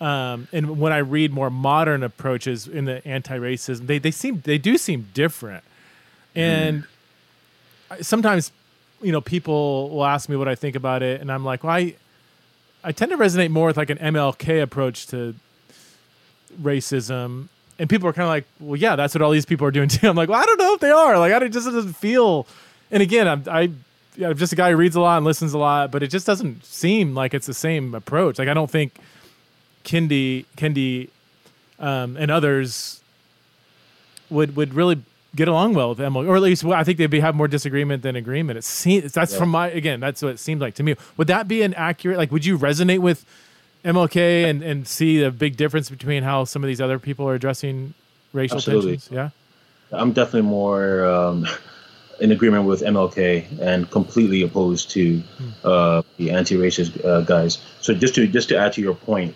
um, 0.00 0.48
and 0.52 0.78
when 0.78 0.92
I 0.92 0.98
read 0.98 1.32
more 1.32 1.48
modern 1.48 2.02
approaches 2.02 2.66
in 2.68 2.84
the 2.84 3.06
anti-racism, 3.06 3.86
they 3.86 3.98
they 3.98 4.10
seem 4.10 4.42
they 4.44 4.58
do 4.58 4.76
seem 4.76 5.08
different, 5.14 5.64
and 6.34 6.84
mm. 7.90 8.04
sometimes 8.04 8.52
you 9.00 9.12
know 9.12 9.20
people 9.20 9.90
will 9.90 10.04
ask 10.04 10.28
me 10.28 10.36
what 10.36 10.48
I 10.48 10.54
think 10.54 10.76
about 10.76 11.02
it, 11.02 11.20
and 11.20 11.32
I'm 11.32 11.44
like, 11.44 11.64
well, 11.64 11.74
I 11.74 11.94
I 12.84 12.92
tend 12.92 13.10
to 13.10 13.16
resonate 13.16 13.50
more 13.50 13.68
with 13.68 13.76
like 13.78 13.90
an 13.90 13.98
MLK 13.98 14.62
approach 14.62 15.06
to 15.08 15.34
racism, 16.60 17.48
and 17.78 17.88
people 17.88 18.08
are 18.08 18.12
kind 18.12 18.24
of 18.24 18.30
like, 18.30 18.44
well, 18.60 18.76
yeah, 18.76 18.96
that's 18.96 19.14
what 19.14 19.22
all 19.22 19.30
these 19.30 19.46
people 19.46 19.66
are 19.66 19.70
doing 19.70 19.88
too. 19.88 20.08
I'm 20.08 20.16
like, 20.16 20.28
well, 20.28 20.40
I 20.40 20.46
don't 20.46 20.58
know 20.58 20.74
if 20.74 20.80
they 20.80 20.90
are. 20.90 21.18
Like, 21.18 21.32
I 21.32 21.44
it 21.44 21.50
just 21.50 21.66
doesn't 21.66 21.94
feel. 21.94 22.46
And 22.90 23.02
again, 23.02 23.28
I'm 23.28 23.44
I. 23.48 23.70
Yeah, 24.18 24.30
I'm 24.30 24.38
just 24.38 24.50
a 24.50 24.56
guy 24.56 24.70
who 24.70 24.78
reads 24.78 24.96
a 24.96 25.00
lot 25.00 25.18
and 25.18 25.26
listens 25.26 25.52
a 25.52 25.58
lot, 25.58 25.90
but 25.90 26.02
it 26.02 26.08
just 26.08 26.26
doesn't 26.26 26.64
seem 26.64 27.14
like 27.14 27.34
it's 27.34 27.46
the 27.46 27.52
same 27.52 27.94
approach. 27.94 28.38
Like 28.38 28.48
I 28.48 28.54
don't 28.54 28.70
think 28.70 28.98
Kendi, 29.84 30.46
Kendi, 30.56 31.10
um, 31.78 32.16
and 32.16 32.30
others 32.30 33.02
would 34.30 34.56
would 34.56 34.72
really 34.72 35.02
get 35.34 35.48
along 35.48 35.74
well 35.74 35.90
with 35.90 35.98
MLK, 35.98 36.26
or 36.26 36.36
at 36.36 36.42
least 36.42 36.64
I 36.64 36.82
think 36.82 36.96
they'd 36.96 37.08
be 37.08 37.20
have 37.20 37.34
more 37.34 37.46
disagreement 37.46 38.02
than 38.02 38.16
agreement. 38.16 38.58
It 38.58 38.64
seems 38.64 39.12
that's 39.12 39.32
yeah. 39.32 39.38
from 39.38 39.50
my 39.50 39.68
again. 39.68 40.00
That's 40.00 40.22
what 40.22 40.30
it 40.30 40.38
seemed 40.38 40.62
like 40.62 40.74
to 40.76 40.82
me. 40.82 40.94
Would 41.18 41.26
that 41.26 41.46
be 41.46 41.60
an 41.60 41.74
accurate? 41.74 42.16
Like, 42.16 42.32
would 42.32 42.46
you 42.46 42.58
resonate 42.58 43.00
with 43.00 43.26
MLK 43.86 44.44
and 44.44 44.62
and 44.62 44.86
see 44.86 45.20
the 45.20 45.30
big 45.30 45.56
difference 45.56 45.88
between 45.88 46.22
how 46.22 46.44
some 46.44 46.62
of 46.62 46.68
these 46.68 46.80
other 46.80 46.98
people 46.98 47.28
are 47.28 47.34
addressing 47.34 47.94
racial 48.32 48.58
Absolutely. 48.58 48.92
tensions? 48.92 49.12
Yeah, 49.12 49.30
I'm 49.92 50.12
definitely 50.12 50.48
more. 50.48 51.04
Um, 51.06 51.46
in 52.18 52.32
agreement 52.32 52.64
with 52.64 52.80
MLK 52.80 53.60
and 53.60 53.90
completely 53.90 54.40
opposed 54.40 54.90
to 54.92 55.18
hmm. 55.18 55.50
uh, 55.62 56.02
the 56.16 56.30
anti-racist 56.30 57.04
uh, 57.04 57.20
guys. 57.20 57.58
So 57.80 57.92
just 57.94 58.14
to 58.14 58.26
just 58.26 58.48
to 58.48 58.56
add 58.56 58.72
to 58.74 58.80
your 58.80 58.94
point, 58.94 59.34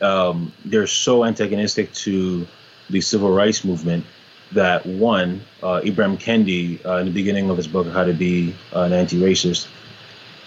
um, 0.00 0.52
they're 0.64 0.86
so 0.86 1.24
antagonistic 1.24 1.92
to 2.06 2.46
the 2.90 3.00
civil 3.00 3.30
rights 3.30 3.64
movement 3.64 4.04
that 4.52 4.84
one, 4.84 5.40
uh, 5.62 5.80
Ibram 5.80 6.18
Kendi, 6.18 6.84
uh, 6.84 6.96
in 6.96 7.06
the 7.06 7.12
beginning 7.12 7.48
of 7.48 7.56
his 7.56 7.66
book, 7.66 7.86
How 7.86 8.04
to 8.04 8.12
Be 8.12 8.54
an 8.72 8.92
Anti-Racist, 8.92 9.66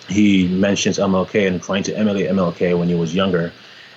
he 0.08 0.48
mentions 0.48 0.98
MLK 0.98 1.48
and 1.48 1.62
trying 1.62 1.84
to 1.84 1.98
emulate 1.98 2.30
MLK 2.30 2.78
when 2.78 2.88
he 2.88 2.96
was 2.96 3.14
younger. 3.14 3.52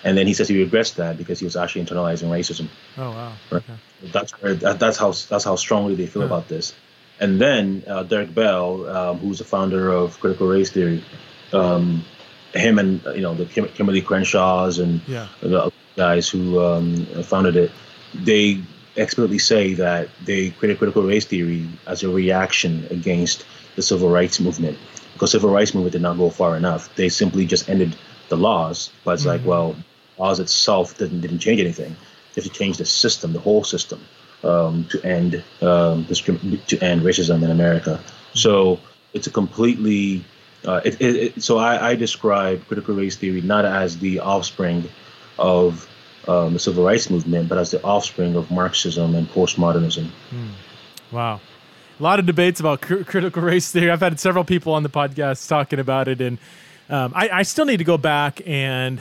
And 0.04 0.16
then 0.16 0.26
he 0.26 0.34
says 0.34 0.48
he 0.48 0.58
regrets 0.58 0.92
that 0.92 1.18
because 1.18 1.40
he 1.40 1.44
was 1.44 1.56
actually 1.56 1.84
internalizing 1.84 2.28
racism. 2.28 2.68
Oh 2.96 3.10
wow! 3.10 3.32
Right? 3.50 3.62
Okay. 3.62 4.10
That's 4.12 4.30
where, 4.40 4.54
that, 4.54 4.78
that's 4.78 4.96
how 4.96 5.10
that's 5.10 5.44
how 5.44 5.56
strongly 5.56 5.96
they 5.96 6.06
feel 6.06 6.22
yeah. 6.22 6.26
about 6.26 6.48
this. 6.48 6.74
And 7.20 7.40
then 7.40 7.82
uh, 7.86 8.04
Derek 8.04 8.32
Bell, 8.32 8.88
um, 8.88 9.18
who's 9.18 9.38
the 9.38 9.44
founder 9.44 9.90
of 9.90 10.18
critical 10.20 10.46
race 10.46 10.70
theory, 10.70 11.04
um, 11.52 12.04
him 12.54 12.78
and 12.78 13.02
you 13.06 13.22
know 13.22 13.34
the 13.34 13.46
Kim- 13.46 13.66
Kimberlé 13.66 14.04
Crenshaws 14.04 14.78
and 14.78 15.00
yeah. 15.08 15.26
the 15.40 15.72
guys 15.96 16.28
who 16.28 16.62
um, 16.62 17.04
founded 17.24 17.56
it, 17.56 17.72
they 18.14 18.60
expertly 18.96 19.38
say 19.38 19.74
that 19.74 20.08
they 20.24 20.50
created 20.50 20.78
critical 20.78 21.02
race 21.02 21.24
theory 21.24 21.68
as 21.86 22.04
a 22.04 22.08
reaction 22.08 22.86
against 22.90 23.44
the 23.74 23.82
civil 23.82 24.10
rights 24.10 24.40
movement 24.40 24.78
because 25.18 25.32
civil 25.32 25.50
rights 25.50 25.74
movement 25.74 25.92
did 25.92 26.02
not 26.02 26.16
go 26.16 26.30
far 26.30 26.56
enough. 26.56 26.94
They 26.94 27.08
simply 27.08 27.44
just 27.44 27.68
ended 27.68 27.96
the 28.28 28.36
laws, 28.36 28.90
but 29.04 29.14
it's 29.14 29.22
mm-hmm. 29.22 29.30
like, 29.30 29.44
well, 29.44 29.74
laws 30.16 30.38
itself 30.38 30.96
didn't 30.96 31.20
didn't 31.20 31.40
change 31.40 31.60
anything. 31.60 31.90
You 31.90 32.42
have 32.42 32.44
to 32.44 32.50
change 32.50 32.76
the 32.76 32.84
system, 32.84 33.32
the 33.32 33.40
whole 33.40 33.64
system, 33.64 34.00
um, 34.44 34.84
to 34.90 35.02
end 35.04 35.42
um, 35.60 36.06
to 36.06 36.78
end 36.80 37.02
racism 37.02 37.42
in 37.42 37.50
America. 37.50 38.00
So 38.34 38.78
it's 39.12 39.26
a 39.26 39.30
completely 39.30 40.24
uh, 40.64 40.80
it, 40.84 41.00
it, 41.00 41.16
it, 41.16 41.42
so 41.42 41.58
I, 41.58 41.90
I, 41.90 41.94
describe 41.94 42.66
critical 42.66 42.94
race 42.94 43.16
theory 43.16 43.40
not 43.40 43.64
as 43.64 43.98
the 43.98 44.18
offspring 44.18 44.88
of 45.38 45.88
um, 46.26 46.52
the 46.52 46.58
civil 46.58 46.84
rights 46.84 47.10
movement, 47.10 47.48
but 47.48 47.58
as 47.58 47.70
the 47.70 47.82
offspring 47.82 48.36
of 48.36 48.50
Marxism 48.50 49.14
and 49.14 49.28
postmodernism. 49.28 50.08
Mm. 50.30 50.50
Wow. 51.12 51.40
A 51.98 52.02
lot 52.02 52.20
of 52.20 52.26
debates 52.26 52.60
about 52.60 52.80
cr- 52.80 53.02
critical 53.02 53.42
race 53.42 53.72
theory. 53.72 53.90
I've 53.90 54.00
had 54.00 54.20
several 54.20 54.44
people 54.44 54.72
on 54.72 54.82
the 54.82 54.88
podcast 54.88 55.48
talking 55.48 55.80
about 55.80 56.08
it, 56.08 56.20
and 56.20 56.38
um, 56.88 57.12
I, 57.14 57.28
I, 57.28 57.42
still 57.42 57.64
need 57.64 57.78
to 57.78 57.84
go 57.84 57.98
back 57.98 58.40
and 58.46 59.00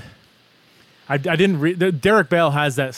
I, 1.08 1.14
I 1.14 1.18
didn't 1.18 1.60
read. 1.60 2.02
Derek 2.02 2.30
Bell 2.30 2.52
has 2.52 2.76
that 2.76 2.96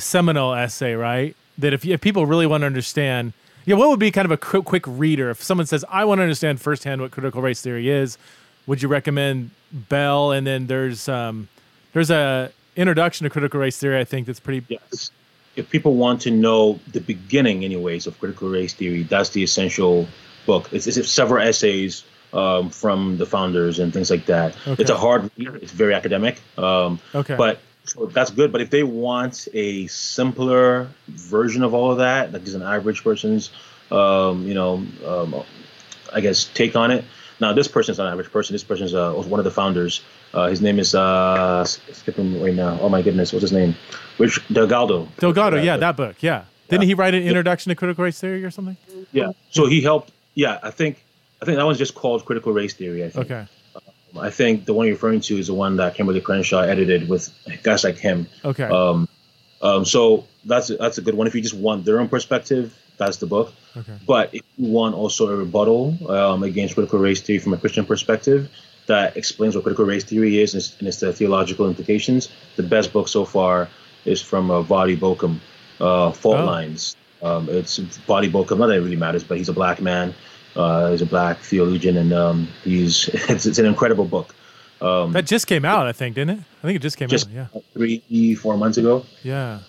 seminal 0.00 0.54
essay, 0.54 0.94
right? 0.94 1.36
That 1.58 1.74
if, 1.74 1.84
if 1.84 2.00
people 2.00 2.24
really 2.24 2.46
want 2.46 2.62
to 2.62 2.66
understand 2.66 3.34
yeah, 3.66 3.76
what 3.76 3.88
would 3.90 4.00
be 4.00 4.10
kind 4.10 4.24
of 4.24 4.32
a 4.32 4.36
quick 4.36 4.84
reader 4.86 5.30
if 5.30 5.42
someone 5.42 5.66
says, 5.66 5.84
"I 5.88 6.04
want 6.04 6.18
to 6.18 6.22
understand 6.22 6.60
firsthand 6.60 7.00
what 7.00 7.10
critical 7.10 7.42
race 7.42 7.60
theory 7.60 7.88
is"? 7.88 8.16
Would 8.66 8.82
you 8.82 8.88
recommend 8.88 9.50
Bell? 9.70 10.32
And 10.32 10.46
then 10.46 10.66
there's 10.66 11.08
um, 11.08 11.48
there's 11.92 12.10
a 12.10 12.50
introduction 12.76 13.24
to 13.24 13.30
critical 13.30 13.60
race 13.60 13.78
theory. 13.78 14.00
I 14.00 14.04
think 14.04 14.26
that's 14.26 14.40
pretty. 14.40 14.64
Yes. 14.68 15.10
If 15.56 15.68
people 15.68 15.94
want 15.96 16.22
to 16.22 16.30
know 16.30 16.80
the 16.92 17.00
beginning, 17.00 17.64
anyways, 17.64 18.06
of 18.06 18.18
critical 18.18 18.48
race 18.48 18.72
theory, 18.72 19.02
that's 19.02 19.30
the 19.30 19.42
essential 19.42 20.06
book. 20.46 20.72
It's, 20.72 20.86
it's 20.86 21.10
several 21.10 21.42
essays 21.46 22.04
um, 22.32 22.70
from 22.70 23.18
the 23.18 23.26
founders 23.26 23.78
and 23.78 23.92
things 23.92 24.10
like 24.10 24.26
that. 24.26 24.56
Okay. 24.66 24.82
It's 24.82 24.90
a 24.90 24.96
hard 24.96 25.30
read. 25.36 25.56
It's 25.62 25.72
very 25.72 25.94
academic. 25.94 26.40
Um, 26.56 27.00
okay. 27.14 27.34
But 27.36 27.60
so 27.84 28.06
that's 28.06 28.30
good. 28.30 28.52
But 28.52 28.60
if 28.60 28.70
they 28.70 28.82
want 28.82 29.48
a 29.52 29.86
simpler 29.88 30.88
version 31.08 31.62
of 31.62 31.74
all 31.74 31.90
of 31.90 31.98
that, 31.98 32.32
like 32.32 32.44
just 32.44 32.56
an 32.56 32.62
average 32.62 33.02
person's, 33.02 33.50
um, 33.90 34.46
you 34.46 34.54
know, 34.54 34.84
um, 35.04 35.42
I 36.12 36.20
guess 36.20 36.44
take 36.44 36.76
on 36.76 36.90
it. 36.90 37.04
Now 37.40 37.52
this 37.52 37.68
person's 37.68 37.98
not 37.98 38.06
an 38.06 38.12
average 38.12 38.30
person. 38.30 38.54
This 38.54 38.64
person's 38.64 38.94
uh, 38.94 39.12
one 39.12 39.40
of 39.40 39.44
the 39.44 39.50
founders. 39.50 40.02
Uh, 40.32 40.48
his 40.48 40.60
name 40.60 40.78
is 40.78 40.94
uh, 40.94 41.64
skipping 41.64 42.40
right 42.42 42.54
now. 42.54 42.78
Oh 42.80 42.88
my 42.88 43.02
goodness, 43.02 43.32
what's 43.32 43.42
his 43.42 43.52
name? 43.52 43.74
Rich 44.18 44.40
Delgado. 44.52 45.08
Delgado, 45.18 45.60
yeah, 45.60 45.76
that 45.76 45.96
book, 45.96 46.16
yeah. 46.20 46.44
Didn't 46.68 46.82
yeah. 46.82 46.86
he 46.86 46.94
write 46.94 47.14
an 47.14 47.22
introduction 47.22 47.70
yeah. 47.70 47.74
to 47.74 47.78
critical 47.78 48.04
race 48.04 48.20
theory 48.20 48.44
or 48.44 48.50
something? 48.50 48.76
Yeah. 49.12 49.32
So 49.50 49.66
he 49.66 49.80
helped. 49.80 50.12
Yeah, 50.34 50.60
I 50.62 50.70
think 50.70 51.04
I 51.42 51.44
think 51.44 51.56
that 51.56 51.64
one's 51.64 51.78
just 51.78 51.94
called 51.94 52.24
critical 52.24 52.52
race 52.52 52.74
theory. 52.74 53.04
I 53.04 53.08
think. 53.10 53.30
Okay. 53.30 53.46
I 54.18 54.30
think 54.30 54.64
the 54.64 54.74
one 54.74 54.86
you're 54.86 54.96
referring 54.96 55.20
to 55.22 55.38
is 55.38 55.46
the 55.46 55.54
one 55.54 55.76
that 55.76 55.96
Kimberlé 55.96 56.22
Crenshaw 56.22 56.60
edited 56.60 57.08
with 57.08 57.30
guys 57.62 57.84
like 57.84 57.96
him. 57.96 58.26
Okay. 58.44 58.64
Um, 58.64 59.08
um, 59.62 59.84
so 59.84 60.26
that's 60.44 60.68
that's 60.68 60.98
a 60.98 61.02
good 61.02 61.14
one. 61.14 61.26
If 61.26 61.34
you 61.34 61.40
just 61.40 61.54
want 61.54 61.84
their 61.84 62.00
own 62.00 62.08
perspective, 62.08 62.76
that's 62.98 63.18
the 63.18 63.26
book. 63.26 63.52
Okay. 63.76 63.94
But 64.06 64.34
if 64.34 64.42
you 64.56 64.70
want 64.70 64.94
also 64.94 65.28
a 65.28 65.36
rebuttal 65.36 65.96
um, 66.10 66.42
against 66.42 66.74
critical 66.74 66.98
race 66.98 67.20
theory 67.20 67.38
from 67.38 67.52
a 67.52 67.58
Christian 67.58 67.84
perspective 67.84 68.50
that 68.90 69.16
explains 69.16 69.54
what 69.54 69.62
critical 69.62 69.84
race 69.84 70.04
theory 70.04 70.40
is 70.40 70.52
and 70.52 70.60
its, 70.60 70.78
and 70.78 70.88
its 70.88 71.02
uh, 71.02 71.12
theological 71.12 71.68
implications, 71.68 72.28
the 72.56 72.62
best 72.62 72.92
book 72.92 73.06
so 73.06 73.24
far 73.24 73.68
is 74.04 74.20
from 74.20 74.50
uh, 74.50 74.62
Voddie 74.62 74.98
Baucham, 74.98 75.38
uh, 75.80 76.10
Fault 76.10 76.40
oh. 76.40 76.44
Lines. 76.44 76.96
Um, 77.22 77.48
it's 77.48 77.78
Voddie 77.78 78.30
Baucham. 78.30 78.58
Not 78.58 78.66
that 78.66 78.76
it 78.76 78.80
really 78.80 78.96
matters, 78.96 79.22
but 79.22 79.38
he's 79.38 79.48
a 79.48 79.52
black 79.52 79.80
man. 79.80 80.12
Uh, 80.56 80.90
he's 80.90 81.02
a 81.02 81.06
black 81.06 81.38
theologian, 81.38 81.96
and 81.96 82.12
um, 82.12 82.48
he's 82.64 83.08
it's, 83.30 83.46
it's, 83.46 83.58
an 83.58 83.66
incredible 83.66 84.04
book. 84.04 84.34
Um, 84.80 85.12
that 85.12 85.26
just 85.26 85.46
came 85.46 85.64
out, 85.64 85.86
I 85.86 85.92
think, 85.92 86.16
didn't 86.16 86.38
it? 86.38 86.42
I 86.62 86.66
think 86.66 86.76
it 86.76 86.82
just 86.82 86.96
came 86.96 87.08
just 87.08 87.28
out. 87.28 87.48
Yeah, 87.54 87.60
three, 87.74 88.34
four 88.34 88.56
months 88.56 88.78
ago. 88.78 89.04
Yeah. 89.22 89.60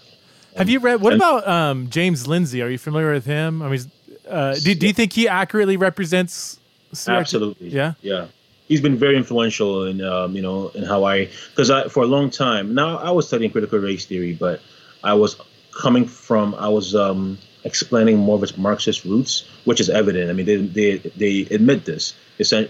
Have 0.58 0.70
you 0.70 0.80
read? 0.80 1.02
What 1.02 1.14
about 1.14 1.48
um, 1.48 1.90
James 1.90 2.28
Lindsay? 2.28 2.62
Are 2.62 2.70
you 2.70 2.78
familiar 2.78 3.14
with 3.14 3.26
him? 3.26 3.62
I 3.62 3.70
mean, 3.70 3.82
uh, 4.28 4.56
do, 4.56 4.74
do 4.74 4.88
you 4.88 4.94
think 4.94 5.14
he 5.14 5.28
accurately 5.28 5.78
represents? 5.78 6.60
Absolutely. 7.08 7.70
Yeah. 7.70 7.94
Yeah. 8.02 8.28
He's 8.72 8.82
been 8.82 8.98
very 8.98 9.18
influential 9.18 9.86
in 9.86 10.02
um, 10.02 10.36
you 10.38 10.42
know 10.42 10.70
in 10.70 10.84
how 10.84 11.04
I 11.04 11.16
because 11.52 11.70
I 11.70 11.90
for 11.90 12.04
a 12.04 12.12
long 12.16 12.30
time 12.30 12.74
now 12.74 12.98
I 12.98 13.12
was 13.12 13.28
studying 13.28 13.52
critical 13.52 13.80
race 13.80 14.06
theory, 14.06 14.34
but 14.34 14.62
I 15.04 15.14
was 15.16 15.36
coming 15.72 16.06
from 16.06 16.56
I 16.56 16.70
was 16.70 16.96
um, 16.96 17.38
explaining 17.64 18.18
more 18.18 18.36
of 18.38 18.44
its 18.44 18.58
Marxist 18.58 19.04
roots, 19.06 19.50
which 19.66 19.80
is 19.80 19.90
evident. 19.90 20.30
I 20.30 20.34
mean, 20.34 20.46
they 20.46 20.58
they, 20.58 20.98
they 20.98 21.54
admit 21.56 21.84
this. 21.86 22.14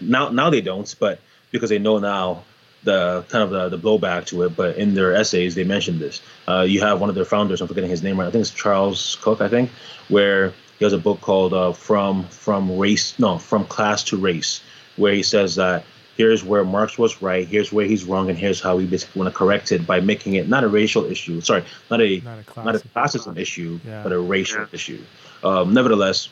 Now 0.02 0.30
now 0.30 0.50
they 0.50 0.62
don't, 0.62 0.94
but 1.00 1.20
because 1.52 1.70
they 1.70 1.80
know 1.80 2.00
now 2.00 2.44
the 2.84 3.24
kind 3.30 3.44
of 3.44 3.52
the, 3.52 3.78
the 3.78 3.78
blowback 3.78 4.26
to 4.28 4.44
it. 4.44 4.56
But 4.56 4.78
in 4.78 4.96
their 4.96 5.14
essays, 5.14 5.56
they 5.56 5.64
mentioned 5.64 6.00
this. 6.00 6.22
Uh, 6.48 6.66
you 6.68 6.82
have 6.82 7.00
one 7.00 7.10
of 7.10 7.16
their 7.16 7.26
founders. 7.26 7.62
I'm 7.62 7.68
forgetting 7.68 7.90
his 7.90 8.04
name 8.04 8.20
right. 8.20 8.28
I 8.28 8.32
think 8.32 8.42
it's 8.42 8.52
Charles 8.52 9.18
Cook. 9.22 9.42
I 9.42 9.50
think 9.50 9.70
where 10.10 10.54
he 10.80 10.86
has 10.86 10.94
a 10.94 10.98
book 10.98 11.22
called 11.22 11.54
uh, 11.54 11.74
"From 11.74 12.26
From 12.30 12.78
Race 12.78 13.20
No 13.20 13.38
From 13.38 13.66
Class 13.66 14.06
to 14.06 14.18
Race," 14.18 14.62
where 14.96 15.14
he 15.14 15.24
says 15.24 15.56
that 15.56 15.84
here's 16.18 16.44
where 16.44 16.64
Marx 16.64 16.98
was 16.98 17.22
right, 17.22 17.48
here's 17.48 17.72
where 17.72 17.86
he's 17.86 18.04
wrong, 18.04 18.30
and 18.30 18.38
here's 18.38 18.62
how 18.62 18.76
we 18.76 18.86
basically 18.86 19.20
want 19.20 19.34
to 19.34 19.38
correct 19.38 19.72
it 19.72 19.86
by 19.86 20.00
making 20.00 20.36
it 20.36 20.48
not 20.48 20.64
a 20.64 20.68
racial 20.68 21.06
issue, 21.06 21.42
sorry, 21.42 21.64
not 21.90 22.02
a 22.02 22.20
not 22.20 22.38
a, 22.40 22.64
not 22.64 22.76
a 22.76 22.80
classism 22.80 23.38
issue, 23.38 23.80
yeah. 23.86 24.04
but 24.04 24.12
a 24.12 24.20
racial 24.20 24.62
yeah. 24.62 24.68
issue. 24.72 25.02
Um, 25.44 25.74
nevertheless, 25.74 26.30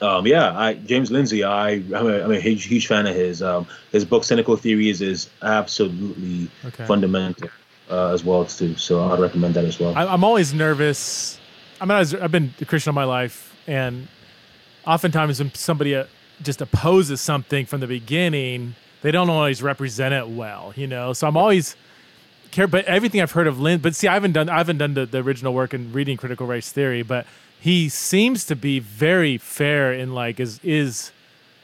um, 0.00 0.26
yeah, 0.26 0.58
I, 0.58 0.74
James 0.74 1.10
Lindsay, 1.10 1.44
I 1.44 1.70
I'm 1.70 2.06
a, 2.06 2.22
I'm 2.22 2.32
a 2.32 2.40
huge, 2.40 2.64
huge 2.64 2.86
fan 2.86 3.06
of 3.06 3.14
his. 3.14 3.42
Um, 3.42 3.66
his 3.92 4.04
book 4.04 4.24
Cynical 4.24 4.56
Theories 4.56 5.00
is 5.00 5.30
absolutely 5.42 6.50
okay. 6.64 6.84
fundamental 6.86 7.48
uh, 7.90 8.12
as 8.12 8.24
well 8.24 8.44
too. 8.44 8.76
So 8.76 9.10
I'd 9.10 9.20
recommend 9.20 9.54
that 9.54 9.64
as 9.64 9.78
well. 9.78 9.96
I, 9.96 10.12
am 10.12 10.24
always 10.24 10.52
nervous. 10.52 11.38
I 11.80 11.84
mean, 11.84 11.96
I've 11.96 12.32
been 12.32 12.52
a 12.60 12.64
Christian 12.64 12.90
all 12.90 12.94
my 12.94 13.04
life, 13.04 13.56
and 13.66 14.08
oftentimes 14.86 15.38
when 15.38 15.54
somebody 15.54 15.94
uh, 15.94 16.04
just 16.44 16.60
opposes 16.60 17.20
something 17.20 17.66
from 17.66 17.80
the 17.80 17.86
beginning, 17.86 18.74
they 19.02 19.10
don't 19.10 19.30
always 19.30 19.62
represent 19.62 20.14
it 20.14 20.28
well, 20.28 20.72
you 20.76 20.86
know. 20.86 21.12
So 21.12 21.26
I'm 21.26 21.36
always 21.36 21.76
care, 22.50 22.66
but 22.66 22.84
everything 22.84 23.20
I've 23.20 23.32
heard 23.32 23.46
of 23.46 23.60
Lynn, 23.60 23.80
but 23.80 23.94
see, 23.94 24.08
I 24.08 24.14
haven't 24.14 24.32
done 24.32 24.48
I 24.48 24.58
haven't 24.58 24.78
done 24.78 24.94
the, 24.94 25.06
the 25.06 25.18
original 25.18 25.52
work 25.52 25.74
in 25.74 25.92
reading 25.92 26.16
critical 26.16 26.46
race 26.46 26.70
theory, 26.70 27.02
but 27.02 27.26
he 27.58 27.88
seems 27.88 28.44
to 28.46 28.56
be 28.56 28.78
very 28.78 29.38
fair 29.38 29.92
in 29.92 30.14
like 30.14 30.40
is 30.40 30.60
is 30.62 31.12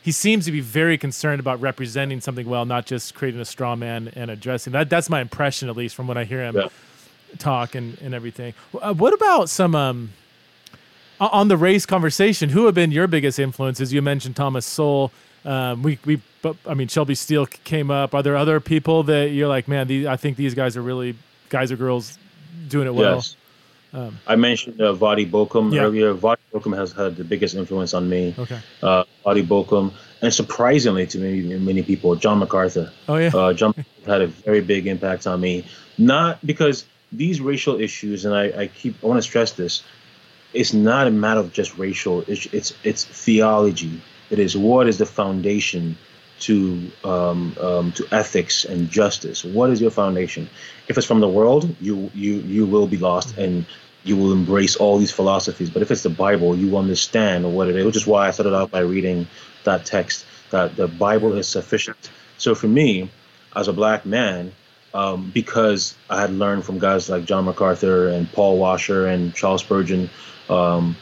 he 0.02 0.12
seems 0.12 0.44
to 0.46 0.52
be 0.52 0.60
very 0.60 0.96
concerned 0.96 1.38
about 1.40 1.60
representing 1.60 2.20
something 2.20 2.48
well, 2.48 2.64
not 2.64 2.86
just 2.86 3.14
creating 3.14 3.40
a 3.40 3.44
straw 3.44 3.76
man 3.76 4.10
and 4.14 4.30
addressing 4.30 4.72
that. 4.72 4.88
That's 4.88 5.10
my 5.10 5.20
impression, 5.20 5.68
at 5.68 5.76
least 5.76 5.94
from 5.94 6.06
when 6.06 6.16
I 6.16 6.24
hear 6.24 6.42
him 6.42 6.56
yeah. 6.56 6.68
talk 7.38 7.74
and, 7.74 7.98
and 8.00 8.14
everything. 8.14 8.54
Uh, 8.80 8.94
what 8.94 9.12
about 9.12 9.50
some 9.50 9.74
um, 9.74 10.10
on 11.20 11.48
the 11.48 11.56
race 11.56 11.86
conversation? 11.86 12.50
Who 12.50 12.66
have 12.66 12.74
been 12.74 12.90
your 12.90 13.06
biggest 13.06 13.38
influences? 13.38 13.92
You 13.92 14.02
mentioned 14.02 14.36
Thomas 14.36 14.66
Sowell. 14.66 15.12
Um, 15.44 15.82
we 15.82 15.98
we 16.04 16.20
but 16.42 16.56
I 16.66 16.74
mean 16.74 16.88
Shelby 16.88 17.14
Steele 17.14 17.46
came 17.46 17.90
up. 17.90 18.14
Are 18.14 18.22
there 18.22 18.36
other 18.36 18.60
people 18.60 19.02
that 19.04 19.30
you're 19.30 19.48
like, 19.48 19.68
man? 19.68 19.86
These, 19.86 20.06
I 20.06 20.16
think 20.16 20.36
these 20.36 20.54
guys 20.54 20.76
are 20.76 20.82
really 20.82 21.16
guys 21.48 21.72
or 21.72 21.76
girls 21.76 22.18
doing 22.68 22.86
it 22.86 22.94
well. 22.94 23.16
Yes. 23.16 23.36
Um, 23.92 24.18
I 24.26 24.36
mentioned 24.36 24.80
uh, 24.80 24.92
Voddie 24.92 25.28
Baucham 25.28 25.72
yeah. 25.72 25.82
earlier. 25.82 26.14
Voddie 26.14 26.36
Baucham 26.52 26.76
has 26.76 26.92
had 26.92 27.16
the 27.16 27.24
biggest 27.24 27.54
influence 27.54 27.94
on 27.94 28.08
me. 28.08 28.34
Okay. 28.38 28.60
Uh, 28.82 29.04
Voddie 29.24 29.46
Baucham, 29.46 29.92
and 30.20 30.32
surprisingly 30.32 31.06
to 31.06 31.18
me, 31.18 31.56
many 31.58 31.82
people, 31.82 32.14
John 32.14 32.38
MacArthur. 32.38 32.92
Oh 33.08 33.16
yeah. 33.16 33.30
Uh, 33.32 33.52
John 33.54 33.74
had 34.04 34.20
a 34.20 34.26
very 34.26 34.60
big 34.60 34.86
impact 34.86 35.26
on 35.26 35.40
me. 35.40 35.64
Not 35.96 36.44
because 36.46 36.84
these 37.12 37.40
racial 37.40 37.80
issues, 37.80 38.26
and 38.26 38.34
I, 38.34 38.62
I 38.62 38.66
keep 38.66 39.02
I 39.02 39.06
want 39.06 39.18
to 39.18 39.22
stress 39.22 39.52
this. 39.52 39.82
It's 40.52 40.72
not 40.72 41.06
a 41.06 41.10
matter 41.10 41.40
of 41.40 41.52
just 41.52 41.76
racial. 41.76 42.24
It's 42.26 42.46
it's, 42.46 42.72
it's 42.82 43.04
theology 43.04 44.00
it 44.30 44.38
is 44.38 44.56
what 44.56 44.88
is 44.88 44.98
the 44.98 45.06
foundation 45.06 45.96
to 46.40 46.90
um, 47.02 47.56
um, 47.60 47.92
to 47.92 48.06
ethics 48.12 48.64
and 48.64 48.88
justice. 48.90 49.44
What 49.44 49.70
is 49.70 49.80
your 49.80 49.90
foundation? 49.90 50.48
If 50.86 50.98
it's 50.98 51.06
from 51.06 51.20
the 51.20 51.28
world, 51.28 51.74
you 51.80 52.10
you 52.14 52.34
you 52.40 52.66
will 52.66 52.86
be 52.86 52.96
lost 52.96 53.36
and 53.38 53.66
you 54.04 54.16
will 54.16 54.32
embrace 54.32 54.76
all 54.76 54.98
these 54.98 55.10
philosophies. 55.10 55.70
But 55.70 55.82
if 55.82 55.90
it's 55.90 56.02
the 56.02 56.10
Bible, 56.10 56.56
you 56.56 56.76
understand 56.76 57.54
what 57.54 57.68
it 57.68 57.76
is, 57.76 57.84
which 57.84 57.96
is 57.96 58.06
why 58.06 58.28
I 58.28 58.30
started 58.30 58.54
out 58.54 58.70
by 58.70 58.80
reading 58.80 59.26
that 59.64 59.84
text 59.84 60.24
that 60.50 60.76
the 60.76 60.86
Bible 60.86 61.36
is 61.36 61.48
sufficient. 61.48 62.10
So 62.38 62.54
for 62.54 62.68
me, 62.68 63.10
as 63.56 63.66
a 63.66 63.72
black 63.72 64.06
man, 64.06 64.52
um, 64.94 65.30
because 65.34 65.94
I 66.08 66.20
had 66.20 66.30
learned 66.30 66.64
from 66.64 66.78
guys 66.78 67.10
like 67.10 67.24
John 67.24 67.44
MacArthur 67.44 68.08
and 68.08 68.30
Paul 68.32 68.58
Washer 68.58 69.08
and 69.08 69.34
Charles 69.34 69.62
Spurgeon, 69.62 70.08
um, 70.48 70.96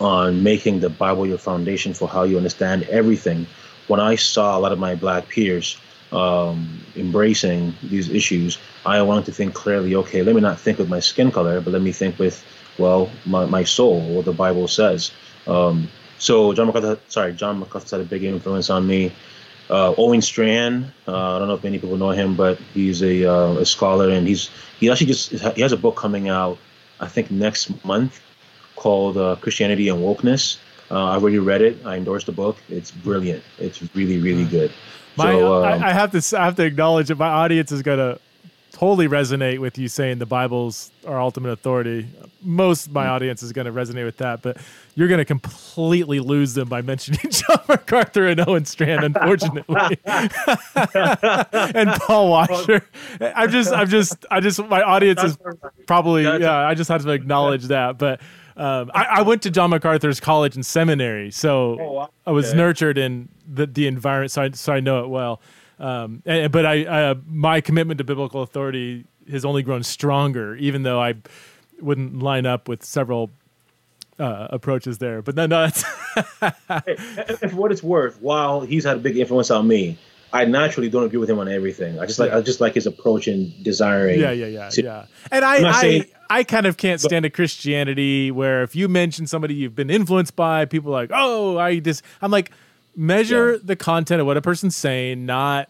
on 0.00 0.42
making 0.42 0.80
the 0.80 0.88
Bible 0.88 1.26
your 1.26 1.38
foundation 1.38 1.94
for 1.94 2.08
how 2.08 2.24
you 2.24 2.36
understand 2.36 2.84
everything. 2.84 3.46
When 3.88 4.00
I 4.00 4.16
saw 4.16 4.58
a 4.58 4.60
lot 4.60 4.72
of 4.72 4.78
my 4.78 4.94
black 4.94 5.28
peers 5.28 5.78
um, 6.12 6.80
embracing 6.96 7.74
these 7.82 8.10
issues, 8.10 8.58
I 8.84 9.02
wanted 9.02 9.26
to 9.26 9.32
think 9.32 9.54
clearly. 9.54 9.94
Okay, 9.94 10.22
let 10.22 10.34
me 10.34 10.40
not 10.40 10.58
think 10.58 10.78
with 10.78 10.88
my 10.88 11.00
skin 11.00 11.30
color, 11.30 11.60
but 11.60 11.72
let 11.72 11.82
me 11.82 11.92
think 11.92 12.18
with, 12.18 12.44
well, 12.78 13.10
my, 13.26 13.46
my 13.46 13.64
soul, 13.64 14.00
what 14.00 14.24
the 14.24 14.32
Bible 14.32 14.68
says. 14.68 15.12
Um, 15.46 15.88
so 16.18 16.52
John 16.52 16.66
MacArthur, 16.66 16.98
sorry, 17.08 17.32
John 17.32 17.58
MacArthur 17.58 17.96
had 17.96 18.06
a 18.06 18.08
big 18.08 18.24
influence 18.24 18.70
on 18.70 18.86
me, 18.86 19.12
uh, 19.70 19.94
Owen 19.98 20.22
Strachan. 20.22 20.92
Uh, 21.06 21.36
I 21.36 21.38
don't 21.38 21.48
know 21.48 21.54
if 21.54 21.64
many 21.64 21.78
people 21.78 21.96
know 21.96 22.10
him, 22.10 22.36
but 22.36 22.58
he's 22.74 23.02
a, 23.02 23.24
uh, 23.24 23.54
a 23.54 23.66
scholar, 23.66 24.10
and 24.10 24.26
he's 24.26 24.50
he 24.78 24.90
actually 24.90 25.08
just 25.08 25.30
he 25.30 25.60
has 25.62 25.72
a 25.72 25.76
book 25.76 25.96
coming 25.96 26.28
out, 26.28 26.58
I 27.00 27.08
think 27.08 27.30
next 27.30 27.84
month, 27.84 28.20
called 28.82 29.16
uh, 29.16 29.36
Christianity 29.40 29.88
and 29.88 30.00
Wokeness. 30.00 30.58
Uh, 30.90 31.04
I 31.04 31.14
already 31.14 31.38
read 31.38 31.62
it. 31.62 31.78
I 31.86 31.96
endorsed 31.96 32.26
the 32.26 32.32
book. 32.32 32.56
It's 32.68 32.90
brilliant. 32.90 33.44
It's 33.58 33.80
really 33.94 34.18
really 34.18 34.44
good. 34.44 34.72
My, 35.16 35.32
so, 35.32 35.62
um, 35.62 35.82
I, 35.82 35.90
I 35.90 35.92
have 35.92 36.10
to 36.12 36.38
I 36.38 36.44
have 36.44 36.56
to 36.56 36.64
acknowledge 36.64 37.08
that 37.08 37.18
my 37.18 37.28
audience 37.28 37.70
is 37.70 37.82
gonna 37.82 38.18
totally 38.72 39.06
resonate 39.06 39.60
with 39.60 39.78
you 39.78 39.86
saying 39.86 40.18
the 40.18 40.26
Bible's 40.26 40.90
our 41.06 41.20
ultimate 41.20 41.50
authority. 41.50 42.08
Most 42.42 42.86
of 42.88 42.92
my 42.92 43.06
mm. 43.06 43.10
audience 43.10 43.40
is 43.40 43.52
going 43.52 43.66
to 43.66 43.72
resonate 43.72 44.04
with 44.04 44.16
that, 44.16 44.42
but 44.42 44.56
you're 44.96 45.06
going 45.06 45.18
to 45.18 45.24
completely 45.24 46.18
lose 46.18 46.54
them 46.54 46.68
by 46.68 46.82
mentioning 46.82 47.20
John 47.30 47.60
MacArthur 47.68 48.26
and 48.26 48.40
Owen 48.40 48.64
Strachan, 48.64 49.04
unfortunately, 49.04 49.98
and 50.04 51.90
Paul 52.00 52.30
Washer. 52.30 52.84
I'm 53.20 53.50
just, 53.50 53.72
I'm 53.72 53.88
just, 53.88 54.26
I 54.32 54.40
just, 54.40 54.58
my 54.66 54.82
audience 54.82 55.22
is 55.22 55.38
probably, 55.86 56.24
yeah. 56.24 56.66
I 56.66 56.74
just 56.74 56.88
have 56.88 57.04
to 57.04 57.10
acknowledge 57.10 57.66
that, 57.66 57.98
but. 57.98 58.20
Um, 58.56 58.90
I, 58.94 59.04
I, 59.04 59.22
went 59.22 59.42
to 59.42 59.50
John 59.50 59.70
MacArthur's 59.70 60.20
college 60.20 60.54
and 60.54 60.64
seminary, 60.64 61.30
so 61.30 61.78
oh, 61.80 62.08
I 62.26 62.32
was 62.32 62.52
nurtured 62.52 62.98
in 62.98 63.28
the, 63.46 63.66
the 63.66 63.86
environment, 63.86 64.30
so 64.30 64.42
I, 64.42 64.50
so 64.50 64.72
I 64.72 64.80
know 64.80 65.04
it 65.04 65.08
well. 65.08 65.40
Um, 65.78 66.22
and, 66.26 66.52
but 66.52 66.66
I, 66.66 66.84
uh, 66.84 67.14
my 67.26 67.60
commitment 67.60 67.98
to 67.98 68.04
biblical 68.04 68.42
authority 68.42 69.06
has 69.30 69.44
only 69.44 69.62
grown 69.62 69.82
stronger, 69.82 70.54
even 70.56 70.82
though 70.82 71.00
I 71.00 71.14
wouldn't 71.80 72.22
line 72.22 72.46
up 72.46 72.68
with 72.68 72.84
several 72.84 73.30
uh, 74.18 74.48
approaches 74.50 74.98
there. 74.98 75.22
But 75.22 75.34
no, 75.34 75.46
no, 75.46 75.62
that's 75.66 75.82
hey, 76.86 77.48
for 77.48 77.56
what 77.56 77.72
it's 77.72 77.82
worth, 77.82 78.20
while 78.20 78.60
he's 78.60 78.84
had 78.84 78.98
a 78.98 79.00
big 79.00 79.16
influence 79.16 79.50
on 79.50 79.66
me, 79.66 79.98
I 80.32 80.44
naturally 80.44 80.88
don't 80.88 81.04
agree 81.04 81.18
with 81.18 81.28
him 81.28 81.38
on 81.38 81.48
everything. 81.48 81.98
I 81.98 82.06
just 82.06 82.18
like 82.18 82.30
yeah. 82.30 82.38
I 82.38 82.40
just 82.40 82.60
like 82.60 82.74
his 82.74 82.86
approach 82.86 83.28
in 83.28 83.52
desiring. 83.62 84.18
Yeah, 84.18 84.30
yeah, 84.30 84.46
yeah, 84.46 84.68
to, 84.70 84.82
yeah. 84.82 85.04
And 85.30 85.44
I, 85.44 85.68
I, 85.68 85.80
saying, 85.80 86.04
I 86.32 86.44
kind 86.44 86.66
of 86.66 86.76
can't 86.76 87.00
stand 87.00 87.24
a 87.24 87.30
Christianity 87.30 88.30
where 88.30 88.62
if 88.62 88.74
you 88.74 88.88
mention 88.88 89.26
somebody 89.26 89.54
you've 89.54 89.76
been 89.76 89.90
influenced 89.90 90.34
by, 90.34 90.64
people 90.64 90.90
are 90.90 91.02
like, 91.02 91.10
oh, 91.12 91.58
I 91.58 91.78
just. 91.78 92.02
I'm 92.22 92.30
like, 92.30 92.50
measure 92.96 93.52
yeah. 93.52 93.58
the 93.62 93.76
content 93.76 94.20
of 94.20 94.26
what 94.26 94.36
a 94.36 94.42
person's 94.42 94.76
saying, 94.76 95.26
not 95.26 95.68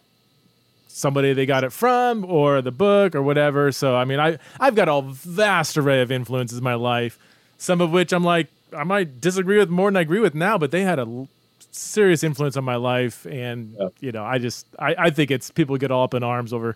somebody 0.87 1.33
they 1.33 1.45
got 1.45 1.63
it 1.63 1.71
from 1.71 2.23
or 2.25 2.61
the 2.61 2.71
book 2.71 3.15
or 3.15 3.21
whatever. 3.21 3.71
So 3.71 3.95
I 3.95 4.05
mean, 4.05 4.19
I 4.19 4.37
I've 4.59 4.75
got 4.75 4.87
a 4.87 5.01
vast 5.01 5.77
array 5.77 6.01
of 6.01 6.11
influences 6.11 6.59
in 6.59 6.63
my 6.63 6.75
life, 6.75 7.17
some 7.57 7.81
of 7.81 7.91
which 7.91 8.13
I'm 8.13 8.23
like 8.23 8.47
I 8.75 8.83
might 8.83 9.19
disagree 9.19 9.57
with 9.57 9.69
more 9.69 9.89
than 9.89 9.97
I 9.97 10.01
agree 10.01 10.19
with 10.19 10.35
now, 10.35 10.57
but 10.57 10.71
they 10.71 10.81
had 10.81 10.99
a 10.99 11.27
serious 11.71 12.23
influence 12.23 12.55
on 12.55 12.63
my 12.63 12.75
life, 12.75 13.25
and 13.25 13.75
yeah. 13.79 13.89
you 13.99 14.11
know, 14.11 14.23
I 14.23 14.37
just 14.37 14.67
I 14.79 14.95
I 14.97 15.09
think 15.09 15.31
it's 15.31 15.51
people 15.51 15.77
get 15.77 15.91
all 15.91 16.03
up 16.03 16.13
in 16.13 16.23
arms 16.23 16.53
over 16.53 16.75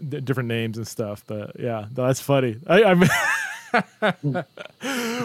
different 0.00 0.48
names 0.48 0.76
and 0.76 0.86
stuff, 0.86 1.24
but 1.26 1.58
yeah, 1.58 1.86
that's 1.92 2.20
funny. 2.20 2.56
I, 2.66 2.84
I'm. 2.84 3.04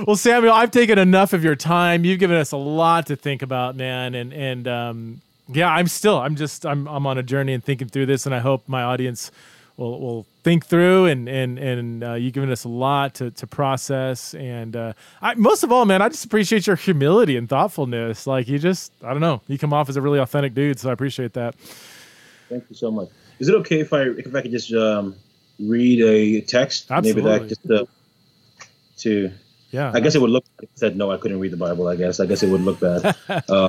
well, 0.06 0.16
Samuel, 0.16 0.54
I've 0.54 0.72
taken 0.72 1.00
enough 1.00 1.34
of 1.34 1.44
your 1.44 1.56
time. 1.56 2.04
You've 2.06 2.20
given 2.20 2.38
us 2.38 2.52
a 2.52 2.58
lot 2.58 3.08
to 3.08 3.16
think 3.16 3.42
about, 3.42 3.76
man, 3.76 4.16
and 4.16 4.34
and 4.34 4.68
um, 4.68 5.22
yeah, 5.48 5.70
I'm 5.70 5.88
still, 5.88 6.18
I'm 6.20 6.36
just, 6.36 6.66
I'm, 6.66 6.88
I'm 6.88 7.06
on 7.06 7.18
a 7.18 7.24
journey 7.24 7.54
and 7.54 7.64
thinking 7.64 7.88
through 7.88 8.06
this, 8.08 8.26
and 8.26 8.34
I 8.34 8.40
hope 8.40 8.68
my 8.68 8.84
audience 8.84 9.32
will, 9.78 10.00
will 10.00 10.26
think 10.44 10.66
through 10.66 11.06
and 11.06 11.28
and 11.30 11.58
and 11.58 12.04
uh, 12.04 12.14
you've 12.14 12.34
given 12.34 12.52
us 12.52 12.64
a 12.64 12.70
lot 12.70 13.16
to 13.16 13.32
to 13.32 13.48
process. 13.48 14.34
And 14.34 14.76
uh, 14.76 14.94
I, 15.22 15.36
most 15.36 15.64
of 15.64 15.72
all, 15.72 15.86
man, 15.86 16.02
I 16.02 16.10
just 16.10 16.26
appreciate 16.26 16.68
your 16.68 16.76
humility 16.76 17.38
and 17.38 17.48
thoughtfulness. 17.48 18.28
Like 18.28 18.48
you 18.48 18.60
just, 18.60 18.92
I 19.04 19.12
don't 19.12 19.22
know, 19.22 19.42
you 19.48 19.58
come 19.58 19.74
off 19.74 19.90
as 19.90 19.98
a 19.98 20.02
really 20.02 20.20
authentic 20.20 20.54
dude, 20.54 20.80
so 20.80 20.90
I 20.90 20.94
appreciate 20.94 21.34
that. 21.34 21.56
Thank 22.50 22.66
you 22.70 22.76
so 22.76 22.92
much. 22.92 23.10
Is 23.44 23.50
it 23.50 23.56
okay 23.56 23.82
if 23.82 23.92
I 23.92 24.04
if 24.04 24.34
I 24.34 24.42
could 24.42 24.52
just 24.52 24.72
um, 24.74 25.16
read 25.60 26.00
a 26.00 26.40
text? 26.40 26.90
Absolutely. 26.90 27.24
Maybe 27.24 27.40
that 27.40 27.50
just 27.50 27.70
uh, 27.70 27.86
to 29.00 29.32
yeah, 29.70 29.92
I 29.94 30.00
guess 30.00 30.16
it 30.16 30.22
would 30.22 30.30
look. 30.30 30.46
Like 30.62 30.70
said 30.76 30.96
no, 30.96 31.12
I 31.12 31.18
couldn't 31.18 31.42
read 31.42 31.52
the 31.52 31.58
Bible. 31.58 31.90
I 31.90 31.98
guess. 31.98 32.22
I 32.22 32.26
guess 32.26 32.42
it 32.42 32.50
would 32.50 32.62
look 32.62 32.80
bad. 32.80 33.18
uh, 33.50 33.68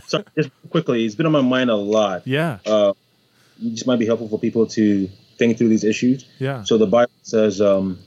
so 0.06 0.24
just 0.34 0.48
quickly, 0.70 1.04
it's 1.04 1.14
been 1.14 1.26
on 1.26 1.32
my 1.32 1.42
mind 1.42 1.68
a 1.68 1.76
lot. 1.76 2.26
Yeah. 2.26 2.60
Uh, 2.64 2.94
just 3.60 3.86
might 3.86 3.98
be 3.98 4.06
helpful 4.06 4.30
for 4.30 4.38
people 4.38 4.66
to 4.68 5.06
think 5.36 5.58
through 5.58 5.68
these 5.68 5.84
issues. 5.84 6.24
Yeah. 6.38 6.62
So 6.62 6.78
the 6.78 6.86
Bible 6.86 7.12
says 7.24 7.60
um, 7.60 7.98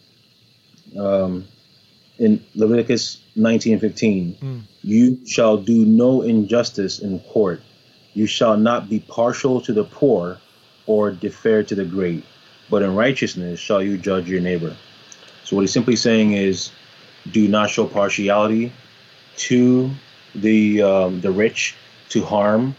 um, 0.97 1.47
in 2.17 2.43
Leviticus 2.55 3.21
19:15, 3.37 4.39
mm. 4.39 4.61
you 4.81 5.27
shall 5.27 5.57
do 5.57 5.85
no 5.85 6.23
injustice 6.23 6.97
in 6.97 7.19
court. 7.19 7.61
You 8.15 8.25
shall 8.25 8.57
not 8.57 8.89
be 8.89 8.99
partial 8.99 9.61
to 9.61 9.71
the 9.71 9.83
poor 9.83 10.39
or 10.87 11.11
defer 11.11 11.63
to 11.63 11.75
the 11.75 11.85
great, 11.85 12.23
but 12.69 12.81
in 12.81 12.95
righteousness 12.95 13.59
shall 13.59 13.81
you 13.81 13.97
judge 13.97 14.29
your 14.29 14.41
neighbor. 14.41 14.75
So 15.43 15.55
what 15.55 15.61
he's 15.61 15.73
simply 15.73 15.95
saying 15.95 16.33
is 16.33 16.71
do 17.31 17.47
not 17.47 17.69
show 17.69 17.85
partiality 17.85 18.71
to 19.37 19.91
the 20.33 20.81
um, 20.81 21.21
the 21.21 21.31
rich 21.31 21.75
to 22.09 22.23
harm 22.23 22.75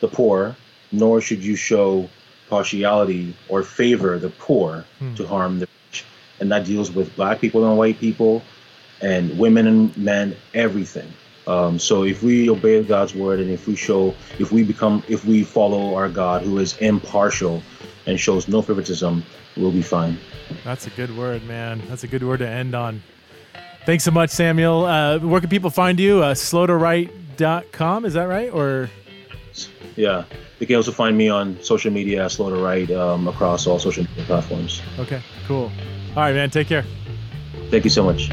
the 0.00 0.08
poor, 0.08 0.56
nor 0.92 1.20
should 1.20 1.42
you 1.42 1.56
show 1.56 2.08
partiality 2.48 3.34
or 3.48 3.62
favor 3.62 4.18
the 4.18 4.30
poor 4.30 4.84
hmm. 4.98 5.14
to 5.14 5.26
harm 5.26 5.60
the 5.60 5.68
rich. 5.88 6.04
And 6.40 6.50
that 6.50 6.64
deals 6.64 6.90
with 6.90 7.14
black 7.16 7.40
people 7.40 7.66
and 7.68 7.76
white 7.76 7.98
people, 7.98 8.42
and 9.00 9.38
women 9.38 9.66
and 9.66 9.96
men, 9.96 10.36
everything. 10.54 11.12
Um, 11.46 11.78
so 11.78 12.04
if 12.04 12.22
we 12.22 12.50
obey 12.50 12.82
God's 12.82 13.14
word 13.14 13.40
and 13.40 13.50
if 13.50 13.66
we 13.66 13.74
show, 13.74 14.14
if 14.38 14.52
we 14.52 14.62
become, 14.62 15.02
if 15.08 15.24
we 15.24 15.42
follow 15.42 15.94
our 15.94 16.08
God 16.08 16.42
who 16.42 16.58
is 16.58 16.76
impartial 16.78 17.62
and 18.06 18.18
shows 18.18 18.48
no 18.48 18.62
favoritism, 18.62 19.24
we'll 19.56 19.72
be 19.72 19.82
fine. 19.82 20.18
That's 20.64 20.86
a 20.86 20.90
good 20.90 21.16
word, 21.16 21.44
man. 21.44 21.82
That's 21.88 22.04
a 22.04 22.08
good 22.08 22.22
word 22.22 22.38
to 22.38 22.48
end 22.48 22.74
on. 22.74 23.02
Thanks 23.86 24.04
so 24.04 24.10
much, 24.10 24.30
Samuel. 24.30 24.84
Uh, 24.84 25.18
where 25.18 25.40
can 25.40 25.48
people 25.48 25.70
find 25.70 25.98
you? 25.98 26.22
Uh, 26.22 26.34
slowtowrite.com, 26.34 28.04
is 28.04 28.14
that 28.14 28.24
right? 28.24 28.52
Or 28.52 28.90
yeah, 29.96 30.24
you 30.58 30.66
can 30.66 30.76
also 30.76 30.92
find 30.92 31.16
me 31.16 31.28
on 31.28 31.60
social 31.62 31.90
media, 31.90 32.28
Slow 32.28 32.50
to 32.50 32.56
Write, 32.56 32.90
um, 32.90 33.28
across 33.28 33.66
all 33.66 33.78
social 33.78 34.04
media 34.04 34.24
platforms. 34.24 34.82
Okay, 34.98 35.22
cool. 35.46 35.72
All 36.10 36.22
right, 36.22 36.34
man. 36.34 36.50
Take 36.50 36.68
care. 36.68 36.84
Thank 37.70 37.84
you 37.84 37.90
so 37.90 38.02
much. 38.02 38.30